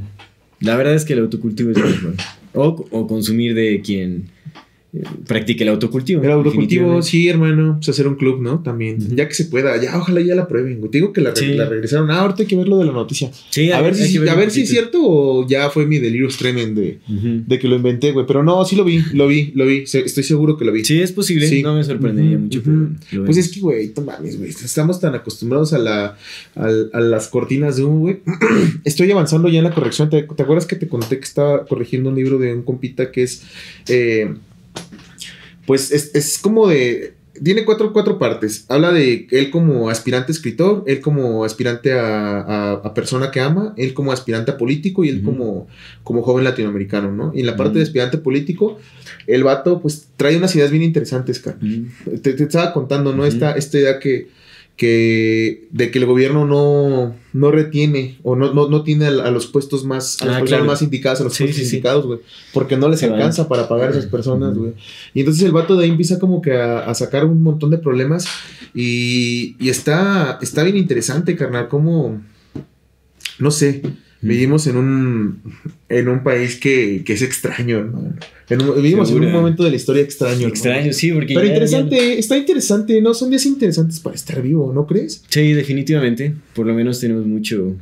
La 0.61 0.76
verdad 0.76 0.95
es 0.95 1.05
que 1.05 1.14
el 1.14 1.20
autocultivo 1.20 1.70
es 1.70 1.78
lo 1.78 1.85
mejor. 1.85 2.14
O, 2.53 2.87
o 2.93 3.07
consumir 3.09 3.55
de 3.55 3.80
quien 3.85 4.26
practique 5.26 5.64
el 5.64 5.70
autocultivo. 5.70 6.22
El 6.22 6.30
autocultivo, 6.30 7.03
sí, 7.03 7.28
hermano. 7.28 7.76
Pues 7.76 7.88
hacer 7.88 8.07
un 8.07 8.14
club, 8.16 8.40
¿no? 8.40 8.62
También. 8.62 8.99
Ya 9.16 9.28
que 9.28 9.34
se 9.34 9.47
pueda. 9.47 9.80
Ya, 9.80 9.99
ojalá 9.99 10.20
ya 10.20 10.34
la 10.34 10.47
prueben. 10.47 10.80
Te 10.90 10.99
digo 10.99 11.12
que 11.12 11.20
la, 11.20 11.32
regresaron. 11.32 12.11
Ah, 12.11 12.20
ahorita 12.20 12.42
hay 12.42 12.47
que 12.47 12.57
ver 12.57 12.68
lo 12.68 12.78
de 12.78 12.84
la 12.84 12.92
noticia. 12.92 13.30
Sí, 13.51 13.70
a, 13.70 13.80
ver, 13.80 13.95
si, 13.95 14.16
a 14.16 14.34
ver 14.34 14.51
si 14.51 14.62
es 14.62 14.68
cierto 14.68 14.99
o 15.03 15.47
ya 15.47 15.70
fue 15.70 15.86
mi 15.86 15.99
delirio 15.99 16.28
tremendo 16.28 16.80
de, 16.80 16.99
de, 17.07 17.59
que 17.59 17.68
lo 17.68 17.76
inventé, 17.76 18.12
güey. 18.12 18.26
Pero 18.26 18.42
no, 18.42 18.64
sí 18.64 18.76
lo 18.76 18.84
vi, 18.84 19.03
lo 19.12 19.26
vi, 19.26 19.53
lo 19.55 19.66
vi. 19.66 19.84
Estoy 19.84 20.22
seguro 20.22 20.57
que 20.57 20.64
lo 20.64 20.72
vi. 20.72 20.84
Sí, 20.84 21.01
es 21.01 21.12
posible. 21.12 21.62
No 21.62 21.74
me 21.74 21.84
sorprendería 21.84 22.38
mucho. 22.38 22.62
pues 23.24 23.36
es 23.36 23.49
que, 23.51 23.61
güey, 23.61 23.92
mames, 24.05 24.38
güey. 24.38 24.51
Estamos 24.51 25.01
tan 25.01 25.14
acostumbrados 25.14 25.72
a, 25.72 25.78
la, 25.78 26.16
a, 26.55 27.01
las 27.01 27.28
cortinas 27.28 27.76
de 27.76 27.84
humo, 27.84 28.01
güey. 28.01 28.18
Estoy 28.84 29.11
avanzando 29.11 29.49
ya 29.49 29.59
en 29.59 29.64
la 29.64 29.74
corrección. 29.74 30.11
¿Te, 30.11 30.22
¿Te, 30.22 30.42
acuerdas 30.42 30.66
que 30.66 30.76
te 30.76 30.88
conté 30.88 31.18
que 31.18 31.24
estaba 31.24 31.64
corrigiendo 31.66 32.11
un 32.11 32.16
libro 32.16 32.38
de 32.38 32.55
un 32.55 32.62
compita 32.62 33.11
que 33.11 33.22
es. 33.22 33.42
Eh, 33.88 34.34
pues 35.66 35.91
es, 35.91 36.39
como 36.39 36.68
de 36.68 37.14
tiene 37.43 37.64
cuatro, 37.64 37.93
cuatro, 37.93 38.18
partes. 38.18 38.64
Habla 38.68 38.93
de 38.93 39.27
él 39.33 39.51
como 39.51 39.91
aspirante 39.91 40.31
escritor, 40.31 40.85
él 40.87 41.01
como 41.01 41.45
aspirante 41.45 41.93
a, 41.93 42.93
persona 42.95 43.33
que 43.33 43.41
ama, 43.41 43.75
él 43.77 43.93
como 43.93 44.12
aspirante 44.12 44.53
a 44.53 44.57
político 44.57 45.05
y 45.05 45.09
él 45.09 45.22
como, 45.22 45.66
como 46.05 46.22
joven 46.22 46.45
latinoamericano, 46.45 47.11
¿no? 47.11 47.33
Y 47.35 47.41
en 47.41 47.47
la 47.47 47.57
parte 47.57 47.79
de 47.79 47.83
aspirante 47.83 48.18
político, 48.18 48.79
el 49.27 49.43
vato 49.43 49.81
pues 49.81 50.09
trae 50.16 50.37
unas 50.37 50.55
ideas 50.55 50.70
bien 50.70 50.85
interesantes, 50.85 51.41
cara. 51.41 51.59
te, 52.22 52.31
estaba 52.31 52.72
contando, 52.72 53.14
¿no? 53.14 53.27
esta, 53.27 53.53
esta 53.53 53.79
idea 53.79 53.99
que 53.99 54.29
que 54.77 55.68
de 55.70 55.91
que 55.91 56.01
el 56.01 56.07
gobierno 56.07 56.47
no, 56.47 57.14
no 57.33 57.51
retiene 57.53 58.18
o 58.25 58.35
no, 58.35 58.53
no, 58.53 58.83
tiene 58.83 59.07
a, 59.07 59.31
los 59.31 59.47
puestos 59.47 59.85
más 59.85 60.20
a 60.20 60.27
las 60.27 60.37
ah, 60.37 60.41
personas 60.41 60.66
más 60.66 60.83
indicadas 60.83 61.20
a 61.20 61.25
los 61.25 61.39
puestos 61.39 61.62
indicados 61.62 62.07
güey 62.07 62.18
porque 62.53 62.77
no 62.77 62.89
les 62.89 63.03
alcanza 63.05 63.47
para 63.47 63.68
pagar 63.68 63.89
a 63.89 63.93
esas 63.93 64.07
personas 64.07 64.57
güey. 64.57 64.72
Y 65.12 65.20
entonces 65.20 65.45
el 65.45 65.53
vato 65.53 65.77
de 65.77 65.85
ahí 65.85 65.91
empieza 65.91 66.18
como 66.18 66.43
que 66.43 66.55
a, 66.55 66.93
sacar 66.95 67.25
un 67.25 67.43
montón 67.43 67.70
de 67.70 67.79
problemas 67.79 68.27
y, 68.75 69.57
y, 69.61 69.68
está 69.68 70.39
está 70.43 70.64
bien 70.64 70.77
interesante 70.77 71.37
carnal 71.37 71.68
como 71.68 72.20
no 73.39 73.51
sé 73.53 73.83
Vivimos 74.25 74.66
en 74.66 74.77
un, 74.77 75.43
en 75.89 76.09
un 76.09 76.22
país 76.22 76.57
que, 76.57 77.03
que 77.05 77.12
es 77.12 77.20
extraño, 77.20 77.79
hermano. 77.79 78.14
vivimos 78.77 79.11
en 79.11 79.22
un 79.22 79.33
momento 79.33 79.62
de 79.62 79.70
la 79.70 79.77
historia 79.77 80.03
extraño. 80.03 80.49
Extraño, 80.49 80.93
sí, 80.95 81.12
porque. 81.12 81.35
Pero 81.35 81.47
interesante, 81.47 82.18
está 82.18 82.37
interesante, 82.39 83.01
¿no? 83.03 83.12
Son 83.12 83.29
días 83.29 83.45
interesantes 83.45 84.01
para 84.01 84.16
estar 84.16 84.41
vivo, 84.41 84.72
¿no 84.72 84.87
crees? 84.87 85.22
Sí, 85.29 85.53
definitivamente. 85.53 86.33
Por 86.55 86.66
lo 86.66 86.75
menos 86.75 87.01
tenemos 87.01 87.27
mucho 87.27 87.77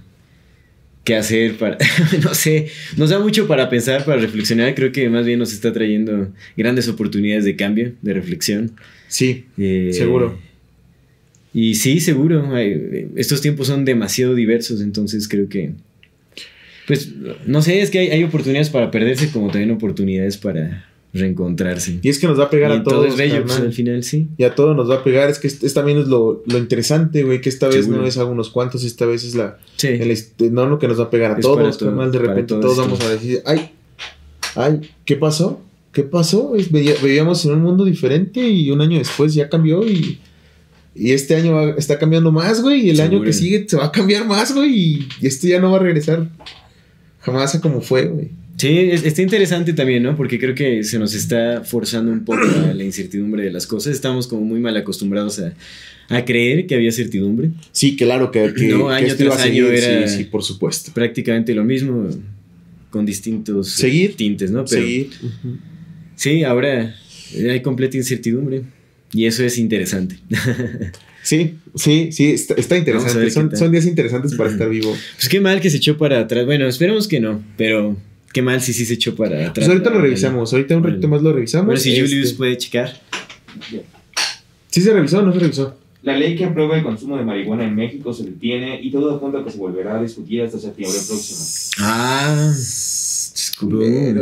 que 1.04 1.14
hacer 1.14 1.56
para. 1.56 1.78
no 2.24 2.34
sé, 2.34 2.68
nos 2.96 3.10
da 3.10 3.20
mucho 3.20 3.46
para 3.46 3.70
pensar, 3.70 4.04
para 4.04 4.20
reflexionar. 4.20 4.74
Creo 4.74 4.90
que 4.90 5.08
más 5.08 5.24
bien 5.24 5.38
nos 5.38 5.52
está 5.52 5.72
trayendo 5.72 6.28
grandes 6.56 6.88
oportunidades 6.88 7.44
de 7.44 7.54
cambio, 7.54 7.92
de 8.02 8.14
reflexión. 8.14 8.72
Sí, 9.06 9.44
eh, 9.58 9.90
seguro. 9.92 10.36
Y 11.54 11.76
sí, 11.76 12.00
seguro. 12.00 12.56
Estos 13.14 13.40
tiempos 13.40 13.68
son 13.68 13.84
demasiado 13.84 14.34
diversos, 14.34 14.80
entonces 14.80 15.28
creo 15.28 15.48
que 15.48 15.72
pues 16.86 17.12
no 17.46 17.62
sé, 17.62 17.80
es 17.80 17.90
que 17.90 17.98
hay, 17.98 18.24
oportunidades 18.24 18.70
para 18.70 18.90
perderse 18.90 19.30
como 19.30 19.50
también 19.50 19.70
oportunidades 19.70 20.36
para 20.36 20.88
reencontrarse. 21.12 22.00
Y 22.02 22.08
es 22.08 22.18
que 22.18 22.26
nos 22.26 22.38
va 22.38 22.44
a 22.44 22.50
pegar 22.50 22.72
a 22.72 22.82
todos. 22.82 22.98
Todo 22.98 23.06
es 23.06 23.16
bello, 23.16 23.44
pues, 23.44 23.58
al 23.58 23.72
final 23.72 24.02
sí. 24.02 24.28
Y 24.36 24.44
a 24.44 24.54
todos 24.54 24.74
nos 24.74 24.90
va 24.90 24.96
a 24.96 25.04
pegar. 25.04 25.30
Es 25.30 25.38
que 25.38 25.46
es, 25.46 25.74
también 25.74 25.98
es 25.98 26.08
lo, 26.08 26.42
interesante, 26.46 27.22
güey, 27.22 27.40
que 27.40 27.50
esta 27.50 27.68
vez 27.68 27.86
no 27.86 28.04
es 28.04 28.16
a 28.16 28.24
unos 28.24 28.50
cuantos, 28.50 28.82
esta 28.84 29.06
vez 29.06 29.24
es 29.24 29.34
la. 29.34 29.58
Sí. 29.76 30.00
no 30.50 30.66
lo 30.66 30.78
que 30.78 30.88
nos 30.88 30.98
va 30.98 31.04
a 31.04 31.10
pegar 31.10 31.32
a 31.32 31.40
todos, 31.40 31.78
todo, 31.78 32.10
De 32.10 32.18
repente 32.18 32.54
todos, 32.54 32.78
vamos 32.78 33.00
a 33.02 33.10
decir, 33.10 33.42
ay, 33.44 33.70
ay, 34.56 34.80
¿qué 35.04 35.16
pasó? 35.16 35.60
¿Qué 35.92 36.02
pasó? 36.02 36.54
Vivíamos 36.70 37.44
en 37.44 37.52
un 37.52 37.60
mundo 37.60 37.84
diferente 37.84 38.40
y 38.48 38.70
un 38.70 38.80
año 38.80 38.98
después 38.98 39.34
ya 39.34 39.48
cambió 39.48 39.86
y. 39.86 40.18
Y 40.94 41.12
este 41.12 41.34
año 41.34 41.74
está 41.78 41.98
cambiando 41.98 42.30
más, 42.32 42.60
güey. 42.60 42.86
Y 42.86 42.90
el 42.90 43.00
año 43.00 43.22
que 43.22 43.32
sigue 43.32 43.66
se 43.66 43.78
va 43.78 43.86
a 43.86 43.92
cambiar 43.92 44.26
más, 44.26 44.52
güey. 44.54 45.06
Y 45.22 45.26
esto 45.26 45.46
ya 45.46 45.58
no 45.58 45.70
va 45.70 45.78
a 45.78 45.80
regresar 45.80 46.28
jamás 47.22 47.54
a 47.54 47.60
como 47.60 47.80
fue, 47.80 48.06
güey. 48.06 48.30
Sí, 48.56 48.90
está 48.92 49.22
interesante 49.22 49.72
también, 49.72 50.02
¿no? 50.02 50.16
Porque 50.16 50.38
creo 50.38 50.54
que 50.54 50.84
se 50.84 50.98
nos 50.98 51.14
está 51.14 51.64
forzando 51.64 52.12
un 52.12 52.24
poco 52.24 52.42
a 52.42 52.74
la 52.74 52.84
incertidumbre 52.84 53.44
de 53.44 53.50
las 53.50 53.66
cosas. 53.66 53.94
Estamos 53.94 54.28
como 54.28 54.42
muy 54.42 54.60
mal 54.60 54.76
acostumbrados 54.76 55.40
a, 55.40 55.54
a 56.08 56.24
creer 56.24 56.66
que 56.66 56.74
había 56.74 56.92
certidumbre. 56.92 57.50
Sí, 57.72 57.96
claro, 57.96 58.30
que, 58.30 58.52
que, 58.54 58.68
no, 58.68 58.88
año 58.88 59.16
tras 59.16 59.40
año 59.40 59.66
era 59.66 60.06
sí, 60.06 60.24
por 60.24 60.44
supuesto. 60.44 60.92
prácticamente 60.92 61.54
lo 61.54 61.64
mismo, 61.64 62.08
con 62.90 63.06
distintos 63.06 63.70
Seguir. 63.70 64.14
tintes, 64.14 64.50
¿no? 64.50 64.64
Pero, 64.64 64.82
Seguir. 64.82 65.10
Sí, 66.14 66.44
ahora 66.44 66.94
hay 67.34 67.62
completa 67.62 67.96
incertidumbre 67.96 68.62
y 69.12 69.24
eso 69.24 69.42
es 69.42 69.58
interesante. 69.58 70.16
Sí, 71.22 71.58
sí, 71.76 72.10
sí, 72.10 72.32
está, 72.32 72.76
interesante. 72.76 73.30
Son, 73.30 73.56
son, 73.56 73.70
días 73.70 73.86
interesantes 73.86 74.34
para 74.34 74.50
estar 74.50 74.68
vivo. 74.68 74.96
Pues 75.14 75.28
qué 75.28 75.40
mal 75.40 75.60
que 75.60 75.70
se 75.70 75.76
echó 75.76 75.96
para 75.96 76.20
atrás. 76.20 76.44
Bueno, 76.44 76.66
esperemos 76.66 77.06
que 77.06 77.20
no, 77.20 77.42
pero 77.56 77.96
qué 78.32 78.42
mal 78.42 78.60
si 78.60 78.72
sí 78.72 78.84
se 78.84 78.94
echó 78.94 79.14
para 79.14 79.36
atrás. 79.36 79.52
Pues 79.54 79.68
ahorita 79.68 79.90
lo 79.90 80.00
revisamos, 80.00 80.52
ahorita 80.52 80.76
un 80.76 80.84
ratito 80.84 81.08
más 81.08 81.22
lo 81.22 81.32
revisamos. 81.32 81.66
Bueno, 81.66 81.80
si 81.80 81.92
Julius 81.92 82.24
este 82.26 82.36
puede 82.36 82.56
checar. 82.56 83.00
¿Sí 84.68 84.80
se 84.80 84.92
revisó 84.92 85.20
o 85.20 85.22
no 85.22 85.32
se 85.32 85.38
revisó? 85.38 85.76
La 86.02 86.16
ley 86.16 86.34
que 86.34 86.44
aprueba 86.44 86.76
el 86.76 86.82
consumo 86.82 87.16
de 87.16 87.24
marihuana 87.24 87.64
en 87.64 87.76
México 87.76 88.12
se 88.12 88.24
detiene 88.24 88.80
y 88.82 88.90
todo 88.90 89.14
apunta 89.14 89.38
a 89.38 89.44
que 89.44 89.52
se 89.52 89.58
volverá 89.58 89.98
a 89.98 90.02
discutir 90.02 90.42
hasta 90.42 90.58
septiembre 90.58 90.98
próximo. 91.06 91.38
Ah, 91.78 92.52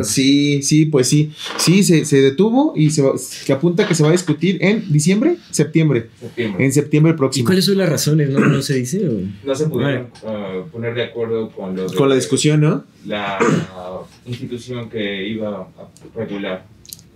sí, 0.05 0.63
sí, 0.63 0.87
pues 0.87 1.09
sí. 1.09 1.31
Sí, 1.57 1.83
se, 1.83 2.05
se 2.05 2.21
detuvo 2.21 2.75
y 2.77 2.91
se, 2.91 3.03
se, 3.19 3.53
apunta 3.53 3.87
que 3.87 3.95
se 3.95 4.03
va 4.03 4.09
a 4.09 4.13
discutir 4.13 4.59
en 4.61 4.91
diciembre, 4.93 5.37
septiembre. 5.51 6.09
septiembre. 6.21 6.65
En 6.65 6.73
septiembre 6.73 7.15
próximo. 7.15 7.45
¿Y 7.45 7.47
cuáles 7.47 7.65
son 7.65 7.79
las 7.79 7.89
razones? 7.89 8.31
¿No, 8.31 8.41
no 8.41 8.63
se 8.63 8.75
dice? 8.75 9.01
No 9.45 9.55
se 9.55 9.67
pudieron 9.67 10.09
uh, 10.23 10.69
poner 10.71 10.95
de 10.95 11.05
acuerdo 11.05 11.51
con 11.51 11.77
lo 11.77 11.89
de, 11.89 11.97
Con 11.97 12.09
la 12.09 12.15
discusión, 12.15 12.61
¿no? 12.61 12.85
La 13.07 13.39
uh, 13.41 14.29
institución 14.29 14.89
que 14.89 15.29
iba 15.29 15.49
a 15.61 15.69
regular. 16.17 16.67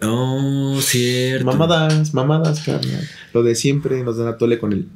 Oh, 0.02 0.78
cierto. 0.80 1.46
Mamadas, 1.46 2.12
mamadas, 2.14 2.60
carnal. 2.64 3.08
Lo 3.32 3.42
de 3.42 3.54
siempre 3.54 4.02
nos 4.02 4.18
dan 4.18 4.28
a 4.28 4.36
tole 4.36 4.58
con 4.58 4.72
el. 4.72 4.88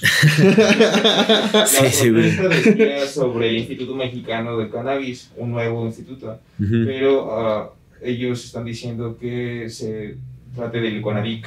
la 0.38 1.66
sí, 1.66 2.10
decía 2.10 3.06
sobre 3.06 3.50
el 3.50 3.58
Instituto 3.58 3.94
Mexicano 3.96 4.56
de 4.56 4.68
Cannabis, 4.70 5.30
un 5.36 5.50
nuevo 5.50 5.86
instituto, 5.86 6.38
pero 6.58 7.24
uh, 7.24 7.70
ellos 8.02 8.44
están 8.44 8.64
diciendo 8.64 9.16
que 9.20 9.68
se 9.68 10.16
trate 10.54 10.80
del 10.80 11.00
CONADIC. 11.02 11.46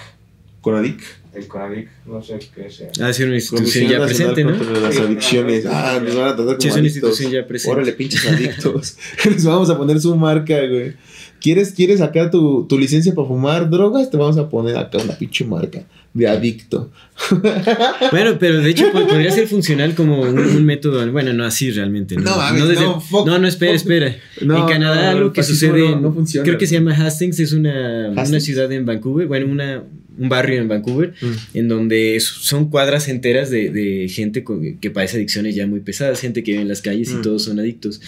¿CONADIC? 0.60 1.02
El 1.34 1.48
CONADIC, 1.48 1.90
no 2.06 2.22
sé 2.22 2.40
qué 2.54 2.70
sea. 2.70 2.90
Ah, 3.02 3.14
sí, 3.14 3.24
una 3.24 3.36
institución 3.36 3.90
ya 3.90 4.04
presente, 4.04 4.44
¿no? 4.44 4.52
las 4.52 5.00
adicciones. 5.00 5.66
Ah, 5.66 6.02
nos 6.04 6.16
van 6.16 6.30
a 6.30 6.36
tratar 6.36 6.58
como 6.58 6.62
Sí, 6.62 6.68
es 6.68 6.76
una 6.76 6.86
institución 6.86 7.32
ya 7.32 7.48
presente. 7.48 7.76
Órale, 7.76 7.94
pinches 7.94 8.28
adictos. 8.28 8.98
Les 9.26 9.46
vamos 9.46 9.70
a 9.70 9.78
poner 9.78 10.00
su 10.02 10.16
marca, 10.16 10.60
güey. 10.68 10.94
¿Quieres, 11.40 11.72
quieres 11.72 12.00
sacar 12.00 12.30
tu, 12.30 12.68
tu 12.68 12.78
licencia 12.78 13.16
para 13.16 13.28
fumar 13.28 13.70
drogas? 13.70 14.12
Te 14.12 14.18
vamos 14.18 14.38
a 14.38 14.50
poner 14.50 14.78
acá 14.78 15.00
una 15.00 15.18
pinche 15.18 15.46
marca 15.46 15.86
de 16.14 16.28
adicto. 16.28 16.92
bueno, 18.12 18.38
pero 18.40 18.62
de 18.62 18.70
hecho 18.70 18.92
podría 18.92 19.32
ser 19.32 19.48
funcional 19.48 19.96
como 19.96 20.22
un, 20.22 20.66
método. 20.66 21.10
Bueno, 21.12 21.34
no 21.34 21.46
así 21.46 21.72
realmente. 21.72 22.16
No, 22.16 22.36
no, 22.54 22.66
no, 22.66 23.26
no, 23.26 23.40
no, 23.40 23.48
espera, 23.48 23.74
espera. 23.74 24.16
en 24.40 24.66
Canadá 24.68 25.12
algo 25.12 25.32
que 25.32 25.44
sucede. 25.44 25.96
No, 25.96 26.14
funciona. 26.14 26.44
Creo 26.44 26.58
que 26.58 26.68
se 26.68 26.76
llama 26.76 26.94
Hastings, 26.94 27.40
es 27.40 27.54
una, 27.54 28.10
una 28.10 28.40
ciudad 28.40 28.72
en 28.72 28.86
Vancouver. 28.86 29.28
Bueno, 29.28 29.48
una, 29.48 29.84
un 30.18 30.30
barrio 30.30 30.60
en 30.60 30.68
Vancouver, 30.68 31.14
mm. 31.22 31.58
en 31.58 31.68
donde 31.68 32.20
son 32.20 32.70
cuadras 32.70 33.08
enteras 33.08 33.50
de, 33.50 33.70
de 33.70 34.10
gente 34.10 34.44
que 34.80 34.92
padece 34.92 35.18
adicciones 35.18 35.56
ya 35.56 35.68
muy 35.68 35.80
pesadas, 35.80 36.20
gente 36.20 36.44
que 36.44 36.52
vive 36.52 36.64
en 36.64 36.68
las 36.68 36.82
calles 36.82 37.10
y 37.12 37.16
mm. 37.16 37.22
todos 37.22 37.44
son 37.44 37.60
adictos. 37.60 38.02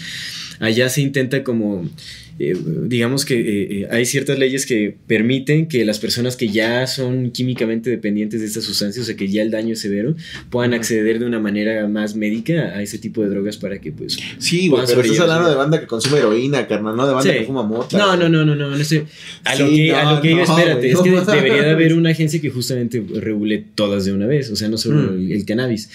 Allá 0.60 0.88
se 0.88 1.00
intenta 1.00 1.44
como 1.44 1.84
eh, 2.36 2.56
digamos 2.66 3.24
que 3.24 3.38
eh, 3.38 3.82
eh, 3.82 3.88
hay 3.92 4.04
ciertas 4.06 4.40
leyes 4.40 4.66
que 4.66 4.96
permiten 5.06 5.68
que 5.68 5.84
las 5.84 6.00
personas 6.00 6.36
que 6.36 6.48
ya 6.48 6.84
son 6.88 7.30
químicamente 7.30 7.90
dependientes 7.90 8.40
de 8.40 8.46
estas 8.48 8.64
sustancias, 8.64 9.04
o 9.04 9.06
sea 9.06 9.14
que 9.14 9.28
ya 9.28 9.42
el 9.42 9.52
daño 9.52 9.74
es 9.74 9.80
severo, 9.80 10.16
puedan 10.50 10.74
acceder 10.74 11.20
de 11.20 11.26
una 11.26 11.38
manera 11.38 11.86
más 11.86 12.16
médica 12.16 12.72
a 12.74 12.82
ese 12.82 12.98
tipo 12.98 13.22
de 13.22 13.28
drogas 13.28 13.56
para 13.56 13.80
que 13.80 13.92
pues... 13.92 14.18
Sí, 14.38 14.66
güey, 14.66 14.82
pero 14.84 15.02
estás 15.02 15.20
hablando 15.20 15.48
de 15.48 15.54
banda 15.54 15.78
que 15.78 15.86
consume 15.86 16.18
heroína, 16.18 16.66
carnal, 16.66 16.96
no 16.96 17.06
de 17.06 17.14
banda 17.14 17.32
que 17.32 17.44
fuma 17.44 17.62
mota. 17.62 17.96
No, 17.96 18.16
no, 18.16 18.28
no, 18.28 18.44
no, 18.44 18.56
no, 18.56 18.68
no 18.68 18.84
sé. 18.84 19.04
A 19.44 19.54
lo 19.54 19.68
que, 19.68 19.92
a 19.92 20.14
lo 20.14 20.20
que 20.20 20.42
espérate, 20.42 20.90
es 20.90 21.00
que 21.00 21.10
debería 21.32 21.62
de 21.62 21.70
haber 21.70 21.94
una 21.94 22.10
agencia 22.10 22.40
que 22.40 22.50
justamente 22.50 23.04
regule 23.14 23.64
todas 23.76 24.06
de 24.06 24.12
una 24.12 24.26
vez, 24.26 24.50
o 24.50 24.56
sea, 24.56 24.68
no 24.68 24.76
solo 24.76 25.12
mm. 25.12 25.30
el 25.30 25.44
cannabis. 25.44 25.88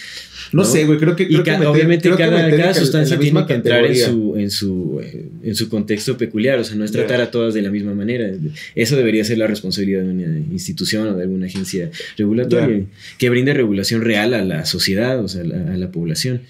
No, 0.52 0.64
sé, 0.64 0.86
güey, 0.86 0.98
creo 0.98 1.16
que... 1.16 1.28
obviamente 1.68 2.10
cada, 2.18 2.74
sustancia 2.74 3.18
tiene 3.18 3.46
que 3.46 3.54
entrar 3.54 3.86
en 3.86 3.96
su, 3.96 4.36
en, 4.38 4.52
su, 4.52 5.02
en 5.44 5.56
su 5.56 5.70
contexto 5.70 6.18
peculiar, 6.18 6.60
o 6.60 6.64
sea, 6.64 6.76
no 6.76 6.86
es 6.86 6.92
tratar 6.92 7.22
a 7.22 7.32
todas 7.32 7.54
de 7.54 7.62
la 7.62 7.72
misma 7.72 7.94
manera. 7.94 8.30
Eso 8.76 8.96
debería 8.96 9.24
ser 9.24 9.38
la 9.38 9.48
responsabilidad 9.48 10.02
de 10.02 10.10
una 10.10 10.38
institución 10.52 11.08
o 11.08 11.16
de 11.16 11.24
alguna 11.24 11.48
agencia 11.48 11.90
regulatoria 12.18 12.86
que 13.18 13.30
brinde 13.30 13.54
regulación 13.54 14.02
real 14.02 14.34
a 14.34 14.44
la 14.44 14.66
sociedad, 14.66 15.24
o 15.24 15.28
sea, 15.28 15.42
a 15.42 15.78
la 15.78 15.92
población. 15.92 16.42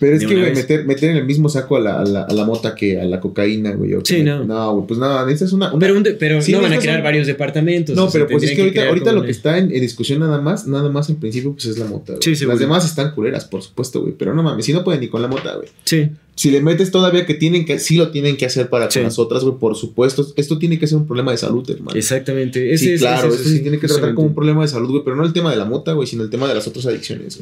Pero 0.00 0.16
es 0.16 0.26
que, 0.26 0.34
güey, 0.34 0.54
meter, 0.54 0.84
meter 0.84 1.10
en 1.10 1.16
el 1.16 1.24
mismo 1.24 1.48
saco 1.48 1.76
a 1.76 1.80
la, 1.80 2.00
a 2.00 2.04
la, 2.04 2.22
a 2.22 2.32
la 2.32 2.44
mota 2.44 2.74
que 2.74 3.00
a 3.00 3.04
la 3.04 3.20
cocaína, 3.20 3.72
güey. 3.72 3.94
Sí, 4.04 4.22
no. 4.22 4.44
No, 4.44 4.74
güey, 4.74 4.86
pues 4.86 5.00
nada, 5.00 5.30
esa 5.30 5.44
es 5.44 5.52
una, 5.52 5.72
Pero, 5.78 6.00
pero 6.18 6.40
no 6.40 6.62
van 6.62 6.72
a 6.72 6.78
crear 6.78 7.02
varios 7.02 7.26
departamentos. 7.26 7.96
No, 7.96 8.08
pero 8.10 8.26
pues 8.26 8.44
es 8.44 8.52
que 8.52 8.62
ahorita, 8.62 8.88
ahorita 8.88 9.12
lo 9.12 9.22
que 9.22 9.30
está 9.30 9.58
en, 9.58 9.68
discusión 9.68 10.20
nada 10.20 10.40
más, 10.40 10.66
nada 10.66 10.88
más 10.88 11.08
en 11.08 11.16
principio, 11.16 11.52
pues 11.52 11.66
es 11.66 11.78
la 11.78 11.86
mota. 11.86 12.14
Sí, 12.20 12.36
sí, 12.36 12.46
Las 12.46 12.58
demás 12.58 12.84
están 12.84 13.12
culeras, 13.12 13.44
por 13.44 13.62
supuesto, 13.62 14.00
güey. 14.00 14.14
Pero 14.16 14.34
no 14.34 14.42
mames, 14.42 14.64
si 14.64 14.72
no 14.72 14.84
pueden 14.84 15.00
ni 15.00 15.08
con 15.08 15.22
la 15.22 15.28
mota, 15.28 15.54
güey. 15.56 15.68
Sí. 15.84 16.08
Si 16.38 16.52
le 16.52 16.60
metes 16.60 16.92
todavía 16.92 17.26
que 17.26 17.34
tienen 17.34 17.64
que, 17.64 17.80
sí 17.80 17.96
lo 17.96 18.12
tienen 18.12 18.36
que 18.36 18.46
hacer 18.46 18.70
para 18.70 18.88
con 18.88 19.02
las 19.02 19.18
otras, 19.18 19.42
güey, 19.42 19.58
por 19.58 19.74
supuesto. 19.74 20.24
Esto 20.36 20.56
tiene 20.56 20.78
que 20.78 20.86
ser 20.86 20.96
un 20.96 21.04
problema 21.04 21.32
de 21.32 21.36
salud, 21.36 21.68
hermano. 21.68 21.98
Exactamente. 21.98 22.78
sí, 22.78 22.96
claro, 22.96 23.34
esto 23.34 23.48
sí 23.48 23.60
tiene 23.60 23.80
que 23.80 23.88
tratar 23.88 24.14
como 24.14 24.28
un 24.28 24.34
problema 24.36 24.62
de 24.62 24.68
salud, 24.68 24.88
güey, 24.88 25.02
pero 25.02 25.16
no 25.16 25.24
el 25.24 25.32
tema 25.32 25.50
de 25.50 25.56
la 25.56 25.64
mota, 25.64 25.94
güey, 25.94 26.06
sino 26.06 26.22
el 26.22 26.30
tema 26.30 26.46
de 26.46 26.54
las 26.54 26.68
otras 26.68 26.86
adicciones. 26.86 27.40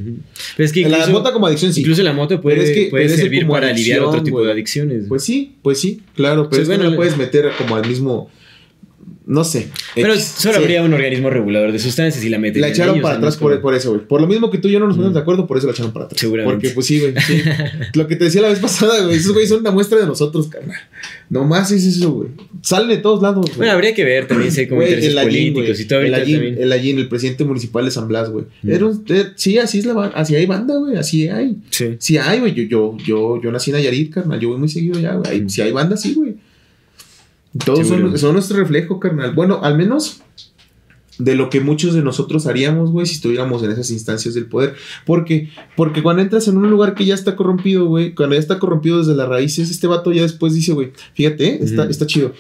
es 0.57 0.73
que 0.73 0.89
la 0.89 1.07
mota 1.09 1.31
como 1.35 1.47
adicción 1.47 1.75
sí. 1.75 1.81
Incluso 1.81 2.03
la 2.03 2.15
mota 2.15 2.41
puede, 2.41 2.89
puede 2.89 3.11
servir 3.11 3.47
para 3.47 3.69
aliviar 3.69 4.01
otro 4.01 4.23
tipo 4.23 4.43
de 4.43 4.51
adicciones. 4.51 5.05
Pues 5.09 5.23
sí, 5.23 5.57
pues 5.61 5.79
sí, 5.79 6.01
claro, 6.15 6.49
pero 6.49 6.63
es 6.63 6.69
bueno, 6.69 6.89
la 6.89 6.97
puedes 6.97 7.19
meter 7.19 7.51
como 7.59 7.77
al 7.77 7.87
mismo 7.87 8.31
no 9.27 9.43
sé. 9.43 9.69
Pero 9.97 10.15
solo 10.21 10.59
habría 10.59 10.85
un 10.85 10.93
organismo 10.95 11.31
regulador 11.31 11.73
de 11.73 11.81
sustancias 11.81 12.25
y 12.25 12.29
la 12.29 12.39
meten. 12.39 12.63
La 12.63 12.69
echaron 12.69 13.01
para 13.01 13.17
atrás 13.17 13.37
por, 13.37 13.61
por, 13.61 13.75
eso, 13.75 13.91
güey. 13.91 14.07
Por 14.07 14.21
lo 14.21 14.29
mismo 14.29 14.53
que 14.53 14.59
tú 14.59 14.69
y 14.69 14.73
yo 14.73 14.79
no 14.79 14.87
nos 14.87 14.95
ponemos 14.95 15.15
de 15.15 15.21
acuerdo, 15.21 15.49
por 15.49 15.59
eso 15.59 15.67
la 15.67 15.73
echaron 15.73 15.93
para 15.93 16.05
atrás. 16.05 16.21
Seguramente. 16.21 16.55
Porque, 16.55 16.71
pues 16.71 16.87
sí, 16.87 17.01
güey. 17.01 17.13
lo 17.95 18.07
que 18.07 18.15
te 18.15 18.25
decía 18.25 18.41
la 18.41 18.51
vez 18.51 18.61
pasada, 18.61 19.05
güey. 19.05 19.17
Esos 19.17 19.33
güeyes 19.33 19.51
son 19.51 19.61
una 19.61 19.73
muestra 19.73 19.99
de 19.99 20.07
nosotros, 20.07 20.47
carnal. 20.47 20.79
Nomás 21.29 21.73
es 21.73 21.85
eso, 21.85 22.13
güey. 22.13 22.29
Salen 22.63 22.89
de 22.89 22.99
todos 22.99 23.21
lados, 23.21 23.47
güey. 23.47 23.57
Bueno, 23.57 23.73
habría 23.73 23.95
que 23.95 24.05
ver 24.05 24.29
también 24.29 24.53
si 24.53 24.61
hay 24.61 24.69
como 24.69 24.83
intereses 24.83 25.13
políticos 25.13 25.81
y 25.81 25.85
todo. 25.87 26.01
El 26.03 26.15
Allín, 26.15 26.57
el 26.59 26.73
Allín, 26.73 26.99
el 27.01 27.09
presidente 27.09 27.45
municipal 27.45 27.85
de 27.85 27.91
San 27.91 28.07
Blas, 28.07 28.31
güey. 28.31 28.45
Un, 28.63 29.05
eh, 29.09 29.25
sí, 29.35 29.59
así 29.59 29.81
es 29.81 29.87
la 29.87 29.95
banda. 29.95 30.17
Así 30.17 30.37
hay 30.37 30.47
banda, 30.47 30.77
güey. 30.77 30.97
Así 30.97 31.29
hay. 31.29 31.57
Sí. 31.71 31.97
Sí 31.99 32.17
hay, 32.17 32.39
güey. 32.39 32.55
Yo, 32.55 32.63
yo, 32.63 32.97
yo, 33.05 33.43
yo 33.43 33.51
nací 33.51 33.73
en 33.73 33.79
Nayarit, 33.79 34.15
carnal. 34.15 34.39
Yo 34.39 34.51
voy 34.51 34.59
muy 34.59 34.69
seguido 34.69 35.01
ya, 35.01 35.15
güey. 35.15 35.49
Si 35.49 35.63
hay 35.63 35.73
banda, 35.73 35.97
sí, 35.97 36.15
güey. 36.15 36.36
Todos 37.65 37.87
son, 37.89 38.33
nuestro 38.33 38.59
reflejo, 38.59 39.01
carnal. 39.01 39.35
Bueno, 39.35 39.61
al 39.63 39.77
menos 39.77 40.23
de 41.19 41.35
lo 41.35 41.49
que 41.49 41.61
muchos 41.61 41.95
de 41.95 42.03
nosotros 42.03 42.47
haríamos, 42.47 42.91
güey, 42.91 43.07
si 43.07 43.15
estuviéramos 43.15 43.63
en 43.63 43.71
esas 43.71 43.91
instancias 43.91 44.35
del 44.35 44.47
poder. 44.47 44.75
Porque, 45.05 45.51
porque 45.77 46.03
cuando 46.03 46.23
entras 46.23 46.49
en 46.49 46.57
un 46.57 46.71
lugar 46.71 46.95
que 46.95 47.05
ya 47.05 47.15
está 47.15 47.37
corrompido, 47.37 47.87
güey, 47.87 48.15
cuando 48.15 48.35
ya 48.35 48.41
está 48.41 48.59
corrompido 48.59 48.99
desde 48.99 49.15
las 49.15 49.29
raíces, 49.29 49.71
este 49.71 49.87
vato 49.87 50.13
ya 50.13 50.23
después 50.23 50.55
dice, 50.55 50.73
güey, 50.73 50.93
fíjate, 51.15 51.47
¿eh? 51.47 51.59
está, 51.63 51.85
está 51.85 52.07
chido. 52.07 52.33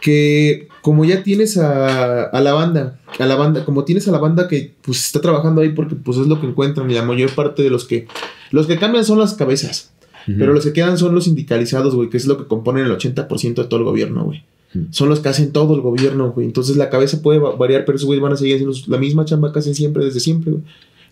Que 0.00 0.68
como 0.80 1.04
ya 1.04 1.22
tienes 1.22 1.58
a, 1.58 2.24
a, 2.24 2.40
la 2.40 2.54
banda, 2.54 2.98
a 3.18 3.26
la 3.26 3.36
banda, 3.36 3.64
como 3.64 3.84
tienes 3.84 4.08
a 4.08 4.12
la 4.12 4.18
banda 4.18 4.48
que 4.48 4.74
pues 4.80 5.04
está 5.04 5.20
trabajando 5.20 5.60
ahí 5.60 5.70
porque 5.70 5.96
pues 5.96 6.16
es 6.16 6.26
lo 6.26 6.40
que 6.40 6.46
encuentran 6.46 6.90
y 6.90 6.94
la 6.94 7.02
mayor 7.02 7.34
parte 7.34 7.62
de 7.62 7.68
los 7.68 7.84
que, 7.84 8.08
los 8.50 8.66
que 8.66 8.78
cambian 8.78 9.04
son 9.04 9.18
las 9.18 9.34
cabezas. 9.34 9.92
Pero 10.26 10.52
los 10.52 10.64
que 10.64 10.72
quedan 10.72 10.98
son 10.98 11.14
los 11.14 11.24
sindicalizados, 11.24 11.94
güey, 11.94 12.10
que 12.10 12.16
es 12.16 12.26
lo 12.26 12.36
que 12.36 12.46
componen 12.46 12.84
el 12.84 12.92
80% 12.92 13.54
de 13.54 13.64
todo 13.64 13.78
el 13.78 13.84
gobierno, 13.84 14.24
güey. 14.24 14.42
Son 14.90 15.08
los 15.08 15.20
que 15.20 15.28
hacen 15.28 15.52
todo 15.52 15.74
el 15.74 15.80
gobierno, 15.80 16.32
güey. 16.32 16.46
Entonces 16.46 16.76
la 16.76 16.90
cabeza 16.90 17.22
puede 17.22 17.38
variar, 17.38 17.84
pero 17.84 17.96
esos 17.96 18.06
güeyes 18.06 18.22
van 18.22 18.32
a 18.32 18.36
seguir 18.36 18.56
haciendo 18.56 18.76
la 18.88 18.98
misma 18.98 19.24
chamba 19.24 19.52
que 19.52 19.60
hacen 19.60 19.74
siempre, 19.74 20.04
desde 20.04 20.20
siempre, 20.20 20.52
güey. 20.52 20.64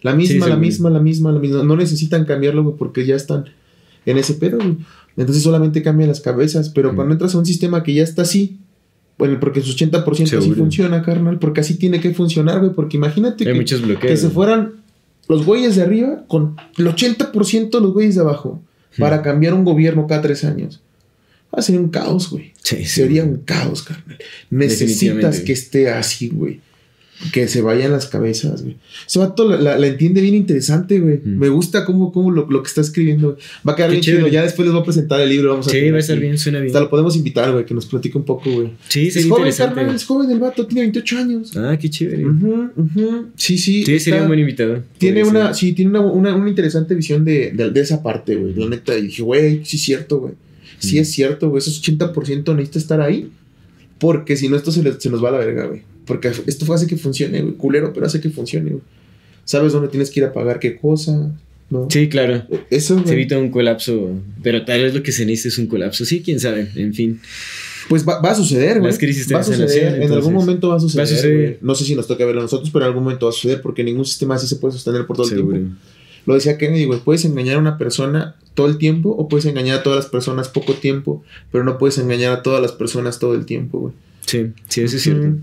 La 0.03 0.15
misma, 0.15 0.49
la 0.49 0.57
misma, 0.57 0.91
la 0.91 1.01
misma, 1.01 1.33
la 1.33 1.39
misma. 1.39 1.63
No 1.63 1.77
necesitan 1.77 2.27
cambiarlo, 2.27 2.63
güey, 2.63 2.77
porque 2.77 3.07
ya 3.07 3.17
están 3.17 3.47
en 4.05 4.19
ese 4.19 4.35
pedo, 4.35 4.59
güey. 4.59 4.77
Entonces 5.17 5.43
solamente 5.43 5.83
cambian 5.83 6.09
las 6.09 6.21
cabezas. 6.21 6.69
Pero 6.69 6.95
cuando 6.95 7.15
entras 7.15 7.35
a 7.35 7.39
un 7.39 7.47
sistema 7.47 7.83
que 7.83 7.95
ya 7.95 8.03
está 8.03 8.23
así, 8.23 8.59
bueno, 9.17 9.39
porque 9.41 9.63
su 9.63 9.73
80% 9.73 10.39
así 10.39 10.51
funciona, 10.53 11.03
carnal. 11.03 11.39
Porque 11.39 11.61
así 11.61 11.77
tiene 11.77 12.01
que 12.01 12.13
funcionar, 12.13 12.61
güey. 12.61 12.73
Porque 12.73 12.99
imagínate 12.99 13.45
que, 13.45 13.99
que 13.99 14.17
se 14.17 14.29
fueran 14.29 14.73
los 15.29 15.47
güeyes 15.47 15.77
de 15.77 15.83
arriba 15.83 16.25
con 16.27 16.57
el 16.77 16.87
80% 16.87 17.81
los 17.81 17.93
güeyes 17.95 18.17
de 18.17 18.21
abajo 18.21 18.61
para 18.99 19.23
cambiar 19.23 19.55
un 19.55 19.65
gobierno 19.65 20.07
cada 20.07 20.23
tres 20.23 20.45
años. 20.45 20.81
Va 21.55 21.61
a 21.61 21.63
ser 21.63 21.79
un 21.79 21.89
caos, 21.89 22.31
güey. 22.31 22.53
Sería 22.63 23.25
un 23.25 23.37
caos, 23.39 23.83
carnal. 23.83 24.19
Necesitas 24.51 25.41
que 25.41 25.53
esté 25.53 25.91
así, 25.91 26.29
güey 26.29 26.61
que 27.33 27.49
se 27.49 27.63
vayan 27.63 27.93
las 27.93 28.07
cabezas, 28.07 28.63
güey. 28.63 28.77
Ese 29.07 29.19
vato 29.19 29.49
la, 29.49 29.79
la, 29.79 29.87
entiende 29.87 30.21
bien 30.21 30.35
interesante, 30.35 30.99
güey. 30.99 31.21
Mm. 31.25 31.39
Me 31.39 31.49
gusta 31.49 31.85
cómo, 31.85 32.13
cómo 32.13 32.31
lo, 32.31 32.47
lo, 32.51 32.63
que 32.63 32.69
está 32.69 32.81
escribiendo. 32.81 33.39
Va 33.67 33.73
a 33.73 33.77
quedar 33.77 33.91
bien 33.91 34.03
chido. 34.03 34.27
Ya 34.29 34.43
después 34.43 34.67
les 34.67 34.73
voy 34.73 34.83
a 34.83 34.85
presentar 34.85 35.21
el 35.21 35.29
libro. 35.29 35.51
Vamos 35.51 35.69
a 35.69 35.71
sí, 35.71 35.91
va 35.91 35.97
a 35.97 36.01
estar 36.01 36.19
bien, 36.19 36.37
suena 36.37 36.59
bien. 36.59 36.71
Hasta 36.71 36.81
lo 36.81 36.91
podemos 36.91 37.17
invitar, 37.17 37.53
güey, 37.53 37.65
que 37.65 37.73
nos 37.73 37.87
platique 37.87 38.19
un 38.19 38.25
poco, 38.25 38.51
güey. 38.51 38.71
Sí, 38.89 39.11
sí, 39.11 39.21
es 39.21 39.29
joven, 39.29 39.53
carnal, 39.57 39.95
es 39.95 40.05
joven 40.05 40.31
el 40.31 40.41
vato, 40.41 40.67
tiene 40.67 40.83
28 40.83 41.19
años. 41.19 41.57
Ah, 41.57 41.77
qué 41.81 41.89
chévere. 41.89 42.25
Sí, 43.37 43.59
sí. 43.59 43.85
Sí, 43.85 44.01
sería 44.01 44.23
un 44.23 44.29
buen 44.29 44.41
invitado. 44.41 44.83
Tiene 44.99 45.25
una, 45.25 45.55
sí, 45.55 45.73
tiene 45.73 45.91
una, 45.91 46.01
una, 46.01 46.35
una, 46.35 46.49
interesante 46.49 46.95
visión 46.95 47.25
de, 47.25 47.53
de, 47.53 47.71
de 47.71 47.81
esa 47.81 48.03
parte, 48.03 48.37
güey. 48.37 48.55
La 48.55 48.67
neta, 48.69 48.95
dije, 48.95 49.23
güey, 49.23 49.65
sí 49.65 49.77
es 49.77 49.83
cierto, 49.83 50.19
güey. 50.19 50.35
Sí 50.79 50.97
mm. 50.97 51.01
es 51.01 51.11
cierto, 51.13 51.49
güey. 51.49 51.61
Esos 51.61 51.83
80% 51.83 52.55
necesita 52.55 52.79
estar 52.79 53.01
ahí. 53.01 53.31
Porque 53.99 54.37
si 54.37 54.49
no, 54.49 54.57
esto 54.57 54.73
se, 54.73 55.01
se 55.01 55.11
nos 55.11 55.23
va 55.23 55.29
a 55.29 55.33
la 55.33 55.39
verga, 55.39 55.67
güey. 55.67 55.83
Porque 56.07 56.33
esto 56.47 56.73
hace 56.73 56.87
que 56.87 56.97
funcione, 56.97 57.41
güey. 57.41 57.55
Culero, 57.55 57.93
pero 57.93 58.07
hace 58.07 58.21
que 58.21 58.31
funcione, 58.31 58.71
güey. 58.71 58.83
sabes 59.45 59.73
dónde 59.73 59.89
tienes 59.89 60.11
que 60.11 60.21
ir 60.21 60.27
a 60.27 60.33
pagar 60.33 60.59
qué 60.59 60.77
cosa, 60.77 61.33
¿no? 61.71 61.89
Sí, 61.91 62.09
claro. 62.09 62.45
Eso, 62.71 63.03
Se 63.05 63.13
evita 63.13 63.39
un 63.39 63.51
colapso, 63.51 64.11
pero 64.43 64.65
tal 64.65 64.83
vez 64.83 64.95
lo 64.95 65.03
que 65.03 65.13
se 65.13 65.25
necesita 65.27 65.49
es 65.49 65.59
un 65.59 65.67
colapso. 65.67 66.05
Sí, 66.05 66.23
quién 66.23 66.41
sabe, 66.41 66.69
en 66.77 66.95
fin. 66.95 67.21
Pues 67.89 68.07
va, 68.09 68.21
va 68.21 68.31
a 68.31 68.35
suceder, 68.35 68.79
güey. 68.79 68.91
Las 68.91 68.99
crisis 68.99 69.33
va 69.33 69.41
a 69.41 69.45
suceder. 69.45 70.03
en 70.03 70.13
algún 70.13 70.33
momento 70.33 70.69
va 70.69 70.77
a 70.77 70.81
suceder. 70.81 71.07
va 71.07 71.11
a 71.11 71.15
suceder. 71.15 71.59
No 71.61 71.75
sé 71.75 71.85
si 71.85 71.95
nos 71.95 72.07
toca 72.07 72.25
verlo 72.25 72.41
a 72.41 72.45
nosotros, 72.45 72.71
pero 72.73 72.85
en 72.85 72.89
algún 72.89 73.05
momento 73.05 73.27
va 73.27 73.31
a 73.31 73.35
suceder 73.35 73.61
porque 73.61 73.85
ningún 73.85 74.05
sistema 74.05 74.37
así 74.37 74.47
se 74.47 74.57
puede 74.57 74.73
sostener 74.73 75.07
por 75.07 75.17
todo 75.17 75.29
el 75.29 75.35
tiempo. 75.35 75.77
Lo 76.27 76.35
decía 76.35 76.57
Kennedy, 76.57 76.87
güey, 76.87 77.01
puedes 77.01 77.25
engañar 77.25 77.57
a 77.57 77.59
una 77.59 77.77
persona 77.77 78.37
todo 78.55 78.69
el 78.69 78.79
tiempo 78.79 79.11
o 79.11 79.29
puedes 79.29 79.45
engañar 79.45 79.81
a 79.81 79.83
todas 79.83 79.99
las 79.99 80.07
personas 80.07 80.49
poco 80.49 80.75
tiempo, 80.75 81.23
pero 81.53 81.65
no 81.65 81.77
puedes 81.77 81.99
engañar 81.99 82.33
a 82.33 82.43
todas 82.43 82.63
las 82.63 82.73
personas 82.73 83.19
todo 83.19 83.35
el 83.35 83.45
tiempo, 83.45 83.81
güey. 83.81 83.95
Sí, 84.25 84.53
sí, 84.69 84.81
eso 84.81 84.97
es 84.97 85.03
cierto. 85.03 85.37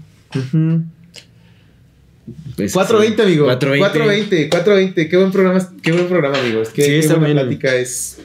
Pues, 2.55 2.71
420, 2.73 3.15
sí. 3.15 3.21
amigo. 3.27 3.45
420. 3.45 4.49
420. 4.49 4.49
420. 4.49 5.09
Qué 5.09 5.17
buen 5.17 5.31
programa, 5.31 5.69
qué 5.81 5.91
buen 5.91 6.07
programa, 6.07 6.37
amigos. 6.39 6.69
Qué, 6.69 6.83
Sí, 6.83 6.87
qué 6.89 6.99
está 6.99 7.15
buena 7.15 7.41
plática 7.41 7.75
es. 7.75 8.19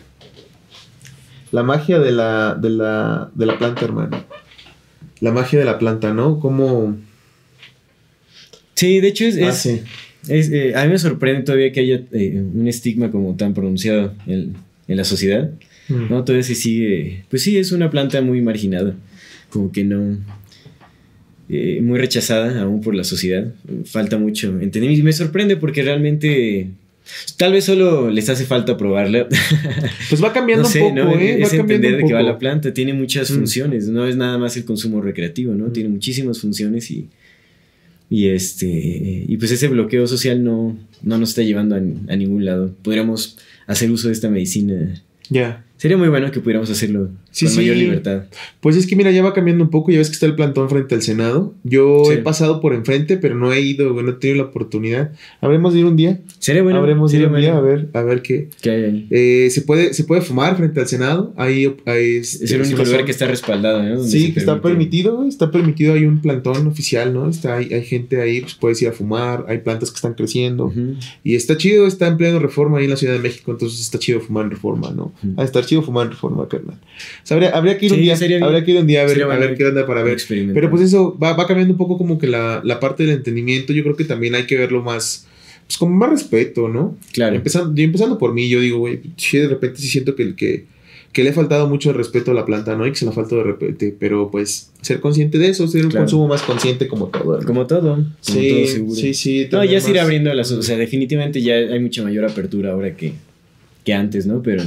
La 1.53 1.63
magia 1.63 1.99
de 1.99 2.13
la, 2.13 2.55
de 2.55 2.71
la, 2.71 3.31
de 3.35 3.47
la 3.47 3.59
planta, 3.59 3.85
hermano. 3.85 4.25
La 5.21 5.33
magia 5.33 5.59
de 5.59 5.65
la 5.65 5.79
planta, 5.79 6.13
¿no? 6.13 6.39
Cómo 6.41 6.97
Sí, 8.75 9.01
de 9.01 9.09
hecho 9.09 9.25
es, 9.25 9.37
es- 9.37 9.49
hace. 9.49 9.85
es, 10.29 10.51
eh, 10.51 10.75
a 10.77 10.85
mí 10.85 10.91
me 10.91 10.99
sorprende 10.99 11.43
todavía 11.43 11.73
que 11.73 11.81
haya 11.81 12.03
eh, 12.13 12.43
un 12.55 12.69
estigma 12.69 13.11
como 13.11 13.35
tan 13.37 13.55
pronunciado 13.55 14.13
en, 14.27 14.55
en 14.87 14.97
la 14.97 15.05
sociedad. 15.05 15.51
Mm. 15.89 16.11
No, 16.11 16.25
todavía 16.25 16.43
se 16.43 16.55
sigue. 16.55 17.25
Pues 17.31 17.43
sí, 17.43 17.57
es 17.59 17.73
una 17.73 17.91
planta 17.91 18.21
muy 18.21 18.43
marginada. 18.43 18.95
Como 19.49 19.73
que 19.73 19.85
no. 19.85 20.19
Eh, 21.49 21.81
muy 21.83 21.99
rechazada 21.99 22.63
aún 22.63 22.81
por 22.81 22.95
la 22.95 23.05
sociedad. 23.05 23.53
Falta 23.85 24.19
mucho 24.19 24.49
entendimiento. 24.61 25.01
Y 25.01 25.03
me 25.05 25.13
sorprende 25.13 25.57
porque 25.57 25.83
realmente. 25.83 26.69
Tal 27.37 27.53
vez 27.53 27.65
solo 27.65 28.11
les 28.11 28.29
hace 28.29 28.45
falta 28.47 28.77
probarla. 28.77 29.29
Pues 30.11 30.23
va 30.23 30.33
cambiando 30.33 30.65
no 30.65 30.69
sé, 30.69 30.83
un 30.83 30.95
poco, 30.97 31.11
¿no? 31.15 31.21
¿eh? 31.21 31.41
Es 31.43 31.53
entender 31.53 31.95
un 31.95 32.01
de 32.01 32.07
qué 32.07 32.13
va 32.15 32.21
poco. 32.21 32.33
la 32.33 32.39
planta. 32.39 32.75
Tiene 32.75 32.93
muchas 32.95 33.31
Mm. 33.31 33.35
funciones. 33.35 33.89
No 33.89 34.07
es 34.07 34.17
nada 34.17 34.39
más 34.39 34.57
el 34.57 34.65
consumo 34.65 35.01
recreativo, 35.01 35.55
¿no? 35.55 35.67
Tiene 35.71 35.89
muchísimas 35.89 36.41
funciones 36.41 36.91
y. 36.91 37.07
Y 38.11 38.29
este. 38.29 38.67
Y 39.29 39.37
pues 39.37 39.51
ese 39.53 39.69
bloqueo 39.69 40.07
social 40.07 40.43
no, 40.43 40.77
no 41.03 41.19
nos 41.19 41.31
está 41.31 41.43
llevando 41.43 41.75
a, 41.77 41.79
a 41.79 42.17
ningún 42.17 42.45
lado. 42.45 42.73
Podríamos 42.83 43.37
hacer 43.67 43.91
uso 43.91 44.09
de 44.09 44.15
esta 44.15 44.29
medicina. 44.31 45.01
Ya. 45.29 45.65
Sería 45.77 45.97
muy 45.97 46.09
bueno 46.09 46.31
que 46.31 46.41
pudiéramos 46.41 46.71
hacerlo 46.71 47.11
Sí, 47.37 47.45
con 47.45 47.53
sí. 47.55 47.61
mayor 47.61 47.77
libertad. 47.77 48.23
Pues 48.61 48.77
es 48.77 48.87
que 48.87 48.97
mira, 48.97 49.11
ya 49.11 49.23
va 49.23 49.35
cambiando 49.35 49.63
un 49.63 49.69
poco. 49.71 49.91
Ya 49.91 49.99
ves 49.99 50.09
que 50.09 50.15
está 50.15 50.25
el 50.25 50.35
plantón 50.35 50.71
frente 50.71 50.95
al 50.95 51.03
Senado. 51.03 51.55
Yo 51.65 52.03
Sí. 52.07 52.15
he 52.15 52.17
pasado 52.19 52.63
por 52.63 52.73
enfrente, 52.73 53.19
pero 53.19 53.35
no 53.35 53.53
he 53.53 53.61
ido, 53.61 53.93
no 54.03 54.11
he 54.11 54.15
tenido 54.15 54.43
la 54.43 54.49
oportunidad. 54.49 55.13
Habremos 55.43 55.75
de 55.75 55.81
ir 55.81 55.85
un 55.85 55.97
día. 55.97 56.21
Sería 56.39 56.63
bueno. 56.63 56.79
Habremos 56.79 57.13
de 57.13 57.19
ir 57.19 57.27
un 57.27 57.37
día 57.39 57.55
a 57.57 57.61
ver, 57.61 57.89
a 57.93 58.01
ver 58.03 58.23
qué. 58.23 58.49
que 58.63 58.71
hay 58.71 58.85
ahí. 58.85 59.07
Eh, 59.11 59.49
se 59.51 59.61
puede, 59.63 59.93
se 59.93 60.05
puede 60.05 60.23
fumar 60.23 60.57
frente 60.57 60.81
al 60.81 60.89
Senado. 60.89 61.35
Ahí, 61.37 61.77
ahí 61.85 62.17
Es 62.17 62.41
el 62.51 62.63
único 62.63 62.77
una 62.77 62.85
lugar 62.85 63.05
que 63.05 63.11
está 63.11 63.27
respaldado, 63.27 63.83
¿no? 63.83 63.97
Donde 63.97 64.11
Sí, 64.11 64.33
que 64.33 64.41
está 64.41 64.63
permitido, 64.63 65.25
está 65.29 65.51
permitido, 65.51 65.93
hay 65.93 66.05
un 66.07 66.21
plantón 66.23 66.67
oficial, 66.67 67.13
¿no? 67.13 67.29
Está, 67.29 67.57
hay, 67.57 67.73
hay 67.75 67.85
gente 67.85 68.21
ahí, 68.23 68.41
pues 68.41 68.55
puedes 68.55 68.81
ir 68.81 68.89
a 68.89 68.93
fumar, 68.93 69.45
hay 69.49 69.59
plantas 69.59 69.91
que 69.91 69.97
están 69.97 70.15
creciendo. 70.15 70.73
Y 71.23 71.35
está 71.35 71.57
chido, 71.59 71.87
está 71.87 72.07
en 72.07 72.17
pleno 72.17 72.39
reforma 72.39 72.79
ahí 72.79 72.85
en 72.85 72.91
la 72.91 72.97
Ciudad 72.97 73.13
de 73.13 73.21
México, 73.21 73.51
entonces 73.53 73.81
está 73.81 73.99
chido 73.99 74.21
fumar 74.21 74.45
en 74.45 74.53
reforma, 74.53 74.91
¿no? 74.97 75.13
Ujú. 75.23 75.35
Ah, 75.37 75.45
estar 75.45 75.67
chido 75.67 75.83
fumar 75.83 76.07
en 76.07 76.13
reforma, 76.13 76.49
carnal. 76.49 76.79
Sea, 77.27 77.35
habría, 77.35 77.51
habría 77.51 77.77
que 77.77 77.87
ir 77.87 77.93
un 77.93 78.01
día, 78.01 78.15
sería 78.15 78.39
habría 78.45 78.65
que 78.65 78.71
ir 78.71 78.79
un 78.79 78.87
día 78.87 79.03
a 79.03 79.05
ver, 79.05 79.21
a 79.21 79.27
ver 79.27 79.57
qué 79.57 79.67
onda 79.67 79.85
para 79.85 80.05
ver. 80.05 80.17
Pero 80.29 80.71
pues 80.71 80.83
eso 80.83 81.19
va, 81.21 81.33
va 81.33 81.45
cambiando 81.49 81.75
un 81.75 81.77
poco 81.77 81.99
como 81.99 82.21
que 82.21 82.29
la, 82.29 82.61
la 82.63 82.79
parte 82.79 83.03
del 83.03 83.17
entendimiento, 83.17 83.73
yo 83.73 83.83
creo 83.83 83.97
que 83.97 84.05
también 84.05 84.37
hay 84.37 84.47
que 84.47 84.57
verlo 84.57 84.81
más, 84.81 85.27
pues 85.67 85.77
como 85.77 85.97
más 85.97 86.09
respeto, 86.09 86.69
¿no? 86.69 86.97
Claro. 87.13 87.35
Empezando, 87.35 87.75
yo 87.75 87.83
empezando 87.83 88.17
por 88.17 88.33
mí, 88.33 88.49
yo 88.49 88.61
digo, 88.61 88.79
güey, 88.79 89.01
sí, 89.17 89.39
de 89.39 89.49
repente 89.49 89.81
sí 89.81 89.89
siento 89.89 90.15
que, 90.15 90.23
el 90.23 90.37
que, 90.37 90.67
que 91.11 91.25
le 91.25 91.31
ha 91.31 91.33
faltado 91.33 91.69
mucho 91.69 91.91
el 91.91 91.97
respeto 91.97 92.31
a 92.31 92.35
la 92.35 92.45
planta, 92.45 92.77
¿no? 92.77 92.87
Y 92.87 92.91
que 92.93 92.97
se 92.97 93.05
le 93.05 93.11
ha 93.11 93.15
faltado 93.15 93.39
de 93.39 93.49
repente, 93.49 93.93
pero 93.99 94.31
pues 94.31 94.71
ser 94.81 95.01
consciente 95.01 95.37
de 95.39 95.49
eso, 95.49 95.67
ser 95.67 95.85
un 95.85 95.91
consumo 95.91 96.29
más 96.29 96.43
consciente 96.43 96.87
como 96.87 97.09
todo. 97.09 97.45
Como 97.45 97.67
todo. 97.67 97.95
Como 97.97 98.07
sí, 98.21 98.51
todo 98.51 98.67
seguro. 98.69 98.95
sí, 98.95 99.15
sí. 99.15 99.49
No, 99.51 99.65
ya 99.65 99.81
se 99.81 99.91
irá 99.91 100.03
abriendo 100.05 100.33
las... 100.33 100.53
O 100.53 100.63
sea, 100.63 100.77
definitivamente 100.77 101.43
ya 101.43 101.55
hay 101.57 101.81
mucha 101.81 102.05
mayor 102.05 102.25
apertura 102.25 102.71
ahora 102.71 102.97
que, 102.97 103.15
que 103.83 103.95
antes, 103.95 104.27
¿no? 104.27 104.45
Pero 104.45 104.63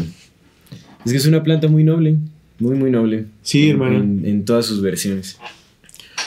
es 1.05 1.09
que 1.09 1.17
es 1.17 1.25
una 1.25 1.41
planta 1.41 1.69
muy 1.69 1.85
noble. 1.85 2.17
Muy, 2.59 2.75
muy 2.75 2.91
noble. 2.91 3.25
Sí, 3.41 3.63
En- 3.65 3.69
hermano. 3.71 3.97
En, 3.99 4.25
en 4.25 4.45
todas 4.45 4.65
sus 4.65 4.81
versiones. 4.81 5.37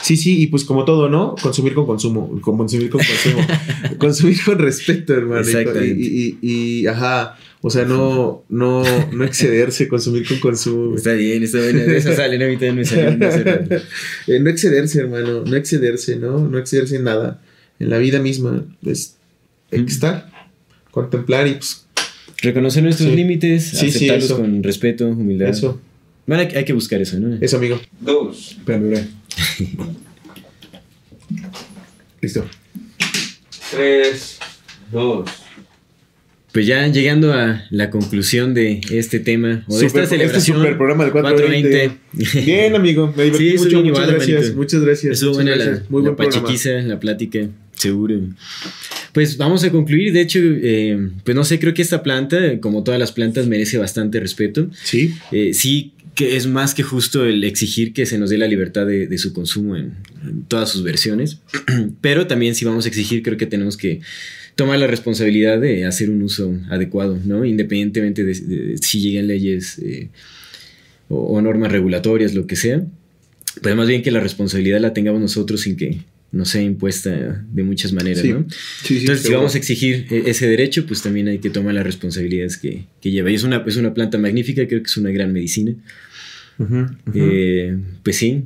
Sí, 0.01 0.17
sí, 0.17 0.41
y 0.41 0.47
pues 0.47 0.65
como 0.65 0.83
todo, 0.83 1.07
¿no? 1.07 1.35
Consumir 1.41 1.73
con 1.73 1.85
consumo, 1.85 2.27
con 2.41 2.57
consumir 2.57 2.89
con 2.89 2.99
consumo, 3.05 3.45
consumir 3.99 4.37
con 4.43 4.59
respeto, 4.59 5.13
hermano. 5.13 5.39
Exactamente. 5.41 5.95
Y, 5.97 6.37
y, 6.41 6.49
y, 6.81 6.87
ajá, 6.87 7.37
o 7.61 7.69
sea, 7.69 7.85
no, 7.85 8.43
no, 8.49 8.83
no 9.13 9.23
excederse, 9.23 9.87
consumir 9.87 10.27
con 10.27 10.39
consumo. 10.39 10.97
Está 10.97 11.13
bien, 11.13 11.41
está 11.43 11.59
bien. 11.59 11.77
De 11.77 11.95
esa 11.97 12.13
sale, 12.17 12.37
¿no? 12.37 12.45
A 12.45 12.47
mí 12.49 12.57
también 12.57 12.75
me 12.75 12.83
rato. 13.43 13.75
Eh, 14.27 14.39
no 14.41 14.49
excederse, 14.49 14.99
hermano, 14.99 15.43
no 15.45 15.55
excederse, 15.55 16.17
¿no? 16.17 16.39
No 16.49 16.57
excederse 16.57 16.97
en 16.97 17.05
nada. 17.05 17.41
En 17.79 17.89
la 17.89 17.97
vida 17.97 18.19
misma, 18.19 18.65
pues, 18.81 19.15
hay 19.71 19.85
que 19.85 19.91
estar, 19.91 20.29
contemplar 20.91 21.47
y 21.47 21.53
pues, 21.53 21.85
Reconocer 22.41 22.83
nuestros 22.83 23.09
Sí. 23.09 23.15
límites, 23.15 23.63
Sí, 23.63 23.89
sí, 23.89 23.97
aceptarlos 24.09 24.25
eso. 24.25 24.37
con 24.37 24.63
respeto, 24.63 25.07
humildad. 25.07 25.47
eso, 25.47 25.79
Bueno, 26.25 26.43
hay, 26.43 26.55
hay 26.55 26.65
que 26.65 26.73
buscar 26.73 27.01
eso, 27.01 27.19
¿no? 27.19 27.37
eso, 27.41 27.57
amigo. 27.57 27.79
Dos. 27.99 28.51
Espérame, 28.57 28.93
espérame. 28.93 29.09
Listo. 32.21 32.45
Tres. 33.71 34.37
Dos. 34.91 35.29
Pues 36.51 36.67
ya 36.67 36.85
llegando 36.87 37.33
a 37.33 37.65
la 37.71 37.89
conclusión 37.89 38.53
de 38.53 38.79
este 38.91 39.19
tema, 39.19 39.65
o 39.67 39.73
de 39.77 39.87
Super- 39.87 40.03
esta 40.03 40.15
celebración. 40.15 40.57
Este 40.57 40.61
super 40.67 40.77
programa 40.77 41.03
del 41.05 41.11
420. 41.11 42.41
Bien, 42.45 42.75
amigo, 42.75 43.11
me 43.17 43.23
divertí 43.23 43.49
Sí, 43.51 43.57
mucho. 43.57 43.77
Muchas 43.77 43.85
igual, 43.87 44.11
gracias, 44.15 44.55
muchas 44.55 44.81
gracias. 44.83 45.13
Estuvo 45.13 45.33
buena 45.33 45.55
la, 45.55 45.65
gracias. 45.65 45.89
Muy 45.89 46.03
la 46.03 46.09
buen 46.11 46.15
programa. 46.15 46.41
pachequiza, 46.47 46.69
la 46.83 46.99
plática, 46.99 47.39
seguro. 47.75 48.19
Pues 49.13 49.37
vamos 49.37 49.63
a 49.63 49.71
concluir. 49.71 50.13
De 50.13 50.21
hecho, 50.21 50.39
eh, 50.43 51.09
pues 51.23 51.35
no 51.35 51.43
sé, 51.43 51.59
creo 51.59 51.73
que 51.73 51.81
esta 51.81 52.03
planta, 52.03 52.59
como 52.59 52.83
todas 52.83 52.99
las 52.99 53.11
plantas, 53.11 53.47
merece 53.47 53.79
bastante 53.79 54.19
respeto. 54.19 54.67
Sí, 54.83 55.15
Eh, 55.31 55.55
sí 55.55 55.93
que 56.15 56.35
es 56.35 56.47
más 56.47 56.73
que 56.73 56.83
justo 56.83 57.25
el 57.25 57.43
exigir 57.43 57.93
que 57.93 58.05
se 58.05 58.17
nos 58.17 58.29
dé 58.29 58.37
la 58.37 58.47
libertad 58.47 58.85
de, 58.85 59.17
su 59.17 59.33
consumo 59.33 59.75
en, 59.75 59.95
todas 60.47 60.69
sus 60.69 60.83
versiones. 60.83 61.39
Pero 62.01 62.27
también 62.27 62.55
si 62.55 62.65
vamos 62.65 62.85
a 62.85 62.87
exigir, 62.89 63.23
creo 63.23 63.37
que 63.37 63.45
tenemos 63.45 63.77
que 63.77 64.01
tomar 64.55 64.77
la 64.77 64.87
responsabilidad 64.87 65.59
de 65.59 65.85
hacer 65.85 66.09
un 66.09 66.21
uso 66.21 66.55
adecuado, 66.69 67.19
¿no? 67.25 67.43
Independientemente 67.45 68.23
de, 68.23 68.33
de 68.33 68.77
si 68.77 69.01
lleguen 69.01 69.27
leyes 69.27 69.79
eh, 69.79 70.09
o, 71.09 71.17
o 71.17 71.41
normas 71.41 71.71
regulatorias, 71.71 72.33
lo 72.33 72.45
que 72.45 72.55
sea. 72.55 72.83
Pues 73.61 73.75
más 73.75 73.87
bien 73.87 74.03
que 74.03 74.11
la 74.11 74.19
responsabilidad 74.19 74.79
la 74.79 74.93
tengamos 74.93 75.21
nosotros 75.21 75.61
sin 75.61 75.75
que 75.75 75.99
nos 76.33 76.49
sea 76.49 76.61
impuesta 76.61 77.45
de 77.49 77.63
muchas 77.63 77.93
maneras, 77.93 78.21
Sí. 78.23 78.33
¿no? 78.33 78.45
sí, 78.49 78.95
sí. 78.95 78.97
Entonces, 79.01 79.25
si 79.25 79.31
vamos 79.33 79.55
a 79.55 79.57
exigir 79.57 80.07
eh, 80.09 80.23
ese 80.25 80.47
derecho, 80.47 80.85
pues 80.85 81.01
también 81.01 81.29
hay 81.29 81.37
que 81.39 81.49
tomar 81.49 81.73
las 81.75 81.85
responsabilidades 81.85 82.57
que, 82.57 82.87
que 82.99 83.11
lleva. 83.11 83.31
Y 83.31 83.35
es 83.35 83.43
una, 83.43 83.63
es 83.65 83.77
una 83.77 83.93
planta 83.93 84.17
magnífica, 84.17 84.67
creo 84.67 84.81
que 84.81 84.87
es 84.87 84.97
una 84.97 85.11
gran 85.11 85.31
medicina. 85.31 85.73
Eh, 87.13 87.77
pues 88.03 88.17
sí, 88.17 88.43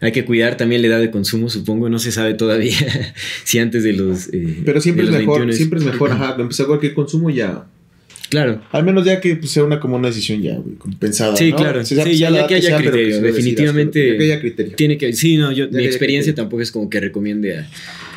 hay 0.00 0.12
que 0.12 0.24
cuidar 0.24 0.56
también 0.56 0.82
la 0.82 0.88
edad 0.88 1.00
de 1.00 1.10
consumo, 1.10 1.48
supongo. 1.48 1.88
No 1.88 1.98
se 1.98 2.12
sabe 2.12 2.34
todavía 2.34 2.74
si 3.44 3.58
antes 3.58 3.84
de 3.84 3.92
los. 3.92 4.28
eh, 4.32 4.62
Pero 4.64 4.80
siempre 4.80 5.04
de 5.04 5.10
es 5.10 5.12
los 5.14 5.20
mejor, 5.22 5.38
21 5.46 5.56
siempre 5.56 5.78
es 5.80 5.84
mejor, 5.84 6.10
ajá, 6.12 6.36
empezar 6.38 6.66
cualquier 6.66 6.94
consumo 6.94 7.30
ya. 7.30 7.66
Claro. 8.30 8.62
Al 8.72 8.84
menos 8.84 9.04
ya 9.04 9.20
que 9.20 9.36
pues, 9.36 9.50
sea 9.50 9.64
una 9.64 9.78
como 9.80 9.96
una 9.96 10.08
decisión 10.08 10.40
ya, 10.40 10.54
güey, 10.56 10.76
como 10.76 10.98
pensada. 10.98 11.36
Sí, 11.36 11.50
¿no? 11.50 11.56
claro. 11.56 11.84
Sí, 11.84 11.94
ya- 11.96 12.04
ya 12.30 12.46
que 12.46 12.54
haya 12.54 12.76
criterio, 12.78 13.06
decidas, 13.20 13.22
definitivamente- 13.22 14.08
ya 14.12 14.16
que 14.18 14.24
haya 14.24 14.40
criterio. 14.40 14.76
Tiene 14.76 14.96
que. 14.98 15.12
Sí, 15.12 15.36
no, 15.36 15.52
yo, 15.52 15.68
Ya 15.68 15.78
mi 15.78 15.84
experiencia 15.84 16.34
tampoco 16.34 16.62
es 16.62 16.70
como 16.72 16.88
que 16.88 17.00
recomiende 17.00 17.58
a, 17.58 17.68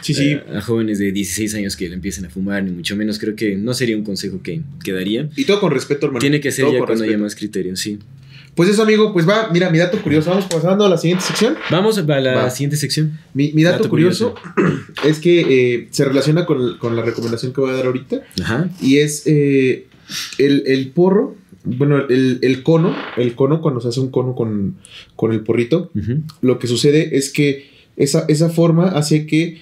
Sí, 0.01 0.13
sí. 0.13 0.33
a, 0.53 0.59
a 0.59 0.61
jóvenes 0.61 0.99
de 0.99 1.11
16 1.11 1.55
años 1.55 1.75
que 1.75 1.89
le 1.89 1.95
empiecen 1.95 2.25
a 2.25 2.29
fumar, 2.29 2.63
ni 2.63 2.71
mucho 2.71 2.95
menos. 2.95 3.19
Creo 3.19 3.35
que 3.35 3.55
no 3.57 3.73
sería 3.73 3.97
un 3.97 4.03
consejo 4.03 4.41
que, 4.43 4.61
que 4.83 4.93
daría. 4.93 5.29
Y 5.35 5.45
todo 5.45 5.59
con 5.59 5.71
respeto, 5.71 6.05
hermano. 6.05 6.19
Tiene 6.21 6.39
que 6.39 6.51
ser 6.51 6.65
Todo 6.65 6.73
ya 6.75 6.79
cuando 6.79 7.03
haya 7.03 7.11
respeto. 7.13 7.23
más 7.23 7.35
criterio, 7.35 7.75
sí. 7.75 7.99
Pues 8.55 8.69
eso, 8.69 8.83
amigo, 8.83 9.11
pues 9.13 9.27
va, 9.27 9.49
mira, 9.51 9.71
mi 9.71 9.79
dato 9.79 9.99
curioso. 9.99 10.29
Vamos 10.29 10.45
pasando 10.45 10.85
a 10.85 10.89
la 10.89 10.97
siguiente 10.97 11.23
sección. 11.25 11.55
Vamos 11.71 11.97
a 11.97 12.03
la 12.03 12.33
Va. 12.35 12.49
siguiente 12.51 12.75
sección. 12.77 13.17
Mi, 13.33 13.51
mi 13.53 13.63
dato, 13.63 13.77
Dato 13.77 13.89
curioso, 13.89 14.35
es 15.07 15.17
que 15.17 15.39
eh, 15.73 15.87
se 15.89 16.05
relaciona 16.05 16.45
con, 16.45 16.77
con 16.77 16.95
la 16.95 17.01
recomendación 17.01 17.51
que 17.51 17.61
voy 17.61 17.71
a 17.71 17.73
dar 17.73 17.87
ahorita. 17.87 18.21
Ajá. 18.43 18.69
Y 18.79 18.97
es 18.97 19.23
eh, 19.25 19.87
el, 20.37 20.63
el 20.67 20.89
porro, 20.89 21.35
bueno, 21.65 21.97
el, 22.09 22.39
el 22.41 22.61
cono, 22.63 22.95
el 23.17 23.35
cono 23.35 23.61
cuando 23.61 23.79
se 23.81 23.87
hace 23.87 23.99
un 23.99 24.09
cono 24.11 24.35
con, 24.35 24.75
con 25.15 25.31
el 25.31 25.41
porrito, 25.41 25.91
lo 26.41 26.59
que 26.59 26.67
sucede 26.67 27.15
es 27.17 27.31
que 27.31 27.69
esa, 27.95 28.25
esa 28.27 28.49
forma 28.49 28.89
hace 28.89 29.25
que 29.25 29.61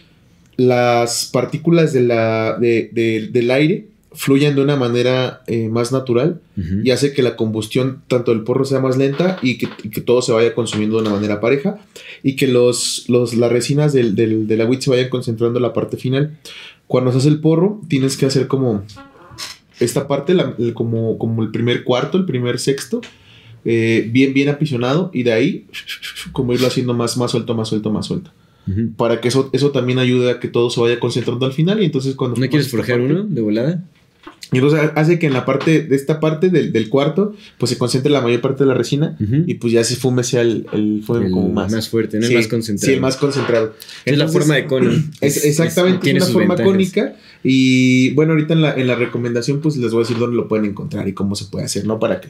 las 0.58 1.30
partículas 1.32 1.94
de 1.94 2.02
la, 2.02 2.58
de- 2.60 2.90
de- 2.92 3.30
del 3.32 3.52
aire 3.52 3.88
fluyan 4.14 4.56
de 4.56 4.62
una 4.62 4.76
manera 4.76 5.42
eh, 5.48 5.70
más 5.70 5.94
natural 5.94 6.42
y 6.86 6.92
hace 6.92 7.14
que 7.14 7.24
la 7.24 7.38
combustión 7.38 8.02
tanto 8.10 8.32
del 8.32 8.44
porro 8.44 8.66
sea 8.66 8.80
más 8.82 8.98
lenta 8.98 9.40
y 9.42 9.58
que, 9.58 9.68
todo 10.02 10.22
se 10.22 10.34
vaya 10.34 10.54
consumiendo 10.54 10.98
de 10.98 11.04
una 11.04 11.12
manera 11.16 11.40
pareja 11.40 11.80
y 12.22 12.36
que 12.36 12.48
los, 12.48 13.06
los 13.08 13.34
las 13.36 13.52
resinas 13.52 13.94
del, 13.94 14.14
del, 14.16 14.48
de 14.48 14.58
la 14.58 14.66
wheat 14.66 14.82
se 14.82 14.90
vayan 14.90 15.10
concentrando 15.10 15.60
en 15.60 15.64
la 15.64 15.72
parte 15.74 15.96
final. 15.98 16.38
Cuando 16.88 17.12
se 17.14 17.20
hace 17.20 17.30
el 17.30 17.40
porro, 17.40 17.80
tienes 17.88 18.18
que 18.18 18.26
hacer 18.26 18.48
como 18.48 18.84
esta 19.82 20.08
parte, 20.08 20.36
como, 20.74 21.18
como 21.18 21.44
el 21.44 21.52
primer 21.52 21.84
cuarto, 21.84 22.18
el 22.18 22.26
primer 22.26 22.60
sexto, 22.60 23.02
eh, 23.66 24.10
bien, 24.12 24.34
bien 24.34 24.50
apisionado 24.50 25.12
y 25.14 25.24
de 25.24 25.34
ahí 25.34 25.68
como 26.32 26.54
irlo 26.54 26.68
haciendo 26.68 26.94
más, 26.94 27.18
más 27.18 27.32
suelto, 27.32 27.54
más 27.56 27.68
suelto, 27.68 27.92
más 27.92 28.06
suelto. 28.06 28.32
Para 28.96 29.20
que 29.20 29.28
eso, 29.28 29.50
eso 29.54 29.72
también 29.72 30.00
ayude 30.00 30.32
a 30.32 30.40
que 30.40 30.48
todo 30.48 30.70
se 30.70 30.80
vaya 30.80 31.00
concentrando 31.00 31.46
al 31.46 31.52
final 31.52 31.82
y 31.82 31.86
entonces 31.86 32.16
cuando... 32.16 32.40
¿No 32.40 32.48
quieres 32.48 32.70
forjar 32.70 33.02
uno 33.02 33.24
de 33.24 33.42
volada? 33.42 33.84
Y 34.54 34.58
entonces 34.58 34.92
hace 34.96 35.18
que 35.18 35.28
en 35.28 35.34
la 35.34 35.46
parte 35.46 35.82
de 35.82 35.96
esta 35.96 36.20
parte 36.20 36.50
del, 36.50 36.74
del 36.74 36.90
cuarto, 36.90 37.34
pues 37.58 37.70
se 37.70 37.78
concentre 37.78 38.12
la 38.12 38.20
mayor 38.20 38.42
parte 38.42 38.64
de 38.64 38.68
la 38.68 38.74
resina 38.74 39.18
y 39.48 39.54
pues 39.56 39.72
ya 39.72 39.80
ese 39.80 39.96
fume 39.96 40.26
sea 40.26 40.42
el, 40.42 40.68
el 40.74 41.04
fume 41.06 41.32
como 41.32 41.48
más, 41.50 41.72
más 41.72 41.88
fuerte, 41.88 42.18
el 42.18 42.34
más 42.34 42.48
concentrado. 42.48 42.88
Sí, 42.88 42.94
el 42.94 43.02
más 43.02 43.16
concentrado. 43.16 43.74
es 44.04 44.18
la 44.18 44.28
forma 44.28 44.56
de 44.56 44.66
cono. 44.66 44.92
Es, 45.22 45.46
exactamente, 45.46 46.12
es, 46.12 46.24
una 46.24 46.34
forma 46.34 46.56
cónica. 46.58 47.16
Y 47.44 48.12
bueno, 48.14 48.34
ahorita 48.34 48.54
en 48.54 48.62
la, 48.62 48.74
en 48.74 48.88
la 48.88 48.96
recomendación, 48.96 49.62
pues 49.62 49.78
les 49.78 49.92
voy 49.92 50.02
a 50.02 50.04
decir 50.04 50.18
dónde 50.18 50.38
lo 50.38 50.48
pueden 50.48 50.66
encontrar 50.66 51.08
y 51.08 51.14
cómo 51.14 51.36
se 51.36 51.46
puede 51.46 51.66
hacer, 51.66 51.86
¿no? 51.86 52.00
Para 52.00 52.22
que 52.22 52.30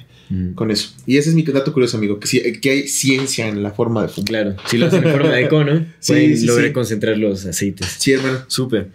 con 0.55 0.71
eso. 0.71 0.93
Y 1.05 1.17
ese 1.17 1.29
es 1.29 1.35
mi 1.35 1.43
dato 1.43 1.73
curioso, 1.73 1.97
amigo, 1.97 2.19
que, 2.19 2.27
sí, 2.27 2.41
que 2.61 2.69
hay 2.69 2.87
ciencia 2.87 3.47
en 3.47 3.61
la 3.61 3.71
forma 3.71 4.01
de 4.01 4.07
fume. 4.07 4.25
Claro, 4.25 4.55
si 4.67 4.77
lo 4.77 4.87
hacen 4.87 5.03
en 5.03 5.11
forma 5.11 5.33
de 5.33 5.49
cono, 5.49 5.85
pueden 6.07 6.45
lograr 6.45 6.71
concentrar 6.71 7.17
los 7.17 7.45
aceites. 7.45 7.87
Sí, 7.99 8.13
hermano. 8.13 8.39
Súper. 8.47 8.89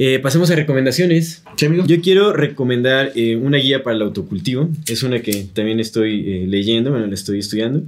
Eh, 0.00 0.20
pasemos 0.20 0.48
a 0.52 0.54
recomendaciones. 0.54 1.42
Yo 1.86 2.00
quiero 2.00 2.32
recomendar 2.32 3.10
eh, 3.16 3.34
una 3.34 3.58
guía 3.58 3.82
para 3.82 3.96
el 3.96 4.02
autocultivo. 4.02 4.68
Es 4.86 5.02
una 5.02 5.22
que 5.22 5.48
también 5.52 5.80
estoy 5.80 6.20
eh, 6.20 6.46
leyendo, 6.46 6.90
bueno, 6.90 7.06
la 7.06 7.14
estoy 7.14 7.40
estudiando. 7.40 7.82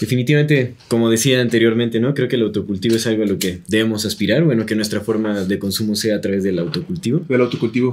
Definitivamente, 0.00 0.74
como 0.88 1.10
decía 1.10 1.40
anteriormente, 1.42 2.00
¿no? 2.00 2.14
Creo 2.14 2.26
que 2.26 2.36
el 2.36 2.42
autocultivo 2.42 2.96
es 2.96 3.06
algo 3.06 3.22
a 3.22 3.26
lo 3.26 3.38
que 3.38 3.60
debemos 3.68 4.06
aspirar. 4.06 4.42
Bueno, 4.44 4.64
que 4.64 4.74
nuestra 4.74 5.00
forma 5.00 5.44
de 5.44 5.58
consumo 5.58 5.94
sea 5.94 6.16
a 6.16 6.20
través 6.22 6.42
del 6.42 6.58
autocultivo. 6.58 7.20
Del 7.28 7.42
autocultivo. 7.42 7.92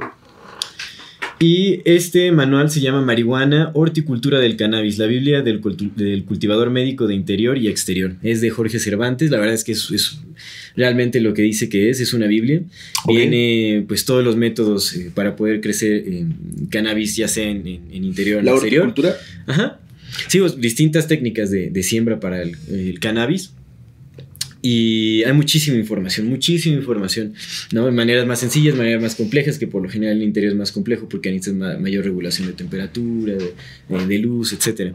Y 1.40 1.82
este 1.86 2.32
manual 2.32 2.72
se 2.72 2.80
llama 2.80 3.02
Marihuana, 3.02 3.70
Horticultura 3.76 4.40
del 4.40 4.56
Cannabis, 4.56 4.98
la 4.98 5.06
Biblia 5.06 5.44
del, 5.44 5.62
cultivador 5.62 6.72
médico 6.72 7.06
de 7.06 7.14
interior 7.14 7.60
y 7.60 7.68
exterior. 7.68 8.16
Es 8.24 8.42
de 8.42 8.50
Jorge 8.50 8.80
Cervantes, 8.80 9.30
la 9.30 9.38
verdad 9.38 9.54
es 9.54 9.64
que 9.64 9.74
es, 9.74 10.20
realmente 10.76 11.20
lo 11.20 11.36
que 11.36 11.44
dice 11.44 11.70
que 11.70 11.92
es, 11.92 12.00
es 12.00 12.14
una 12.14 12.26
Biblia. 12.26 12.62
Viene 13.06 13.86
pues 13.88 14.06
todos 14.06 14.24
los 14.24 14.36
métodos 14.36 14.96
eh, 14.96 15.12
para 15.14 15.36
poder 15.36 15.62
crecer 15.62 16.06
cannabis, 16.72 17.16
ya 17.16 17.28
sea 17.28 17.48
en, 17.48 17.68
interior 17.68 18.38
o 18.38 18.42
en 18.42 18.48
exterior. 18.48 18.86
¿La 18.86 18.90
horticultura? 18.94 19.18
Ajá. 19.46 19.80
Sí, 20.28 20.40
pues, 20.40 20.60
distintas 20.60 21.08
técnicas 21.08 21.52
de, 21.52 21.84
siembra 21.84 22.20
para 22.20 22.42
el 22.42 23.00
cannabis. 23.00 23.52
Y 24.62 25.24
hay 25.24 25.34
muchísima 25.34 25.78
información, 25.78 26.28
muchísima 26.28 26.76
información, 26.76 27.34
¿no? 27.72 27.86
De 27.86 27.92
maneras 27.92 28.26
más 28.26 28.40
sencillas, 28.40 28.76
maneras 28.76 29.02
más 29.02 29.16
complejas, 29.16 29.58
que 29.58 29.68
por 29.68 29.84
lo 29.84 29.90
general 29.90 30.18
el 30.18 30.24
interior 30.24 30.52
es 30.52 30.58
más 30.58 30.72
complejo 30.72 31.08
porque 31.08 31.32
necesitas 31.32 31.80
mayor 31.80 32.04
regulación 32.04 32.48
de 32.48 32.54
temperatura, 32.54 33.36
de, 33.88 34.20
luz, 34.20 34.54
etc. 34.54 34.94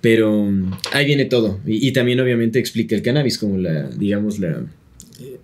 Pero 0.00 0.44
mm, 0.44 0.72
ahí 0.92 1.06
viene 1.06 1.26
todo. 1.26 1.60
Y, 1.64 1.92
también 1.92 2.20
obviamente 2.20 2.58
explica 2.58 2.96
el 2.96 3.02
cannabis 3.02 3.38
como 3.38 3.56
la, 3.56 3.88
digamos, 3.88 4.40
la, 4.40 4.64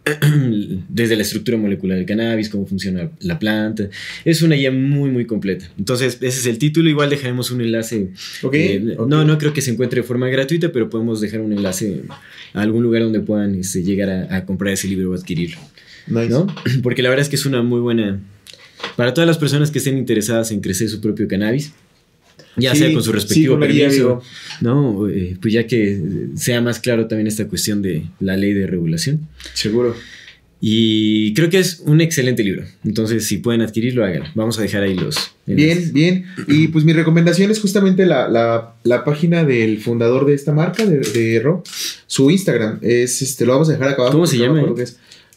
desde 0.89 1.17
la 1.17 1.23
estructura 1.23 1.59
molecular 1.59 1.97
del 1.97 2.07
cannabis, 2.07 2.49
cómo 2.49 2.67
funciona 2.67 3.11
la 3.21 3.39
planta. 3.39 3.89
Es 4.25 4.43
una 4.43 4.57
guía 4.57 4.71
muy, 4.71 5.11
muy 5.11 5.27
completa. 5.27 5.71
Entonces, 5.79 6.19
ese 6.21 6.41
es 6.41 6.47
el 6.47 6.59
título. 6.59 6.89
Igual 6.89 7.11
dejaremos 7.11 7.51
un 7.51 7.61
enlace. 7.61 8.11
Eh, 8.53 8.97
no, 9.07 9.25
no 9.25 9.39
creo 9.39 9.53
que 9.53 9.63
se 9.63 9.71
encuentre 9.71 10.01
de 10.01 10.07
forma 10.07 10.29
gratuita, 10.29 10.73
pero 10.73 10.91
podemos 10.91 11.21
dejar 11.21 11.41
un 11.41 11.53
enlace 11.53 12.03
a 12.55 12.63
algún 12.63 12.83
lugar 12.83 13.03
donde 13.03 13.21
puedan 13.21 13.55
este, 13.55 13.83
llegar 13.83 14.29
a, 14.31 14.45
comprar 14.45 14.75
ese 14.75 14.89
libro 14.89 15.11
o 15.11 15.15
adquirirlo. 15.15 15.59
¿no? 16.07 16.47
Porque 16.83 17.03
la 17.03 17.11
verdad 17.11 17.23
es 17.23 17.29
que 17.29 17.37
es 17.37 17.47
una 17.47 17.63
muy 17.63 17.81
buena... 17.81 18.21
Para 18.97 19.13
todas 19.13 19.27
las 19.27 19.39
personas 19.39 19.71
que 19.71 19.79
estén 19.79 19.99
interesadas 19.99 20.53
en 20.53 20.61
crecer 20.61 20.89
su 20.89 21.01
propio 21.01 21.27
cannabis, 21.27 21.73
ya 22.57 22.75
sea 22.75 22.93
con 22.93 23.03
su 23.03 23.13
respectivo 23.13 23.59
permiso, 23.59 24.23
¿no? 24.61 25.09
Eh, 25.09 25.37
pues 25.41 25.55
ya 25.55 25.67
que 25.67 26.01
sea 26.37 26.61
más 26.61 26.81
claro 26.81 27.07
también 27.07 27.27
esta 27.27 27.47
cuestión 27.47 27.83
de 27.83 28.05
la 28.21 28.37
ley 28.37 28.53
de 28.53 28.67
regulación. 28.67 29.29
Seguro. 29.55 29.95
Y 30.61 31.35
creo 31.35 31.51
que 31.51 31.59
es 31.61 31.83
un 31.87 32.01
excelente 32.01 32.43
libro. 32.43 32.65
Entonces, 32.85 33.25
si 33.27 33.39
pueden 33.39 33.61
adquirirlo, 33.61 34.05
háganlo. 34.05 34.29
Vamos 34.35 34.59
a 34.59 34.63
dejar 34.63 34.83
ahí 34.83 34.95
los. 34.95 35.31
Bien, 35.47 35.93
bien. 35.93 36.27
Y 36.49 36.69
pues 36.69 36.85
mi 36.85 36.93
recomendación 36.93 37.51
es 37.51 37.61
justamente 37.61 38.07
la, 38.07 38.75
página 39.05 39.45
del 39.45 39.79
fundador 39.79 40.27
de 40.27 40.35
esta 40.35 40.53
marca, 40.53 40.85
de, 40.85 40.99
de 40.99 41.41
Ro. 41.41 41.63
Su 42.07 42.31
Instagram 42.31 42.81
es, 42.83 43.23
este, 43.23 43.47
lo 43.47 43.53
vamos 43.53 43.69
a 43.69 43.73
dejar 43.73 43.91
acá 43.91 44.03
abajo. 44.03 44.15
¿Cómo 44.15 44.27
se 44.27 44.39
llama? 44.39 44.65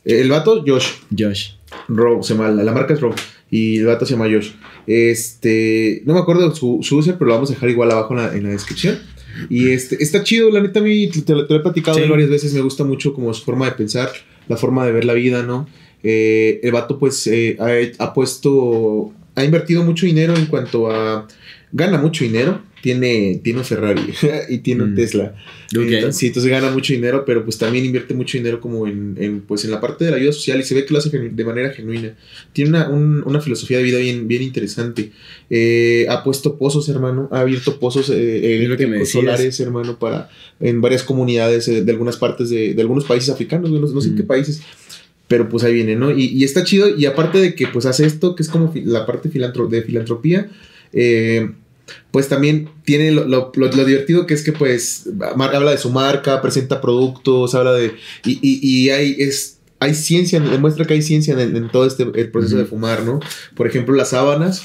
El 0.03 0.29
vato, 0.29 0.63
Josh. 0.65 0.87
Josh. 1.15 1.51
Ro, 1.87 2.23
se 2.23 2.33
llama, 2.33 2.49
la 2.49 2.71
marca 2.71 2.95
es 2.95 2.99
Ro. 2.99 3.13
Y 3.51 3.77
el 3.79 3.85
vato 3.85 4.05
se 4.05 4.13
llama 4.13 4.29
Josh. 4.31 4.51
Este, 4.87 6.01
no 6.05 6.13
me 6.13 6.21
acuerdo 6.21 6.55
su, 6.55 6.79
su 6.81 6.97
user, 6.97 7.15
pero 7.15 7.27
lo 7.27 7.35
vamos 7.35 7.51
a 7.51 7.53
dejar 7.53 7.69
igual 7.69 7.91
abajo 7.91 8.17
en 8.17 8.43
la, 8.43 8.49
descripción. 8.49 8.97
Y 9.49 9.69
este, 9.69 10.01
está 10.01 10.23
chido, 10.23 10.49
la 10.49 10.61
neta, 10.61 10.79
a 10.79 10.83
mí 10.83 11.07
te, 11.07 11.33
lo 11.33 11.43
he 11.43 11.59
platicado 11.59 11.99
varias 12.09 12.29
veces, 12.29 12.53
me 12.53 12.61
gusta 12.61 12.83
mucho 12.83 13.13
como 13.13 13.33
su 13.33 13.43
forma 13.43 13.65
de 13.65 13.73
pensar, 13.73 14.09
la 14.47 14.57
forma 14.57 14.85
de 14.85 14.93
ver 14.93 15.05
la 15.05 15.13
vida, 15.13 15.43
¿no? 15.43 15.67
Eh, 16.03 16.59
el 16.63 16.71
vato 16.71 16.97
pues 16.97 17.27
eh, 17.27 17.57
ha, 17.99 18.13
puesto, 18.13 19.13
ha 19.35 19.43
invertido 19.43 19.83
mucho 19.83 20.05
dinero 20.05 20.35
en 20.35 20.47
cuanto 20.47 20.89
a, 20.89 21.27
gana 21.71 21.97
mucho 21.97 22.23
dinero, 22.23 22.61
tiene, 22.81 23.39
tiene 23.43 23.59
un 23.59 23.65
Ferrari 23.65 24.01
y 24.49 24.57
tiene 24.59 24.83
un 24.83 24.93
mm. 24.93 24.95
Tesla. 24.95 25.35
sí, 26.11 26.27
entonces 26.27 26.45
gana 26.45 26.71
mucho 26.71 26.93
dinero, 26.93 27.23
pero 27.25 27.43
pues 27.43 27.57
también 27.57 27.85
invierte 27.85 28.13
mucho 28.13 28.37
dinero 28.37 28.59
como 28.59 28.87
en, 28.87 29.43
pues 29.47 29.63
en 29.65 29.71
la 29.71 29.79
parte 29.79 30.05
de 30.05 30.11
la 30.11 30.17
ayuda 30.17 30.33
social 30.33 30.59
y 30.59 30.63
se 30.63 30.75
ve 30.75 30.85
que 30.85 30.93
lo 30.93 30.99
hace 30.99 31.09
de 31.09 31.45
manera 31.45 31.71
genuina. 31.71 32.15
Tiene 32.53 32.85
una, 32.89 33.41
filosofía 33.41 33.77
de 33.77 33.83
vida 33.83 33.99
bien, 33.99 34.27
bien 34.27 34.41
interesante. 34.41 35.11
Eh, 35.49 36.05
ha 36.09 36.23
puesto 36.23 36.57
pozos, 36.57 36.89
hermano, 36.89 37.29
ha 37.31 37.41
abierto 37.41 37.79
pozos 37.79 38.11
eh, 38.13 39.05
solares, 39.05 39.59
hermano, 39.59 39.97
para 39.97 40.29
en 40.59 40.81
varias 40.81 41.03
comunidades 41.03 41.67
eh, 41.67 41.83
de 41.83 41.91
algunas 41.91 42.17
partes 42.17 42.49
de, 42.49 42.75
algunos 42.79 43.05
países 43.05 43.29
africanos, 43.29 43.69
no, 43.71 44.01
sé 44.01 44.09
en 44.09 44.15
qué 44.15 44.23
países 44.23 44.61
pero 45.27 45.47
pues 45.47 45.63
ahí 45.63 45.73
viene, 45.73 45.95
¿no? 45.95 46.11
Y, 46.11 46.43
está 46.43 46.65
chido, 46.65 46.89
y 46.93 47.05
aparte 47.05 47.37
de 47.37 47.55
que 47.55 47.65
pues 47.65 47.85
hace 47.85 48.05
esto, 48.05 48.35
que 48.35 48.43
es 48.43 48.49
como 48.49 48.69
la 48.83 49.05
parte 49.05 49.29
de 49.29 49.81
filantropía, 49.81 50.49
eh, 50.91 51.51
pues 52.11 52.27
también 52.27 52.69
tiene 52.83 53.11
lo, 53.11 53.51
divertido 53.53 54.25
que 54.25 54.33
es 54.33 54.43
que 54.43 54.53
pues 54.53 55.09
habla 55.35 55.71
de 55.71 55.77
su 55.77 55.89
marca, 55.89 56.41
presenta 56.41 56.81
productos, 56.81 57.55
habla 57.55 57.73
de... 57.73 57.93
Y, 58.25 58.39
y, 58.41 58.89
hay, 58.89 59.15
es, 59.19 59.59
hay 59.79 59.95
ciencia, 59.95 60.39
demuestra 60.39 60.85
que 60.85 60.93
hay 60.93 61.01
ciencia 61.01 61.39
en, 61.41 61.69
todo 61.69 61.85
este 61.85 62.03
el 62.03 62.29
proceso 62.29 62.57
de 62.57 62.65
fumar, 62.65 63.03
¿no? 63.03 63.19
Por 63.55 63.67
ejemplo, 63.67 63.95
las 63.95 64.09
sábanas 64.09 64.63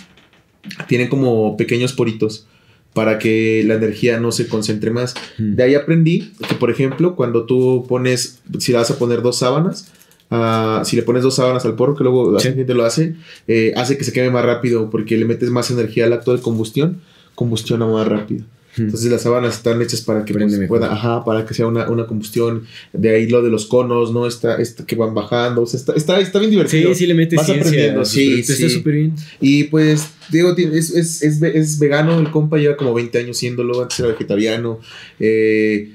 tienen 0.89 1.09
como 1.09 1.57
pequeños 1.57 1.93
poritos 1.93 2.47
para 2.93 3.19
que 3.19 3.63
la 3.67 3.75
energía 3.75 4.19
no 4.19 4.33
se 4.33 4.49
concentre 4.49 4.91
más. 4.91 5.15
De 5.39 5.63
ahí 5.63 5.75
aprendí 5.75 6.33
que, 6.49 6.55
por 6.55 6.71
ejemplo, 6.71 7.15
cuando 7.15 7.45
tú 7.45 7.85
pones, 7.89 8.41
si 8.59 8.73
vas 8.73 8.91
a 8.91 8.99
poner 8.99 9.23
dos 9.23 9.39
sábanas, 9.39 9.93
ah, 10.31 10.83
si 10.85 10.97
le 10.97 11.03
pones 11.03 11.23
dos 11.23 11.37
sábanas 11.37 11.65
al 11.65 11.77
porro, 11.77 11.95
que 11.95 12.05
luego 12.05 12.33
la 12.33 12.41
gente 12.41 12.73
lo 12.73 12.85
hace, 12.85 13.17
eh, 13.49 13.73
hace 13.77 13.99
que 13.99 14.05
se 14.05 14.13
queme 14.13 14.31
más 14.31 14.45
rápido 14.45 14.91
porque 14.91 15.17
le 15.17 15.25
metes 15.25 15.51
más 15.51 15.71
energía 15.71 16.07
al 16.07 16.15
acto 16.15 16.35
de 16.35 16.43
combustión 16.43 17.03
combustiona 17.37 17.87
más 17.87 18.09
rápido. 18.09 18.45
Entonces 18.79 19.11
las 19.11 19.23
sábanas 19.23 19.57
están 19.57 19.81
hechas 19.81 20.03
para 20.03 20.25
que 20.25 20.35
pues, 20.35 20.61
pueda, 20.69 20.93
ajá, 20.93 21.25
para 21.25 21.47
que 21.47 21.55
sea 21.55 21.67
una, 21.67 21.87
combustión. 22.07 22.67
De 22.93 23.15
ahí 23.15 23.27
lo 23.27 23.43
de 23.43 23.49
los 23.49 23.67
conos, 23.67 24.13
¿no? 24.13 24.27
Está, 24.27 24.57
está 24.57 24.85
que 24.85 24.97
van 24.97 25.15
bajando. 25.15 25.63
O 25.63 25.67
sea, 25.67 25.81
está, 25.81 25.95
está, 25.95 26.21
está 26.21 26.39
bien 26.39 26.51
divertido. 26.51 26.93
Sí, 26.93 27.01
sí 27.01 27.07
le 27.07 27.15
metes 27.15 27.39
Vas 27.39 27.49
aprendiendo. 27.49 28.05
Sí, 28.05 28.43
sí. 28.43 28.53
Está 28.53 28.69
súper 28.69 28.95
bien. 28.95 29.15
Y 29.41 29.65
pues, 29.65 30.11
digo, 30.31 30.55
es, 30.57 30.91
es, 30.91 31.23
es, 31.23 31.43
es, 31.43 31.79
vegano. 31.79 32.19
El 32.19 32.31
compa 32.31 32.59
lleva 32.59 32.77
como 32.77 32.93
20 32.93 33.19
años 33.19 33.39
siéndolo. 33.39 33.81
Antes 33.81 33.99
era 33.99 34.09
vegetariano. 34.09 34.81
Eh, 35.19 35.93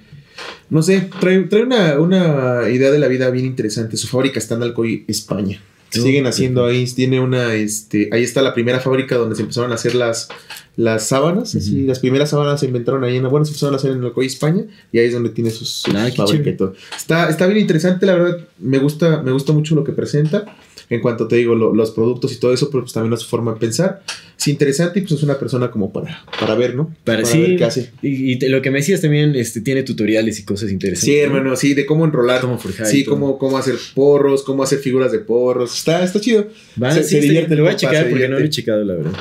no 0.70 0.82
sé, 0.82 1.08
trae, 1.20 1.40
trae 1.44 1.64
una, 1.64 2.00
una 2.00 2.70
idea 2.70 2.90
de 2.90 2.98
la 2.98 3.08
vida 3.08 3.30
bien 3.30 3.46
interesante. 3.46 3.98
Su 3.98 4.08
fábrica 4.08 4.40
está 4.40 4.56
en 4.56 4.64
Alcoy, 4.64 5.06
España 5.08 5.62
siguen 6.00 6.26
haciendo 6.26 6.66
ahí. 6.66 6.86
Tiene 6.86 7.20
una, 7.20 7.54
este, 7.54 8.10
ahí 8.12 8.24
está 8.24 8.42
la 8.42 8.54
primera 8.54 8.80
fábrica 8.80 9.16
donde 9.16 9.36
se 9.36 9.42
empezaron 9.42 9.72
a 9.72 9.76
hacer 9.76 9.96
las, 9.96 10.30
las 10.76 11.08
sábanas. 11.08 11.54
las 11.56 12.00
primeras 12.00 12.30
sábanas 12.30 12.60
se 12.60 12.66
inventaron 12.66 13.04
ahí 13.04 13.18
en, 13.18 13.30
bueno, 13.30 13.46
se 13.46 13.52
empezaron 13.52 13.76
a 13.76 13.78
hacer 13.78 13.92
en 13.92 14.04
Alcoy, 14.04 14.26
España. 14.26 14.64
Y 14.92 15.00
ahí 15.00 15.08
es 15.08 15.14
donde 15.14 15.30
tiene 15.30 15.50
sus, 15.50 15.84
ah, 15.88 16.10
fábricas 16.16 16.54
y 16.54 16.58
todo. 16.58 16.74
Está, 16.96 17.30
está 17.30 17.48
bien 17.48 17.60
interesante, 17.60 18.06
la 18.06 18.16
verdad. 18.16 18.40
Me 18.60 18.78
gusta, 18.78 19.22
me 19.22 19.32
gusta 19.32 19.54
mucho 19.54 19.76
lo 19.76 19.84
que 19.84 19.92
presenta. 19.92 20.46
En 20.90 21.00
cuanto 21.00 21.26
te 21.26 21.38
digo, 21.38 21.56
los 21.56 21.92
productos 21.92 22.34
y 22.34 22.40
todo 22.40 22.54
eso, 22.54 22.70
pero 22.70 22.84
pues 22.84 22.92
también 22.92 23.18
su 23.18 23.26
forma 23.26 23.54
de 23.54 23.60
pensar. 23.62 24.02
sí, 24.36 24.52
interesante 24.52 25.00
y 25.00 25.04
pues 25.04 25.14
es 25.14 25.24
una 25.24 25.40
persona 25.40 25.72
como 25.72 25.94
para, 25.94 26.26
para 26.38 26.54
ver, 26.56 26.76
¿no? 26.76 26.94
Para, 27.06 27.24
sí, 27.24 27.40
ver 27.40 27.56
qué 27.56 27.64
hace. 27.64 27.92
Y, 28.02 28.46
lo 28.50 28.62
que 28.62 28.72
me 28.72 28.80
decías 28.80 29.00
también, 29.00 29.34
este, 29.36 29.62
tiene 29.62 29.84
tutoriales 29.84 30.38
y 30.40 30.44
cosas 30.44 30.70
interesantes. 30.70 31.06
Sí, 31.06 31.18
hermano, 31.18 31.56
sí, 31.56 31.74
de 31.76 31.86
cómo 31.86 32.04
enrolar. 32.04 32.42
Cómo 32.42 32.58
forjar. 32.58 32.88
Sí, 32.88 33.06
cómo, 33.06 33.38
cómo 33.38 33.58
hacer 33.58 33.76
porros, 33.96 34.44
cómo 34.44 34.64
hacer 34.64 34.80
figuras 34.80 35.14
de 35.14 35.20
porros. 35.20 35.78
Está, 35.78 36.04
está 36.04 36.20
chido. 36.20 36.48
Va, 36.82 36.92
se, 36.92 37.06
sí, 37.06 37.22
divierte. 37.22 37.56
Lo 37.56 37.64
voy 37.64 37.72
a 37.72 37.78
checar 37.78 38.10
porque 38.10 38.28
no 38.28 38.38
lo 38.38 38.46
he 38.46 38.50
checado, 38.50 38.84
la 38.84 38.96
verdad. 38.96 39.14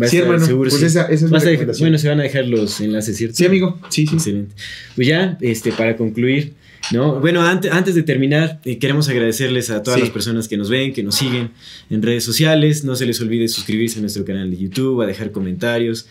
Va 0.00 0.08
sí, 0.08 0.16
hermano. 0.18 0.44
Seguro, 0.44 0.70
pues 0.70 0.82
esa, 0.82 1.02
esa, 1.06 1.26
es 1.26 1.30
mi 1.30 1.38
recomendación. 1.38 1.86
Bueno, 1.86 1.98
se 1.98 2.08
van 2.08 2.20
a 2.20 2.24
dejar 2.24 2.46
los 2.46 2.80
enlaces, 2.80 3.16
¿cierto? 3.16 3.36
Sí, 3.36 3.44
amigo. 3.44 3.78
Sí, 3.90 4.06
sí. 4.06 4.14
Excelente. 4.14 4.54
Pues 4.96 5.06
ya, 5.06 5.38
este, 5.40 5.70
para 5.72 5.96
concluir, 5.96 6.54
¿no? 6.90 7.20
Bueno, 7.20 7.42
antes, 7.42 7.70
antes 7.70 7.94
de 7.94 8.02
terminar, 8.02 8.60
eh, 8.64 8.78
queremos 8.78 9.08
agradecerles 9.08 9.70
a 9.70 9.82
todas 9.82 10.00
las 10.00 10.10
personas 10.10 10.48
que 10.48 10.56
nos 10.56 10.68
ven, 10.68 10.92
que 10.92 11.04
nos 11.04 11.14
siguen 11.14 11.50
en 11.90 12.02
redes 12.02 12.24
sociales. 12.24 12.84
No 12.84 12.96
se 12.96 13.06
les 13.06 13.20
olvide 13.20 13.46
suscribirse 13.46 13.98
a 13.98 14.00
nuestro 14.00 14.24
canal 14.24 14.50
de 14.50 14.56
YouTube, 14.56 15.00
a 15.00 15.06
dejar 15.06 15.30
comentarios. 15.30 16.06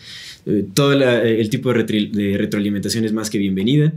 Eh, 0.46 0.64
todo 0.72 0.92
eh, 1.02 1.40
el 1.40 1.50
tipo 1.50 1.72
de, 1.72 1.84
de, 1.84 2.38
retroalimentación 2.38 3.04
es 3.04 3.12
más 3.12 3.28
que 3.28 3.38
bienvenida. 3.38 3.92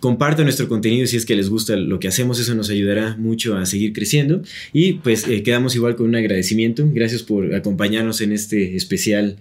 Compartan 0.00 0.44
nuestro 0.44 0.68
contenido 0.68 1.06
si 1.06 1.16
es 1.16 1.26
que 1.26 1.36
les 1.36 1.48
gusta 1.48 1.76
lo 1.76 1.98
que 1.98 2.08
hacemos, 2.08 2.38
eso 2.38 2.54
nos 2.54 2.70
ayudará 2.70 3.16
mucho 3.16 3.56
a 3.56 3.66
seguir 3.66 3.92
creciendo. 3.92 4.42
Y 4.72 4.94
pues 4.94 5.24
quedamos 5.44 5.74
igual 5.74 5.96
con 5.96 6.06
un 6.06 6.16
agradecimiento. 6.16 6.88
Gracias 6.92 7.22
por 7.22 7.54
acompañarnos 7.54 8.20
en 8.20 8.32
este 8.32 8.76
especial 8.76 9.36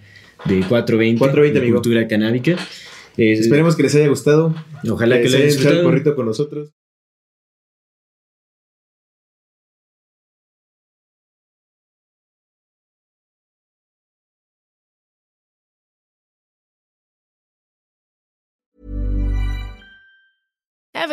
de 0.45 0.59
420, 0.59 1.19
420 1.19 1.59
de 1.59 1.71
cultura 1.71 2.07
canábica. 2.07 2.57
Esperemos 3.17 3.75
que 3.75 3.83
les 3.83 3.95
haya 3.95 4.07
gustado. 4.07 4.55
Ojalá 4.89 5.17
que, 5.17 5.29
les 5.29 5.35
haya 5.35 5.45
gustado 5.45 5.89
el 5.93 6.15
con 6.15 6.25
nosotros. 6.25 6.71